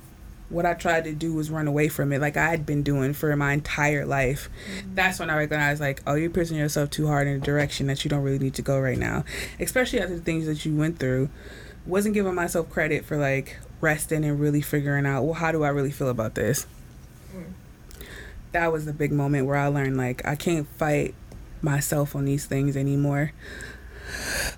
what 0.50 0.66
I 0.66 0.74
tried 0.74 1.04
to 1.04 1.14
do 1.14 1.34
was 1.34 1.52
run 1.52 1.68
away 1.68 1.90
from 1.90 2.12
it, 2.12 2.20
like 2.20 2.36
I 2.36 2.50
had 2.50 2.66
been 2.66 2.82
doing 2.82 3.14
for 3.14 3.36
my 3.36 3.54
entire 3.54 4.06
life. 4.06 4.50
That's 4.96 5.20
when 5.20 5.30
I 5.30 5.38
recognized, 5.38 5.80
like, 5.80 6.02
oh, 6.08 6.16
you're 6.16 6.30
pushing 6.30 6.58
yourself 6.58 6.90
too 6.90 7.08
hard 7.08 7.28
in 7.28 7.36
a 7.36 7.40
direction 7.40 7.88
that 7.88 8.04
you 8.04 8.10
don't 8.10 8.24
really 8.24 8.40
need 8.40 8.56
to 8.56 8.62
go 8.62 8.80
right 8.80 8.98
now, 8.98 9.26
especially 9.60 10.02
after 10.02 10.16
the 10.16 10.22
things 10.22 10.48
that 10.48 10.66
you 10.66 10.76
went 10.76 10.98
through. 11.00 11.30
Wasn't 11.86 12.14
giving 12.14 12.36
myself 12.36 12.70
credit 12.70 13.06
for 13.06 13.18
like 13.18 13.58
resting 13.80 14.26
and 14.26 14.40
really 14.40 14.62
figuring 14.62 15.06
out, 15.06 15.24
well, 15.24 15.36
how 15.36 15.52
do 15.52 15.64
I 15.64 15.70
really 15.70 15.92
feel 15.92 16.10
about 16.10 16.36
this? 16.36 16.66
Mm. 17.34 17.54
That 18.52 18.72
was 18.72 18.86
the 18.86 18.94
big 18.94 19.12
moment 19.12 19.46
where 19.46 19.56
I 19.56 19.68
learned, 19.68 19.98
like, 19.98 20.26
I 20.26 20.36
can't 20.36 20.68
fight 20.68 21.14
myself 21.62 22.16
on 22.16 22.26
these 22.26 22.46
things 22.46 22.76
anymore. 22.76 23.34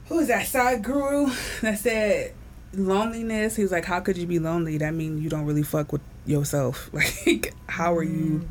Who 0.07 0.15
was 0.15 0.27
that 0.27 0.45
Sadhguru 0.45 1.61
that 1.61 1.79
said 1.79 2.33
loneliness? 2.73 3.55
He 3.55 3.63
was 3.63 3.71
like, 3.71 3.85
How 3.85 3.99
could 3.99 4.17
you 4.17 4.27
be 4.27 4.39
lonely? 4.39 4.77
That 4.77 4.93
means 4.93 5.21
you 5.21 5.29
don't 5.29 5.45
really 5.45 5.63
fuck 5.63 5.91
with 5.91 6.01
yourself. 6.25 6.89
Like, 7.25 7.53
how 7.67 7.95
are 7.95 8.03
you? 8.03 8.39
Mm-hmm. 8.39 8.47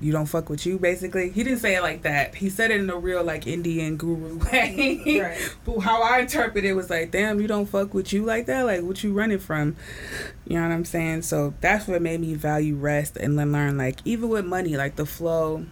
You 0.00 0.12
don't 0.12 0.26
fuck 0.26 0.48
with 0.48 0.64
you, 0.64 0.78
basically. 0.78 1.30
He 1.30 1.42
didn't 1.42 1.58
say 1.58 1.74
it 1.74 1.82
like 1.82 2.02
that. 2.02 2.36
He 2.36 2.50
said 2.50 2.70
it 2.70 2.80
in 2.80 2.88
a 2.88 2.96
real, 2.96 3.24
like, 3.24 3.48
Indian 3.48 3.96
guru 3.96 4.38
way. 4.52 5.20
Right. 5.20 5.56
But 5.64 5.80
how 5.80 6.02
I 6.02 6.20
interpret 6.20 6.64
it 6.64 6.74
was 6.74 6.88
like, 6.88 7.10
damn, 7.10 7.40
you 7.40 7.48
don't 7.48 7.66
fuck 7.66 7.94
with 7.94 8.12
you 8.12 8.24
like 8.24 8.46
that? 8.46 8.62
Like, 8.62 8.82
what 8.82 9.02
you 9.02 9.12
running 9.12 9.40
from? 9.40 9.74
You 10.46 10.54
know 10.54 10.68
what 10.68 10.72
I'm 10.72 10.84
saying? 10.84 11.22
So 11.22 11.52
that's 11.60 11.88
what 11.88 12.00
made 12.00 12.20
me 12.20 12.34
value 12.34 12.76
rest 12.76 13.16
and 13.16 13.36
then 13.36 13.50
learn, 13.50 13.76
like, 13.76 13.98
even 14.04 14.28
with 14.28 14.44
money, 14.44 14.76
like 14.76 14.94
the 14.94 15.06
flow 15.06 15.66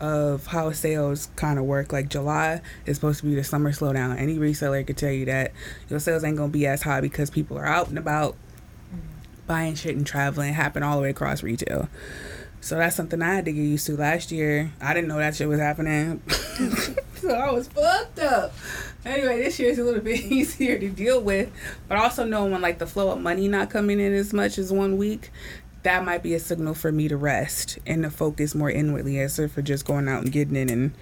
of 0.00 0.46
how 0.46 0.72
sales 0.72 1.28
kind 1.36 1.58
of 1.58 1.64
work. 1.64 1.92
Like, 1.92 2.08
July 2.08 2.60
is 2.86 2.96
supposed 2.96 3.20
to 3.20 3.26
be 3.26 3.34
the 3.34 3.44
summer 3.44 3.72
slowdown. 3.72 4.18
Any 4.18 4.38
reseller 4.38 4.86
could 4.86 4.96
tell 4.96 5.12
you 5.12 5.26
that 5.26 5.52
your 5.88 6.00
sales 6.00 6.24
ain't 6.24 6.38
to 6.38 6.48
be 6.48 6.66
as 6.66 6.82
high 6.82 7.00
because 7.00 7.30
people 7.30 7.58
are 7.58 7.66
out 7.66 7.88
and 7.88 7.98
about 7.98 8.32
mm-hmm. 8.32 8.98
buying 9.46 9.74
shit 9.74 9.96
and 9.96 10.06
traveling, 10.06 10.54
happen 10.54 10.82
all 10.82 10.96
the 10.96 11.02
way 11.02 11.10
across 11.10 11.42
retail. 11.42 11.88
So 12.62 12.76
that's 12.76 12.94
something 12.94 13.22
I 13.22 13.34
had 13.34 13.46
to 13.46 13.52
get 13.52 13.62
used 13.62 13.86
to 13.86 13.96
last 13.96 14.30
year. 14.30 14.70
I 14.82 14.92
didn't 14.92 15.08
know 15.08 15.16
that 15.16 15.34
shit 15.34 15.48
was 15.48 15.60
happening. 15.60 16.22
so 16.28 17.30
I 17.30 17.50
was 17.50 17.68
fucked 17.68 18.18
up. 18.18 18.52
Anyway, 19.04 19.42
this 19.42 19.58
year 19.58 19.70
is 19.70 19.78
a 19.78 19.84
little 19.84 20.00
bit 20.04 20.20
easier 20.20 20.78
to 20.78 20.90
deal 20.90 21.22
with. 21.22 21.50
But 21.88 21.96
also 21.96 22.24
knowing 22.24 22.52
when 22.52 22.60
like 22.60 22.78
the 22.78 22.86
flow 22.86 23.10
of 23.10 23.20
money 23.20 23.48
not 23.48 23.70
coming 23.70 23.98
in 23.98 24.12
as 24.12 24.34
much 24.34 24.58
as 24.58 24.70
one 24.70 24.98
week, 24.98 25.30
that 25.82 26.04
might 26.04 26.22
be 26.22 26.34
a 26.34 26.40
signal 26.40 26.74
for 26.74 26.92
me 26.92 27.08
to 27.08 27.16
rest 27.16 27.78
and 27.86 28.02
to 28.02 28.10
focus 28.10 28.54
more 28.54 28.70
inwardly 28.70 29.18
as 29.20 29.38
if 29.38 29.52
for 29.52 29.62
just 29.62 29.84
going 29.84 30.08
out 30.08 30.22
and 30.22 30.32
getting 30.32 30.56
it 30.56 30.70
and, 30.70 30.92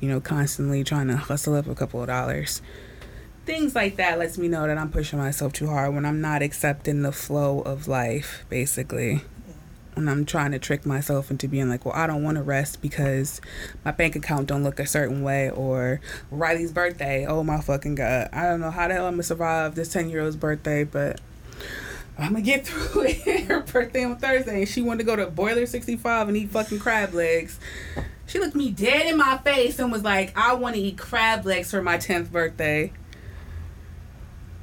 you 0.00 0.08
know, 0.08 0.20
constantly 0.20 0.84
trying 0.84 1.08
to 1.08 1.16
hustle 1.16 1.54
up 1.54 1.66
a 1.66 1.74
couple 1.74 2.00
of 2.00 2.06
dollars. 2.06 2.62
Things 3.44 3.74
like 3.74 3.96
that 3.96 4.18
lets 4.18 4.38
me 4.38 4.46
know 4.46 4.66
that 4.66 4.78
I'm 4.78 4.90
pushing 4.90 5.18
myself 5.18 5.52
too 5.52 5.66
hard 5.66 5.94
when 5.94 6.04
I'm 6.04 6.20
not 6.20 6.42
accepting 6.42 7.02
the 7.02 7.10
flow 7.10 7.60
of 7.60 7.88
life, 7.88 8.44
basically 8.48 9.22
when 9.94 10.08
I'm 10.08 10.24
trying 10.24 10.52
to 10.52 10.58
trick 10.58 10.86
myself 10.86 11.30
into 11.30 11.48
being 11.48 11.68
like, 11.68 11.84
well, 11.84 11.94
I 11.94 12.06
don't 12.06 12.22
want 12.22 12.36
to 12.36 12.42
rest 12.42 12.80
because 12.80 13.40
my 13.84 13.90
bank 13.90 14.16
account 14.16 14.46
don't 14.46 14.62
look 14.62 14.80
a 14.80 14.86
certain 14.86 15.22
way, 15.22 15.50
or 15.50 16.00
Riley's 16.30 16.72
birthday. 16.72 17.26
Oh 17.26 17.42
my 17.42 17.60
fucking 17.60 17.96
god! 17.96 18.30
I 18.32 18.44
don't 18.44 18.60
know 18.60 18.70
how 18.70 18.88
the 18.88 18.94
hell 18.94 19.06
I'm 19.06 19.14
gonna 19.14 19.22
survive 19.22 19.74
this 19.74 19.92
ten 19.92 20.08
year 20.08 20.22
old's 20.22 20.36
birthday, 20.36 20.84
but 20.84 21.20
I'm 22.18 22.32
gonna 22.32 22.42
get 22.42 22.66
through 22.66 23.04
it. 23.06 23.44
Her 23.44 23.60
birthday 23.60 24.04
on 24.04 24.16
Thursday, 24.16 24.60
and 24.60 24.68
she 24.68 24.82
wanted 24.82 24.98
to 24.98 25.04
go 25.04 25.16
to 25.16 25.26
Boiler 25.26 25.66
65 25.66 26.28
and 26.28 26.36
eat 26.36 26.50
fucking 26.50 26.78
crab 26.78 27.14
legs. 27.14 27.58
She 28.26 28.38
looked 28.38 28.54
me 28.54 28.70
dead 28.70 29.06
in 29.06 29.16
my 29.16 29.38
face 29.38 29.78
and 29.78 29.90
was 29.90 30.02
like, 30.02 30.36
"I 30.36 30.54
want 30.54 30.76
to 30.76 30.80
eat 30.80 30.98
crab 30.98 31.44
legs 31.44 31.70
for 31.70 31.82
my 31.82 31.98
tenth 31.98 32.30
birthday." 32.30 32.92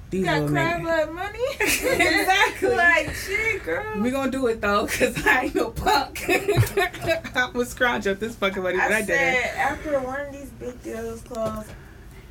These 0.10 0.22
You 0.22 0.26
got 0.26 0.48
crab 0.48 0.84
leg 0.84 1.12
money? 1.12 1.40
Exactly. 1.60 2.76
like, 2.76 3.14
shit, 3.14 3.64
girl. 3.64 4.02
We 4.02 4.10
gonna 4.10 4.32
do 4.32 4.48
it 4.48 4.60
though, 4.60 4.88
cause 4.88 5.24
I 5.26 5.46
ain't 5.46 5.56
no 5.56 5.70
punk. 5.70 6.26
I 6.30 7.52
was 7.54 7.70
scrounge 7.70 8.08
up 8.08 8.20
this 8.20 8.36
fucking 8.36 8.64
money, 8.64 8.78
but 8.78 8.92
I, 8.92 8.98
I 8.98 9.00
did 9.02 9.08
said 9.08 9.34
it. 9.36 9.58
after 9.58 10.00
one 10.00 10.22
of 10.22 10.32
these 10.32 10.50
big 10.50 10.82
deals 10.82 11.22
close, 11.22 11.66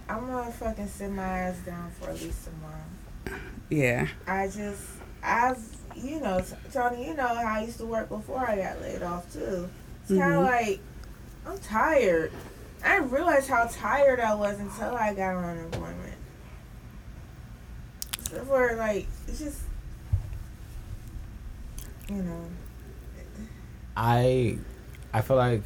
I'm 0.09 0.27
gonna 0.27 0.51
fucking 0.51 0.89
sit 0.89 1.13
my 1.13 1.23
ass 1.23 1.59
down 1.59 1.91
for 2.01 2.11
at 2.11 2.21
least 2.21 2.49
a 2.49 3.31
month. 3.31 3.41
Yeah, 3.71 4.09
I 4.27 4.47
just, 4.49 4.83
I've, 5.29 5.59
you 5.97 6.21
know, 6.21 6.43
Tony, 6.73 7.07
you 7.09 7.15
know 7.15 7.27
how 7.27 7.57
I 7.57 7.63
used 7.65 7.79
to 7.79 7.87
work 7.87 8.09
before 8.09 8.39
I 8.49 8.57
got 8.57 8.81
laid 8.81 9.03
off 9.03 9.33
too. 9.33 9.69
It's 10.03 10.09
kind 10.11 10.21
Mhm. 10.21 10.39
of 10.39 10.45
like 10.45 10.81
I'm 11.47 11.59
tired. 11.59 12.33
I 12.85 12.97
didn't 12.99 13.11
realize 13.11 13.49
how 13.49 13.69
tired 13.71 14.21
I 14.21 14.35
was 14.35 14.59
until 14.59 14.95
I 14.95 15.15
got 15.15 15.35
on 15.37 15.45
unemployment. 15.45 16.15
So 18.31 18.45
for 18.45 18.77
like, 18.77 19.07
it's 19.27 19.39
just, 19.39 19.61
you 22.09 22.23
know, 22.23 22.45
I 23.97 24.59
I 25.13 25.23
feel 25.23 25.37
like 25.37 25.65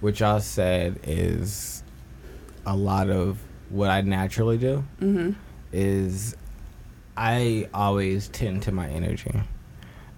what 0.00 0.18
y'all 0.20 0.40
said 0.40 1.00
is 1.04 1.82
a 2.66 2.76
lot 2.76 3.08
of 3.08 3.38
what 3.70 3.90
I 3.90 4.00
naturally 4.02 4.58
do 4.58 4.84
mm-hmm. 5.00 5.30
is 5.72 6.36
I 7.16 7.68
always 7.72 8.28
tend 8.28 8.62
to 8.64 8.72
my 8.72 8.88
energy. 8.88 9.42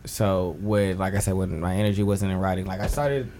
So 0.05 0.57
when 0.61 0.99
like 0.99 1.15
I 1.15 1.19
said 1.19 1.35
when 1.35 1.61
my 1.61 1.75
energy 1.75 2.03
wasn't 2.03 2.33
in 2.33 2.39
writing, 2.39 2.66
like 2.66 2.81
I 2.81 2.87
started 2.87 3.31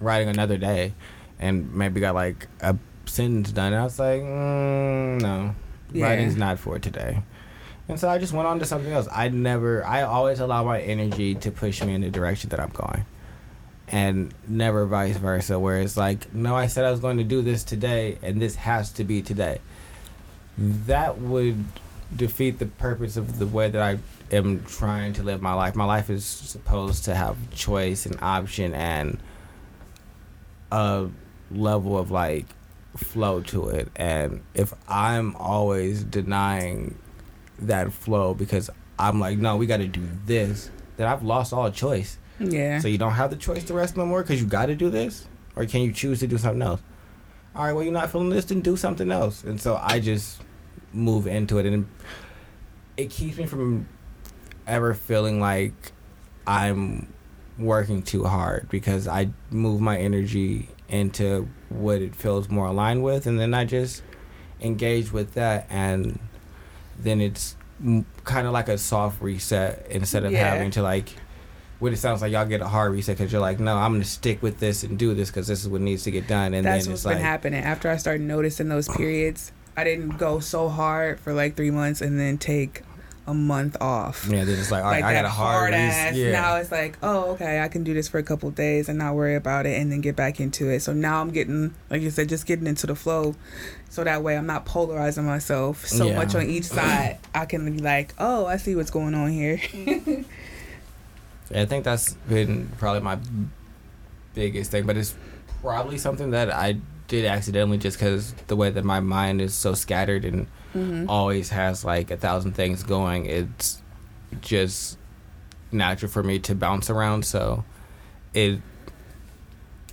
writing 0.00 0.28
another 0.28 0.56
day 0.56 0.94
and 1.38 1.74
maybe 1.74 2.00
got 2.00 2.14
like 2.14 2.48
a 2.60 2.76
sentence 3.06 3.52
done 3.52 3.72
and 3.72 3.80
I 3.80 3.84
was 3.84 3.98
like, 3.98 4.20
mm, 4.20 5.20
no. 5.20 5.54
Yeah. 5.92 6.06
Writing's 6.06 6.36
not 6.36 6.58
for 6.58 6.78
today. 6.78 7.22
And 7.88 8.00
so 8.00 8.08
I 8.08 8.18
just 8.18 8.32
went 8.32 8.48
on 8.48 8.58
to 8.58 8.66
something 8.66 8.92
else. 8.92 9.06
I 9.12 9.28
never 9.28 9.84
I 9.84 10.02
always 10.02 10.40
allow 10.40 10.64
my 10.64 10.80
energy 10.80 11.34
to 11.36 11.50
push 11.50 11.82
me 11.82 11.94
in 11.94 12.00
the 12.00 12.10
direction 12.10 12.50
that 12.50 12.60
I'm 12.60 12.70
going 12.70 13.06
and 13.88 14.34
never 14.48 14.84
vice 14.86 15.16
versa 15.16 15.58
where 15.58 15.78
it's 15.80 15.96
like 15.96 16.32
no 16.34 16.56
i 16.56 16.66
said 16.66 16.84
i 16.84 16.90
was 16.90 17.00
going 17.00 17.18
to 17.18 17.24
do 17.24 17.40
this 17.40 17.62
today 17.62 18.18
and 18.22 18.42
this 18.42 18.56
has 18.56 18.90
to 18.90 19.04
be 19.04 19.22
today 19.22 19.60
that 20.58 21.18
would 21.18 21.64
defeat 22.14 22.58
the 22.58 22.66
purpose 22.66 23.16
of 23.16 23.38
the 23.38 23.46
way 23.46 23.68
that 23.68 23.82
i 23.82 23.98
am 24.34 24.62
trying 24.64 25.12
to 25.12 25.22
live 25.22 25.42
my 25.42 25.52
life 25.52 25.74
my 25.74 25.84
life 25.84 26.10
is 26.10 26.24
supposed 26.24 27.04
to 27.04 27.14
have 27.14 27.36
choice 27.50 28.06
and 28.06 28.18
option 28.22 28.74
and 28.74 29.18
a 30.72 31.08
level 31.50 31.98
of 31.98 32.10
like 32.10 32.46
flow 32.96 33.40
to 33.40 33.68
it 33.68 33.88
and 33.96 34.42
if 34.54 34.72
i'm 34.88 35.34
always 35.36 36.02
denying 36.04 36.96
that 37.58 37.92
flow 37.92 38.34
because 38.34 38.70
i'm 38.98 39.20
like 39.20 39.38
no 39.38 39.56
we 39.56 39.66
got 39.66 39.78
to 39.78 39.88
do 39.88 40.06
this 40.24 40.70
then 40.96 41.06
i've 41.06 41.22
lost 41.22 41.52
all 41.52 41.70
choice 41.70 42.18
yeah. 42.38 42.78
so 42.78 42.88
you 42.88 42.98
don't 42.98 43.12
have 43.12 43.30
the 43.30 43.36
choice 43.36 43.64
to 43.64 43.74
rest 43.74 43.96
no 43.96 44.06
more 44.06 44.22
because 44.22 44.40
you 44.40 44.46
got 44.46 44.66
to 44.66 44.74
do 44.74 44.90
this, 44.90 45.26
or 45.54 45.64
can 45.66 45.82
you 45.82 45.92
choose 45.92 46.20
to 46.20 46.26
do 46.26 46.38
something 46.38 46.62
else? 46.62 46.80
All 47.54 47.64
right, 47.64 47.72
well 47.72 47.82
you're 47.82 47.92
not 47.92 48.10
feeling 48.10 48.30
this, 48.30 48.46
then 48.46 48.60
do 48.60 48.76
something 48.76 49.10
else. 49.10 49.44
And 49.44 49.60
so 49.60 49.80
I 49.82 50.00
just 50.00 50.40
move 50.96 51.26
into 51.26 51.58
it, 51.58 51.66
and 51.66 51.86
it 52.96 53.10
keeps 53.10 53.36
me 53.36 53.46
from 53.46 53.88
ever 54.66 54.94
feeling 54.94 55.40
like 55.40 55.92
I'm 56.46 57.12
working 57.58 58.02
too 58.02 58.24
hard 58.24 58.68
because 58.70 59.06
I 59.06 59.30
move 59.50 59.80
my 59.80 59.98
energy 59.98 60.68
into 60.88 61.48
what 61.68 62.00
it 62.00 62.14
feels 62.14 62.48
more 62.48 62.66
aligned 62.66 63.02
with, 63.02 63.26
and 63.26 63.38
then 63.38 63.54
I 63.54 63.64
just 63.64 64.02
engage 64.60 65.12
with 65.12 65.34
that, 65.34 65.66
and 65.70 66.18
then 66.98 67.20
it's 67.20 67.56
kind 68.24 68.46
of 68.46 68.52
like 68.52 68.68
a 68.68 68.78
soft 68.78 69.20
reset 69.20 69.86
instead 69.90 70.24
of 70.24 70.32
Yeah. 70.32 70.50
having 70.54 70.70
to 70.72 70.82
like. 70.82 71.10
What 71.78 71.92
it 71.92 71.98
sounds 71.98 72.22
like 72.22 72.32
y'all 72.32 72.46
get 72.46 72.62
a 72.62 72.66
hard 72.66 72.92
reset 72.92 73.18
because 73.18 73.30
you're 73.30 73.40
like, 73.42 73.60
no, 73.60 73.76
I'm 73.76 73.92
gonna 73.92 74.04
stick 74.04 74.42
with 74.42 74.60
this 74.60 74.82
and 74.82 74.98
do 74.98 75.12
this 75.12 75.28
because 75.28 75.46
this 75.46 75.60
is 75.60 75.68
what 75.68 75.82
needs 75.82 76.04
to 76.04 76.10
get 76.10 76.26
done, 76.26 76.54
and 76.54 76.64
That's 76.64 76.84
then 76.86 76.92
what's 76.92 77.02
it's 77.02 77.04
been 77.06 77.16
like, 77.18 77.22
happening. 77.22 77.62
After 77.62 77.90
I 77.90 77.98
started 77.98 78.22
noticing 78.22 78.70
those 78.70 78.88
periods, 78.96 79.52
I 79.76 79.84
didn't 79.84 80.16
go 80.18 80.40
so 80.40 80.68
hard 80.68 81.20
for 81.20 81.32
like 81.34 81.56
three 81.56 81.70
months 81.70 82.00
and 82.00 82.18
then 82.18 82.38
take 82.38 82.82
a 83.28 83.34
month 83.34 83.76
off. 83.80 84.28
yeah, 84.30 84.44
then 84.44 84.56
it's 84.58 84.70
like, 84.70 84.84
all 84.84 84.90
right, 84.90 85.02
like 85.02 85.10
I 85.10 85.12
got 85.14 85.24
a 85.24 85.28
hard, 85.28 85.72
res- 85.72 85.80
ass. 85.92 86.14
yeah. 86.14 86.30
Now 86.30 86.56
it's 86.56 86.70
like, 86.70 86.96
oh, 87.02 87.32
okay, 87.32 87.60
I 87.60 87.66
can 87.66 87.82
do 87.82 87.92
this 87.92 88.08
for 88.08 88.18
a 88.18 88.22
couple 88.22 88.48
days 88.52 88.88
and 88.88 88.98
not 89.00 89.16
worry 89.16 89.34
about 89.34 89.66
it, 89.66 89.80
and 89.80 89.90
then 89.90 90.00
get 90.00 90.14
back 90.14 90.38
into 90.38 90.70
it. 90.70 90.80
So 90.80 90.92
now 90.92 91.20
I'm 91.20 91.30
getting, 91.30 91.74
like 91.90 92.02
you 92.02 92.10
said, 92.10 92.28
just 92.28 92.46
getting 92.46 92.68
into 92.68 92.86
the 92.86 92.94
flow, 92.94 93.34
so 93.90 94.04
that 94.04 94.22
way 94.22 94.36
I'm 94.36 94.46
not 94.46 94.64
polarizing 94.64 95.24
myself 95.24 95.86
so 95.86 96.06
Yeah. 96.06 96.14
much 96.16 96.36
on 96.36 96.46
each 96.46 96.64
side. 96.78 97.18
I 97.34 97.46
can 97.46 97.70
be 97.70 97.80
like, 97.82 98.14
oh, 98.18 98.46
I 98.46 98.58
see 98.58 98.76
what's 98.76 98.90
going 98.92 99.14
on 99.14 99.30
here. 99.32 99.60
I 101.54 101.64
think 101.64 101.84
that's 101.84 102.14
been 102.28 102.70
probably 102.78 103.00
my 103.02 103.18
biggest 104.34 104.70
thing, 104.70 104.86
but 104.86 104.96
it's 104.96 105.14
probably 105.62 105.98
something 105.98 106.30
that 106.30 106.52
I 106.52 106.76
did 107.08 107.24
accidentally 107.24 107.78
just 107.78 107.98
because 107.98 108.32
the 108.48 108.56
way 108.56 108.70
that 108.70 108.84
my 108.84 109.00
mind 109.00 109.40
is 109.40 109.54
so 109.54 109.74
scattered 109.74 110.24
and 110.24 110.46
hmm 110.72 111.06
always 111.08 111.50
has 111.50 111.84
like 111.84 112.10
a 112.10 112.16
thousand 112.16 112.52
things 112.52 112.82
going. 112.82 113.26
It's 113.26 113.80
just 114.40 114.98
natural 115.72 116.10
for 116.10 116.22
me 116.22 116.38
to 116.40 116.54
bounce 116.54 116.90
around. 116.90 117.24
So 117.24 117.64
it, 118.34 118.60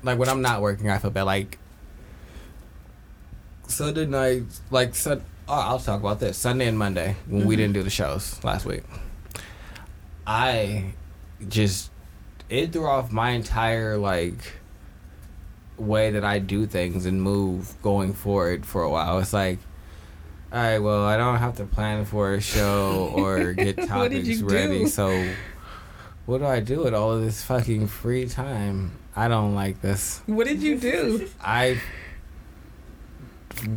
like 0.01 0.17
when 0.17 0.27
I'm 0.29 0.41
not 0.41 0.61
working, 0.61 0.89
I 0.89 0.97
feel 0.97 1.11
bad. 1.11 1.23
Like 1.23 1.59
Sunday 3.67 4.05
night, 4.05 4.43
like 4.71 4.95
Sun. 4.95 5.23
Oh, 5.47 5.53
I'll 5.53 5.79
talk 5.79 5.99
about 5.99 6.19
this 6.19 6.37
Sunday 6.37 6.67
and 6.67 6.77
Monday 6.77 7.15
when 7.27 7.45
we 7.45 7.55
Mhm. 7.55 7.57
didn't 7.57 7.73
do 7.73 7.83
the 7.83 7.89
shows 7.89 8.41
last 8.43 8.65
week. 8.65 8.83
I 10.25 10.93
just 11.47 11.91
it 12.49 12.71
threw 12.71 12.87
off 12.87 13.11
my 13.11 13.31
entire 13.31 13.97
like 13.97 14.37
way 15.77 16.11
that 16.11 16.23
I 16.23 16.39
do 16.39 16.65
things 16.65 17.05
and 17.05 17.21
move 17.21 17.75
going 17.81 18.13
forward 18.13 18.65
for 18.65 18.83
a 18.83 18.89
while. 18.89 19.19
It's 19.19 19.33
like, 19.33 19.59
all 20.51 20.61
right, 20.61 20.79
well, 20.79 21.03
I 21.03 21.17
don't 21.17 21.37
have 21.37 21.57
to 21.57 21.65
plan 21.65 22.05
for 22.05 22.33
a 22.33 22.41
show 22.41 23.11
or 23.15 23.53
get 23.53 23.75
topics 23.87 24.41
ready. 24.41 24.79
do? 24.79 24.87
So, 24.87 25.33
what 26.25 26.37
do 26.39 26.45
I 26.45 26.59
do 26.59 26.83
with 26.83 26.93
all 26.93 27.11
of 27.11 27.21
this 27.21 27.43
fucking 27.43 27.87
free 27.87 28.27
time? 28.27 28.91
I 29.15 29.27
don't 29.27 29.55
like 29.55 29.81
this. 29.81 30.21
What 30.25 30.47
did 30.47 30.61
you 30.61 30.77
do? 30.77 31.29
I 31.41 31.79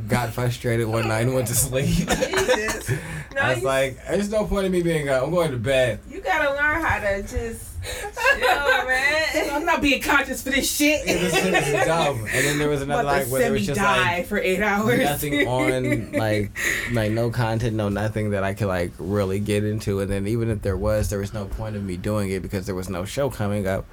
got 0.08 0.32
frustrated 0.32 0.86
one 0.86 1.08
night 1.08 1.22
and 1.22 1.34
went 1.34 1.48
to 1.48 1.54
sleep. 1.54 2.08
I 3.40 3.54
was 3.54 3.62
like, 3.62 3.98
there's 4.06 4.30
no 4.30 4.44
point 4.46 4.66
in 4.66 4.72
me 4.72 4.82
being 4.82 5.08
up. 5.08 5.22
I'm 5.22 5.30
going 5.30 5.50
to 5.50 5.58
bed. 5.58 6.00
you 6.08 6.20
gotta 6.20 6.54
learn 6.54 6.82
how 6.82 7.00
to 7.00 7.22
just 7.22 7.75
chill, 7.86 8.86
man. 8.86 9.50
I'm 9.52 9.64
not 9.64 9.80
being 9.80 10.02
conscious 10.02 10.42
for 10.42 10.50
this 10.50 10.70
shit. 10.70 11.06
Yeah, 11.06 11.14
this 11.14 11.34
shit 11.34 11.54
is 11.54 11.86
dumb. 11.86 12.20
And 12.20 12.28
then 12.46 12.58
there 12.58 12.68
was 12.68 12.82
another 12.82 13.02
About 13.02 13.12
to 13.12 13.18
like 13.20 13.30
where 13.32 13.40
there 13.40 13.52
was 13.52 13.62
me 13.62 13.66
just 13.66 13.80
die 13.80 14.18
like 14.18 14.26
for 14.26 14.38
eight 14.38 14.60
hours. 14.62 14.98
nothing 14.98 15.46
on 15.46 16.12
like 16.12 16.50
like 16.92 17.12
no 17.12 17.30
content, 17.30 17.76
no 17.76 17.88
nothing 17.88 18.30
that 18.30 18.44
I 18.44 18.54
could 18.54 18.68
like 18.68 18.92
really 18.98 19.40
get 19.40 19.64
into. 19.64 20.00
And 20.00 20.10
then 20.10 20.26
even 20.26 20.50
if 20.50 20.62
there 20.62 20.76
was, 20.76 21.10
there 21.10 21.18
was 21.18 21.32
no 21.32 21.46
point 21.46 21.76
of 21.76 21.82
me 21.82 21.96
doing 21.96 22.30
it 22.30 22.40
because 22.42 22.66
there 22.66 22.74
was 22.74 22.88
no 22.88 23.04
show 23.04 23.30
coming 23.30 23.66
up. 23.66 23.86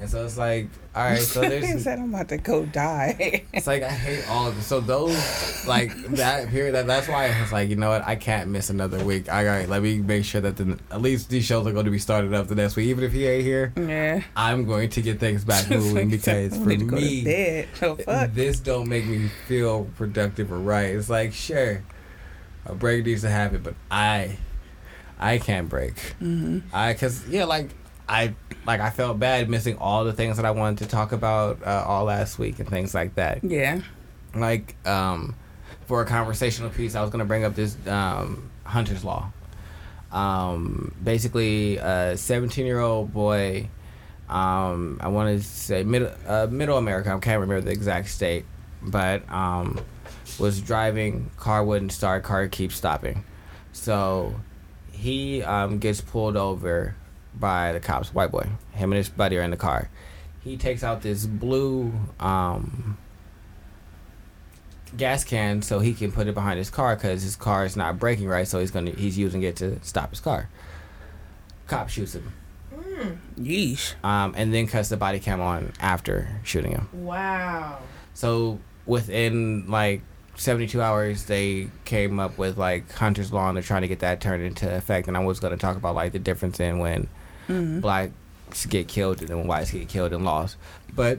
And 0.00 0.10
so 0.10 0.24
it's 0.24 0.36
like, 0.36 0.68
all 0.94 1.04
right, 1.04 1.20
so 1.20 1.48
he 1.60 1.78
said 1.78 1.98
I'm 2.00 2.12
about 2.12 2.28
to 2.30 2.36
go 2.38 2.66
die. 2.66 3.44
it's 3.52 3.66
like 3.66 3.82
I 3.82 3.88
hate 3.90 4.28
all 4.28 4.48
of 4.48 4.58
it. 4.58 4.62
So 4.62 4.80
those 4.80 5.66
like 5.66 5.94
that 6.16 6.48
period 6.48 6.74
that 6.74 6.86
that's 6.86 7.06
why 7.06 7.28
I 7.28 7.40
was 7.40 7.52
like, 7.52 7.68
you 7.68 7.76
know 7.76 7.90
what, 7.90 8.06
I 8.06 8.16
can't 8.16 8.50
miss 8.50 8.70
another 8.70 9.02
week. 9.04 9.32
All 9.32 9.44
right, 9.44 9.68
let 9.68 9.82
me 9.82 9.98
make 9.98 10.24
sure 10.24 10.40
that 10.40 10.56
the, 10.56 10.78
at 10.90 11.00
least 11.00 11.28
these 11.30 11.44
shows 11.44 11.66
are 11.66 11.72
going 11.72 11.84
to 11.84 11.90
be 11.92 11.98
started 12.00 12.34
up 12.34 12.48
the 12.48 12.56
next 12.56 12.74
week. 12.74 12.86
Even 12.86 13.04
if 13.04 13.12
he 13.12 13.26
ain't 13.26 13.44
here, 13.44 13.72
yeah. 13.76 14.22
I'm 14.36 14.64
going 14.66 14.90
to 14.90 15.02
get 15.02 15.20
things 15.20 15.44
back 15.44 15.70
moving 15.70 16.10
because 16.10 16.56
for 16.56 16.66
need 16.66 16.80
to 16.80 16.84
go 16.86 16.96
to 16.96 17.02
me. 17.02 17.66
Oh 17.82 17.96
fuck. 17.96 18.32
this 18.34 18.58
don't 18.58 18.88
make 18.88 19.06
me 19.06 19.28
feel 19.46 19.84
productive 19.96 20.50
or 20.52 20.58
right. 20.58 20.94
It's 20.94 21.08
like 21.08 21.32
sure, 21.32 21.84
a 22.66 22.74
break 22.74 23.06
needs 23.06 23.22
to 23.22 23.30
happen, 23.30 23.62
but 23.62 23.74
I, 23.90 24.38
I 25.20 25.38
can't 25.38 25.68
break. 25.68 25.98
hmm 26.18 26.60
I 26.72 26.94
cause 26.94 27.26
yeah, 27.28 27.44
like 27.44 27.70
I 28.08 28.34
like 28.66 28.80
I 28.80 28.90
felt 28.90 29.18
bad 29.18 29.48
missing 29.48 29.76
all 29.78 30.04
the 30.04 30.12
things 30.12 30.36
that 30.36 30.44
I 30.44 30.50
wanted 30.50 30.84
to 30.84 30.86
talk 30.90 31.12
about 31.12 31.62
uh, 31.64 31.84
all 31.86 32.04
last 32.04 32.38
week 32.38 32.58
and 32.58 32.68
things 32.68 32.94
like 32.94 33.14
that. 33.14 33.42
Yeah. 33.42 33.80
Like 34.34 34.76
um, 34.86 35.34
for 35.86 36.02
a 36.02 36.06
conversational 36.06 36.70
piece, 36.70 36.94
I 36.94 37.00
was 37.00 37.10
gonna 37.10 37.24
bring 37.24 37.44
up 37.44 37.54
this 37.54 37.76
um, 37.86 38.50
Hunter's 38.64 39.04
Law. 39.04 39.32
Um, 40.12 40.94
basically, 41.02 41.78
a 41.78 42.16
17 42.16 42.66
year 42.66 42.80
old 42.80 43.12
boy. 43.12 43.68
Um, 44.28 44.98
I 45.02 45.08
want 45.08 45.38
to 45.38 45.46
say 45.46 45.82
middle 45.82 46.10
uh, 46.26 46.46
middle 46.50 46.78
America. 46.78 47.10
I 47.10 47.18
can't 47.18 47.40
remember 47.40 47.60
the 47.60 47.72
exact 47.72 48.08
state, 48.08 48.44
but 48.82 49.28
um, 49.30 49.80
was 50.38 50.60
driving. 50.60 51.30
Car 51.36 51.64
wouldn't 51.64 51.92
start. 51.92 52.22
Car 52.22 52.48
keeps 52.48 52.76
stopping. 52.76 53.24
So 53.72 54.34
he 54.92 55.42
um, 55.42 55.78
gets 55.78 56.00
pulled 56.00 56.36
over 56.36 56.94
by 57.38 57.72
the 57.72 57.80
cops. 57.80 58.12
White 58.14 58.30
boy. 58.30 58.46
Him 58.72 58.92
and 58.92 58.96
his 58.98 59.08
buddy 59.08 59.36
are 59.38 59.42
in 59.42 59.50
the 59.50 59.56
car. 59.56 59.90
He 60.42 60.56
takes 60.56 60.82
out 60.84 61.02
this 61.02 61.24
blue 61.26 61.92
um, 62.20 62.98
gas 64.96 65.24
can 65.24 65.62
so 65.62 65.80
he 65.80 65.94
can 65.94 66.12
put 66.12 66.26
it 66.28 66.34
behind 66.34 66.58
his 66.58 66.70
car 66.70 66.94
because 66.96 67.22
his 67.22 67.36
car 67.36 67.64
is 67.64 67.76
not 67.76 67.98
braking 67.98 68.28
right. 68.28 68.46
So 68.46 68.60
he's 68.60 68.70
gonna 68.70 68.90
he's 68.92 69.18
using 69.18 69.42
it 69.42 69.56
to 69.56 69.78
stop 69.82 70.10
his 70.10 70.20
car. 70.20 70.48
Cop 71.66 71.88
shoots 71.88 72.14
him, 72.14 72.30
Mm, 72.74 73.16
Yeesh. 73.38 73.94
um, 74.04 74.34
and 74.36 74.52
then 74.52 74.66
cuts 74.66 74.90
the 74.90 74.98
body 74.98 75.18
cam 75.18 75.40
on 75.40 75.72
after 75.80 76.40
shooting 76.44 76.72
him. 76.72 76.88
wow. 76.92 77.78
So 78.12 78.60
within 78.86 79.68
like 79.70 80.02
72 80.36 80.80
hours, 80.82 81.24
they 81.24 81.68
came 81.86 82.20
up 82.20 82.36
with 82.36 82.58
like 82.58 82.92
Hunter's 82.92 83.32
Law 83.32 83.48
and 83.48 83.56
they're 83.56 83.62
trying 83.62 83.80
to 83.82 83.88
get 83.88 84.00
that 84.00 84.20
turned 84.20 84.42
into 84.42 84.72
effect. 84.76 85.08
And 85.08 85.16
I 85.16 85.24
was 85.24 85.40
going 85.40 85.52
to 85.52 85.56
talk 85.56 85.76
about 85.76 85.94
like 85.94 86.12
the 86.12 86.18
difference 86.18 86.60
in 86.60 86.78
when 86.80 87.08
hmm 87.46 87.80
blacks 87.80 88.66
get 88.68 88.88
killed 88.88 89.20
and 89.20 89.28
then 89.28 89.46
whites 89.46 89.70
get 89.70 89.88
killed 89.88 90.12
and 90.12 90.24
lost. 90.24 90.56
But 90.94 91.18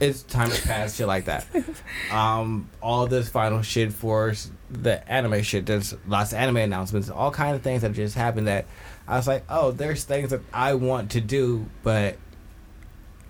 it's 0.00 0.22
time 0.22 0.50
to 0.50 0.62
pass 0.62 0.96
shit 0.96 1.06
like 1.06 1.26
that. 1.26 1.46
Um, 2.10 2.68
all 2.82 3.06
this 3.06 3.28
final 3.28 3.62
shit 3.62 3.92
for 3.92 4.34
the 4.70 5.06
anime 5.12 5.42
shit. 5.42 5.66
There's 5.66 5.94
lots 6.08 6.32
of 6.32 6.38
anime 6.38 6.56
announcements, 6.56 7.08
all 7.10 7.30
kind 7.30 7.54
of 7.54 7.62
things 7.62 7.82
that 7.82 7.92
just 7.92 8.16
happened 8.16 8.48
that 8.48 8.64
I 9.06 9.16
was 9.16 9.28
like, 9.28 9.44
oh, 9.48 9.70
there's 9.70 10.02
things 10.04 10.30
that 10.30 10.40
I 10.52 10.74
want 10.74 11.12
to 11.12 11.20
do, 11.20 11.66
but 11.84 12.16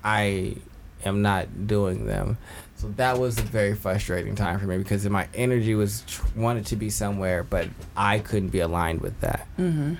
I 0.05 0.56
am 1.05 1.22
not 1.22 1.66
doing 1.66 2.06
them. 2.06 2.39
So 2.77 2.89
that 2.97 3.18
was 3.18 3.39
a 3.39 3.43
very 3.43 3.74
frustrating 3.74 4.35
time 4.35 4.59
for 4.59 4.66
me 4.66 4.78
because 4.78 5.06
my 5.09 5.28
energy 5.35 5.74
was 5.74 6.02
tr- 6.06 6.24
wanted 6.35 6.64
to 6.66 6.77
be 6.77 6.89
somewhere, 6.89 7.43
but 7.44 7.68
I 7.97 8.20
couldn't 8.20 8.48
be 8.51 8.60
aligned 8.60 9.01
with 9.02 9.20
that. 9.20 9.47
hmm 9.56 9.94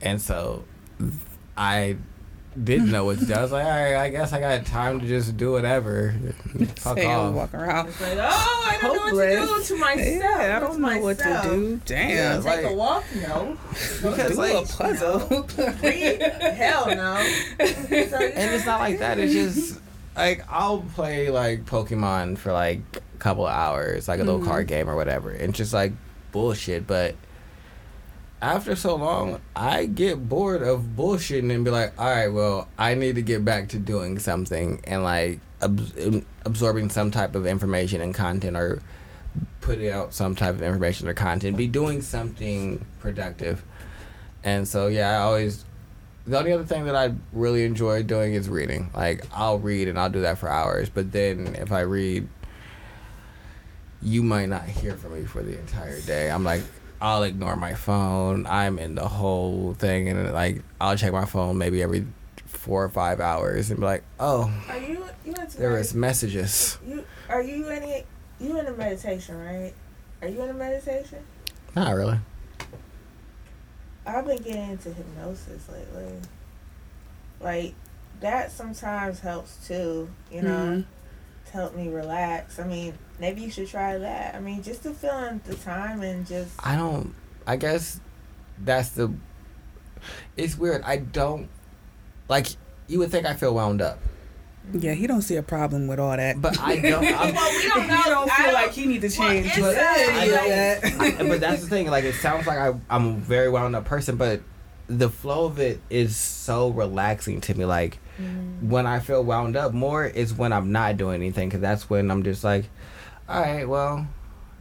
And 0.00 0.20
so 0.20 0.64
I 1.56 1.96
didn't 2.62 2.90
know 2.92 3.04
what 3.04 3.18
to 3.18 3.26
do. 3.26 3.32
I 3.34 3.42
was 3.42 3.50
like, 3.52 3.64
all 3.64 3.70
right, 3.70 3.96
I 3.96 4.10
guess 4.10 4.32
I 4.32 4.38
got 4.40 4.64
time 4.64 5.00
to 5.00 5.06
just 5.06 5.36
do 5.36 5.50
whatever. 5.52 6.14
Fuck 6.76 6.98
Say 6.98 7.06
off. 7.06 7.34
walk 7.34 7.52
around. 7.54 7.88
It's 7.88 8.00
like, 8.00 8.16
oh, 8.20 8.64
I 8.70 8.78
don't 8.80 8.94
know 8.96 9.02
what 9.16 9.24
to 9.26 9.36
Hopeless. 9.40 9.68
do 9.68 9.74
to 9.74 9.80
myself. 9.80 10.22
Yeah, 10.38 10.56
I 10.56 10.60
don't 10.60 10.78
know 10.80 10.98
what 11.00 11.18
to 11.18 11.40
do. 11.44 11.80
Damn. 11.84 12.10
Yeah, 12.10 12.36
Take 12.36 12.44
like- 12.64 12.72
a 12.72 12.74
walk? 12.74 13.04
No. 13.16 13.56
Because, 14.02 14.32
do 14.32 14.36
like, 14.38 14.52
a 14.52 14.72
puzzle. 14.72 15.48
Read? 15.82 16.22
Hell 16.22 16.86
no. 16.94 17.14
And 17.58 18.54
it's 18.54 18.66
not 18.66 18.78
like 18.80 18.98
that. 19.00 19.18
It's 19.18 19.32
just 19.32 19.80
like 20.16 20.44
I'll 20.48 20.82
play 20.94 21.30
like 21.30 21.64
Pokemon 21.66 22.38
for 22.38 22.52
like 22.52 22.80
a 22.94 23.18
couple 23.18 23.46
of 23.46 23.52
hours, 23.52 24.06
like 24.06 24.20
a 24.20 24.24
little 24.24 24.40
Mhm. 24.40 24.46
card 24.46 24.66
game 24.68 24.88
or 24.88 24.94
whatever, 24.94 25.30
and 25.30 25.52
just 25.54 25.72
like 25.72 25.92
bullshit. 26.30 26.86
But 26.86 27.16
after 28.44 28.76
so 28.76 28.94
long, 28.96 29.40
I 29.56 29.86
get 29.86 30.28
bored 30.28 30.62
of 30.62 30.82
bullshitting 30.96 31.50
and 31.52 31.64
be 31.64 31.70
like, 31.70 31.98
all 31.98 32.10
right, 32.10 32.28
well, 32.28 32.68
I 32.78 32.94
need 32.94 33.14
to 33.14 33.22
get 33.22 33.42
back 33.42 33.70
to 33.70 33.78
doing 33.78 34.18
something 34.18 34.82
and 34.84 35.02
like 35.02 35.40
ab- 35.62 36.24
absorbing 36.44 36.90
some 36.90 37.10
type 37.10 37.34
of 37.34 37.46
information 37.46 38.02
and 38.02 38.14
content 38.14 38.54
or 38.54 38.82
putting 39.62 39.88
out 39.88 40.12
some 40.12 40.34
type 40.34 40.54
of 40.56 40.62
information 40.62 41.08
or 41.08 41.14
content, 41.14 41.56
be 41.56 41.66
doing 41.66 42.02
something 42.02 42.84
productive. 43.00 43.64
And 44.44 44.68
so, 44.68 44.88
yeah, 44.88 45.12
I 45.12 45.22
always 45.22 45.64
the 46.26 46.38
only 46.38 46.52
other 46.52 46.64
thing 46.64 46.84
that 46.84 46.96
I 46.96 47.14
really 47.32 47.64
enjoy 47.64 48.02
doing 48.02 48.34
is 48.34 48.50
reading. 48.50 48.90
Like 48.94 49.24
I'll 49.32 49.58
read 49.58 49.88
and 49.88 49.98
I'll 49.98 50.10
do 50.10 50.20
that 50.20 50.36
for 50.36 50.50
hours, 50.50 50.90
but 50.90 51.12
then 51.12 51.56
if 51.58 51.72
I 51.72 51.80
read, 51.80 52.28
you 54.02 54.22
might 54.22 54.50
not 54.50 54.64
hear 54.64 54.96
from 54.96 55.14
me 55.14 55.24
for 55.24 55.42
the 55.42 55.58
entire 55.58 56.00
day. 56.02 56.30
I'm 56.30 56.44
like, 56.44 56.62
I'll 57.00 57.22
ignore 57.22 57.56
my 57.56 57.74
phone. 57.74 58.46
I'm 58.46 58.78
in 58.78 58.94
the 58.94 59.06
whole 59.08 59.74
thing, 59.74 60.08
and 60.08 60.32
like 60.32 60.62
I'll 60.80 60.96
check 60.96 61.12
my 61.12 61.24
phone 61.24 61.58
maybe 61.58 61.82
every 61.82 62.06
four 62.46 62.82
or 62.84 62.88
five 62.88 63.20
hours, 63.20 63.70
and 63.70 63.80
be 63.80 63.84
like, 63.86 64.02
oh, 64.18 64.50
Are 64.68 64.78
you 64.78 65.04
you 65.24 65.34
into 65.34 65.58
there 65.58 65.70
med- 65.70 65.94
messages. 65.94 66.78
you 66.86 67.04
are 67.28 67.42
you 67.42 67.68
any 67.68 68.04
you 68.40 68.52
in 68.58 68.66
into 68.66 68.72
meditation, 68.72 69.38
right? 69.38 69.72
Are 70.22 70.28
you 70.28 70.36
in 70.42 70.48
into 70.48 70.54
meditation? 70.54 71.18
Not 71.76 71.94
really. 71.94 72.18
I've 74.06 74.26
been 74.26 74.38
getting 74.38 74.70
into 74.70 74.90
hypnosis 74.92 75.68
lately. 75.68 76.12
Like 77.40 77.74
that 78.20 78.50
sometimes 78.52 79.20
helps 79.20 79.66
too, 79.66 80.08
you 80.30 80.42
know, 80.42 80.50
Mhm. 80.50 80.84
To 81.54 81.60
help 81.60 81.74
me 81.76 81.88
relax. 81.88 82.58
I 82.58 82.64
mean, 82.66 82.94
maybe 83.20 83.40
you 83.42 83.50
should 83.50 83.68
try 83.68 83.96
that. 83.96 84.34
I 84.34 84.40
mean, 84.40 84.62
just 84.62 84.82
to 84.82 84.92
fill 84.92 85.18
in 85.24 85.40
the 85.44 85.54
time 85.54 86.02
and 86.02 86.26
just 86.26 86.50
I 86.64 86.76
don't. 86.76 87.14
I 87.46 87.56
guess 87.56 88.00
that's 88.58 88.90
the. 88.90 89.12
It's 90.36 90.56
weird. 90.56 90.82
I 90.82 90.98
don't 90.98 91.48
like. 92.28 92.48
You 92.86 92.98
would 92.98 93.10
think 93.10 93.24
I 93.26 93.32
feel 93.34 93.54
wound 93.54 93.80
up, 93.80 93.98
Yeah, 94.74 94.92
he 94.92 95.06
don't 95.06 95.22
see 95.22 95.36
a 95.36 95.42
problem 95.42 95.86
with 95.86 95.98
all 95.98 96.14
that. 96.14 96.40
but 96.40 96.60
I 96.60 96.78
don't. 96.80 97.02
I'm, 97.04 97.34
Well, 97.34 97.50
we 97.52 97.68
don't 97.68 97.82
he 97.82 97.88
don't 97.88 98.30
I 98.30 98.36
feel 98.36 98.44
don't- 98.46 98.54
like 98.54 98.72
he 98.72 98.86
need 98.86 99.00
to 99.00 99.08
change. 99.08 99.46
it's 99.46 99.58
but 99.58 99.74
a- 99.76 99.80
I 99.80 100.26
know 100.26 100.48
that. 100.48 100.84
I- 101.20 101.28
but 101.28 101.40
that's 101.40 101.62
the 101.62 101.68
thing. 101.68 101.88
Like 101.88 102.04
it 102.04 102.14
sounds 102.16 102.46
like 102.46 102.58
I, 102.58 102.74
I'm 102.90 103.06
a 103.06 103.12
very 103.16 103.48
wound 103.48 103.74
up 103.74 103.84
person, 103.86 104.16
but 104.16 104.42
the 104.86 105.08
flow 105.08 105.46
of 105.46 105.58
it 105.58 105.80
is 105.88 106.14
so 106.16 106.68
relaxing 106.70 107.40
to 107.42 107.54
me. 107.54 107.64
Like 107.64 107.98
Mm. 108.20 108.68
when 108.68 108.86
I 108.86 109.00
feel 109.00 109.24
wound 109.24 109.56
up 109.56 109.72
more 109.72 110.06
is 110.06 110.32
when 110.32 110.52
I'm 110.52 110.70
not 110.70 110.96
doing 110.96 111.16
anything, 111.16 111.48
because 111.48 111.60
that's 111.60 111.90
when 111.90 112.10
I'm 112.10 112.22
just 112.22 112.44
like, 112.44 112.66
all 113.28 113.40
right, 113.40 113.68
well, 113.68 114.06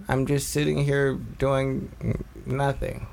I'm 0.08 0.26
just 0.26 0.50
sitting 0.50 0.84
here 0.84 1.14
doing 1.14 2.24
nothing. 2.46 3.08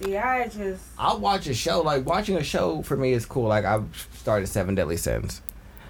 See, 0.00 0.16
I 0.16 0.48
just 0.48 0.82
I'll 0.98 1.20
watch 1.20 1.46
a 1.46 1.54
show. 1.54 1.80
Like 1.82 2.04
watching 2.04 2.36
a 2.36 2.42
show 2.42 2.82
for 2.82 2.96
me 2.96 3.12
is 3.12 3.26
cool. 3.26 3.46
Like 3.46 3.64
I've 3.64 4.08
started 4.14 4.48
Seven 4.48 4.74
Deadly 4.74 4.96
Sins, 4.96 5.40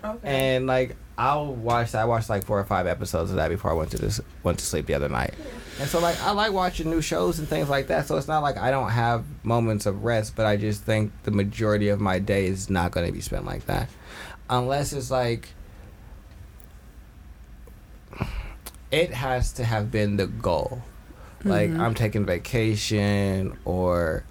okay. 0.04 0.18
and 0.56 0.66
like 0.66 0.96
I'll 1.16 1.54
watch. 1.54 1.94
I 1.94 2.04
watched 2.04 2.28
like 2.28 2.44
four 2.44 2.60
or 2.60 2.64
five 2.64 2.86
episodes 2.86 3.30
of 3.30 3.36
that 3.36 3.48
before 3.48 3.70
I 3.70 3.74
went 3.74 3.90
to 3.92 3.98
this 3.98 4.20
went 4.42 4.58
to 4.58 4.64
sleep 4.64 4.86
the 4.86 4.94
other 4.94 5.08
night. 5.08 5.32
And 5.80 5.88
so 5.88 5.98
like 5.98 6.20
I 6.22 6.30
like 6.30 6.52
watching 6.52 6.88
new 6.88 7.00
shows 7.02 7.38
and 7.38 7.48
things 7.48 7.68
like 7.68 7.88
that. 7.88 8.06
So 8.06 8.16
it's 8.16 8.28
not 8.28 8.42
like 8.42 8.56
I 8.56 8.70
don't 8.70 8.90
have 8.90 9.24
moments 9.42 9.86
of 9.86 10.04
rest, 10.04 10.36
but 10.36 10.46
I 10.46 10.56
just 10.56 10.82
think 10.82 11.12
the 11.24 11.30
majority 11.32 11.88
of 11.88 12.00
my 12.00 12.18
day 12.20 12.46
is 12.46 12.70
not 12.70 12.92
going 12.92 13.06
to 13.06 13.12
be 13.12 13.20
spent 13.20 13.44
like 13.44 13.66
that, 13.66 13.88
unless 14.48 14.92
it's 14.92 15.10
like. 15.10 15.48
It 18.90 19.12
has 19.12 19.52
to 19.54 19.64
have 19.64 19.90
been 19.90 20.16
the 20.16 20.28
goal. 20.28 20.82
Like 21.44 21.70
Mhm. 21.70 21.80
I'm 21.80 21.94
taking 21.94 22.24
vacation 22.24 23.58
or 23.64 24.24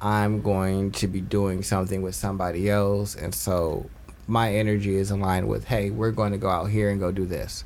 I'm 0.00 0.42
going 0.42 0.90
to 0.92 1.06
be 1.06 1.20
doing 1.20 1.62
something 1.62 2.02
with 2.02 2.14
somebody 2.14 2.68
else 2.68 3.14
and 3.14 3.34
so 3.34 3.88
my 4.26 4.52
energy 4.54 4.96
is 4.96 5.10
aligned 5.10 5.48
with 5.48 5.64
hey, 5.66 5.90
we're 5.90 6.10
going 6.10 6.32
to 6.32 6.38
go 6.38 6.48
out 6.50 6.66
here 6.70 6.90
and 6.90 6.98
go 7.00 7.12
do 7.12 7.24
this. 7.24 7.64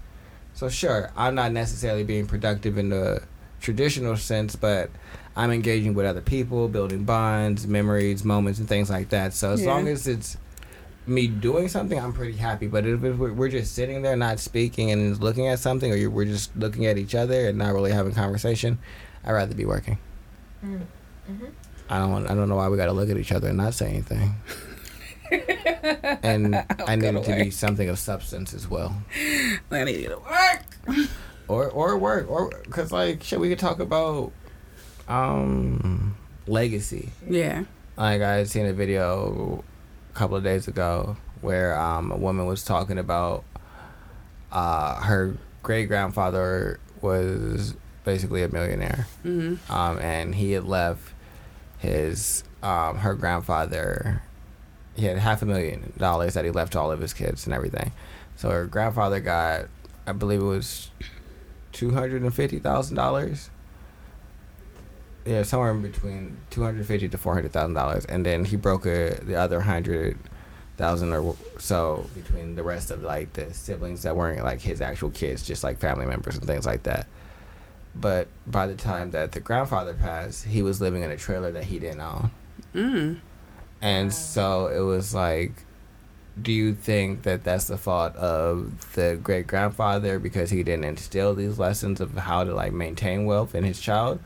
So 0.59 0.69
sure, 0.69 1.13
I'm 1.17 1.37
not 1.37 1.53
necessarily 1.53 2.03
being 2.03 2.27
productive 2.27 2.79
in 2.79 2.89
the 2.89 3.23
traditional 3.61 4.17
sense, 4.17 4.57
but 4.57 4.91
I'm 5.37 5.53
engaging 5.53 5.95
with 5.95 6.05
other 6.05 6.21
people, 6.21 6.67
building 6.67 7.05
bonds, 7.05 7.65
memories, 7.69 8.25
moments 8.25 8.59
and 8.59 8.69
things 8.69 8.91
like 8.91 9.11
that. 9.11 9.35
So 9.35 9.53
as 9.53 9.61
Yeah. 9.63 9.69
long 9.69 9.87
as 9.87 10.09
it's 10.09 10.37
me 11.07 11.29
doing 11.29 11.69
something, 11.69 11.97
I'm 11.97 12.13
pretty 12.13 12.37
happy. 12.37 12.67
But 12.67 12.87
if 12.87 12.99
we're 13.01 13.49
just 13.49 13.73
sitting 13.77 14.03
there, 14.03 14.17
not 14.17 14.41
speaking, 14.41 14.91
and 14.91 15.17
looking 15.23 15.47
at 15.47 15.61
something, 15.61 15.93
or 15.93 16.11
we're 16.11 16.25
just 16.25 16.51
looking 16.57 16.87
at 16.87 16.99
each 16.99 17.15
other 17.15 17.47
and 17.51 17.57
not 17.57 17.73
really 17.73 17.93
having 17.93 18.13
conversation, 18.13 18.79
I'd 19.25 19.31
rather 19.31 19.55
be 19.55 19.65
working. 19.65 19.99
Mm. 20.67 20.81
hmm 21.29 21.45
I 21.89 21.99
don't. 22.01 22.11
want- 22.11 22.29
I 22.33 22.35
don't 22.35 22.49
know 22.49 22.57
why 22.57 22.69
we 22.69 22.77
got 22.77 22.87
to 22.87 22.93
look 22.93 23.11
at 23.11 23.17
each 23.17 23.31
other 23.31 23.47
and 23.47 23.59
not 23.59 23.75
say 23.75 23.91
anything. 23.91 24.35
and 25.31 26.55
I 26.87 26.97
need 26.97 27.15
it 27.15 27.25
to 27.25 27.37
be 27.37 27.51
something 27.51 27.89
of 27.89 27.99
substance 27.99 28.55
as 28.55 28.69
well, 28.69 29.03
I 29.71 29.85
need 29.85 30.07
to 30.07 30.19
work. 30.19 31.09
or 31.49 31.69
or 31.71 31.99
work, 31.99 32.31
or 32.31 32.51
because 32.65 32.93
like 32.93 33.23
shit, 33.23 33.41
we 33.41 33.49
could 33.49 33.59
talk 33.59 33.81
about 33.81 34.33
um 35.09 36.17
legacy. 36.47 37.11
Yeah. 37.29 37.65
Like 37.97 38.23
I 38.23 38.37
had 38.37 38.49
seen 38.49 38.67
a 38.67 38.73
video 38.73 39.65
a 40.11 40.19
couple 40.19 40.37
of 40.37 40.45
days 40.45 40.69
ago 40.69 41.17
where 41.41 41.79
um, 41.79 42.11
a 42.13 42.17
woman 42.17 42.47
was 42.47 42.65
talking 42.65 42.99
about 42.99 43.45
uh, 44.53 45.01
her 45.03 45.37
great 45.63 45.87
grandfather 45.87 46.81
was 47.01 47.75
basically 48.05 48.43
a 48.43 48.49
millionaire, 48.49 49.07
hmm 49.23 49.57
um, 49.69 49.99
and 49.99 50.35
he 50.35 50.53
had 50.53 50.65
left 50.65 51.13
his 51.79 52.45
um, 52.63 52.99
her 52.99 53.15
grandfather. 53.15 54.23
He 54.99 55.07
had 55.07 55.19
half 55.19 55.43
a 55.43 55.47
million 55.47 55.93
dollars 55.97 56.35
that 56.35 56.45
he 56.45 56.51
left 56.51 56.73
to 56.73 56.81
all 56.81 56.91
of 56.91 57.01
his 57.01 57.13
kids 57.15 57.47
and 57.47 57.55
everything. 57.55 57.93
So 58.37 58.51
her 58.51 58.67
grandfather 58.67 59.21
got, 59.21 59.67
I 60.07 60.13
believe 60.13 60.41
it 60.41 60.45
was 60.45 60.91
two 61.73 61.93
hundred 61.93 62.23
and 62.23 62.35
fifty 62.35 62.59
thousand 62.59 62.97
dollars. 62.97 63.51
Yeah, 65.25 65.43
somewhere 65.43 65.71
in 65.71 65.83
between 65.83 66.39
two 66.51 66.63
hundred 66.63 66.87
fifty 66.87 67.09
to 67.09 67.19
four 67.19 67.35
hundred 67.35 67.53
thousand 67.53 67.75
dollars, 67.75 68.05
and 68.07 68.27
then 68.27 68.45
he 68.45 68.57
broke 68.57 68.87
a, 68.87 69.21
the 69.23 69.37
other 69.37 69.61
hundred 69.61 70.19
thousand 70.77 71.13
or 71.13 71.37
so 71.59 72.07
between 72.15 72.55
the 72.55 72.63
rest 72.63 72.91
of 72.91 73.03
like 73.03 73.33
the 73.35 73.53
siblings 73.53 74.03
that 74.03 74.17
weren't 74.17 74.43
like 74.43 74.61
his 74.61 74.81
actual 74.81 75.11
kids, 75.11 75.47
just 75.47 75.63
like 75.63 75.79
family 75.79 76.07
members 76.07 76.37
and 76.37 76.47
things 76.47 76.67
like 76.67 76.85
that. 76.85 77.07
But 77.95 78.29
by 78.47 78.67
the 78.67 78.75
time 78.75 79.11
that 79.11 79.33
the 79.33 79.41
grandfather 79.41 79.95
passed, 79.95 80.47
he 80.47 80.63
was 80.63 80.81
living 80.81 81.03
in 81.03 81.11
a 81.11 81.17
trailer 81.17 81.53
that 81.53 81.65
he 81.65 81.79
didn't 81.79 82.01
own. 82.01 82.31
Mm. 82.75 83.19
And 83.81 84.13
so 84.13 84.67
it 84.67 84.81
was 84.81 85.15
like, 85.15 85.65
do 86.41 86.53
you 86.53 86.75
think 86.75 87.23
that 87.23 87.45
that's 87.45 87.67
the 87.67 87.79
fault 87.79 88.15
of 88.17 88.93
the 88.95 89.19
great 89.23 89.47
grandfather 89.47 90.19
because 90.19 90.51
he 90.51 90.63
didn't 90.63 90.85
instill 90.85 91.35
these 91.35 91.59
lessons 91.59 92.01
of 92.01 92.17
how 92.17 92.45
to 92.45 92.55
like 92.55 92.73
maintain 92.73 93.27
wealth 93.27 93.55
in 93.55 93.65
his 93.65 93.81
child? 93.81 94.21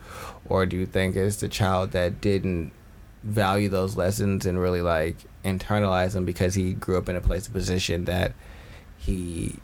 Or 0.49 0.67
do 0.67 0.77
you 0.77 0.87
think 0.87 1.17
it's 1.17 1.37
the 1.37 1.49
child 1.49 1.93
that 1.93 2.21
didn't 2.21 2.73
value 3.23 3.69
those 3.69 3.97
lessons 3.97 4.47
and 4.47 4.61
really 4.61 4.83
like 4.83 5.17
internalize 5.45 6.13
them 6.13 6.25
because 6.25 6.55
he 6.55 6.73
grew 6.75 6.99
up 6.99 7.09
in 7.09 7.17
a 7.17 7.21
place 7.21 7.47
of 7.47 7.53
position 7.53 8.05
that 8.07 8.33
he 8.99 9.57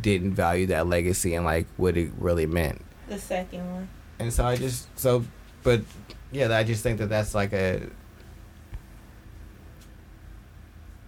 didn't 0.00 0.34
value 0.34 0.66
that 0.66 0.86
legacy 0.86 1.34
and 1.34 1.44
like 1.44 1.66
what 1.76 1.96
it 1.96 2.10
really 2.18 2.46
meant? 2.46 2.84
The 3.08 3.18
second 3.18 3.72
one. 3.72 3.88
And 4.18 4.32
so 4.32 4.44
I 4.44 4.56
just 4.56 4.86
so, 4.98 5.24
but 5.62 5.82
yeah, 6.32 6.54
I 6.56 6.64
just 6.64 6.82
think 6.82 6.98
that 6.98 7.08
that's 7.08 7.34
like 7.34 7.52
a. 7.52 7.82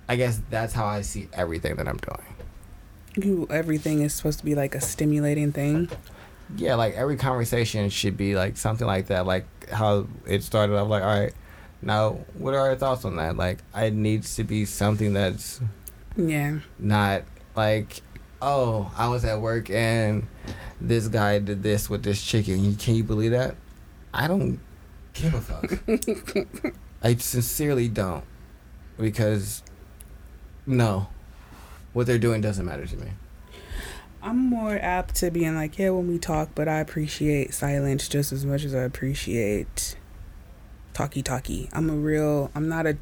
I 0.08 0.16
guess 0.16 0.40
that's 0.50 0.72
how 0.72 0.86
I 0.86 1.02
see 1.02 1.28
everything 1.32 1.76
that 1.76 1.86
I'm 1.88 1.98
doing. 1.98 2.24
You 3.16 3.46
everything 3.50 4.02
is 4.02 4.14
supposed 4.14 4.38
to 4.38 4.44
be 4.44 4.54
like 4.54 4.74
a 4.74 4.80
stimulating 4.80 5.52
thing. 5.52 5.90
Yeah, 6.56 6.76
like 6.76 6.94
every 6.94 7.16
conversation 7.16 7.90
should 7.90 8.16
be 8.16 8.34
like 8.34 8.56
something 8.56 8.86
like 8.86 9.08
that. 9.08 9.26
Like 9.26 9.44
how 9.70 10.06
it 10.26 10.42
started 10.42 10.76
off. 10.76 10.88
Like, 10.88 11.02
all 11.02 11.20
right, 11.20 11.34
now 11.82 12.20
what 12.38 12.54
are 12.54 12.60
our 12.70 12.76
thoughts 12.76 13.04
on 13.04 13.16
that? 13.16 13.36
Like, 13.36 13.58
it 13.76 13.92
needs 13.92 14.36
to 14.36 14.44
be 14.44 14.64
something 14.64 15.12
that's 15.12 15.60
Yeah. 16.16 16.60
not 16.78 17.24
like, 17.54 18.00
oh, 18.40 18.90
I 18.96 19.08
was 19.08 19.24
at 19.24 19.40
work 19.40 19.68
and 19.68 20.26
this 20.80 21.08
guy 21.08 21.38
did 21.40 21.62
this 21.62 21.90
with 21.90 22.02
this 22.02 22.22
chicken. 22.22 22.76
Can 22.76 22.94
you 22.94 23.04
believe 23.04 23.32
that? 23.32 23.56
I 24.14 24.26
don't 24.28 24.58
give 25.12 25.34
a 25.34 25.40
fuck. 25.40 26.72
I 27.02 27.16
sincerely 27.16 27.88
don't. 27.88 28.24
Because, 28.96 29.62
no. 30.68 31.08
What 31.92 32.06
they're 32.06 32.18
doing 32.18 32.40
doesn't 32.40 32.64
matter 32.64 32.86
to 32.86 32.96
me. 32.96 33.10
I'm 34.22 34.36
more 34.36 34.76
apt 34.76 35.14
to 35.16 35.30
being 35.30 35.54
like, 35.54 35.78
yeah, 35.78 35.90
when 35.90 36.08
we 36.08 36.18
talk, 36.18 36.50
but 36.54 36.68
I 36.68 36.80
appreciate 36.80 37.54
silence 37.54 38.08
just 38.08 38.32
as 38.32 38.44
much 38.44 38.64
as 38.64 38.74
I 38.74 38.80
appreciate 38.82 39.96
talkie 40.92 41.22
talkie. 41.22 41.68
I'm 41.72 41.88
a 41.88 41.94
real. 41.94 42.50
I'm 42.54 42.68
not 42.68 42.86
a. 42.86 42.96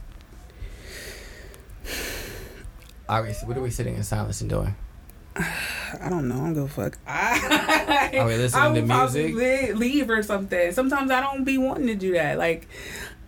Are 3.09 3.23
we, 3.23 3.31
what 3.45 3.57
are 3.57 3.63
we 3.63 3.71
sitting 3.71 3.95
in 3.95 4.03
silence 4.03 4.41
and 4.41 4.51
doing? 4.51 4.75
I 5.37 6.09
don't 6.09 6.29
know. 6.29 6.35
I 6.35 6.39
don't 6.39 6.55
give 6.55 6.65
a 6.65 6.69
fuck. 6.69 6.99
I, 7.07 8.11
Are 8.19 8.27
we 8.27 8.37
listening 8.37 8.63
I 8.63 8.67
to 8.75 8.81
would 8.81 8.89
probably 8.89 9.33
music? 9.33 9.77
leave 9.77 10.11
or 10.11 10.23
something. 10.25 10.73
Sometimes 10.73 11.11
I 11.13 11.21
don't 11.21 11.45
be 11.45 11.57
wanting 11.57 11.87
to 11.87 11.95
do 11.95 12.13
that. 12.15 12.37
Like, 12.37 12.69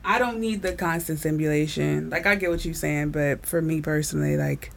I 0.04 0.18
don't 0.18 0.38
need 0.40 0.62
the 0.62 0.72
constant 0.72 1.18
stimulation. 1.18 2.10
Like, 2.10 2.26
I 2.26 2.34
get 2.36 2.50
what 2.50 2.64
you're 2.64 2.74
saying, 2.74 3.10
but 3.10 3.44
for 3.44 3.60
me 3.60 3.80
personally, 3.80 4.36
like, 4.36 4.70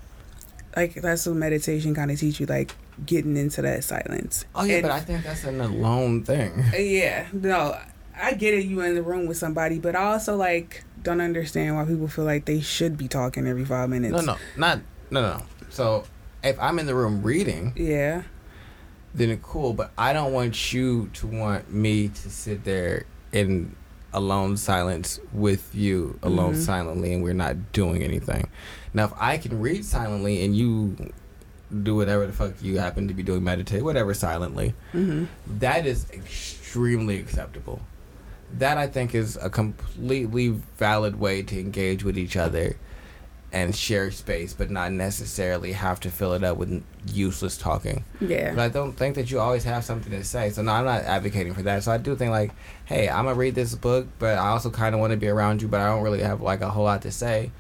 like 0.76 0.96
that's 0.96 1.26
what 1.26 1.36
meditation 1.36 1.94
kind 1.96 2.12
of 2.12 2.20
teach 2.20 2.40
you, 2.40 2.46
like 2.46 2.76
getting 3.06 3.38
into 3.38 3.62
that 3.62 3.84
silence. 3.84 4.46
Oh, 4.56 4.64
yeah, 4.64 4.76
And- 4.76 4.84
but 4.84 4.92
I 4.92 5.00
think 5.00 5.24
that's 5.24 5.44
an 5.46 5.62
alone 5.62 6.24
thing. 6.24 6.64
Uh, 6.74 6.78
yeah, 6.78 7.28
no, 7.34 7.78
I 8.20 8.34
get 8.34 8.54
it. 8.54 8.66
You 8.66 8.82
in 8.82 8.96
the 8.96 9.02
room 9.04 9.26
with 9.26 9.38
somebody, 9.38 9.80
but 9.80 9.96
I 9.96 10.04
also 10.04 10.36
like 10.36 10.84
don't 11.02 11.22
understand 11.22 11.76
why 11.76 11.86
people 11.86 12.08
feel 12.08 12.26
like 12.26 12.46
they 12.46 12.60
should 12.62 12.98
be 12.98 13.08
talking 13.08 13.48
every 13.48 13.66
five 13.66 13.90
minutes. 13.90 14.14
No, 14.14 14.22
no, 14.22 14.38
not, 14.58 14.80
no, 15.10 15.22
no. 15.22 15.44
So, 15.70 16.04
if 16.44 16.60
I'm 16.60 16.78
in 16.80 16.86
the 16.86 16.96
room 16.96 17.24
reading, 17.24 17.74
Yeah, 17.76 18.24
then 19.16 19.30
it's 19.30 19.44
cool, 19.44 19.74
but 19.74 19.92
I 19.98 20.14
don't 20.14 20.32
want 20.34 20.74
you 20.74 21.10
to 21.14 21.28
want 21.28 21.72
me 21.72 22.10
to 22.10 22.30
sit 22.30 22.64
there 22.64 23.06
in 23.32 23.76
alone 24.14 24.58
silence 24.58 25.20
with 25.34 25.74
you 25.74 26.20
alone 26.22 26.54
Mhm. 26.56 26.66
silently 26.66 27.14
and 27.14 27.24
we're 27.24 27.34
not 27.34 27.72
doing 27.72 28.04
anything. 28.04 28.48
Now 28.94 29.06
if 29.06 29.14
I 29.20 29.38
can 29.38 29.60
read 29.62 29.86
silently 29.86 30.44
and 30.44 30.56
you 30.56 31.12
do 31.84 31.96
whatever 31.96 32.28
the 32.28 32.34
fuck 32.34 32.54
you 32.62 32.78
happen 32.80 33.08
to 33.08 33.14
be 33.14 33.24
doing, 33.24 33.44
meditate, 33.44 33.84
whatever 33.84 34.14
silently, 34.14 34.74
Mm-hmm. 34.94 35.26
that 35.60 35.86
is 35.86 36.06
extremely 36.12 37.18
acceptable. 37.20 37.80
That 38.58 38.78
I 38.78 38.88
think 38.88 39.16
is 39.16 39.38
a 39.42 39.50
completely 39.50 40.50
valid 40.78 41.18
way 41.20 41.42
to 41.44 41.58
engage 41.60 42.04
with 42.04 42.18
each 42.18 42.36
other 42.36 42.76
and 43.54 43.76
share 43.76 44.12
space, 44.12 44.54
but 44.54 44.70
not 44.70 44.94
necessarily 44.94 45.74
have 45.74 46.00
to 46.00 46.10
fill 46.10 46.34
it 46.34 46.44
up 46.44 46.58
with 46.58 46.84
useless 47.08 47.58
talking. 47.58 48.06
Yeah. 48.22 48.56
But 48.56 48.62
I 48.62 48.70
don't 48.70 48.94
think 48.94 49.16
that 49.16 49.30
you 49.30 49.40
always 49.40 49.66
have 49.66 49.84
something 49.84 50.12
to 50.12 50.24
say. 50.24 50.52
So 50.52 50.62
no, 50.62 50.72
I'm 50.72 50.86
not 50.86 51.02
advocating 51.02 51.54
for 51.54 51.62
that. 51.64 51.84
So 51.84 51.92
I 51.92 51.98
do 51.98 52.16
think 52.16 52.32
like, 52.32 52.52
hey, 52.86 53.10
I'm 53.10 53.26
gonna 53.26 53.36
read 53.36 53.56
this 53.56 53.76
book, 53.76 54.08
but 54.20 54.38
I 54.38 54.48
also 54.48 54.70
kind 54.70 54.96
of 54.96 55.02
want 55.02 55.12
to 55.12 55.18
be 55.18 55.28
around 55.28 55.62
you, 55.62 55.68
but 55.68 55.82
I 55.82 55.88
don't 55.88 56.04
really 56.04 56.22
have 56.22 56.42
like 56.42 56.62
a 56.62 56.70
whole 56.70 56.86
lot 56.86 57.02
to 57.02 57.12
say, 57.12 57.52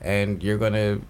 and 0.00 0.42
you're 0.42 0.58
gonna 0.58 1.00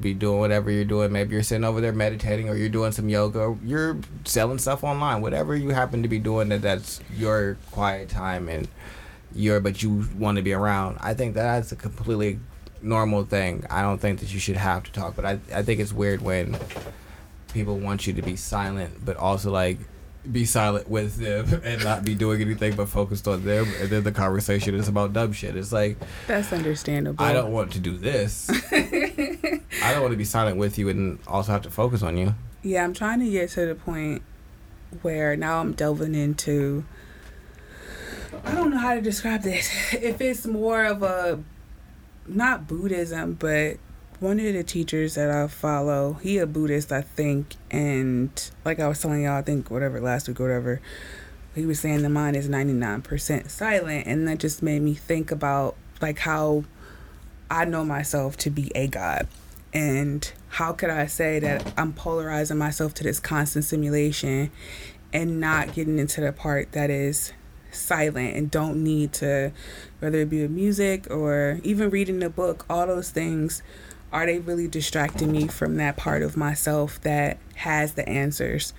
be 0.00 0.14
doing 0.14 0.38
whatever 0.38 0.70
you're 0.70 0.84
doing. 0.84 1.12
Maybe 1.12 1.34
you're 1.34 1.42
sitting 1.42 1.64
over 1.64 1.82
there 1.82 1.92
meditating, 1.92 2.48
or 2.48 2.56
you're 2.56 2.68
doing 2.68 2.92
some 2.92 3.08
yoga, 3.10 3.40
or 3.40 3.58
you're 3.62 3.98
selling 4.24 4.58
stuff 4.58 4.84
online. 4.84 5.20
Whatever 5.20 5.54
you 5.54 5.70
happen 5.70 6.02
to 6.02 6.08
be 6.08 6.18
doing, 6.18 6.48
that 6.48 6.62
that's 6.62 7.00
your 7.14 7.58
quiet 7.72 8.08
time 8.08 8.48
and 8.48 8.68
your, 9.34 9.60
but 9.60 9.82
you 9.82 10.08
want 10.16 10.36
to 10.36 10.42
be 10.42 10.52
around. 10.52 10.96
I 11.00 11.12
think 11.12 11.34
that 11.34 11.42
that's 11.42 11.72
a 11.72 11.76
completely 11.76 12.38
normal 12.82 13.24
thing. 13.24 13.64
I 13.70 13.82
don't 13.82 13.98
think 13.98 14.20
that 14.20 14.32
you 14.32 14.40
should 14.40 14.56
have 14.56 14.84
to 14.84 14.92
talk, 14.92 15.16
but 15.16 15.24
I 15.24 15.38
I 15.54 15.62
think 15.62 15.80
it's 15.80 15.92
weird 15.92 16.22
when 16.22 16.58
people 17.52 17.78
want 17.78 18.06
you 18.06 18.12
to 18.14 18.22
be 18.22 18.36
silent, 18.36 19.04
but 19.04 19.16
also 19.16 19.50
like 19.50 19.78
be 20.30 20.44
silent 20.44 20.88
with 20.88 21.16
them 21.16 21.60
and 21.64 21.82
not 21.82 22.04
be 22.04 22.14
doing 22.14 22.40
anything 22.40 22.76
but 22.76 22.88
focused 22.88 23.26
on 23.26 23.44
them. 23.44 23.66
And 23.80 23.88
then 23.88 24.04
the 24.04 24.12
conversation 24.12 24.74
is 24.74 24.88
about 24.88 25.12
dumb 25.12 25.32
shit. 25.32 25.56
It's 25.56 25.72
like 25.72 25.96
That's 26.26 26.52
understandable. 26.52 27.24
I 27.24 27.32
don't 27.32 27.52
want 27.52 27.72
to 27.72 27.80
do 27.80 27.96
this. 27.96 28.50
I 28.72 29.92
don't 29.92 30.02
want 30.02 30.12
to 30.12 30.18
be 30.18 30.24
silent 30.24 30.56
with 30.56 30.78
you 30.78 30.88
and 30.88 31.18
also 31.26 31.52
have 31.52 31.62
to 31.62 31.70
focus 31.70 32.02
on 32.02 32.16
you. 32.16 32.34
Yeah, 32.62 32.84
I'm 32.84 32.92
trying 32.92 33.20
to 33.20 33.30
get 33.30 33.50
to 33.50 33.66
the 33.66 33.74
point 33.74 34.22
where 35.02 35.36
now 35.36 35.60
I'm 35.60 35.72
delving 35.72 36.14
into. 36.14 36.84
I 38.44 38.54
don't 38.54 38.70
know 38.70 38.78
how 38.78 38.94
to 38.94 39.00
describe 39.00 39.42
this. 39.42 39.68
If 39.94 40.20
it's 40.20 40.46
more 40.46 40.84
of 40.84 41.02
a, 41.02 41.42
not 42.34 42.66
Buddhism, 42.66 43.34
but 43.34 43.78
one 44.20 44.38
of 44.38 44.52
the 44.52 44.62
teachers 44.62 45.14
that 45.14 45.30
I 45.30 45.46
follow, 45.48 46.14
he 46.14 46.38
a 46.38 46.46
Buddhist, 46.46 46.92
I 46.92 47.00
think, 47.00 47.56
and 47.70 48.30
like 48.64 48.78
I 48.78 48.88
was 48.88 49.00
telling 49.00 49.22
y'all, 49.22 49.38
I 49.38 49.42
think 49.42 49.70
whatever 49.70 50.00
last 50.00 50.28
week 50.28 50.40
or 50.40 50.44
whatever, 50.44 50.80
he 51.54 51.66
was 51.66 51.80
saying 51.80 52.02
the 52.02 52.10
mind 52.10 52.36
is 52.36 52.48
99% 52.48 53.50
silent, 53.50 54.06
and 54.06 54.28
that 54.28 54.38
just 54.38 54.62
made 54.62 54.82
me 54.82 54.94
think 54.94 55.30
about 55.30 55.76
like 56.00 56.20
how 56.20 56.64
I 57.50 57.64
know 57.64 57.84
myself 57.84 58.36
to 58.38 58.50
be 58.50 58.70
a 58.74 58.86
god. 58.86 59.26
And 59.72 60.30
how 60.48 60.72
could 60.72 60.90
I 60.90 61.06
say 61.06 61.38
that 61.40 61.72
I'm 61.76 61.92
polarizing 61.92 62.58
myself 62.58 62.92
to 62.94 63.04
this 63.04 63.20
constant 63.20 63.64
simulation 63.64 64.50
and 65.12 65.40
not 65.40 65.74
getting 65.74 65.98
into 65.98 66.20
the 66.20 66.32
part 66.32 66.72
that 66.72 66.90
is 66.90 67.32
silent 67.72 68.36
and 68.36 68.50
don't 68.50 68.82
need 68.82 69.12
to, 69.14 69.52
whether 69.98 70.18
it 70.18 70.30
be 70.30 70.42
with 70.42 70.50
music 70.50 71.06
or 71.10 71.60
even 71.62 71.90
reading 71.90 72.22
a 72.22 72.30
book, 72.30 72.64
all 72.68 72.86
those 72.86 73.10
things, 73.10 73.62
are 74.12 74.26
they 74.26 74.38
really 74.38 74.68
distracting 74.68 75.30
me 75.32 75.46
from 75.46 75.76
that 75.76 75.96
part 75.96 76.22
of 76.22 76.36
myself 76.36 77.00
that 77.02 77.38
has 77.56 77.94
the 77.94 78.08
answers? 78.08 78.72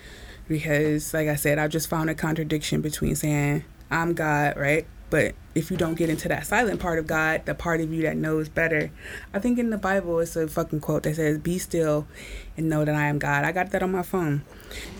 Because, 0.48 1.14
like 1.14 1.28
I 1.28 1.36
said, 1.36 1.58
I 1.58 1.68
just 1.68 1.88
found 1.88 2.10
a 2.10 2.14
contradiction 2.14 2.80
between 2.80 3.14
saying, 3.14 3.64
I'm 3.90 4.12
God, 4.12 4.56
right? 4.56 4.86
But 5.08 5.34
if 5.54 5.70
you 5.70 5.76
don't 5.76 5.94
get 5.94 6.08
into 6.08 6.28
that 6.28 6.46
silent 6.46 6.80
part 6.80 6.98
of 6.98 7.06
God, 7.06 7.44
the 7.44 7.54
part 7.54 7.80
of 7.80 7.92
you 7.92 8.02
that 8.02 8.16
knows 8.16 8.48
better, 8.48 8.90
I 9.34 9.38
think 9.38 9.58
in 9.58 9.70
the 9.70 9.76
Bible 9.76 10.18
it's 10.20 10.36
a 10.36 10.48
fucking 10.48 10.80
quote 10.80 11.02
that 11.02 11.16
says, 11.16 11.38
Be 11.38 11.58
still 11.58 12.06
and 12.56 12.68
know 12.68 12.84
that 12.84 12.94
I 12.94 13.08
am 13.08 13.18
God. 13.18 13.44
I 13.44 13.52
got 13.52 13.70
that 13.70 13.82
on 13.82 13.92
my 13.92 14.02
phone. 14.02 14.42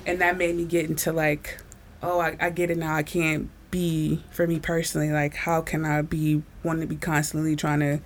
And 0.07 0.21
that 0.21 0.37
made 0.37 0.57
me 0.57 0.67
get 0.67 0.89
into 0.89 1.13
like, 1.13 1.59
oh, 2.03 2.21
I, 2.21 2.37
I 2.41 2.51
get 2.51 2.71
it 2.71 2.79
now. 2.79 2.95
I 2.95 3.03
can't 3.03 3.49
be, 3.83 4.23
for 4.31 4.47
me 4.47 4.61
personally, 4.61 5.11
like, 5.11 5.35
how 5.35 5.61
can 5.63 5.85
I 5.85 6.03
be 6.03 6.43
wanting 6.63 6.83
to 6.83 6.87
be 6.87 6.95
constantly 6.95 7.57
trying 7.57 7.81
to 7.81 7.99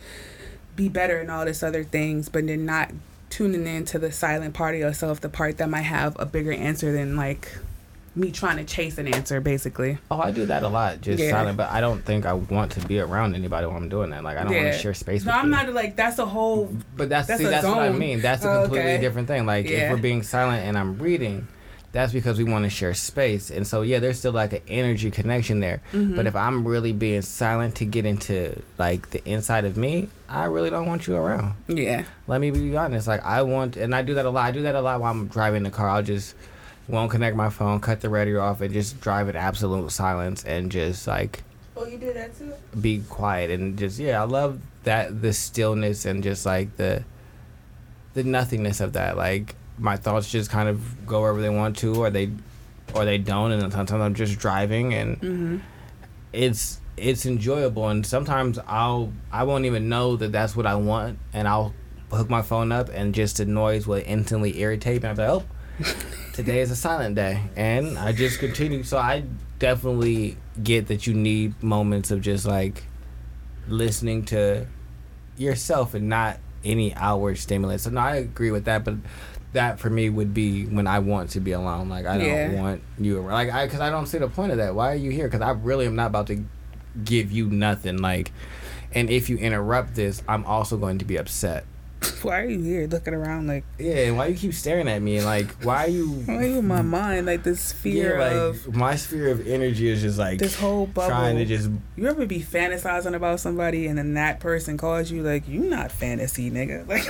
be 0.75 0.89
better 0.89 1.19
and 1.19 1.31
all 1.31 1.45
this 1.45 1.63
other 1.63 1.85
things, 1.85 2.31
but 2.31 2.47
then 2.47 2.65
not 2.65 2.91
tuning 3.29 3.67
into 3.67 3.99
the 3.99 4.11
silent 4.11 4.55
part 4.55 4.75
of 4.75 4.81
yourself, 4.81 5.21
the 5.21 5.29
part 5.29 5.59
that 5.59 5.69
might 5.69 5.83
have 5.83 6.17
a 6.19 6.25
bigger 6.25 6.53
answer 6.53 6.93
than 6.93 7.17
like 7.17 7.59
me 8.15 8.31
trying 8.31 8.57
to 8.57 8.65
chase 8.65 8.97
an 8.97 9.07
answer, 9.13 9.41
basically. 9.41 9.99
Oh, 10.11 10.19
I 10.21 10.31
do 10.31 10.47
that 10.47 10.63
a 10.63 10.69
lot, 10.69 11.03
just 11.03 11.23
Yeah. 11.23 11.31
silent. 11.31 11.59
But 11.59 11.71
I 11.71 11.83
don't 11.83 12.03
think 12.03 12.25
I 12.25 12.33
want 12.33 12.73
to 12.73 12.81
be 12.87 12.99
around 13.01 13.35
anybody 13.35 13.67
while 13.67 13.77
I'm 13.77 13.91
doing 13.91 14.09
that. 14.11 14.23
Like 14.25 14.39
I 14.39 14.45
don't 14.45 14.55
want 14.55 14.73
to 14.73 14.79
share 14.79 14.95
space 14.95 15.25
No, 15.27 15.33
I'm 15.33 15.47
you. 15.47 15.51
not 15.51 15.71
like 15.75 15.97
that's 15.97 16.19
a 16.19 16.25
whole. 16.25 16.75
But 16.97 17.11
that's 17.11 17.29
That's 17.29 17.43
see, 17.43 17.47
that's 17.49 17.67
what 17.67 17.79
I 17.79 17.91
mean. 17.91 18.23
That's 18.23 18.43
a 18.45 18.51
Oh, 18.51 18.63
completely 18.63 18.93
okay. 18.93 19.01
different 19.01 19.29
thing. 19.29 19.45
Like 19.45 19.67
if 19.67 19.91
we're 19.91 19.97
being 19.99 20.23
silent 20.23 20.65
and 20.65 20.79
I'm 20.79 20.97
reading, 20.99 21.47
that's 21.97 22.13
because 22.13 22.37
we 22.37 22.45
want 22.45 22.65
to 22.65 22.71
share 22.71 22.93
space. 22.93 23.51
And 23.51 23.67
so 23.67 23.81
yeah, 23.81 23.99
there's 24.01 24.19
still 24.19 24.33
like 24.33 24.53
an 24.53 24.61
energy 24.69 25.11
connection 25.11 25.61
there. 25.61 25.81
Mm-hmm. 25.93 26.15
But 26.15 26.27
if 26.27 26.37
I'm 26.37 26.67
really 26.69 26.93
being 26.93 27.23
silent 27.23 27.77
to 27.77 27.87
get 27.87 28.05
into 28.05 28.61
like 28.77 29.11
the 29.11 29.27
inside 29.27 29.65
of 29.65 29.79
me, 29.79 30.09
I 30.29 30.45
really 30.45 30.69
don't 30.69 30.87
want 30.87 31.07
you 31.07 31.17
around. 31.17 31.55
Yeah, 31.69 32.05
Let 32.27 32.41
me 32.43 32.51
be 32.51 32.77
honest. 32.77 33.09
Like 33.09 33.25
I 33.25 33.41
want, 33.43 33.77
and 33.77 33.95
I 33.95 34.03
do 34.03 34.13
that 34.15 34.27
a 34.27 34.31
lot. 34.31 34.45
I 34.45 34.51
do 34.53 34.63
that 34.63 34.75
a 34.75 34.81
lot 34.83 35.01
while 35.01 35.11
I'm 35.11 35.27
driving 35.29 35.63
the 35.63 35.71
car. 35.71 35.89
I'll 35.89 36.03
just 36.03 36.35
won't 36.87 37.11
connect 37.11 37.35
my 37.35 37.49
phone, 37.49 37.81
cut 37.81 38.03
the 38.03 38.11
radio 38.11 38.41
off, 38.43 38.61
and 38.61 38.73
just 38.75 39.01
drive 39.01 39.29
in 39.31 39.35
absolute 39.37 39.91
silence 39.91 40.45
and 40.45 40.71
just 40.71 41.07
like 41.07 41.43
Oh, 41.79 41.87
you 41.87 41.99
do 41.99 42.13
that 42.13 42.37
too? 42.39 42.53
be 42.79 43.03
quiet 43.09 43.51
and 43.51 43.79
just 43.79 43.99
yeah. 43.99 44.21
I 44.21 44.25
love 44.27 44.61
that 44.85 45.23
the 45.23 45.33
stillness 45.33 46.05
and 46.05 46.23
just 46.23 46.45
like 46.45 46.77
the 46.77 47.05
the 48.15 48.23
nothingness 48.23 48.81
of 48.81 48.93
that. 48.93 49.17
Like 49.17 49.55
my 49.79 49.97
thoughts 49.97 50.31
just 50.31 50.51
kind 50.51 50.69
of 50.69 51.07
go 51.07 51.21
wherever 51.21 51.41
they 51.41 51.51
want 51.51 51.77
to, 51.79 51.95
or 51.95 52.11
they 52.11 52.31
or 52.95 53.05
they 53.05 53.19
don't, 53.19 53.53
and 53.53 53.73
sometimes 53.73 53.91
I'm 53.91 54.15
just 54.15 54.39
driving 54.39 54.95
and 54.95 55.17
mm-hmm. 55.21 55.57
it's 56.33 56.81
it's 56.97 57.27
enjoyable 57.27 57.89
and 57.89 58.07
sometimes 58.07 58.59
i'll 58.67 59.13
i 59.31 59.43
won't 59.45 59.65
even 59.65 59.89
know 59.89 60.17
that 60.17 60.33
that's 60.33 60.57
what 60.57 60.67
i 60.67 60.75
want 60.75 61.19
and 61.33 61.47
i'll 61.47 61.75
hook 62.11 62.31
my 62.31 62.43
phone 62.43 62.73
up 62.73 62.89
and 62.89 63.15
just 63.15 63.37
the 63.37 63.45
noise 63.45 63.87
will 63.87 64.03
instantly 64.07 64.59
irritate 64.61 65.03
me 65.03 65.09
i'm 65.09 65.17
like 65.17 65.29
oh 65.29 65.45
today 66.33 66.61
is 66.61 66.71
a 66.71 66.77
silent 66.77 67.15
day 67.15 67.43
and 67.55 67.99
i 67.99 68.13
just 68.13 68.39
continue 68.39 68.83
so 68.83 68.97
i 68.97 69.23
definitely 69.59 70.37
get 70.63 70.87
that 70.87 71.07
you 71.07 71.13
need 71.13 71.61
moments 71.63 72.11
of 72.11 72.21
just 72.21 72.47
like 72.47 72.85
listening 73.69 74.25
to 74.25 74.67
yourself 75.37 75.93
and 75.93 76.09
not 76.09 76.39
any 76.65 76.95
outward 76.95 77.37
stimulus 77.37 77.83
so 77.83 77.91
no 77.91 78.01
i 78.01 78.17
agree 78.17 78.51
with 78.51 78.65
that 78.65 78.85
but 78.85 78.95
that 79.57 79.79
for 79.81 79.91
me 79.91 80.09
would 80.09 80.33
be 80.33 80.65
when 80.67 80.87
I 80.87 81.01
want 81.01 81.31
to 81.31 81.41
be 81.41 81.53
alone. 81.53 81.89
Like 81.89 82.07
I 82.07 82.17
don't 82.19 82.27
Yeah. 82.27 82.53
want 82.55 82.83
you 82.99 83.19
around. 83.19 83.33
Like 83.33 83.51
I, 83.51 83.67
because 83.67 83.81
I 83.81 83.91
don't 83.91 84.07
see 84.07 84.19
the 84.19 84.29
point 84.29 84.53
of 84.53 84.59
that. 84.59 84.75
Why 84.75 84.93
are 84.93 84.97
you 84.97 85.11
here? 85.11 85.27
Because 85.27 85.41
I 85.43 85.51
really 85.51 85.87
am 85.87 85.97
not 85.97 86.07
about 86.07 86.27
to 86.29 86.45
give 87.05 87.31
you 87.33 87.49
nothing. 87.51 87.99
Like, 87.99 88.33
and 88.95 89.11
if 89.11 89.29
you 89.29 89.37
interrupt 89.39 89.95
this, 89.95 90.23
I'm 90.29 90.45
also 90.47 90.77
going 90.77 90.99
to 90.99 91.05
be 91.05 91.17
upset. 91.17 91.65
Why 92.23 92.41
are 92.41 92.45
you 92.49 92.61
here 92.61 92.87
looking 92.87 93.15
around 93.15 93.47
like? 93.47 93.65
Yeah, 93.79 94.07
and 94.09 94.17
why 94.17 94.27
you 94.27 94.37
keep 94.37 94.53
staring 94.55 94.89
at 94.89 95.01
me? 95.01 95.17
And 95.19 95.27
like, 95.27 95.63
why 95.63 95.85
are 95.85 95.89
you? 95.89 96.09
Why 96.27 96.37
are 96.39 96.43
you 96.47 96.59
in 96.59 96.67
my 96.67 96.83
mind 96.83 97.27
like 97.27 97.43
this 97.43 97.73
fear 97.73 98.19
yeah, 98.19 98.25
like 98.25 98.33
of 98.33 98.75
my 98.75 98.97
sphere 98.97 99.31
of 99.31 99.47
energy 99.47 99.89
is 99.89 100.01
just 100.03 100.19
like 100.19 100.39
this 100.39 100.57
whole 100.59 100.87
bubble? 100.87 101.09
trying 101.11 101.37
to 101.37 101.45
just. 101.45 101.71
You 101.97 102.09
ever 102.09 102.27
be 102.27 102.41
fantasizing 102.41 103.15
about 103.15 103.39
somebody 103.41 103.87
and 103.87 103.97
then 103.97 104.15
that 104.15 104.41
person 104.41 104.77
calls 104.77 105.11
you 105.11 105.23
like 105.23 105.47
you 105.49 105.61
not 105.61 105.93
fantasy 105.93 106.51
nigga 106.51 106.87
like 106.89 107.05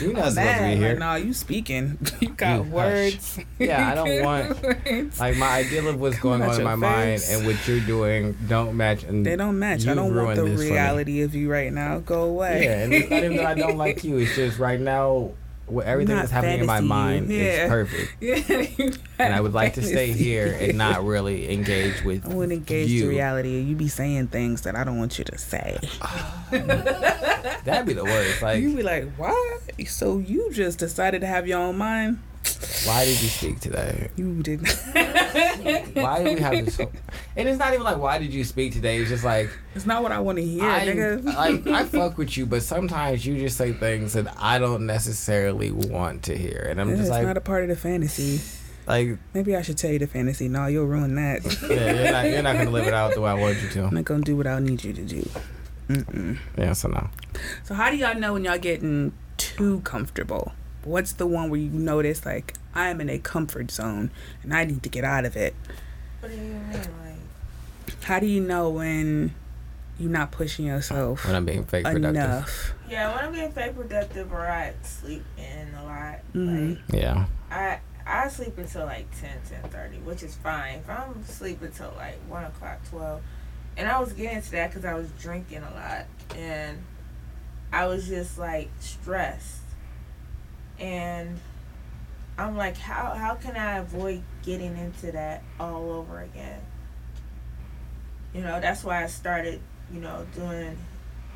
You're 0.00 0.12
not 0.14 0.32
supposed 0.32 0.36
to 0.58 0.64
be 0.70 0.76
here. 0.76 0.88
Like, 0.90 0.98
nah, 0.98 1.14
you 1.16 1.32
speaking. 1.34 1.98
You 2.20 2.28
got 2.30 2.56
You 2.58 2.62
hush. 2.64 2.72
words. 2.72 3.38
Yeah, 3.58 3.90
I 3.90 3.94
don't 3.94 4.22
want- 4.24 5.18
Like 5.18 5.36
my 5.36 5.48
ideal 5.58 5.88
of 5.88 6.00
what's 6.00 6.16
Come 6.18 6.40
going 6.40 6.42
on 6.50 6.56
in 6.58 6.64
my 6.64 6.74
mind 6.76 7.22
and 7.28 7.46
what 7.46 7.56
you're 7.68 7.80
doing 7.80 8.36
don't 8.48 8.76
match. 8.76 9.02
And 9.04 9.24
they 9.26 9.36
don't 9.36 9.58
match. 9.58 9.86
I 9.86 9.94
don't 9.94 10.14
want 10.14 10.36
the 10.36 10.44
this 10.44 10.60
for 10.60 10.66
me. 10.66 10.70
reality 10.72 11.22
of 11.22 11.34
you 11.34 11.50
right 11.50 11.72
now. 11.72 11.98
Go 11.98 12.22
away. 12.22 12.64
Yeah, 12.64 12.84
and 12.84 12.94
it's 12.94 13.10
not 13.10 13.22
even 13.24 13.36
that 13.36 13.46
I 13.46 13.54
don't 13.54 13.76
like 13.76 13.83
you. 14.04 14.18
It's 14.18 14.34
just 14.36 14.58
right 14.58 14.80
now, 14.80 15.32
what 15.66 15.86
everything 15.86 16.14
Not 16.14 16.22
that's 16.22 16.32
happening 16.32 16.60
in 16.60 16.66
my 16.66 16.80
mind 16.80 17.30
Yeah. 17.30 17.64
is 17.64 17.68
perfect. 17.70 18.16
yeah. 18.20 18.90
And 19.18 19.32
I 19.34 19.40
would 19.40 19.54
like 19.54 19.74
to 19.74 19.82
stay 19.82 20.12
here 20.12 20.56
and 20.60 20.76
not 20.76 21.04
really 21.06 21.50
engage 21.52 22.02
with 22.04 22.26
I 22.26 22.34
wouldn't 22.34 22.52
engage 22.52 22.90
you. 22.90 23.02
the 23.02 23.08
reality. 23.08 23.60
You 23.60 23.74
be 23.76 23.88
saying 23.88 24.28
things 24.28 24.62
that 24.62 24.76
I 24.76 24.84
don't 24.84 24.98
want 24.98 25.18
you 25.18 25.24
to 25.24 25.38
say. 25.38 25.78
That'd 26.50 27.86
be 27.86 27.92
the 27.94 28.04
worst. 28.04 28.24
Like, 28.42 28.60
you 28.60 28.74
be 28.76 28.82
like, 28.82 29.10
"What? 29.16 29.62
So 29.86 30.18
you 30.18 30.50
just 30.52 30.78
decided 30.78 31.20
to 31.22 31.26
have 31.26 31.46
your 31.48 31.60
own 31.60 31.78
mind? 31.78 32.18
Why 32.86 33.04
did 33.04 33.20
you 33.22 33.28
speak 33.28 33.60
today? 33.60 34.10
You 34.16 34.42
didn't." 34.42 34.68
Why 35.94 36.22
did 36.22 36.34
we 36.36 36.40
have 36.40 36.64
this? 36.64 36.78
And 36.78 37.48
it's 37.48 37.58
not 37.58 37.72
even 37.72 37.84
like, 37.84 37.98
why 37.98 38.18
did 38.18 38.32
you 38.32 38.44
speak 38.44 38.72
today? 38.72 38.98
It's 38.98 39.08
just 39.08 39.24
like, 39.24 39.48
It's 39.74 39.86
not 39.86 40.02
what 40.02 40.12
I 40.12 40.18
want 40.20 40.38
to 40.38 40.44
hear, 40.44 40.68
I, 40.68 40.86
nigga. 40.86 41.24
like, 41.24 41.66
I 41.66 41.84
fuck 41.84 42.18
with 42.18 42.36
you, 42.36 42.46
but 42.46 42.62
sometimes 42.62 43.24
you 43.26 43.38
just 43.38 43.56
say 43.56 43.72
things 43.72 44.12
that 44.12 44.32
I 44.38 44.58
don't 44.58 44.86
necessarily 44.86 45.70
want 45.70 46.24
to 46.24 46.36
hear. 46.36 46.66
And 46.70 46.80
I'm 46.80 46.88
Yeah, 46.90 46.94
just 46.96 47.08
it's 47.08 47.10
like, 47.10 47.26
not 47.26 47.36
a 47.36 47.40
part 47.40 47.62
of 47.62 47.68
the 47.70 47.76
fantasy. 47.76 48.40
Like, 48.86 49.18
Maybe 49.32 49.56
I 49.56 49.62
should 49.62 49.78
tell 49.78 49.90
you 49.90 49.98
the 49.98 50.06
fantasy. 50.06 50.48
No, 50.48 50.66
you'll 50.66 50.86
ruin 50.86 51.14
that. 51.16 51.44
yeah, 51.70 51.92
you're 52.02 52.12
not, 52.12 52.28
you're 52.28 52.42
not 52.42 52.56
gonna 52.56 52.70
live 52.70 52.86
it 52.86 52.94
out 52.94 53.14
the 53.14 53.20
way 53.20 53.30
I 53.30 53.34
want 53.34 53.60
you 53.62 53.68
to. 53.70 53.84
I'm 53.84 53.94
not 53.94 54.04
gonna 54.04 54.22
do 54.22 54.36
what 54.36 54.46
I 54.46 54.58
need 54.60 54.84
you 54.84 54.92
to 54.92 55.02
do. 55.02 55.28
Mm-mm. 55.88 56.38
Yeah, 56.58 56.72
so 56.74 56.88
no. 56.88 57.08
So 57.64 57.74
how 57.74 57.90
do 57.90 57.96
y'all 57.96 58.14
know 58.18 58.34
when 58.34 58.44
y'all 58.44 58.58
getting 58.58 59.12
too 59.36 59.80
comfortable? 59.80 60.52
What's 60.84 61.12
the 61.12 61.26
one 61.26 61.50
where 61.50 61.60
you 61.60 61.70
notice 61.70 62.24
like 62.26 62.54
I 62.74 62.88
am 62.90 63.00
in 63.00 63.08
a 63.08 63.18
comfort 63.18 63.70
zone 63.70 64.10
and 64.42 64.52
I 64.54 64.64
need 64.64 64.82
to 64.82 64.88
get 64.88 65.04
out 65.04 65.24
of 65.24 65.36
it? 65.36 65.54
What 66.20 66.30
do 66.30 66.36
you 66.36 66.42
mean? 66.42 66.72
Like, 66.72 68.02
How 68.04 68.18
do 68.20 68.26
you 68.26 68.40
know 68.40 68.68
when 68.70 69.34
you're 69.98 70.10
not 70.10 70.30
pushing 70.32 70.66
yourself 70.66 71.24
When 71.26 71.34
I'm 71.36 71.44
being 71.44 71.64
fake 71.64 71.84
productive. 71.84 72.14
enough? 72.16 72.74
yeah, 72.88 73.14
when 73.14 73.24
I'm 73.24 73.32
being 73.32 73.52
fake 73.52 73.76
productive 73.76 74.32
or 74.32 74.46
I 74.46 74.72
sleep 74.82 75.24
in 75.38 75.74
a 75.74 75.84
lot, 75.84 76.18
Mhm. 76.34 76.76
like 76.76 76.78
Yeah. 77.02 77.26
I 77.50 77.78
I 78.06 78.28
sleep 78.28 78.58
until 78.58 78.84
like 78.84 79.06
10, 79.18 79.30
10 79.48 79.70
30, 79.70 79.96
which 80.00 80.22
is 80.22 80.34
fine. 80.34 80.80
If 80.80 80.90
I'm 80.90 81.24
sleeping 81.24 81.68
until 81.68 81.94
like 81.96 82.18
1 82.28 82.44
o'clock, 82.44 82.78
12, 82.90 83.22
and 83.78 83.88
I 83.88 83.98
was 83.98 84.12
getting 84.12 84.42
to 84.42 84.50
that 84.52 84.70
because 84.70 84.84
I 84.84 84.92
was 84.92 85.08
drinking 85.18 85.62
a 85.62 85.70
lot, 85.74 86.04
and 86.36 86.78
I 87.72 87.86
was 87.86 88.06
just 88.06 88.36
like 88.38 88.68
stressed. 88.80 89.60
And 90.78 91.40
I'm 92.36 92.56
like, 92.56 92.76
how, 92.76 93.14
how 93.14 93.34
can 93.34 93.56
I 93.56 93.78
avoid 93.78 94.22
getting 94.42 94.76
into 94.76 95.12
that 95.12 95.42
all 95.60 95.92
over 95.92 96.20
again? 96.20 96.60
You 98.32 98.40
know, 98.42 98.60
that's 98.60 98.82
why 98.82 99.04
I 99.04 99.06
started, 99.06 99.60
you 99.92 100.00
know, 100.00 100.26
doing, 100.34 100.76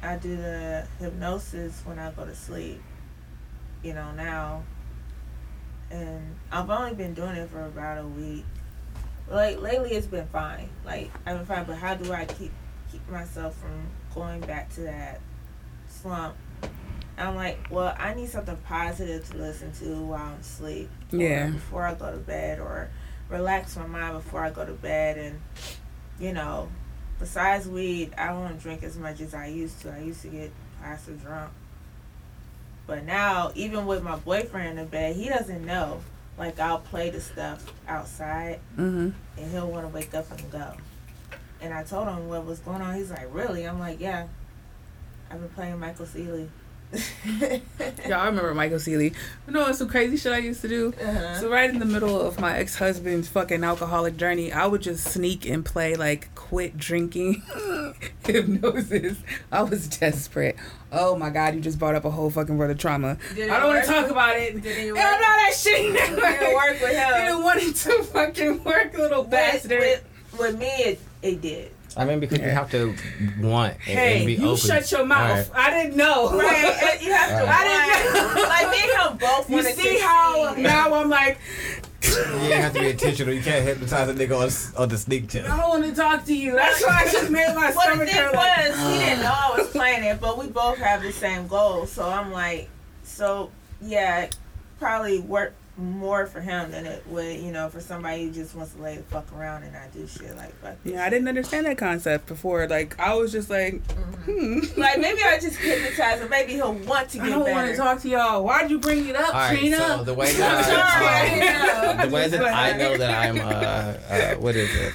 I 0.03 0.17
do 0.17 0.37
the 0.37 0.87
hypnosis 0.99 1.81
when 1.85 1.99
I 1.99 2.11
go 2.11 2.25
to 2.25 2.35
sleep, 2.35 2.83
you 3.83 3.95
know, 3.95 4.11
now 4.13 4.65
and 5.91 6.37
I've 6.53 6.71
only 6.71 6.95
been 6.95 7.15
doing 7.15 7.37
it 7.37 7.49
for 7.51 7.65
about 7.65 7.99
a 7.99 8.07
week. 8.07 8.45
Like 9.29 9.61
lately, 9.61 9.91
it's 9.91 10.07
been 10.07 10.27
fine. 10.27 10.69
Like 10.85 11.11
I've 11.27 11.39
been 11.39 11.47
fine, 11.47 11.65
but 11.65 11.77
how 11.77 11.95
do 11.95 12.13
I 12.13 12.25
keep 12.25 12.53
keep 12.91 13.07
myself 13.11 13.57
from 13.57 13.87
going 14.15 14.41
back 14.41 14.73
to 14.75 14.83
that 14.83 15.21
slump? 15.89 16.35
I'm 17.21 17.35
like, 17.37 17.59
well, 17.71 17.95
I 17.99 18.15
need 18.15 18.29
something 18.29 18.57
positive 18.69 19.29
to 19.31 19.37
listen 19.39 19.73
to 19.81 19.97
while 20.03 20.21
I'm 20.23 20.41
asleep. 20.41 20.89
Yeah. 21.11 21.51
Before 21.51 21.85
I 21.87 21.95
go 21.95 22.11
to 22.11 22.19
bed, 22.19 22.59
or 22.61 22.89
relax 23.29 23.77
my 23.77 23.87
mind 23.87 24.15
before 24.15 24.43
I 24.45 24.51
go 24.51 24.65
to 24.65 24.73
bed, 24.73 25.19
and 25.19 25.41
you 26.21 26.33
know, 26.33 26.69
besides 27.19 27.67
weed, 27.69 28.13
I 28.17 28.29
don't 28.29 28.59
drink 28.61 28.83
as 28.83 28.97
much 28.97 29.21
as 29.21 29.35
I 29.35 29.47
used 29.47 29.81
to. 29.83 29.93
I 29.93 29.99
used 30.01 30.23
to 30.23 30.29
get 30.29 30.53
passive 30.83 31.21
drunk. 31.23 31.51
But 32.87 33.05
now, 33.05 33.53
even 33.55 33.87
with 33.87 34.03
my 34.03 34.17
boyfriend 34.17 34.79
in 34.79 34.87
bed, 34.87 35.17
he 35.17 35.29
doesn't 35.29 35.65
know. 35.65 36.01
Like 36.39 36.61
I'll 36.61 36.79
play 36.79 37.11
the 37.11 37.21
stuff 37.21 37.67
outside, 37.89 38.61
Mm-hmm. 38.79 39.11
and 39.43 39.51
he'll 39.51 39.67
want 39.69 39.85
to 39.87 39.93
wake 39.93 40.15
up 40.15 40.31
and 40.31 40.51
go. 40.53 40.73
And 41.61 41.75
I 41.75 41.83
told 41.83 42.07
him 42.07 42.29
what 42.29 42.47
was 42.47 42.61
going 42.61 42.81
on. 42.81 42.95
He's 42.95 43.11
like, 43.11 43.27
"Really?" 43.33 43.65
I'm 43.65 43.81
like, 43.81 43.99
"Yeah, 43.99 44.29
I've 45.31 45.41
been 45.41 45.49
playing 45.49 45.81
Michael 45.81 46.07
Sealey." 46.07 46.49
Yeah, 48.07 48.23
I 48.23 48.27
remember 48.27 48.55
Michael 48.55 48.79
Sealey. 48.79 49.15
You 49.47 49.53
know, 49.53 49.71
some 49.73 49.89
crazy 49.89 50.17
shit 50.17 50.33
I 50.33 50.39
used 50.39 50.63
to 50.63 50.69
do. 50.69 50.95
Uh-huh. 51.01 51.41
So 51.41 51.51
right 51.51 51.69
in 51.69 51.79
the 51.79 51.85
middle 51.85 52.21
of 52.21 52.41
my 52.41 52.57
ex 52.59 52.77
husband's 52.77 53.29
fucking 53.29 53.63
alcoholic 53.63 54.17
journey, 54.17 54.53
I 54.53 54.67
would 54.67 54.81
just 54.83 55.05
sneak 55.05 55.47
and 55.47 55.65
play 55.65 55.97
like 55.97 56.35
quit 56.35 56.77
drinking 56.79 57.43
hypnosis. 58.25 59.19
I 59.53 59.63
was 59.63 59.89
desperate. 59.89 60.57
Oh 60.91 61.17
my 61.17 61.29
god, 61.31 61.55
you 61.55 61.61
just 61.61 61.79
brought 61.79 61.95
up 61.95 62.05
a 62.07 62.11
whole 62.11 62.31
fucking 62.31 62.57
world 62.57 62.71
of 62.71 62.79
trauma. 62.79 63.19
Did 63.35 63.51
I 63.51 63.61
don't 63.61 63.75
want 63.75 63.85
to 63.85 63.91
talk 63.91 64.11
about 64.11 64.37
it. 64.37 64.55
Did 64.63 64.67
it 64.67 64.87
Hell 64.87 64.95
work? 64.95 64.97
no, 64.97 65.19
that 65.21 65.55
shit 65.55 65.93
never 65.93 66.17
Didn't 66.17 66.55
work 66.55 66.81
with 66.81 66.91
him. 66.97 67.13
Didn't 67.15 67.43
want 67.43 67.63
it 67.63 67.77
to 67.77 68.03
fucking 68.05 68.65
work, 68.65 68.97
little 68.97 69.23
With, 69.23 69.31
bastard. 69.31 69.79
with, 69.81 70.05
with 70.39 70.59
me, 70.59 70.67
it, 70.67 71.01
it 71.23 71.41
did. 71.43 71.71
I 71.99 72.05
mean, 72.05 72.21
because 72.21 72.39
you 72.39 72.49
have 72.49 72.71
to 72.71 72.95
want 73.41 73.75
and, 73.75 73.99
hey, 73.99 74.19
and 74.19 74.27
be 74.27 74.35
you 74.35 74.51
open. 74.51 74.57
shut 74.57 74.93
your 74.93 75.05
mouth. 75.05 75.51
Right. 75.51 75.67
I 75.67 75.83
didn't 75.83 75.97
know. 75.97 76.31
Right? 76.39 76.65
and 76.65 77.03
you 77.03 77.13
have 77.13 77.31
to. 77.31 77.45
Right. 77.45 77.49
I 77.49 78.13
didn't 78.13 78.15
know. 78.15 78.43
Like 78.49 78.71
me 78.71 78.79
and 79.01 79.19
both 79.19 79.51
You 79.51 79.63
see 79.63 79.99
how 79.99 80.55
now 80.57 80.95
I'm 80.95 81.11
like, 81.11 81.39
You 82.03 82.53
have 82.53 82.73
to 82.75 82.81
be 82.81 82.91
intentional. 82.91 83.35
You 83.35 83.43
can't 83.43 83.65
hypnotize 83.65 84.09
a 84.09 84.15
nigga 84.15 84.37
on, 84.77 84.83
on 84.83 84.89
the 84.89 84.97
sneak 84.97 85.29
tip. 85.29 85.51
I 85.51 85.57
don't 85.57 85.69
want 85.69 85.85
to 85.87 85.95
talk 85.95 86.25
to 86.27 86.35
you. 86.35 86.53
That's 86.53 86.85
why 86.87 87.05
I 87.05 87.11
just 87.11 87.31
made 87.33 87.53
my 87.57 87.73
Well, 87.77 87.99
the 87.99 88.07
thing 88.07 88.15
hurt. 88.15 88.35
Like, 88.35 88.69
was, 88.69 88.79
he 88.79 88.99
didn't 88.99 89.23
know 89.23 89.35
I 89.35 89.59
was 89.59 89.69
playing 89.71 90.05
it, 90.05 90.21
but 90.21 90.39
we 90.39 90.47
both 90.47 90.79
have 90.79 91.03
the 91.03 91.13
same 91.13 91.49
goal. 91.49 91.87
So 91.87 92.09
I'm 92.09 92.31
like, 92.31 92.69
so 93.03 93.51
yeah, 93.81 94.29
probably 94.79 95.19
worked 95.19 95.57
more 95.79 96.27
for 96.27 96.41
him 96.41 96.73
than 96.73 96.85
it 96.87 97.05
would, 97.07 97.39
you 97.39 97.53
know, 97.53 97.69
for 97.69 97.81
somebody 97.81 98.25
who 98.25 98.33
just 98.33 98.55
wants 98.55 98.75
to 98.75 98.83
lay 98.83 98.97
the 98.97 99.03
fuck 99.05 99.33
around 99.33 99.63
and 99.63 99.73
not 99.73 99.93
do 99.93 100.07
shit 100.09 100.37
like 100.37 100.53
fuck. 100.61 100.77
this 100.83 100.93
yeah, 100.95 101.05
I 101.05 101.09
didn't 101.09 101.29
understand 101.29 101.67
that 101.67 101.79
concept 101.79 102.27
before. 102.27 102.67
Like, 102.67 102.99
I 102.99 103.15
was 103.15 103.31
just 103.31 103.49
like, 103.49 103.81
hmm. 104.25 104.59
Like 104.77 104.99
maybe 104.99 105.21
I 105.23 105.39
just 105.41 105.57
hypnotize 105.57 106.21
him. 106.21 106.29
Maybe 106.31 106.55
he'll 106.55 106.73
want 106.75 107.11
to 107.11 107.19
get 107.19 107.27
I 107.27 107.31
don't 107.31 107.51
want 107.51 107.71
to 107.71 107.77
talk 107.77 108.01
to 108.03 108.09
y'all. 108.09 108.43
Why'd 108.45 108.71
you 108.71 108.81
bring 108.81 109.07
it 109.07 109.15
up, 109.15 109.29
All 109.29 109.35
right, 109.35 109.57
Trina? 109.59 109.77
so 109.77 110.05
the 110.05 110.15
way 110.15 110.31
I'm 110.33 110.39
that 110.39 110.65
sorry, 110.65 111.07
I 111.07 111.93
I, 111.93 111.97
know. 111.97 112.07
the 112.09 112.15
way 112.15 112.29
that 112.29 112.43
I 112.45 112.77
know 112.77 112.97
that 112.97 113.11
I'm, 113.29 113.41
uh, 113.41 113.45
uh, 114.13 114.35
what 114.41 114.57
is 114.57 114.75
it? 114.75 114.95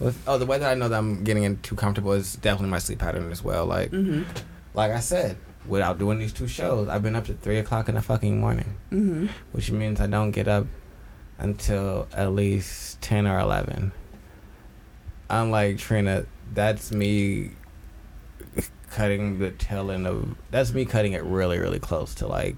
With, 0.00 0.20
oh, 0.26 0.38
the 0.38 0.46
way 0.46 0.58
that 0.58 0.70
I 0.70 0.74
know 0.74 0.88
that 0.88 0.98
I'm 0.98 1.22
getting 1.24 1.44
in 1.44 1.58
too 1.58 1.76
comfortable 1.76 2.12
is 2.12 2.34
definitely 2.34 2.70
my 2.70 2.78
sleep 2.78 2.98
pattern 2.98 3.30
as 3.30 3.44
well. 3.44 3.66
Like, 3.66 3.90
Mm-hmm. 3.92 4.22
like 4.74 4.90
I 4.90 5.00
said, 5.00 5.36
without 5.70 5.98
doing 5.98 6.18
these 6.18 6.32
two 6.32 6.46
shows, 6.48 6.88
I've 6.88 7.02
been 7.02 7.16
up 7.16 7.24
to 7.26 7.34
three 7.34 7.58
o'clock 7.58 7.88
in 7.88 7.94
the 7.94 8.02
fucking 8.02 8.38
morning, 8.40 8.76
Mm-hmm. 8.92 9.26
which 9.52 9.70
means 9.70 10.00
I 10.00 10.06
don't 10.06 10.32
get 10.32 10.48
up 10.48 10.66
until 11.38 12.06
at 12.12 12.32
least 12.32 13.00
ten 13.00 13.26
or 13.26 13.38
eleven. 13.38 13.92
Unlike 15.30 15.78
Trina, 15.78 16.26
that's 16.52 16.90
me 16.92 17.52
cutting 18.90 19.38
the 19.38 19.50
tail 19.52 19.90
end 19.90 20.06
of. 20.06 20.36
That's 20.50 20.72
me 20.74 20.84
cutting 20.84 21.12
it 21.12 21.22
really, 21.22 21.58
really 21.58 21.78
close 21.78 22.14
to 22.16 22.26
like. 22.26 22.56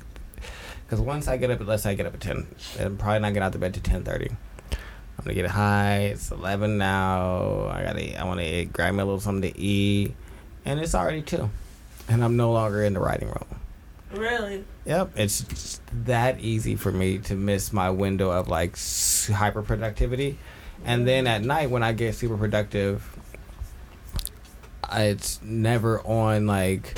Because 0.86 1.00
once 1.00 1.28
I 1.28 1.36
get 1.36 1.50
up, 1.50 1.60
let's 1.66 1.82
say 1.84 1.90
I 1.90 1.94
get 1.94 2.06
up 2.06 2.14
at 2.14 2.20
ten, 2.20 2.46
I'm 2.80 2.96
probably 2.96 3.20
not 3.20 3.28
getting 3.28 3.42
out 3.42 3.54
of 3.54 3.60
bed 3.60 3.74
to 3.74 3.80
ten 3.80 4.04
thirty. 4.04 4.30
I'm 4.30 5.24
gonna 5.24 5.34
get 5.34 5.46
high. 5.50 5.98
It's 6.12 6.30
eleven 6.30 6.78
now. 6.78 7.68
I 7.68 7.82
gotta. 7.84 8.18
I 8.20 8.24
want 8.24 8.40
to 8.40 8.64
grab 8.64 8.94
me 8.94 9.00
a 9.02 9.04
little 9.04 9.20
something 9.20 9.52
to 9.52 9.58
eat, 9.58 10.14
and 10.64 10.80
it's 10.80 10.94
already 10.94 11.20
two, 11.22 11.50
and 12.08 12.24
I'm 12.24 12.36
no 12.36 12.52
longer 12.52 12.82
in 12.82 12.94
the 12.94 13.00
writing 13.00 13.28
room. 13.28 13.60
Really? 14.12 14.64
Yep, 14.84 15.12
it's 15.16 15.80
that 16.04 16.40
easy 16.40 16.76
for 16.76 16.92
me 16.92 17.18
to 17.18 17.34
miss 17.34 17.72
my 17.72 17.90
window 17.90 18.30
of 18.30 18.48
like 18.48 18.76
hyper 19.28 19.62
productivity, 19.62 20.38
and 20.84 21.06
then 21.06 21.26
at 21.26 21.42
night 21.42 21.70
when 21.70 21.82
I 21.82 21.92
get 21.92 22.14
super 22.14 22.36
productive, 22.36 23.08
it's 24.92 25.40
never 25.42 26.00
on 26.00 26.46
like 26.46 26.94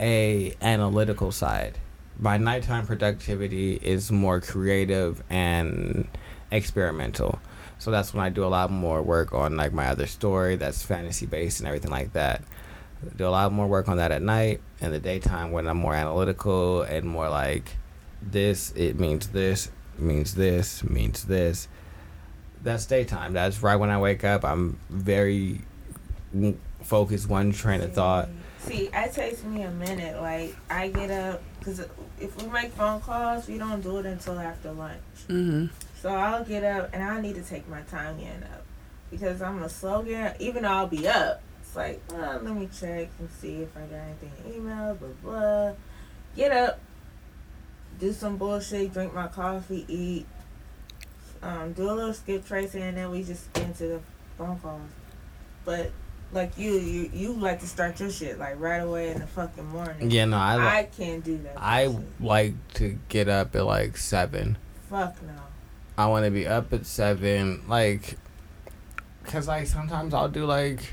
a 0.00 0.54
analytical 0.60 1.30
side. 1.30 1.78
My 2.18 2.36
nighttime 2.36 2.86
productivity 2.86 3.74
is 3.74 4.10
more 4.10 4.40
creative 4.40 5.22
and 5.30 6.08
experimental. 6.50 7.38
So 7.78 7.90
that's 7.90 8.14
when 8.14 8.24
I 8.24 8.30
do 8.30 8.44
a 8.44 8.46
lot 8.46 8.70
more 8.70 9.02
work 9.02 9.32
on 9.32 9.56
like 9.56 9.72
my 9.72 9.88
other 9.88 10.06
story 10.06 10.56
that's 10.56 10.82
fantasy 10.82 11.26
based 11.26 11.60
and 11.60 11.66
everything 11.66 11.90
like 11.90 12.12
that. 12.12 12.42
Do 13.16 13.26
a 13.26 13.30
lot 13.30 13.52
more 13.52 13.66
work 13.66 13.88
on 13.88 13.96
that 13.98 14.12
at 14.12 14.22
night. 14.22 14.60
In 14.80 14.90
the 14.90 15.00
daytime, 15.00 15.52
when 15.52 15.66
I'm 15.66 15.78
more 15.78 15.94
analytical 15.94 16.82
and 16.82 17.04
more 17.04 17.28
like 17.28 17.76
this, 18.22 18.72
it 18.72 18.98
means 18.98 19.28
this, 19.28 19.70
means 19.98 20.34
this, 20.34 20.84
means 20.84 21.24
this. 21.24 21.68
That's 22.62 22.86
daytime. 22.86 23.32
That's 23.32 23.62
right 23.62 23.76
when 23.76 23.90
I 23.90 23.98
wake 23.98 24.24
up. 24.24 24.44
I'm 24.44 24.78
very 24.88 25.60
focused, 26.82 27.28
one 27.28 27.52
train 27.52 27.80
of 27.80 27.92
thought. 27.92 28.28
See, 28.58 28.88
it 28.92 29.12
takes 29.12 29.42
me 29.44 29.62
a 29.62 29.70
minute. 29.70 30.20
Like 30.20 30.56
I 30.70 30.88
get 30.88 31.10
up 31.10 31.42
because 31.58 31.80
if 32.20 32.40
we 32.40 32.48
make 32.48 32.72
phone 32.72 33.00
calls, 33.00 33.46
we 33.46 33.58
don't 33.58 33.82
do 33.82 33.98
it 33.98 34.06
until 34.06 34.38
after 34.38 34.72
lunch. 34.72 35.00
Mm-hmm. 35.28 35.66
So 36.00 36.08
I'll 36.10 36.44
get 36.44 36.64
up 36.64 36.90
and 36.92 37.02
I 37.02 37.20
need 37.20 37.34
to 37.34 37.42
take 37.42 37.68
my 37.68 37.82
time 37.82 38.18
getting 38.18 38.42
up 38.44 38.64
because 39.10 39.42
I'm 39.42 39.62
a 39.62 39.68
slow 39.68 40.02
get. 40.02 40.40
Even 40.40 40.62
though 40.62 40.70
I'll 40.70 40.86
be 40.86 41.06
up, 41.06 41.42
it's 41.74 41.76
like, 41.76 42.00
well, 42.12 42.40
let 42.42 42.54
me 42.54 42.68
check 42.78 43.08
and 43.18 43.28
see 43.40 43.62
if 43.62 43.76
I 43.76 43.80
got 43.80 43.96
anything 43.96 44.54
email. 44.54 44.94
Blah 44.94 45.08
blah. 45.22 45.72
Get 46.36 46.52
up, 46.52 46.78
do 47.98 48.12
some 48.12 48.36
bullshit, 48.36 48.92
drink 48.92 49.14
my 49.14 49.28
coffee, 49.28 49.84
eat, 49.88 50.26
um, 51.42 51.72
do 51.72 51.90
a 51.90 51.92
little 51.92 52.14
skip 52.14 52.46
tracing, 52.46 52.82
and 52.82 52.96
then 52.96 53.10
we 53.10 53.22
just 53.22 53.52
get 53.52 53.64
into 53.64 53.86
the 53.86 54.00
phone 54.38 54.58
calls. 54.60 54.80
But 55.64 55.90
like 56.32 56.56
you, 56.58 56.72
you 56.72 57.10
you 57.12 57.32
like 57.32 57.60
to 57.60 57.66
start 57.66 57.98
your 58.00 58.10
shit 58.10 58.38
like 58.38 58.60
right 58.60 58.78
away 58.78 59.10
in 59.10 59.20
the 59.20 59.26
fucking 59.26 59.66
morning. 59.66 60.10
Yeah, 60.10 60.26
no, 60.26 60.36
I 60.36 60.78
I 60.78 60.82
can't 60.84 61.24
do 61.24 61.38
that. 61.38 61.54
I 61.56 61.86
bullshit. 61.86 62.20
like 62.20 62.54
to 62.74 62.98
get 63.08 63.28
up 63.28 63.54
at 63.56 63.64
like 63.64 63.96
seven. 63.96 64.58
fuck 64.90 65.20
no. 65.22 65.32
I 65.96 66.06
want 66.06 66.24
to 66.24 66.30
be 66.32 66.44
up 66.44 66.72
at 66.72 66.86
seven, 66.86 67.62
like, 67.68 68.16
cause 69.24 69.46
like 69.46 69.68
sometimes 69.68 70.12
I'll 70.12 70.28
do 70.28 70.44
like 70.44 70.92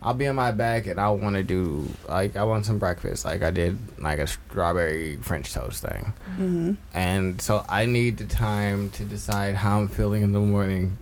I'll 0.00 0.14
be 0.14 0.28
on 0.28 0.36
my 0.36 0.52
back 0.52 0.86
and 0.86 1.00
I 1.00 1.10
want 1.10 1.34
to 1.36 1.42
do 1.42 1.88
like 2.08 2.36
I 2.36 2.44
want 2.44 2.66
some 2.66 2.78
breakfast. 2.78 3.24
Like 3.24 3.42
I 3.42 3.50
did 3.50 3.76
like 3.98 4.18
a 4.20 4.26
strawberry 4.28 5.16
French 5.16 5.52
toast 5.52 5.82
thing, 5.82 6.12
Mm-hmm. 6.38 6.72
and 6.94 7.40
so 7.42 7.64
I 7.68 7.86
need 7.86 8.18
the 8.18 8.26
time 8.26 8.90
to 8.90 9.04
decide 9.04 9.56
how 9.56 9.80
I'm 9.80 9.88
feeling 9.88 10.22
in 10.22 10.32
the 10.32 10.38
morning, 10.40 10.98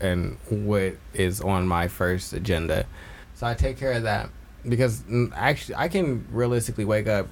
and 0.00 0.38
what 0.48 0.94
is 1.12 1.40
on 1.42 1.68
my 1.68 1.88
first 1.88 2.32
agenda. 2.32 2.86
So 3.34 3.46
I 3.46 3.52
take 3.54 3.76
care 3.78 3.92
of 3.92 4.04
that 4.04 4.30
because 4.66 5.00
mm, 5.02 5.30
actually 5.36 5.74
I 5.74 5.88
can 5.88 6.26
realistically 6.30 6.86
wake 6.86 7.06
up 7.06 7.28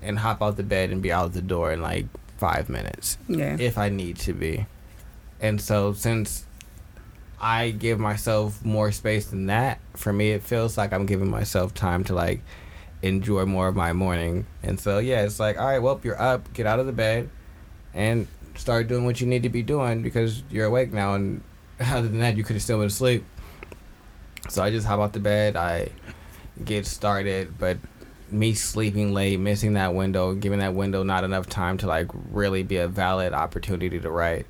and 0.00 0.18
hop 0.18 0.40
out 0.40 0.56
the 0.56 0.62
bed 0.62 0.90
and 0.90 1.02
be 1.02 1.12
out 1.12 1.34
the 1.34 1.42
door 1.42 1.72
in 1.72 1.82
like 1.82 2.06
five 2.38 2.70
minutes 2.70 3.18
Yeah. 3.28 3.56
if 3.60 3.76
I 3.76 3.90
need 3.90 4.16
to 4.20 4.32
be. 4.32 4.64
And 5.42 5.60
so 5.60 5.92
since 5.92 6.45
I 7.40 7.70
give 7.70 7.98
myself 7.98 8.64
more 8.64 8.92
space 8.92 9.26
than 9.26 9.46
that, 9.46 9.80
for 9.94 10.12
me 10.12 10.30
it 10.30 10.42
feels 10.42 10.78
like 10.78 10.92
I'm 10.92 11.06
giving 11.06 11.30
myself 11.30 11.74
time 11.74 12.04
to 12.04 12.14
like 12.14 12.40
enjoy 13.02 13.44
more 13.44 13.68
of 13.68 13.76
my 13.76 13.92
morning. 13.92 14.46
And 14.62 14.80
so 14.80 14.98
yeah, 14.98 15.22
it's 15.22 15.38
like, 15.38 15.58
all 15.58 15.66
right, 15.66 15.78
well, 15.78 16.00
you're 16.02 16.20
up, 16.20 16.52
get 16.54 16.66
out 16.66 16.78
of 16.78 16.86
the 16.86 16.92
bed 16.92 17.28
and 17.94 18.26
start 18.54 18.88
doing 18.88 19.04
what 19.04 19.20
you 19.20 19.26
need 19.26 19.42
to 19.42 19.48
be 19.48 19.62
doing 19.62 20.02
because 20.02 20.42
you're 20.50 20.66
awake 20.66 20.92
now 20.92 21.14
and 21.14 21.42
other 21.80 22.08
than 22.08 22.20
that 22.20 22.36
you 22.36 22.44
could 22.44 22.54
have 22.54 22.62
still 22.62 22.78
been 22.78 22.86
asleep. 22.86 23.24
So 24.48 24.62
I 24.62 24.70
just 24.70 24.86
hop 24.86 25.00
out 25.00 25.12
the 25.12 25.20
bed, 25.20 25.56
I 25.56 25.90
get 26.64 26.86
started, 26.86 27.58
but 27.58 27.78
me 28.30 28.54
sleeping 28.54 29.12
late, 29.12 29.38
missing 29.38 29.74
that 29.74 29.94
window, 29.94 30.34
giving 30.34 30.60
that 30.60 30.74
window 30.74 31.02
not 31.02 31.24
enough 31.24 31.48
time 31.48 31.78
to 31.78 31.86
like 31.86 32.08
really 32.30 32.62
be 32.62 32.76
a 32.76 32.88
valid 32.88 33.32
opportunity 33.32 33.98
to 34.00 34.10
write. 34.10 34.46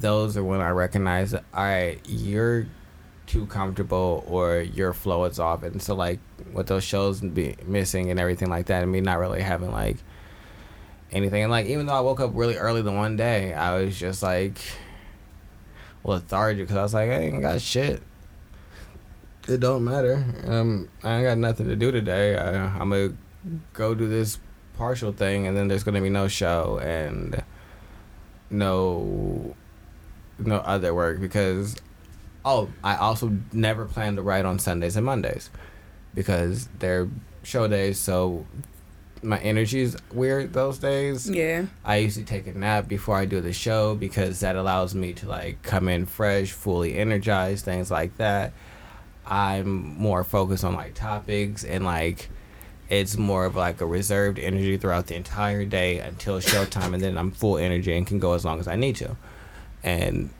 Those 0.00 0.36
are 0.36 0.44
when 0.44 0.60
I 0.60 0.70
recognize 0.70 1.32
that 1.32 1.44
all 1.54 1.64
right, 1.64 2.00
you're 2.06 2.66
too 3.26 3.46
comfortable 3.46 4.24
or 4.26 4.60
your 4.60 4.92
flow 4.92 5.24
is 5.24 5.38
off, 5.38 5.62
and 5.62 5.82
so 5.82 5.94
like 5.94 6.20
with 6.52 6.66
those 6.66 6.84
shows 6.84 7.20
be 7.20 7.56
missing 7.66 8.10
and 8.10 8.18
everything 8.18 8.50
like 8.50 8.66
that, 8.66 8.82
and 8.82 8.92
me 8.92 9.00
not 9.00 9.18
really 9.18 9.42
having 9.42 9.70
like 9.70 9.96
anything, 11.10 11.42
and 11.42 11.50
like 11.50 11.66
even 11.66 11.86
though 11.86 11.94
I 11.94 12.00
woke 12.00 12.20
up 12.20 12.32
really 12.34 12.56
early 12.56 12.82
the 12.82 12.92
one 12.92 13.16
day, 13.16 13.54
I 13.54 13.78
was 13.78 13.98
just 13.98 14.22
like 14.22 14.58
lethargic 16.04 16.66
because 16.66 16.76
I 16.76 16.82
was 16.82 16.94
like 16.94 17.10
I 17.10 17.20
ain't 17.20 17.42
got 17.42 17.60
shit 17.60 18.02
it 19.48 19.60
don't 19.60 19.84
matter. 19.84 20.24
Um, 20.46 20.88
I 21.02 21.16
ain't 21.16 21.24
got 21.24 21.38
nothing 21.38 21.68
to 21.68 21.76
do 21.76 21.90
today. 21.90 22.36
I, 22.36 22.66
I'm 22.78 22.90
gonna 22.90 23.12
go 23.72 23.94
do 23.94 24.08
this 24.08 24.38
partial 24.76 25.12
thing, 25.12 25.46
and 25.46 25.56
then 25.56 25.68
there's 25.68 25.84
gonna 25.84 26.00
be 26.00 26.10
no 26.10 26.28
show 26.28 26.78
and 26.82 27.42
no 28.50 29.56
no 30.38 30.56
other 30.56 30.94
work 30.94 31.20
because 31.20 31.76
oh, 32.44 32.68
I 32.82 32.96
also 32.96 33.38
never 33.52 33.84
plan 33.84 34.16
to 34.16 34.22
write 34.22 34.44
on 34.44 34.58
Sundays 34.58 34.96
and 34.96 35.06
Mondays 35.06 35.50
because 36.14 36.68
they're 36.78 37.08
show 37.42 37.68
days. 37.68 37.98
So 37.98 38.46
my 39.22 39.38
energy's 39.38 39.96
weird 40.12 40.52
those 40.52 40.78
days. 40.78 41.28
Yeah. 41.30 41.66
I 41.84 41.96
usually 41.96 42.24
take 42.24 42.46
a 42.46 42.52
nap 42.52 42.88
before 42.88 43.16
I 43.16 43.24
do 43.24 43.40
the 43.40 43.52
show 43.52 43.94
because 43.94 44.40
that 44.40 44.56
allows 44.56 44.94
me 44.94 45.12
to 45.14 45.28
like 45.28 45.62
come 45.62 45.88
in 45.88 46.06
fresh, 46.06 46.50
fully 46.50 46.96
energized, 46.96 47.64
things 47.64 47.90
like 47.90 48.16
that. 48.16 48.52
I'm 49.24 49.96
more 49.98 50.24
focused 50.24 50.64
on 50.64 50.74
like 50.74 50.94
topics 50.94 51.64
and 51.64 51.84
like 51.84 52.28
it's 52.88 53.16
more 53.16 53.44
of 53.44 53.54
like 53.54 53.80
a 53.80 53.86
reserved 53.86 54.38
energy 54.38 54.76
throughout 54.76 55.06
the 55.06 55.14
entire 55.14 55.64
day 55.64 55.98
until 56.00 56.40
showtime 56.40 56.92
and 56.92 57.02
then 57.02 57.16
I'm 57.16 57.30
full 57.30 57.56
energy 57.56 57.96
and 57.96 58.06
can 58.06 58.18
go 58.18 58.32
as 58.34 58.44
long 58.44 58.58
as 58.58 58.66
I 58.66 58.76
need 58.76 58.96
to. 58.96 59.16
And 59.82 60.30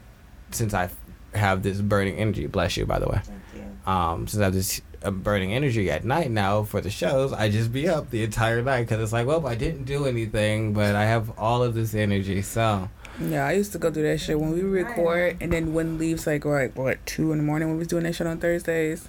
since 0.51 0.75
I 0.75 0.91
have 1.35 1.63
this 1.63 1.81
burning 1.81 2.17
energy, 2.17 2.47
bless 2.47 2.77
you 2.77 2.87
by 2.87 2.99
the 2.99 3.09
way. 3.09 3.21
Thank 3.25 3.41
you. 3.55 3.91
Um, 3.91 4.27
since 4.29 4.41
I 4.41 4.45
have 4.45 4.55
this 4.55 4.81
uh, 5.03 5.11
burning 5.11 5.53
energy 5.53 5.91
at 5.91 6.05
night 6.05 6.31
now 6.31 6.63
for 6.63 6.81
the 6.81 6.91
shows, 6.91 7.33
I 7.33 7.51
just 7.51 7.73
be 7.73 7.89
up 7.89 8.11
the 8.11 8.23
entire 8.23 8.63
night 8.63 8.83
because 8.83 9.03
it's 9.03 9.13
like, 9.13 9.27
well, 9.27 9.47
I 9.47 9.55
didn't 9.55 9.85
do 9.85 10.07
anything, 10.07 10.73
but 10.73 10.95
I 10.95 11.05
have 11.07 11.37
all 11.39 11.63
of 11.63 11.75
this 11.75 11.95
energy. 11.95 12.43
So, 12.43 12.89
Yeah, 13.21 13.47
I 13.47 13.53
used 13.53 13.73
to 13.73 13.79
go 13.79 13.91
do 13.91 14.03
that 14.03 14.19
shit 14.21 14.39
when 14.39 14.53
we 14.53 14.63
record, 14.63 15.39
and 15.41 15.53
then 15.53 15.75
when 15.75 15.99
leaves 15.99 16.27
like 16.27 16.45
like 16.45 16.77
what 16.77 17.05
two 17.07 17.33
in 17.33 17.39
the 17.39 17.45
morning 17.45 17.69
when 17.69 17.77
we 17.77 17.81
was 17.81 17.89
doing 17.89 18.05
that 18.05 18.15
shit 18.15 18.27
on 18.27 18.39
Thursdays, 18.39 19.09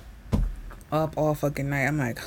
up 0.91 1.17
all 1.17 1.35
fucking 1.35 1.69
night. 1.69 1.85
I'm 1.85 1.97
like, 1.99 2.19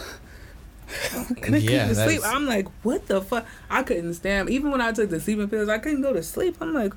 couldn't 1.42 1.62
Yeah, 1.62 1.88
keep 1.88 1.96
to 1.96 2.04
sleep. 2.04 2.20
I'm 2.24 2.46
like, 2.46 2.68
what 2.84 3.06
the 3.08 3.20
fuck? 3.20 3.46
I 3.68 3.82
couldn't 3.82 4.14
stand. 4.14 4.50
Even 4.50 4.70
when 4.70 4.80
I 4.80 4.92
took 4.92 5.10
the 5.10 5.18
sleeping 5.20 5.48
pills, 5.48 5.68
I 5.68 5.78
couldn't 5.78 6.02
go 6.02 6.12
to 6.12 6.22
sleep. 6.22 6.56
I'm 6.60 6.72
like, 6.74 6.92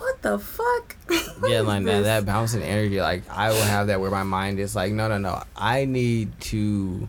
what 0.00 0.22
the 0.22 0.38
fuck? 0.38 0.96
Yeah, 1.48 1.62
like 1.62 1.84
that, 1.84 2.02
that 2.02 2.26
bouncing 2.26 2.62
energy, 2.62 3.00
like 3.00 3.22
I 3.30 3.48
will 3.48 3.62
have 3.62 3.86
that 3.86 3.98
where 4.00 4.10
my 4.10 4.24
mind 4.24 4.60
is 4.60 4.76
like, 4.76 4.92
no, 4.92 5.08
no, 5.08 5.16
no, 5.16 5.42
I 5.56 5.86
need 5.86 6.38
to 6.40 7.08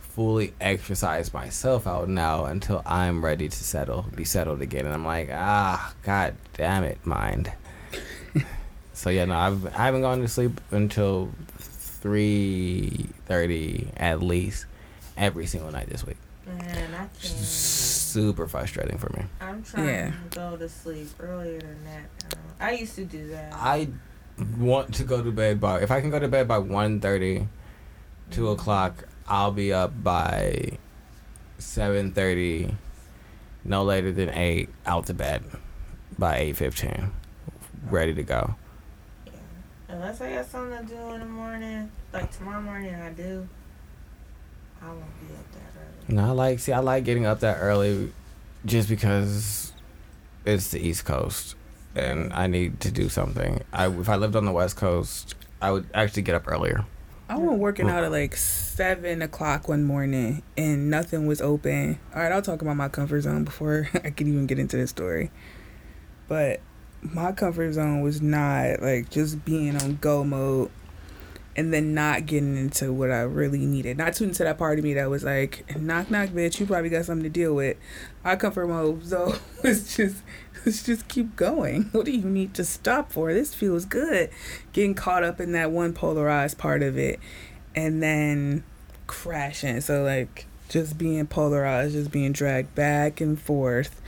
fully 0.00 0.54
exercise 0.58 1.34
myself 1.34 1.86
out 1.86 2.08
now 2.08 2.46
until 2.46 2.82
I'm 2.86 3.22
ready 3.22 3.48
to 3.48 3.64
settle, 3.64 4.06
be 4.14 4.24
settled 4.24 4.62
again. 4.62 4.86
And 4.86 4.94
I'm 4.94 5.04
like, 5.04 5.28
ah, 5.30 5.92
god 6.02 6.34
damn 6.54 6.82
it, 6.84 7.04
mind. 7.04 7.52
so 8.94 9.10
yeah, 9.10 9.26
no, 9.26 9.36
I've 9.36 9.66
I 9.66 9.84
haven't 9.84 10.00
gone 10.00 10.22
to 10.22 10.28
sleep 10.28 10.60
until 10.70 11.30
three 11.58 13.06
thirty 13.26 13.88
at 13.96 14.22
least 14.22 14.66
every 15.16 15.46
single 15.46 15.70
night 15.70 15.88
this 15.90 16.06
week. 16.06 16.16
Man, 16.46 16.94
I 16.94 17.06
can't. 17.20 17.22
Super 18.08 18.46
frustrating 18.48 18.98
for 18.98 19.10
me. 19.16 19.24
I'm 19.40 19.62
trying 19.62 19.86
Yeah. 19.86 20.10
to 20.10 20.36
go 20.36 20.56
to 20.56 20.68
sleep 20.68 21.08
earlier 21.20 21.60
than 21.60 21.84
that. 21.84 22.02
now. 22.34 22.66
I 22.66 22.72
used 22.72 22.94
to 22.96 23.04
do 23.04 23.28
that. 23.28 23.52
I 23.54 23.88
want 24.56 24.94
to 24.94 25.04
go 25.04 25.22
to 25.22 25.30
bed 25.30 25.60
by 25.60 25.80
if 25.80 25.90
I 25.90 26.00
can 26.00 26.10
go 26.10 26.18
to 26.18 26.28
bed 26.28 26.48
by 26.48 26.58
1.30, 26.58 27.48
2 28.30 28.40
mm-hmm. 28.42 28.52
o'clock, 28.52 29.04
I'll 29.26 29.52
be 29.52 29.72
up 29.72 30.02
by 30.02 30.78
seven 31.58 32.12
thirty, 32.12 32.74
no 33.64 33.82
later 33.84 34.12
than 34.12 34.30
eight, 34.30 34.70
out 34.86 35.06
to 35.06 35.14
bed 35.14 35.44
by 36.18 36.38
eight 36.38 36.56
fifteen, 36.56 37.10
ready 37.90 38.14
to 38.14 38.22
go. 38.22 38.54
Yeah. 39.26 39.32
Unless 39.88 40.20
I 40.20 40.32
got 40.32 40.46
something 40.46 40.86
to 40.86 40.94
do 40.94 41.00
in 41.12 41.20
the 41.20 41.26
morning, 41.26 41.90
like 42.12 42.30
tomorrow 42.36 42.62
morning 42.62 42.94
I 42.94 43.10
do, 43.10 43.46
I 44.80 44.86
won't 44.88 45.28
be 45.28 45.34
up 45.34 45.52
that 45.52 45.60
early. 45.76 45.77
No, 46.08 46.24
I 46.24 46.30
like 46.30 46.58
see 46.58 46.72
I 46.72 46.78
like 46.80 47.04
getting 47.04 47.26
up 47.26 47.40
that 47.40 47.58
early, 47.60 48.12
just 48.64 48.88
because 48.88 49.72
it's 50.44 50.70
the 50.70 50.80
East 50.80 51.04
Coast, 51.04 51.54
and 51.94 52.32
I 52.32 52.46
need 52.46 52.80
to 52.80 52.90
do 52.90 53.08
something. 53.08 53.62
I 53.72 53.88
if 53.88 54.08
I 54.08 54.16
lived 54.16 54.34
on 54.34 54.46
the 54.46 54.52
West 54.52 54.76
Coast, 54.76 55.34
I 55.60 55.70
would 55.70 55.86
actually 55.92 56.22
get 56.22 56.34
up 56.34 56.48
earlier. 56.48 56.84
I 57.30 57.36
went 57.36 57.58
working 57.58 57.90
out 57.90 58.04
at 58.04 58.10
like 58.10 58.34
seven 58.36 59.20
o'clock 59.20 59.68
one 59.68 59.84
morning 59.84 60.42
and 60.56 60.88
nothing 60.88 61.26
was 61.26 61.42
open. 61.42 61.98
All 62.14 62.22
right, 62.22 62.32
I'll 62.32 62.40
talk 62.40 62.62
about 62.62 62.76
my 62.76 62.88
comfort 62.88 63.20
zone 63.20 63.44
before 63.44 63.90
I 63.94 64.10
can 64.10 64.28
even 64.28 64.46
get 64.46 64.58
into 64.58 64.78
the 64.78 64.86
story. 64.86 65.30
But 66.26 66.60
my 67.02 67.32
comfort 67.32 67.72
zone 67.74 68.00
was 68.00 68.22
not 68.22 68.80
like 68.80 69.10
just 69.10 69.44
being 69.44 69.76
on 69.76 69.96
go 69.96 70.24
mode 70.24 70.70
and 71.58 71.74
then 71.74 71.92
not 71.92 72.24
getting 72.24 72.56
into 72.56 72.92
what 72.92 73.10
I 73.10 73.22
really 73.22 73.66
needed. 73.66 73.98
Not 73.98 74.12
to 74.14 74.24
into 74.24 74.44
that 74.44 74.58
part 74.58 74.78
of 74.78 74.84
me 74.84 74.94
that 74.94 75.10
was 75.10 75.24
like, 75.24 75.76
knock 75.76 76.08
knock 76.08 76.28
bitch, 76.28 76.60
you 76.60 76.66
probably 76.66 76.88
got 76.88 77.04
something 77.04 77.24
to 77.24 77.28
deal 77.28 77.52
with. 77.52 77.76
My 78.22 78.36
comfort 78.36 78.68
mode 78.68 79.02
zone 79.02 79.40
was 79.64 79.96
just 79.96 80.22
let's 80.64 80.84
just 80.84 81.08
keep 81.08 81.34
going. 81.34 81.88
What 81.90 82.04
do 82.04 82.12
you 82.12 82.28
need 82.28 82.54
to 82.54 82.64
stop 82.64 83.10
for? 83.10 83.34
This 83.34 83.54
feels 83.54 83.84
good. 83.84 84.30
Getting 84.72 84.94
caught 84.94 85.24
up 85.24 85.40
in 85.40 85.50
that 85.50 85.72
one 85.72 85.94
polarized 85.94 86.58
part 86.58 86.80
of 86.84 86.96
it 86.96 87.18
and 87.74 88.00
then 88.00 88.62
crashing. 89.08 89.80
So 89.80 90.04
like 90.04 90.46
just 90.68 90.96
being 90.96 91.26
polarized, 91.26 91.94
just 91.94 92.12
being 92.12 92.30
dragged 92.30 92.76
back 92.76 93.20
and 93.20 93.36
forth 93.40 94.00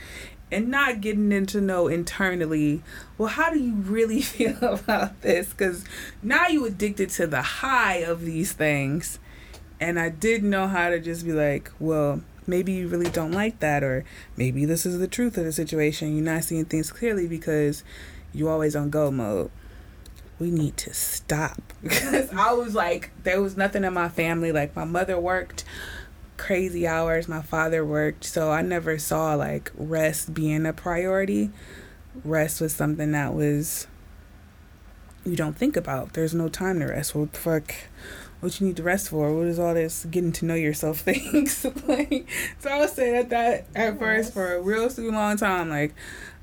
and 0.51 0.67
not 0.67 1.01
getting 1.01 1.31
into 1.31 1.61
know 1.61 1.87
internally, 1.87 2.83
well, 3.17 3.29
how 3.29 3.51
do 3.51 3.59
you 3.59 3.73
really 3.73 4.21
feel 4.21 4.57
about 4.61 5.21
this? 5.21 5.49
Because 5.49 5.85
now 6.21 6.47
you 6.47 6.65
addicted 6.65 7.09
to 7.11 7.27
the 7.27 7.41
high 7.41 7.97
of 7.97 8.21
these 8.25 8.51
things. 8.51 9.19
And 9.79 9.99
I 9.99 10.09
didn't 10.09 10.49
know 10.49 10.67
how 10.67 10.89
to 10.89 10.99
just 10.99 11.25
be 11.25 11.31
like, 11.31 11.71
well, 11.79 12.21
maybe 12.45 12.73
you 12.73 12.87
really 12.87 13.09
don't 13.09 13.31
like 13.31 13.59
that, 13.59 13.83
or 13.83 14.05
maybe 14.37 14.65
this 14.65 14.85
is 14.85 14.99
the 14.99 15.07
truth 15.07 15.37
of 15.37 15.45
the 15.45 15.51
situation. 15.51 16.15
You're 16.15 16.25
not 16.25 16.43
seeing 16.43 16.65
things 16.65 16.91
clearly 16.91 17.27
because 17.27 17.83
you 18.33 18.47
always 18.47 18.75
on 18.75 18.89
go 18.89 19.09
mode. 19.09 19.49
We 20.37 20.51
need 20.51 20.77
to 20.77 20.93
stop 20.93 21.61
because 21.83 22.31
I 22.33 22.53
was 22.53 22.75
like, 22.75 23.11
there 23.23 23.41
was 23.41 23.57
nothing 23.57 23.83
in 23.83 23.93
my 23.93 24.09
family. 24.09 24.51
Like 24.51 24.75
my 24.75 24.85
mother 24.85 25.19
worked 25.19 25.63
crazy 26.41 26.87
hours, 26.87 27.27
my 27.27 27.41
father 27.41 27.85
worked, 27.85 28.23
so 28.23 28.51
I 28.51 28.63
never 28.63 28.97
saw 28.97 29.35
like 29.35 29.71
rest 29.75 30.33
being 30.33 30.65
a 30.65 30.73
priority. 30.73 31.51
Rest 32.25 32.59
was 32.59 32.73
something 32.73 33.11
that 33.11 33.33
was 33.33 33.87
you 35.23 35.35
don't 35.35 35.55
think 35.55 35.77
about. 35.77 36.13
There's 36.13 36.33
no 36.33 36.49
time 36.49 36.79
to 36.79 36.87
rest. 36.87 37.13
What 37.13 37.33
the 37.33 37.39
fuck? 37.39 37.73
What 38.39 38.59
you 38.59 38.65
need 38.65 38.77
to 38.77 38.83
rest 38.83 39.09
for? 39.09 39.31
What 39.37 39.45
is 39.45 39.59
all 39.59 39.75
this 39.75 40.05
getting 40.05 40.31
to 40.33 40.45
know 40.45 40.55
yourself 40.55 40.97
things? 41.11 41.63
like, 41.87 42.27
so 42.59 42.71
I 42.71 42.79
was 42.79 42.91
saying 42.93 43.13
that 43.13 43.29
that 43.29 43.65
at 43.75 43.99
first 43.99 44.33
for 44.33 44.55
a 44.55 44.61
real 44.61 44.89
super 44.89 45.11
long 45.11 45.37
time. 45.37 45.69
Like, 45.69 45.93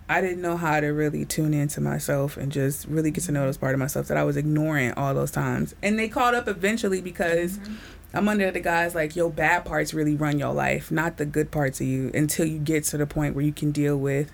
I 0.09 0.21
didn't 0.21 0.41
know 0.41 0.57
how 0.57 0.79
to 0.79 0.87
really 0.89 1.25
tune 1.25 1.53
into 1.53 1.81
myself 1.81 2.37
and 2.37 2.53
just 2.53 2.87
really 2.87 3.11
get 3.11 3.25
to 3.25 3.33
know 3.33 3.47
this 3.49 3.57
part 3.59 3.75
of 3.75 3.81
myself 3.81 4.07
that 4.09 4.17
I 4.17 4.23
was 4.23 4.37
ignoring 4.37 4.93
all 4.93 5.13
those 5.13 5.33
times. 5.33 5.75
And 5.83 5.99
they 5.99 6.09
caught 6.09 6.35
up 6.37 6.47
eventually 6.47 7.01
because 7.03 7.59
Mhm. 7.59 7.77
I'm 8.15 8.27
under 8.27 8.51
the 8.51 8.61
guys 8.61 8.95
like 8.95 9.17
your 9.17 9.31
bad 9.31 9.65
parts 9.65 9.93
really 9.93 10.15
run 10.15 10.39
your 10.39 10.55
life, 10.55 10.91
not 10.91 11.19
the 11.19 11.27
good 11.27 11.51
parts 11.51 11.81
of 11.81 11.87
you 11.87 12.11
until 12.15 12.47
you 12.47 12.59
get 12.59 12.85
to 12.85 12.97
the 12.97 13.07
point 13.07 13.35
where 13.35 13.45
you 13.45 13.53
can 13.53 13.71
deal 13.71 13.99
with 13.99 14.33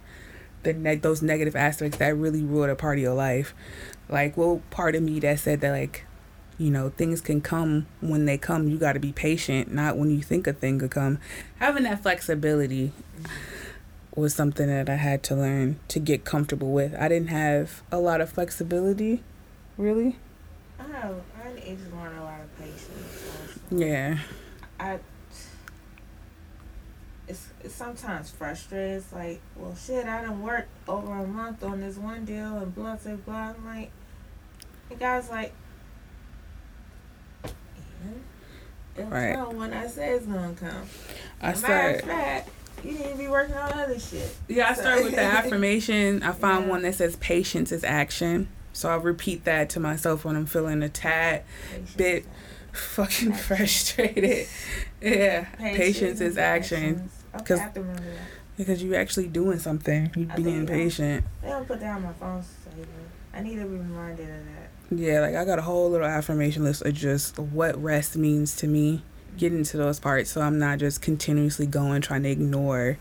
the 0.63 0.73
neg- 0.73 1.03
those 1.03 1.23
negative 1.23 1.57
aspects 1.57 1.99
that 1.99 2.17
really 2.17 2.43
rule 2.43 2.65
a 2.65 2.77
part 2.77 2.99
of 2.99 3.03
your 3.03 3.15
life. 3.15 3.55
Like, 4.09 4.37
well, 4.37 4.63
part 4.71 4.95
of 4.95 5.03
me 5.03 5.19
that 5.21 5.41
said 5.41 5.61
that 5.61 5.73
like, 5.73 6.05
you 6.57 6.71
know, 6.71 6.91
things 6.91 7.21
can 7.21 7.41
come 7.41 7.87
when 8.01 8.27
they 8.27 8.39
come. 8.39 8.69
You 8.69 8.79
got 8.79 8.93
to 8.93 9.01
be 9.01 9.13
patient, 9.13 9.73
not 9.73 9.97
when 9.97 10.11
you 10.11 10.23
think 10.23 10.47
a 10.47 10.53
thing 10.53 10.79
could 10.79 10.93
come. 10.93 11.19
Having 11.59 11.83
that 11.85 12.03
flexibility 12.03 12.93
was 14.15 14.35
something 14.35 14.69
that 14.69 14.89
I 14.89 14.95
had 14.95 15.23
to 15.25 15.35
learn 15.35 15.81
to 15.89 15.99
get 15.99 16.25
comfortable 16.25 16.73
with. 16.73 16.95
I 16.95 17.09
didn't 17.09 17.31
have 17.31 17.83
a 17.91 17.99
lot 17.99 18.21
of 18.21 18.31
flexibility, 18.31 19.23
really. 19.77 20.17
I 20.79 20.85
have, 20.85 21.17
I 21.45 21.53
need 21.55 21.79
to 21.79 21.97
lot 21.97 22.41
of 22.41 22.59
patience. 22.59 22.89
also. 22.91 23.64
Yeah. 23.79 24.19
I 24.79 24.99
it's, 27.27 27.49
it's 27.63 27.75
sometimes 27.75 28.31
frustrating. 28.31 28.97
It's 28.97 29.13
like, 29.13 29.41
well, 29.57 29.75
shit, 29.75 30.07
I 30.07 30.23
done 30.23 30.43
worked 30.43 30.69
over 30.89 31.13
a 31.13 31.27
month 31.27 31.65
on 31.65 31.81
this 31.81 31.97
one 31.97 32.25
deal 32.27 32.59
and 32.59 32.75
blah, 32.75 32.97
blah, 32.97 33.15
blah. 33.17 33.35
I'm 33.59 33.65
like, 33.65 33.91
the 34.91 34.95
guy's 34.97 35.31
like, 35.31 35.53
yeah, 38.97 39.09
Right. 39.09 39.55
when 39.55 39.73
I 39.73 39.87
say 39.87 40.11
it's 40.11 40.27
gonna 40.27 40.55
come. 40.55 40.87
I 41.41 41.51
As 41.53 41.65
a 41.65 41.69
matter 41.69 41.99
of 41.99 42.01
fact, 42.03 42.51
you 42.85 42.93
need 42.93 43.13
to 43.13 43.17
be 43.17 43.29
working 43.29 43.55
on 43.55 43.73
other 43.73 43.99
shit. 43.99 44.37
Yeah, 44.47 44.69
I 44.71 44.75
start 44.75 45.03
with 45.05 45.15
the 45.15 45.21
affirmation. 45.23 46.23
I 46.23 46.33
find 46.33 46.65
Yeah. 46.65 46.71
one 46.71 46.83
that 46.83 46.95
says 46.97 47.17
patience 47.17 47.73
is 47.73 47.83
action. 47.83 48.49
So 48.75 48.91
I 48.91 48.97
repeat 48.97 49.45
that 49.45 49.71
to 49.71 49.81
myself 49.81 50.25
when 50.25 50.37
I'm 50.37 50.47
feeling 50.47 50.83
a 50.83 50.89
tad 50.89 51.45
Patience 51.71 51.95
Bit- 51.95 52.27
fucking 52.75 53.33
frustrated. 53.33 54.47
Yeah, 55.01 55.45
action. 55.53 55.77
patience 55.77 56.21
is 56.23 56.39
action 56.39 56.83
actions. 56.83 57.13
Okay, 57.35 57.45
'Cause- 57.45 57.59
I 57.59 57.63
have 57.65 57.75
to 57.75 57.81
remember 57.81 58.03
that. 58.05 58.57
because 58.57 58.83
you 58.83 58.95
actually 58.95 59.27
doing 59.27 59.59
something. 59.59 60.11
You 60.17 60.29
I 60.31 60.37
being 60.37 60.67
patient. 60.67 61.27
They 61.43 61.49
don't 61.51 61.69
put 61.69 61.81
that 61.81 61.97
on 61.97 62.05
my 62.05 62.13
phone 62.15 62.43
saver. 62.43 62.87
I 63.35 63.43
need 63.43 63.57
to 63.57 63.67
be 63.67 63.77
reminded 63.77 64.31
of 64.31 64.45
that. 64.47 64.99
Yeah, 64.99 65.21
like 65.21 65.35
I 65.35 65.45
got 65.45 65.59
a 65.59 65.63
whole 65.63 65.91
little 65.91 66.07
affirmation 66.07 66.65
list 66.65 66.81
of 66.83 66.95
just 66.95 67.39
what 67.39 67.81
rest 67.83 68.17
means 68.17 68.57
to 68.57 68.67
me. 68.67 69.03
Getting 69.37 69.59
mm-hmm. 69.59 69.71
to 69.73 69.77
those 69.77 70.01
parts, 70.01 70.31
so 70.31 70.41
I'm 70.41 70.59
not 70.59 70.79
just 70.79 71.03
continuously 71.03 71.67
going 71.67 72.01
trying 72.01 72.23
to 72.23 72.31
ignore 72.31 72.97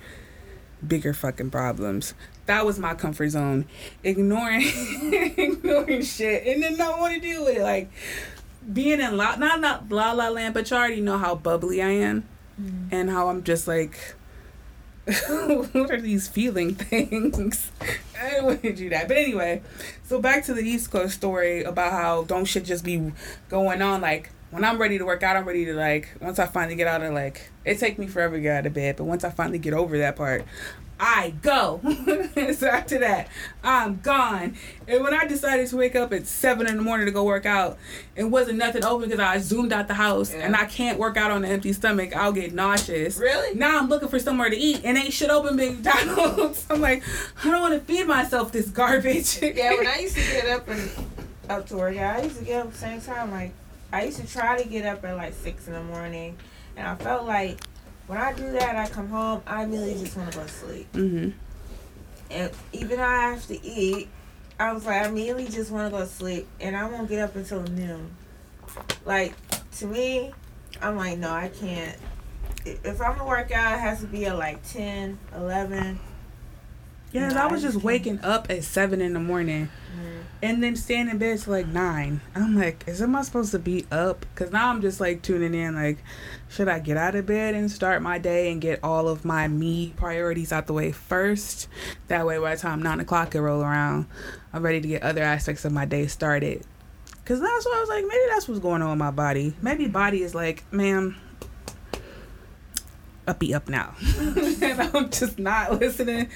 bigger 0.85 1.13
fucking 1.13 1.51
problems. 1.51 2.13
That 2.47 2.65
was 2.65 2.77
my 2.79 2.95
comfort 2.95 3.29
zone, 3.29 3.65
ignoring, 4.03 4.63
ignoring 5.37 6.01
shit, 6.01 6.45
and 6.47 6.61
then 6.61 6.75
not 6.75 6.99
want 6.99 7.13
to 7.13 7.19
deal 7.21 7.45
with 7.45 7.57
it. 7.57 7.61
Like 7.61 7.91
being 8.71 9.01
in 9.01 9.17
la 9.17 9.35
not 9.35 9.59
not 9.59 9.89
la 9.89 10.11
la 10.11 10.29
land, 10.29 10.53
but 10.53 10.69
you 10.69 10.77
already 10.77 11.01
know 11.01 11.17
how 11.17 11.35
bubbly 11.35 11.81
I 11.81 11.89
am 11.89 12.23
mm. 12.59 12.87
and 12.91 13.09
how 13.09 13.29
I'm 13.29 13.43
just 13.43 13.67
like, 13.67 14.15
what 15.71 15.91
are 15.91 16.01
these 16.01 16.27
feeling 16.27 16.75
things? 16.75 17.71
I 18.19 18.29
didn't 18.29 18.45
want 18.45 18.61
to 18.63 18.73
do 18.73 18.89
that. 18.89 19.07
But 19.07 19.17
anyway, 19.17 19.61
so 20.03 20.19
back 20.21 20.45
to 20.45 20.53
the 20.53 20.61
East 20.63 20.91
Coast 20.91 21.15
story 21.15 21.63
about 21.63 21.91
how 21.91 22.23
don't 22.23 22.45
shit 22.45 22.65
just 22.65 22.85
be 22.85 23.11
going 23.49 23.81
on. 23.81 24.01
Like, 24.01 24.31
when 24.53 24.63
I'm 24.63 24.77
ready 24.79 24.97
to 24.97 25.05
work 25.05 25.23
out, 25.23 25.35
I'm 25.35 25.45
ready 25.45 25.65
to, 25.65 25.73
like, 25.73 26.09
once 26.21 26.39
I 26.39 26.45
finally 26.45 26.75
get 26.75 26.87
out 26.87 27.01
of, 27.01 27.13
like, 27.13 27.49
it 27.65 27.79
take 27.79 27.97
me 27.99 28.07
forever 28.07 28.35
to 28.35 28.41
get 28.41 28.55
out 28.57 28.65
of 28.65 28.73
bed, 28.73 28.95
but 28.97 29.05
once 29.05 29.23
I 29.23 29.29
finally 29.31 29.59
get 29.59 29.73
over 29.73 29.97
that 29.97 30.15
part, 30.15 30.45
I 30.99 31.31
go. 31.41 31.81
so 32.55 32.67
after 32.67 32.99
that, 32.99 33.27
I'm 33.63 33.99
gone. 33.99 34.55
And 34.87 35.03
when 35.03 35.13
I 35.13 35.25
decided 35.25 35.67
to 35.67 35.75
wake 35.75 35.95
up 35.95 36.13
at 36.13 36.27
seven 36.27 36.67
in 36.67 36.77
the 36.77 36.83
morning 36.83 37.07
to 37.07 37.11
go 37.11 37.23
work 37.25 37.45
out, 37.45 37.77
it 38.15 38.23
wasn't 38.25 38.59
nothing 38.59 38.85
open 38.85 39.09
because 39.09 39.19
I 39.19 39.39
zoomed 39.39 39.73
out 39.73 39.87
the 39.89 39.95
house 39.95 40.31
Yeah. 40.33 40.41
and 40.45 40.55
I 40.55 40.65
can't 40.65 40.99
work 40.99 41.17
out 41.17 41.31
on 41.31 41.43
an 41.43 41.51
empty 41.51 41.73
stomach. 41.73 42.15
I'll 42.15 42.31
get 42.31 42.53
nauseous. 42.53 43.17
Really? 43.17 43.55
Now 43.55 43.79
I'm 43.79 43.89
looking 43.89 44.07
for 44.07 44.19
somewhere 44.19 44.49
to 44.49 44.55
eat 44.55 44.81
and 44.85 44.97
ain't 44.97 45.11
shit 45.11 45.29
open 45.29 45.55
McDonald's. 45.57 46.65
I'm 46.69 46.79
like, 46.79 47.03
I 47.43 47.49
don't 47.51 47.59
want 47.61 47.73
to 47.73 47.79
feed 47.81 48.05
myself 48.07 48.51
this 48.53 48.69
garbage. 48.69 49.41
Yeah, 49.41 49.75
when 49.75 49.87
I 49.87 49.97
used 50.01 50.15
to 50.15 50.21
get 50.21 50.47
up 50.47 50.67
and 50.69 50.89
up 51.49 51.67
to 51.67 51.75
work 51.75 51.97
out, 51.97 52.19
I 52.19 52.23
used 52.23 52.37
to 52.37 52.45
get 52.45 52.61
up 52.61 52.67
at 52.67 52.73
the 52.73 52.77
same 52.79 53.01
time. 53.01 53.31
Like 53.31 53.51
I 53.93 54.05
used 54.05 54.19
to 54.19 54.27
try 54.27 54.59
to 54.59 54.67
get 54.67 54.87
up 54.87 55.05
at 55.05 55.15
like 55.15 55.33
six 55.33 55.67
in 55.67 55.73
the 55.73 55.83
morning, 55.83 56.35
and 56.75 56.87
I 56.87 56.95
felt 56.95 57.25
like 57.25 57.59
when 58.07 58.17
I 58.17 58.33
do 58.33 58.51
that, 58.53 58.75
I 58.75 58.89
come 58.89 59.07
home, 59.07 59.43
I 59.45 59.63
immediately 59.63 60.03
just 60.03 60.17
want 60.17 60.31
to 60.31 60.37
go 60.39 60.43
to 60.43 60.51
sleep. 60.51 60.87
hmm 60.93 61.29
And 62.31 62.51
even 62.73 62.97
though 62.97 63.03
I 63.03 63.29
have 63.29 63.45
to 63.47 63.63
eat, 63.63 64.09
I 64.59 64.73
was 64.73 64.85
like, 64.85 65.03
I 65.03 65.07
immediately 65.07 65.47
just 65.47 65.69
want 65.69 65.91
to 65.91 65.97
go 65.97 66.03
to 66.03 66.09
sleep, 66.09 66.47
and 66.59 66.75
I 66.75 66.89
won't 66.89 67.07
get 67.07 67.19
up 67.19 67.35
until 67.35 67.61
noon. 67.61 68.15
Like 69.05 69.35
to 69.77 69.85
me, 69.85 70.33
I'm 70.81 70.97
like, 70.97 71.19
no, 71.19 71.29
I 71.29 71.49
can't. 71.49 71.95
If 72.65 72.99
I'm 72.99 73.15
gonna 73.17 73.27
work 73.27 73.51
out, 73.51 73.73
it 73.73 73.79
has 73.81 73.99
to 74.01 74.07
be 74.07 74.25
at 74.25 74.37
like 74.39 74.67
10, 74.67 75.19
11. 75.35 75.99
Yeah, 77.13 77.27
'cause 77.27 77.35
No, 77.35 77.41
I 77.41 77.43
I 77.43 77.47
was 77.47 77.61
just 77.61 77.73
can't. 77.75 77.83
waking 77.85 78.19
up 78.21 78.47
at 78.49 78.63
seven 78.63 78.99
in 78.99 79.13
the 79.13 79.19
morning 79.19 79.69
Mm. 79.95 80.23
and 80.41 80.63
then 80.63 80.75
staying 80.75 81.07
in 81.09 81.19
bed 81.19 81.39
till 81.39 81.53
like 81.53 81.67
nine. 81.67 82.21
I'm 82.35 82.55
like, 82.57 82.83
is 82.87 83.01
am 83.01 83.15
I 83.15 83.21
supposed 83.21 83.51
to 83.51 83.59
be 83.59 83.85
up? 83.91 84.25
Because 84.33 84.51
now 84.51 84.69
I'm 84.71 84.81
just 84.81 84.99
like 84.99 85.21
tuning 85.21 85.53
in. 85.53 85.75
Like, 85.75 85.99
should 86.49 86.67
I 86.67 86.79
get 86.79 86.97
out 86.97 87.13
of 87.13 87.27
bed 87.27 87.53
and 87.53 87.69
start 87.71 88.01
my 88.01 88.17
day 88.17 88.51
and 88.51 88.59
get 88.59 88.79
all 88.83 89.07
of 89.07 89.23
my 89.23 89.47
me 89.47 89.93
priorities 89.95 90.51
out 90.51 90.65
the 90.65 90.73
way 90.73 90.91
first? 90.91 91.67
That 92.07 92.25
way, 92.25 92.39
by 92.39 92.55
the 92.55 92.61
time 92.61 92.81
nine 92.81 92.99
o'clock 92.99 93.29
can 93.31 93.41
roll 93.41 93.61
around, 93.61 94.07
I'm 94.51 94.63
ready 94.63 94.81
to 94.81 94.87
get 94.87 95.03
other 95.03 95.21
aspects 95.21 95.63
of 95.65 95.71
my 95.71 95.85
day 95.85 96.07
started. 96.07 96.63
Cause 97.25 97.39
that's 97.39 97.65
what 97.65 97.77
I 97.77 97.79
was 97.79 97.89
like. 97.89 98.03
Maybe 98.05 98.23
that's 98.31 98.47
what's 98.49 98.59
going 98.59 98.81
on 98.81 98.89
with 98.89 98.97
my 98.99 99.11
body. 99.11 99.53
Maybe 99.61 99.85
body 99.87 100.23
is 100.23 100.33
like, 100.35 100.63
ma'am, 100.73 101.15
up 103.27 103.39
be 103.39 103.53
up 103.53 103.69
now. 103.69 103.93
and 104.17 104.81
I'm 104.81 105.09
just 105.09 105.39
not 105.39 105.79
listening. 105.79 106.27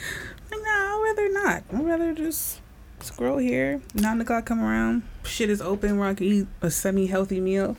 Like, 1.01 1.15
no, 1.15 1.15
I'd 1.15 1.15
rather 1.17 1.33
not. 1.33 1.63
I'd 1.73 1.85
rather 1.85 2.13
just 2.13 2.61
scroll 2.99 3.37
here. 3.37 3.81
Nine 3.93 4.21
o'clock 4.21 4.45
come 4.45 4.61
around. 4.61 5.03
Shit 5.23 5.49
is 5.49 5.61
open 5.61 5.97
where 5.97 6.09
I 6.09 6.13
can 6.13 6.25
eat 6.27 6.47
a 6.61 6.71
semi-healthy 6.71 7.39
meal. 7.39 7.77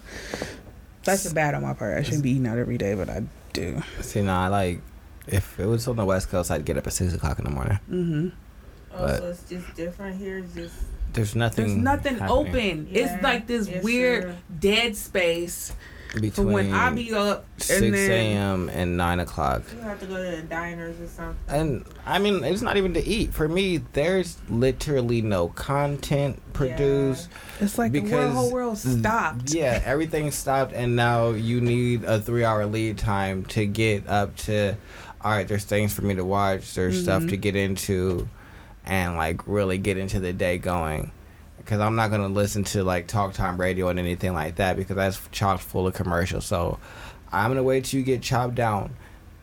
That's 1.05 1.31
a 1.31 1.35
bad 1.35 1.55
on 1.55 1.62
my 1.62 1.73
part. 1.74 1.97
I 1.99 2.03
shouldn't 2.03 2.23
be 2.23 2.31
eating 2.32 2.47
out 2.47 2.59
every 2.59 2.78
day, 2.78 2.95
but 2.95 3.09
I 3.09 3.23
do. 3.53 3.82
See, 4.01 4.23
nah, 4.23 4.45
I 4.45 4.49
like 4.49 4.81
if 5.27 5.59
it 5.59 5.66
was 5.66 5.86
on 5.89 5.97
the 5.97 6.05
West 6.05 6.28
Coast, 6.31 6.51
I'd 6.51 6.65
get 6.65 6.77
up 6.77 6.86
at 6.86 6.93
six 6.93 7.15
o'clock 7.15 7.39
in 7.39 7.45
the 7.45 7.51
morning. 7.51 7.78
Mm-hmm. 7.90 8.28
Oh, 8.93 8.99
But- 8.99 9.19
so 9.19 9.28
it's 9.28 9.49
just 9.49 9.74
different 9.74 10.19
here. 10.19 10.39
It's 10.39 10.55
just 10.55 10.74
There's 11.12 11.35
nothing. 11.35 11.66
There's 11.66 11.77
nothing 11.78 12.19
happening 12.19 12.49
open. 12.49 12.89
Yeah, 12.90 13.15
it's 13.15 13.23
like 13.23 13.47
this 13.47 13.66
it's 13.69 13.85
weird 13.85 14.23
true. 14.24 14.35
dead 14.61 14.97
space 14.97 15.73
between 16.15 16.31
for 16.33 16.45
when 16.45 16.73
I 16.73 16.91
be 16.91 17.13
up 17.13 17.45
six 17.59 17.81
and 17.83 17.95
then 17.95 18.11
a.m. 18.11 18.69
and 18.71 18.97
nine 18.97 19.21
o'clock. 19.21 19.63
you 19.75 19.81
have 19.83 20.01
to 20.01 20.07
go 20.07 20.17
to 20.17 20.37
the 20.37 20.43
diners 20.43 20.99
or 21.01 21.07
something. 21.07 21.37
And 21.49 21.85
I 22.07 22.19
mean, 22.19 22.43
it's 22.45 22.63
not 22.63 22.77
even 22.77 22.95
to 22.95 23.05
eat. 23.07 23.33
For 23.35 23.49
me, 23.49 23.79
there's 23.93 24.37
literally 24.49 25.21
no 25.23 25.49
content 25.49 26.41
produced. 26.53 27.29
it's 27.61 27.79
like 27.79 27.93
because, 27.93 28.11
the 28.11 28.31
whole 28.31 28.53
world 28.53 28.79
stopped. 28.79 29.53
Yeah, 29.53 29.83
everything 29.85 30.31
stopped, 30.31 30.73
and 30.73 30.97
now 30.97 31.31
you 31.31 31.61
need 31.61 32.05
a 32.05 32.21
three-hour 32.21 32.67
lead 32.67 32.99
time 32.99 33.45
to 33.47 33.67
get 33.67 34.09
up 34.09 34.35
to. 34.37 34.77
All 35.21 35.33
right, 35.33 35.47
there's 35.47 35.65
things 35.65 35.93
for 35.93 36.03
me 36.03 36.15
to 36.15 36.25
watch. 36.25 36.75
There's 36.75 37.03
stuff 37.03 37.25
Mhm. 37.25 37.29
to 37.31 37.37
get 37.37 37.57
into, 37.57 38.29
and 38.87 39.17
like 39.17 39.47
really 39.47 39.77
get 39.79 39.99
into 39.99 40.21
the 40.21 40.33
day 40.33 40.59
going. 40.59 41.11
Because 41.69 41.82
I'm 41.82 41.97
not 41.97 42.11
gonna 42.11 42.28
listen 42.28 42.65
to 42.65 42.82
like 42.82 43.09
talk 43.09 43.35
time 43.35 43.61
radio 43.61 43.89
and 43.89 43.99
anything 43.99 44.32
like 44.32 44.57
that 44.57 44.78
because 44.78 44.97
that's 44.97 45.20
chock 45.32 45.61
full 45.61 45.86
of 45.86 45.93
commercials. 45.93 46.47
So 46.47 46.78
I'm 47.31 47.51
gonna 47.51 47.62
wait 47.62 47.85
till 47.85 48.01
you 48.01 48.07
get 48.07 48.23
chopped 48.23 48.55
down, 48.55 48.97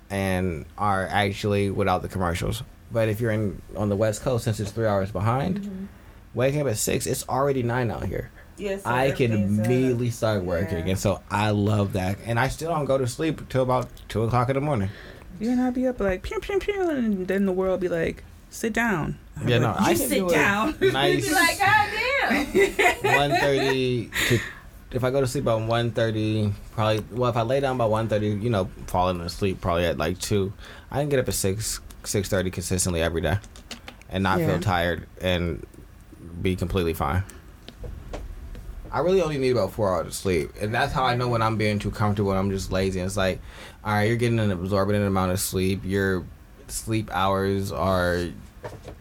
and 0.09 0.65
are 0.75 1.05
actually 1.05 1.69
without 1.69 2.01
the 2.01 2.07
commercials. 2.07 2.63
But 2.91 3.09
if 3.09 3.21
you're 3.21 3.29
in 3.29 3.61
on 3.77 3.89
the 3.89 3.95
West 3.95 4.23
Coast, 4.23 4.45
since 4.45 4.59
it's 4.59 4.71
three 4.71 4.87
hours 4.87 5.11
behind, 5.11 5.59
Mhm. 5.61 5.87
waking 6.33 6.61
up 6.61 6.67
at 6.67 6.77
six, 6.77 7.05
it's 7.05 7.29
already 7.29 7.61
nine 7.61 7.91
out 7.91 8.05
here. 8.05 8.31
Yeah, 8.57 8.77
so 8.77 8.89
I 8.89 9.11
can 9.11 9.31
immediately 9.31 10.09
start 10.09 10.43
working, 10.43 10.79
yeah. 10.79 10.91
and 10.93 10.99
so 10.99 11.21
I 11.29 11.51
love 11.51 11.93
that. 11.93 12.17
And 12.25 12.39
I 12.39 12.47
still 12.47 12.71
don't 12.71 12.85
go 12.85 12.97
to 12.97 13.05
sleep 13.05 13.47
till 13.49 13.61
about 13.61 13.87
two 14.09 14.23
o'clock 14.23 14.49
in 14.49 14.55
the 14.55 14.61
morning. 14.61 14.89
You 15.39 15.51
and 15.51 15.61
I 15.61 15.69
be 15.69 15.85
up 15.85 15.99
like 15.99 16.23
pew 16.23 16.39
pew 16.39 16.57
pew, 16.57 16.89
and 16.89 17.27
then 17.27 17.45
the 17.45 17.51
world 17.51 17.81
be 17.81 17.87
like, 17.87 18.23
sit 18.49 18.73
down. 18.73 19.19
I'm 19.39 19.47
Yeah, 19.47 19.57
no, 19.59 19.69
you 19.69 19.75
I 19.77 19.93
can 19.93 19.97
sit 19.97 20.09
do 20.17 20.27
it 20.29 20.31
down. 20.31 20.75
nice. 20.81 21.27
Be 21.27 21.33
like, 21.33 21.59
God 21.59 21.89
damn. 22.23 23.15
One 23.31 23.39
thirty 23.39 24.05
to 24.29 24.39
if 24.91 25.03
I 25.03 25.11
go 25.11 25.19
to 25.19 25.27
sleep 25.27 25.45
at 25.47 25.55
one 25.55 25.91
thirty, 25.91 26.53
probably. 26.73 27.03
Well, 27.11 27.29
if 27.29 27.35
I 27.37 27.41
lay 27.41 27.59
down 27.59 27.77
by 27.77 27.85
one 27.85 28.07
thirty, 28.07 28.27
you 28.29 28.49
know, 28.49 28.69
falling 28.87 29.19
asleep 29.21 29.59
probably 29.61 29.85
at 29.85 29.97
like 29.97 30.19
two. 30.19 30.53
I 30.91 30.99
can 31.01 31.09
get 31.09 31.19
up 31.19 31.27
at 31.27 31.33
six 31.33 31.81
six 32.03 32.29
thirty 32.29 32.49
consistently 32.51 33.01
every 33.01 33.21
day, 33.21 33.37
and 34.09 34.23
not 34.23 34.39
Yeah. 34.39 34.47
feel 34.47 34.59
tired 34.59 35.05
and 35.21 35.65
be 36.41 36.55
completely 36.55 36.93
fine. 36.93 37.23
I 38.91 38.99
really 38.99 39.21
only 39.21 39.37
need 39.37 39.51
about 39.51 39.73
four 39.73 39.93
hours 39.93 40.07
of 40.07 40.13
sleep, 40.13 40.51
and 40.61 40.73
that's 40.73 40.93
how 40.93 41.03
I 41.03 41.15
know 41.15 41.27
when 41.27 41.41
I'm 41.41 41.57
being 41.57 41.79
too 41.79 41.91
comfortable 41.91 42.31
and 42.31 42.39
I'm 42.39 42.49
just 42.51 42.71
lazy. 42.71 43.01
It's 43.01 43.17
like, 43.17 43.41
all 43.83 43.91
right, 43.93 44.03
you're 44.03 44.15
getting 44.15 44.39
an 44.39 44.51
absorbent 44.51 45.03
amount 45.03 45.33
of 45.33 45.39
sleep. 45.41 45.81
Your 45.83 46.23
sleep 46.69 47.09
hours 47.11 47.73
are 47.73 48.27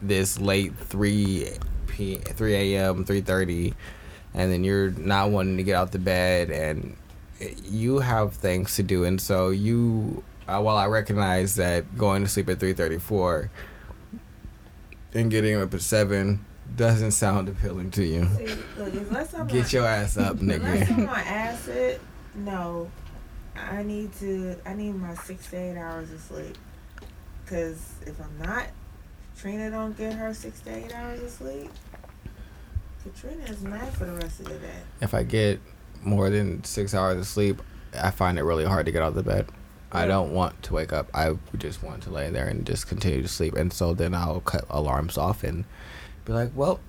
this 0.01 0.39
late 0.39 0.75
three 0.77 1.49
p 1.87 2.15
three 2.17 2.75
a.m. 2.75 3.05
three 3.05 3.21
thirty, 3.21 3.73
and 4.33 4.51
then 4.51 4.63
you're 4.63 4.91
not 4.91 5.29
wanting 5.31 5.57
to 5.57 5.63
get 5.63 5.75
out 5.75 5.91
the 5.91 5.99
bed, 5.99 6.49
and 6.51 6.95
you 7.63 7.99
have 7.99 8.33
things 8.33 8.75
to 8.75 8.83
do, 8.83 9.03
and 9.03 9.19
so 9.21 9.49
you. 9.49 10.23
Uh, 10.47 10.61
while 10.61 10.77
I 10.77 10.85
recognize 10.85 11.55
that 11.55 11.97
going 11.97 12.21
to 12.21 12.29
sleep 12.29 12.47
at 12.49 12.59
three 12.59 12.73
thirty 12.73 12.99
four 12.99 13.49
and 15.11 15.31
getting 15.31 15.55
up 15.59 15.73
at 15.73 15.81
seven 15.81 16.45
doesn't 16.75 17.11
sound 17.11 17.49
appealing 17.49 17.89
to 17.91 18.03
you. 18.05 18.27
See, 18.37 18.55
look, 18.77 19.47
Get 19.47 19.73
your 19.73 19.87
ass 19.87 20.17
up, 20.17 20.39
unless 20.41 20.61
I'm 20.61 20.97
nigga. 20.97 21.09
on 21.09 21.15
acid, 21.15 21.99
no, 22.35 22.91
I 23.55 23.81
need 23.81 24.13
to. 24.19 24.55
I 24.67 24.73
need 24.75 24.93
my 24.93 25.15
six 25.15 25.49
to 25.49 25.57
eight 25.57 25.77
hours 25.77 26.11
of 26.11 26.19
sleep. 26.19 26.57
Cause 27.47 27.93
if 28.05 28.19
I'm 28.19 28.37
not, 28.45 28.67
Trina 29.37 29.69
don't 29.69 29.97
get 29.97 30.13
her 30.13 30.33
six 30.33 30.61
to 30.61 30.75
eight 30.75 30.93
hours 30.93 31.21
of 31.21 31.29
sleep. 31.29 31.69
Katrina 33.03 33.43
is 33.45 33.61
mad 33.61 33.93
for 33.93 34.05
the 34.05 34.13
rest 34.13 34.39
of 34.39 34.47
the 34.47 34.55
day. 34.55 34.79
If 35.01 35.13
I 35.13 35.23
get 35.23 35.59
more 36.03 36.29
than 36.29 36.63
six 36.63 36.95
hours 36.95 37.17
of 37.17 37.27
sleep, 37.27 37.61
I 37.93 38.11
find 38.11 38.39
it 38.39 38.43
really 38.43 38.65
hard 38.65 38.85
to 38.87 38.91
get 38.91 39.01
out 39.01 39.09
of 39.09 39.15
the 39.15 39.23
bed. 39.23 39.47
I 39.91 40.07
don't 40.07 40.33
want 40.33 40.61
to 40.63 40.73
wake 40.73 40.91
up. 40.91 41.09
I 41.13 41.37
just 41.57 41.81
want 41.81 42.03
to 42.03 42.09
lay 42.09 42.29
there 42.29 42.47
and 42.47 42.65
just 42.65 42.87
continue 42.87 43.21
to 43.21 43.27
sleep. 43.27 43.53
And 43.55 43.71
so 43.71 43.93
then 43.93 44.13
I'll 44.13 44.41
cut 44.41 44.65
alarms 44.69 45.17
off 45.17 45.43
and 45.43 45.63
be 46.25 46.33
like, 46.33 46.51
well, 46.53 46.81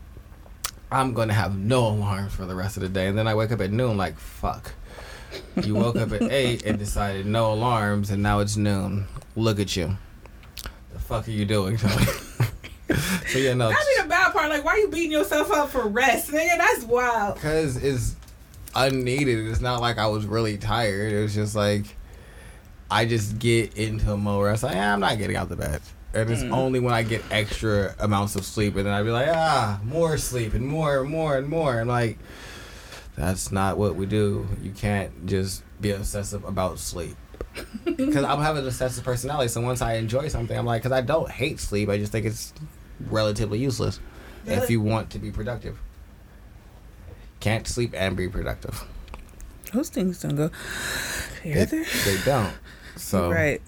I'm 0.90 1.14
going 1.14 1.28
to 1.28 1.34
have 1.34 1.56
no 1.56 1.86
alarms 1.86 2.34
for 2.34 2.46
the 2.46 2.54
rest 2.54 2.76
of 2.76 2.82
the 2.82 2.88
day. 2.88 3.06
And 3.06 3.16
then 3.16 3.28
I 3.28 3.34
wake 3.34 3.52
up 3.52 3.60
at 3.60 3.70
noon 3.70 3.96
like, 3.96 4.18
fuck. 4.18 4.72
You 5.62 5.74
woke 5.74 5.96
up 5.96 6.12
at 6.12 6.22
8 6.32 6.64
and 6.64 6.78
decided 6.78 7.26
no 7.26 7.52
alarms, 7.52 8.10
and 8.10 8.22
now 8.22 8.40
it's 8.40 8.56
noon. 8.56 9.06
Look 9.36 9.60
at 9.60 9.76
you. 9.76 9.96
The 10.92 10.98
fuck 10.98 11.28
are 11.28 11.32
you 11.32 11.44
doing? 11.44 11.78
so, 13.28 13.38
yeah, 13.38 13.54
no. 13.54 13.68
That'd 13.68 13.86
be 13.96 14.02
the 14.02 14.08
bad 14.08 14.32
part. 14.32 14.48
Like, 14.48 14.64
why 14.64 14.72
are 14.72 14.78
you 14.78 14.88
beating 14.88 15.12
yourself 15.12 15.50
up 15.52 15.70
for 15.70 15.86
rest, 15.88 16.30
nigga? 16.30 16.56
That's 16.58 16.84
wild. 16.84 17.34
because 17.34 17.76
it's 17.76 18.16
unneeded. 18.74 19.46
It's 19.48 19.60
not 19.60 19.80
like 19.80 19.98
I 19.98 20.06
was 20.06 20.26
really 20.26 20.56
tired. 20.58 21.12
It 21.12 21.22
was 21.22 21.34
just 21.34 21.54
like 21.54 21.84
I 22.90 23.04
just 23.04 23.38
get 23.38 23.76
into 23.76 24.12
a 24.12 24.16
mode 24.16 24.40
where 24.40 24.48
I 24.48 24.52
was 24.52 24.62
like, 24.62 24.76
"Ah, 24.76 24.92
I'm 24.92 25.00
not 25.00 25.18
getting 25.18 25.36
out 25.36 25.48
the 25.48 25.56
bed. 25.56 25.80
And 26.14 26.30
it's 26.30 26.42
Mm. 26.42 26.52
only 26.52 26.80
when 26.80 26.94
I 26.94 27.02
get 27.02 27.22
extra 27.30 27.94
amounts 27.98 28.36
of 28.36 28.44
sleep, 28.44 28.76
and 28.76 28.86
then 28.86 28.92
I'd 28.94 29.02
be 29.02 29.10
like, 29.10 29.28
ah, 29.28 29.80
more 29.84 30.16
sleep 30.16 30.54
and 30.54 30.66
more 30.66 31.00
and 31.00 31.10
more 31.10 31.36
and 31.36 31.48
more. 31.48 31.78
And 31.80 31.88
like, 31.88 32.18
that's 33.16 33.50
not 33.52 33.76
what 33.76 33.96
we 33.96 34.06
do. 34.06 34.46
You 34.62 34.70
can't 34.70 35.26
just 35.26 35.62
be 35.80 35.90
obsessive 35.90 36.44
about 36.44 36.78
sleep. 36.78 37.16
Because 37.84 38.24
I'm 38.24 38.40
having 38.40 38.62
an 38.62 38.68
obsessive 38.68 39.04
personality. 39.04 39.48
So 39.48 39.60
once 39.62 39.80
I 39.82 39.94
enjoy 39.94 40.28
something, 40.28 40.56
I'm 40.56 40.66
like, 40.66 40.82
because 40.82 40.92
I 40.96 41.00
don't 41.00 41.30
hate 41.30 41.58
sleep. 41.60 41.88
I 41.88 41.96
just 41.98 42.12
think 42.12 42.26
it's 42.26 42.52
relatively 43.10 43.58
useless 43.58 44.00
if 44.46 44.70
you 44.70 44.80
want 44.80 45.10
to 45.10 45.18
be 45.18 45.30
productive. 45.30 45.78
Can't 47.40 47.66
sleep 47.66 47.92
and 47.96 48.16
be 48.16 48.28
productive. 48.28 48.84
Those 49.72 49.88
things 49.88 50.20
don't 50.22 50.36
go 50.36 50.50
They, 51.42 51.50
together. 51.66 51.84
they 52.04 52.18
don't. 52.24 52.54
So 52.96 53.30
right. 53.30 53.60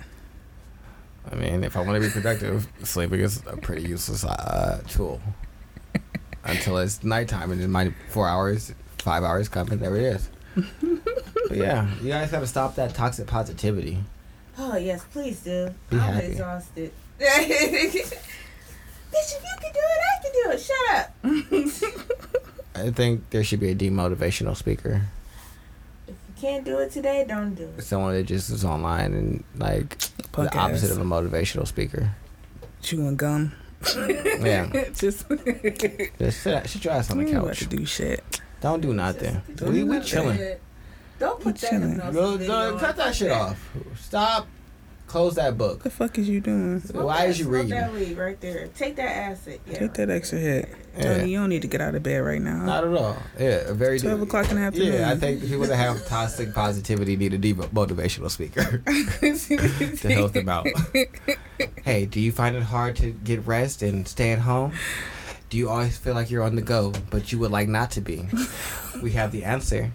I 1.31 1.35
mean, 1.35 1.65
if 1.65 1.77
I 1.77 1.81
want 1.83 2.01
to 2.01 2.09
be 2.09 2.13
productive, 2.13 2.67
sleeping 2.83 3.21
is 3.21 3.43
a 3.47 3.57
pretty 3.57 3.83
useless 3.87 4.25
uh, 4.25 4.81
tool. 4.89 5.21
Until 6.45 6.79
it's 6.79 7.05
nighttime 7.05 7.51
and 7.53 7.61
then 7.61 7.71
my 7.71 7.93
four 8.09 8.27
hours, 8.27 8.73
five 8.99 9.23
hours 9.25 9.49
come 9.49 9.69
and 9.71 9.81
there 9.81 9.95
it 9.97 10.03
is. 10.03 10.31
but 11.49 11.57
yeah, 11.57 11.91
you 12.01 12.09
guys 12.09 12.31
got 12.31 12.41
to 12.41 12.47
stop 12.47 12.75
that 12.77 12.95
toxic 12.95 13.27
positivity. 13.27 13.99
Oh 14.57 14.77
yes, 14.77 15.05
please 15.13 15.41
do. 15.41 15.75
Be 15.91 15.97
I'm 15.99 16.15
happy. 16.15 16.27
exhausted. 16.29 16.93
Bitch, 19.13 19.35
if 19.37 19.43
you 19.43 19.57
can 19.61 19.73
do 19.73 19.81
it, 19.95 20.01
I 20.05 20.23
can 20.23 20.33
do 20.35 20.51
it. 20.53 20.61
Shut 20.61 22.05
up. 22.05 22.77
I 22.87 22.91
think 22.91 23.31
there 23.31 23.43
should 23.43 23.61
be 23.61 23.71
a 23.71 23.75
demotivational 23.75 24.57
speaker. 24.57 25.03
If 26.07 26.15
you 26.29 26.35
can't 26.41 26.65
do 26.65 26.79
it 26.79 26.91
today, 26.93 27.25
don't 27.27 27.55
do 27.55 27.69
it. 27.77 27.83
Someone 27.83 28.15
that 28.15 28.25
just 28.25 28.51
is 28.51 28.65
online 28.65 29.13
and 29.15 29.45
like 29.57 29.99
Punk 30.33 30.53
the 30.53 30.59
opposite 30.59 30.91
ass. 30.91 30.97
of 30.97 31.01
a 31.01 31.05
motivational 31.05 31.67
speaker. 31.67 32.11
Chewing 32.83 33.17
gum. 33.17 33.53
Yeah. 33.97 34.71
Just 34.95 35.29
Just 35.29 36.43
sit, 36.43 36.67
sit 36.67 36.85
your 36.85 36.95
ass 36.95 37.11
on 37.11 37.19
the 37.19 37.23
You 37.25 37.29
ain't 37.31 37.39
about 37.39 37.55
couch. 37.57 37.69
do 37.69 37.85
shit. 37.87 38.41
Don't 38.61 38.81
do 38.81 38.93
nothing. 38.93 39.41
Just- 39.51 39.63
We, 39.63 39.79
do 39.81 39.87
we 39.87 39.93
nothing. 39.97 40.03
chilling. 40.03 40.57
Don't 41.19 41.41
put 41.41 41.47
We 41.47 41.53
that 41.61 41.71
chilling. 41.71 41.91
hypnosis 42.01 42.47
Go, 42.47 42.75
on. 42.75 42.79
cut 42.79 42.97
that 42.97 43.15
shit 43.15 43.31
off. 43.33 43.71
Stop. 44.01 44.47
Close 45.09 45.37
that 45.37 45.57
book. 45.57 45.77
What 45.77 45.85
the 45.85 45.91
fuck 45.91 46.19
is 46.19 46.29
you 46.29 46.41
doing? 46.41 46.81
Smoke 46.81 47.05
Why 47.07 47.19
that- 47.23 47.31
is 47.31 47.39
you 47.39 47.45
smoke 47.47 47.55
reading? 47.55 47.71
that 47.71 47.93
weed 47.95 48.17
right 48.19 48.39
there. 48.43 48.69
Take 48.77 48.97
that 48.97 49.09
acid. 49.17 49.59
Yeah, 49.67 49.73
Take 49.73 49.81
right 49.81 49.95
that 49.95 50.11
extra 50.11 50.39
hit. 50.39 50.69
Yeah. 50.97 51.03
Tony, 51.03 51.31
you 51.31 51.39
don't 51.39 51.49
need 51.49 51.63
to 51.63 51.69
get 51.69 51.81
out 51.81 51.95
of 51.95 52.03
bed 52.03 52.19
right 52.19 52.43
now. 52.43 52.65
Not 52.65 52.85
at 52.85 52.93
all. 52.95 53.17
Yeah, 53.39 53.69
a 53.69 53.73
very 53.75 53.99
12 53.99 54.21
o'clock 54.23 54.51
in 54.51 54.57
the 54.57 54.63
afternoon. 54.63 54.93
Yeah, 54.93 55.11
I 55.11 55.17
think 55.17 55.41
the 55.41 55.49
people 55.49 55.67
that 55.67 55.77
have 55.77 56.05
toxic 56.07 56.53
positivity 56.53 57.17
need 57.17 57.33
a 57.33 57.39
deep 57.39 57.57
motivational 57.57 58.31
speaker 58.31 58.79
to 59.99 60.09
help 60.13 60.33
them 60.35 60.49
out. 60.51 60.67
hey, 61.85 62.05
do 62.05 62.21
you 62.21 62.31
find 62.31 62.55
it 62.55 62.63
hard 62.65 62.95
to 62.97 63.11
get 63.13 63.47
rest 63.47 63.81
and 63.83 64.07
stay 64.07 64.33
at 64.33 64.41
home? 64.41 64.73
Do 65.49 65.57
you 65.57 65.71
always 65.71 65.97
feel 65.97 66.13
like 66.15 66.31
you're 66.31 66.43
on 66.43 66.55
the 66.57 66.63
go, 66.63 66.93
but 67.09 67.33
you 67.33 67.39
would 67.39 67.51
like 67.51 67.69
not 67.69 67.91
to 67.93 68.03
be? 68.03 68.29
We 69.03 69.13
have 69.13 69.33
the 69.33 69.45
answer. 69.45 69.91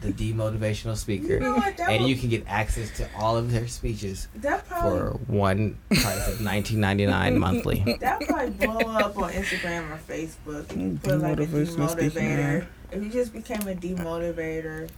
The 0.00 0.12
demotivational 0.12 0.96
speaker. 0.96 1.34
You 1.34 1.40
know 1.40 1.54
what? 1.56 1.78
And 1.80 2.02
would- 2.02 2.08
you 2.10 2.16
can 2.16 2.28
get 2.28 2.44
access 2.46 2.96
to 2.98 3.08
all 3.18 3.36
of 3.36 3.50
their 3.50 3.66
speeches 3.66 4.28
That 4.36 4.66
probably 4.68 4.98
for 5.00 5.10
one 5.26 5.76
price 5.90 6.28
of 6.28 6.40
nineteen 6.40 6.80
ninety 6.80 7.04
nine 7.06 7.38
monthly. 7.38 7.96
that 8.00 8.20
probably 8.22 8.50
blow 8.50 8.78
up 8.92 9.18
on 9.18 9.32
Instagram 9.32 9.90
or 9.90 9.98
Facebook. 10.08 10.70
If 10.70 10.76
you 10.76 10.98
put 11.02 11.20
like 11.20 11.38
a 11.38 11.46
Demotivational 11.46 11.90
speaking, 11.90 12.10
demotivator. 12.28 12.60
yeah. 12.60 12.64
If 12.96 13.02
you 13.02 13.10
just 13.10 13.32
became 13.32 13.62
a 13.62 13.74
demotivator. 13.74 14.88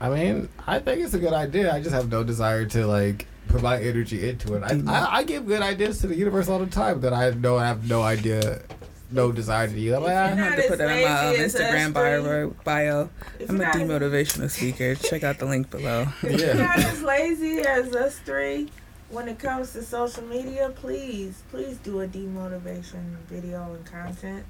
I 0.00 0.08
mean, 0.10 0.48
I 0.66 0.78
think 0.80 1.00
it's 1.00 1.14
a 1.14 1.18
good 1.18 1.32
idea. 1.32 1.72
I 1.72 1.78
just 1.80 1.94
have 1.94 2.10
no 2.10 2.22
desire 2.24 2.66
to 2.66 2.86
like 2.86 3.26
put 3.48 3.62
my 3.62 3.80
energy 3.80 4.28
into 4.28 4.54
it. 4.54 4.62
I, 4.64 4.80
I, 4.86 5.16
I 5.18 5.22
give 5.24 5.46
good 5.46 5.62
ideas 5.62 5.98
to 6.00 6.06
the 6.08 6.16
universe 6.16 6.48
all 6.48 6.58
the 6.58 6.66
time 6.66 7.00
that 7.02 7.12
I 7.12 7.30
know 7.30 7.56
I 7.56 7.66
have 7.66 7.88
no 7.88 8.02
idea, 8.02 8.62
no 9.12 9.32
desire 9.32 9.68
to 9.68 9.78
use. 9.78 9.94
I'm 9.94 10.02
like, 10.02 10.16
I'm 10.16 10.30
gonna 10.30 10.42
have 10.50 10.62
to 10.62 10.68
put 10.68 10.78
that 10.78 10.90
in 10.98 11.04
my 11.04 11.18
um, 11.20 11.26
Lazy 11.32 11.42
as 11.44 11.54
us 11.54 11.60
Instagram 11.60 11.92
bio. 11.92 12.50
bio. 12.64 13.10
I'm 13.48 13.60
a 13.60 13.64
you're 13.64 13.64
demotivational 13.64 14.50
speaker. 14.50 14.94
Check 14.94 15.22
out 15.24 15.38
the 15.38 15.46
link 15.46 15.70
below. 15.70 16.06
If 16.22 16.40
Yeah. 16.40 16.46
you're 16.46 16.54
not 16.54 16.78
as 16.78 17.02
lazy 17.02 17.58
as 17.60 17.94
us 17.94 18.18
three 18.18 18.70
when 19.12 19.28
it 19.28 19.38
comes 19.38 19.72
to 19.74 19.82
social 19.82 20.22
media, 20.24 20.72
please, 20.74 21.42
please 21.50 21.76
do 21.78 22.00
a 22.00 22.08
demotivation 22.08 23.16
video 23.28 23.74
and 23.74 23.84
content. 23.84 24.44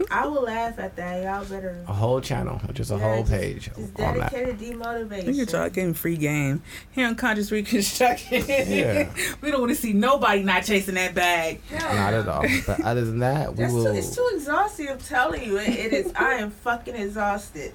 I 0.10 0.26
will 0.26 0.42
laugh 0.42 0.78
at 0.80 0.96
that. 0.96 1.22
Y'all 1.22 1.44
better 1.44 1.84
a 1.86 1.92
whole 1.92 2.20
channel, 2.20 2.60
just 2.72 2.90
a 2.90 2.94
Yeah, 2.96 3.00
whole 3.00 3.20
just- 3.22 3.32
page 3.32 3.64
just 3.76 3.78
on 3.78 4.18
that. 4.18 4.32
dedicated 4.32 4.58
demotivation. 4.58 5.26
Look 5.36 5.48
at 5.48 5.52
y'all 5.52 5.70
getting 5.70 5.94
free 5.94 6.16
game 6.16 6.62
here 6.90 7.06
on 7.06 7.14
Conscious 7.14 7.52
Reconstruction. 7.52 8.44
Yeah. 8.48 9.12
we 9.40 9.50
don't 9.50 9.60
want 9.60 9.70
to 9.70 9.76
see 9.80 9.92
nobody 9.92 10.42
not 10.42 10.64
chasing 10.64 10.96
that 10.96 11.14
bag. 11.14 11.62
Hell 11.68 11.94
Not 11.94 12.14
at 12.14 12.28
all. 12.28 12.44
But 12.66 12.80
other 12.82 13.04
than 13.04 13.20
that, 13.20 13.52
we 13.52 13.58
That's 13.62 13.72
too, 13.72 13.78
will. 13.78 13.96
it's 13.96 14.14
too 14.14 14.28
exhausting. 14.34 14.88
I'm 14.88 14.98
telling 14.98 15.44
you, 15.44 15.58
it, 15.58 15.68
it 15.68 15.92
is. 15.92 16.12
I 16.16 16.34
am 16.34 16.50
fucking 16.50 16.96
exhausted. 16.96 17.72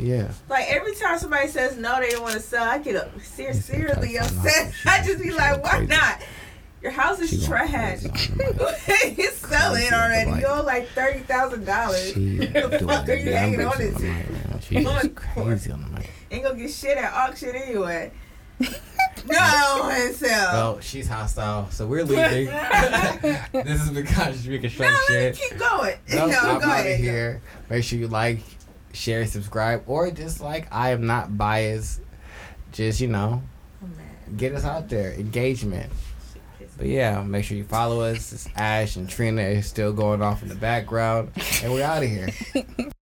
Yeah. 0.00 0.32
Like 0.48 0.66
every 0.72 0.94
time 0.94 1.18
somebody 1.18 1.48
says 1.48 1.76
no, 1.76 2.00
they 2.00 2.10
don't 2.10 2.22
want 2.22 2.34
to 2.34 2.40
sell, 2.40 2.64
I 2.64 2.78
get 2.78 2.96
up 2.96 3.10
ser- 3.20 3.52
seriously 3.52 4.18
upset. 4.18 4.72
I 4.86 5.02
just 5.04 5.22
be 5.22 5.30
like, 5.30 5.62
why 5.62 5.70
crazy. 5.70 5.86
not? 5.86 6.22
Your 6.82 6.92
house 6.92 7.20
is 7.20 7.28
She 7.30 7.44
trash. 7.46 8.00
crazy 8.00 8.08
on 8.10 8.36
the 8.56 8.82
mic. 8.88 9.18
you 9.18 9.30
sell 9.32 9.74
it 9.74 9.92
already. 9.92 10.30
mic. 10.30 10.40
You 10.40 10.46
owe 10.46 10.62
like 10.62 10.88
thirty 10.88 11.18
thousand 11.20 11.64
dollars. 11.66 12.12
She 12.14 12.36
The 12.46 12.82
fuck 12.86 13.08
are 13.08 13.14
you 13.14 13.32
hanging 13.32 13.60
on 13.60 13.72
on 13.72 13.78
the 13.78 13.84
this? 13.90 13.98
mic, 14.00 14.30
man. 14.30 14.60
She's 14.60 14.86
On 14.88 14.94
just 15.02 15.14
course. 15.14 15.46
crazy 15.46 15.72
on 15.72 15.82
the 15.82 15.88
mic. 16.00 16.10
Ain't 16.30 16.42
gonna 16.44 16.58
get 16.58 16.70
shit 16.70 16.96
at 16.96 17.12
auction 17.12 17.50
anyway. 17.54 18.12
no, 18.60 18.68
I 19.38 19.60
don't 19.76 19.80
want 19.80 19.96
to 19.96 20.14
sell. 20.14 20.52
Well, 20.52 20.80
she's 20.80 21.08
hostile, 21.08 21.70
so 21.70 21.86
we're 21.86 22.04
leaving. 22.04 22.46
this 22.46 23.80
has 23.80 23.90
been 23.90 24.06
conscious 24.06 24.44
no, 24.44 24.50
reconstruction. 24.52 25.14
let 25.14 25.34
me 25.34 25.40
keep 25.48 25.58
going. 25.58 25.96
No, 26.10 26.26
no, 26.26 26.38
I'm 26.38 26.60
go 26.60 26.66
out 26.68 26.80
of 26.80 26.86
ahead. 26.86 27.00
here. 27.00 27.42
Make 27.68 27.84
sure 27.84 27.98
you 27.98 28.08
like, 28.08 28.40
share, 28.92 29.26
subscribe, 29.26 29.82
or 29.86 30.10
dislike. 30.10 30.68
I 30.70 30.90
am 30.90 31.06
not 31.06 31.36
biased. 31.36 32.00
Just 32.72 33.00
you 33.00 33.08
know, 33.08 33.42
get 34.36 34.54
us 34.54 34.64
out 34.64 34.88
there. 34.88 35.12
Engagement. 35.12 35.92
But 36.76 36.86
yeah, 36.86 37.22
make 37.22 37.44
sure 37.44 37.56
you 37.56 37.64
follow 37.64 38.00
us. 38.00 38.32
It's 38.32 38.48
Ash 38.56 38.96
and 38.96 39.08
Trina 39.08 39.42
is 39.42 39.66
still 39.66 39.92
going 39.92 40.22
off 40.22 40.42
in 40.42 40.48
the 40.48 40.54
background, 40.54 41.30
and 41.62 41.72
we're 41.72 41.84
out 41.84 42.02
of 42.02 42.08
here. 42.08 42.30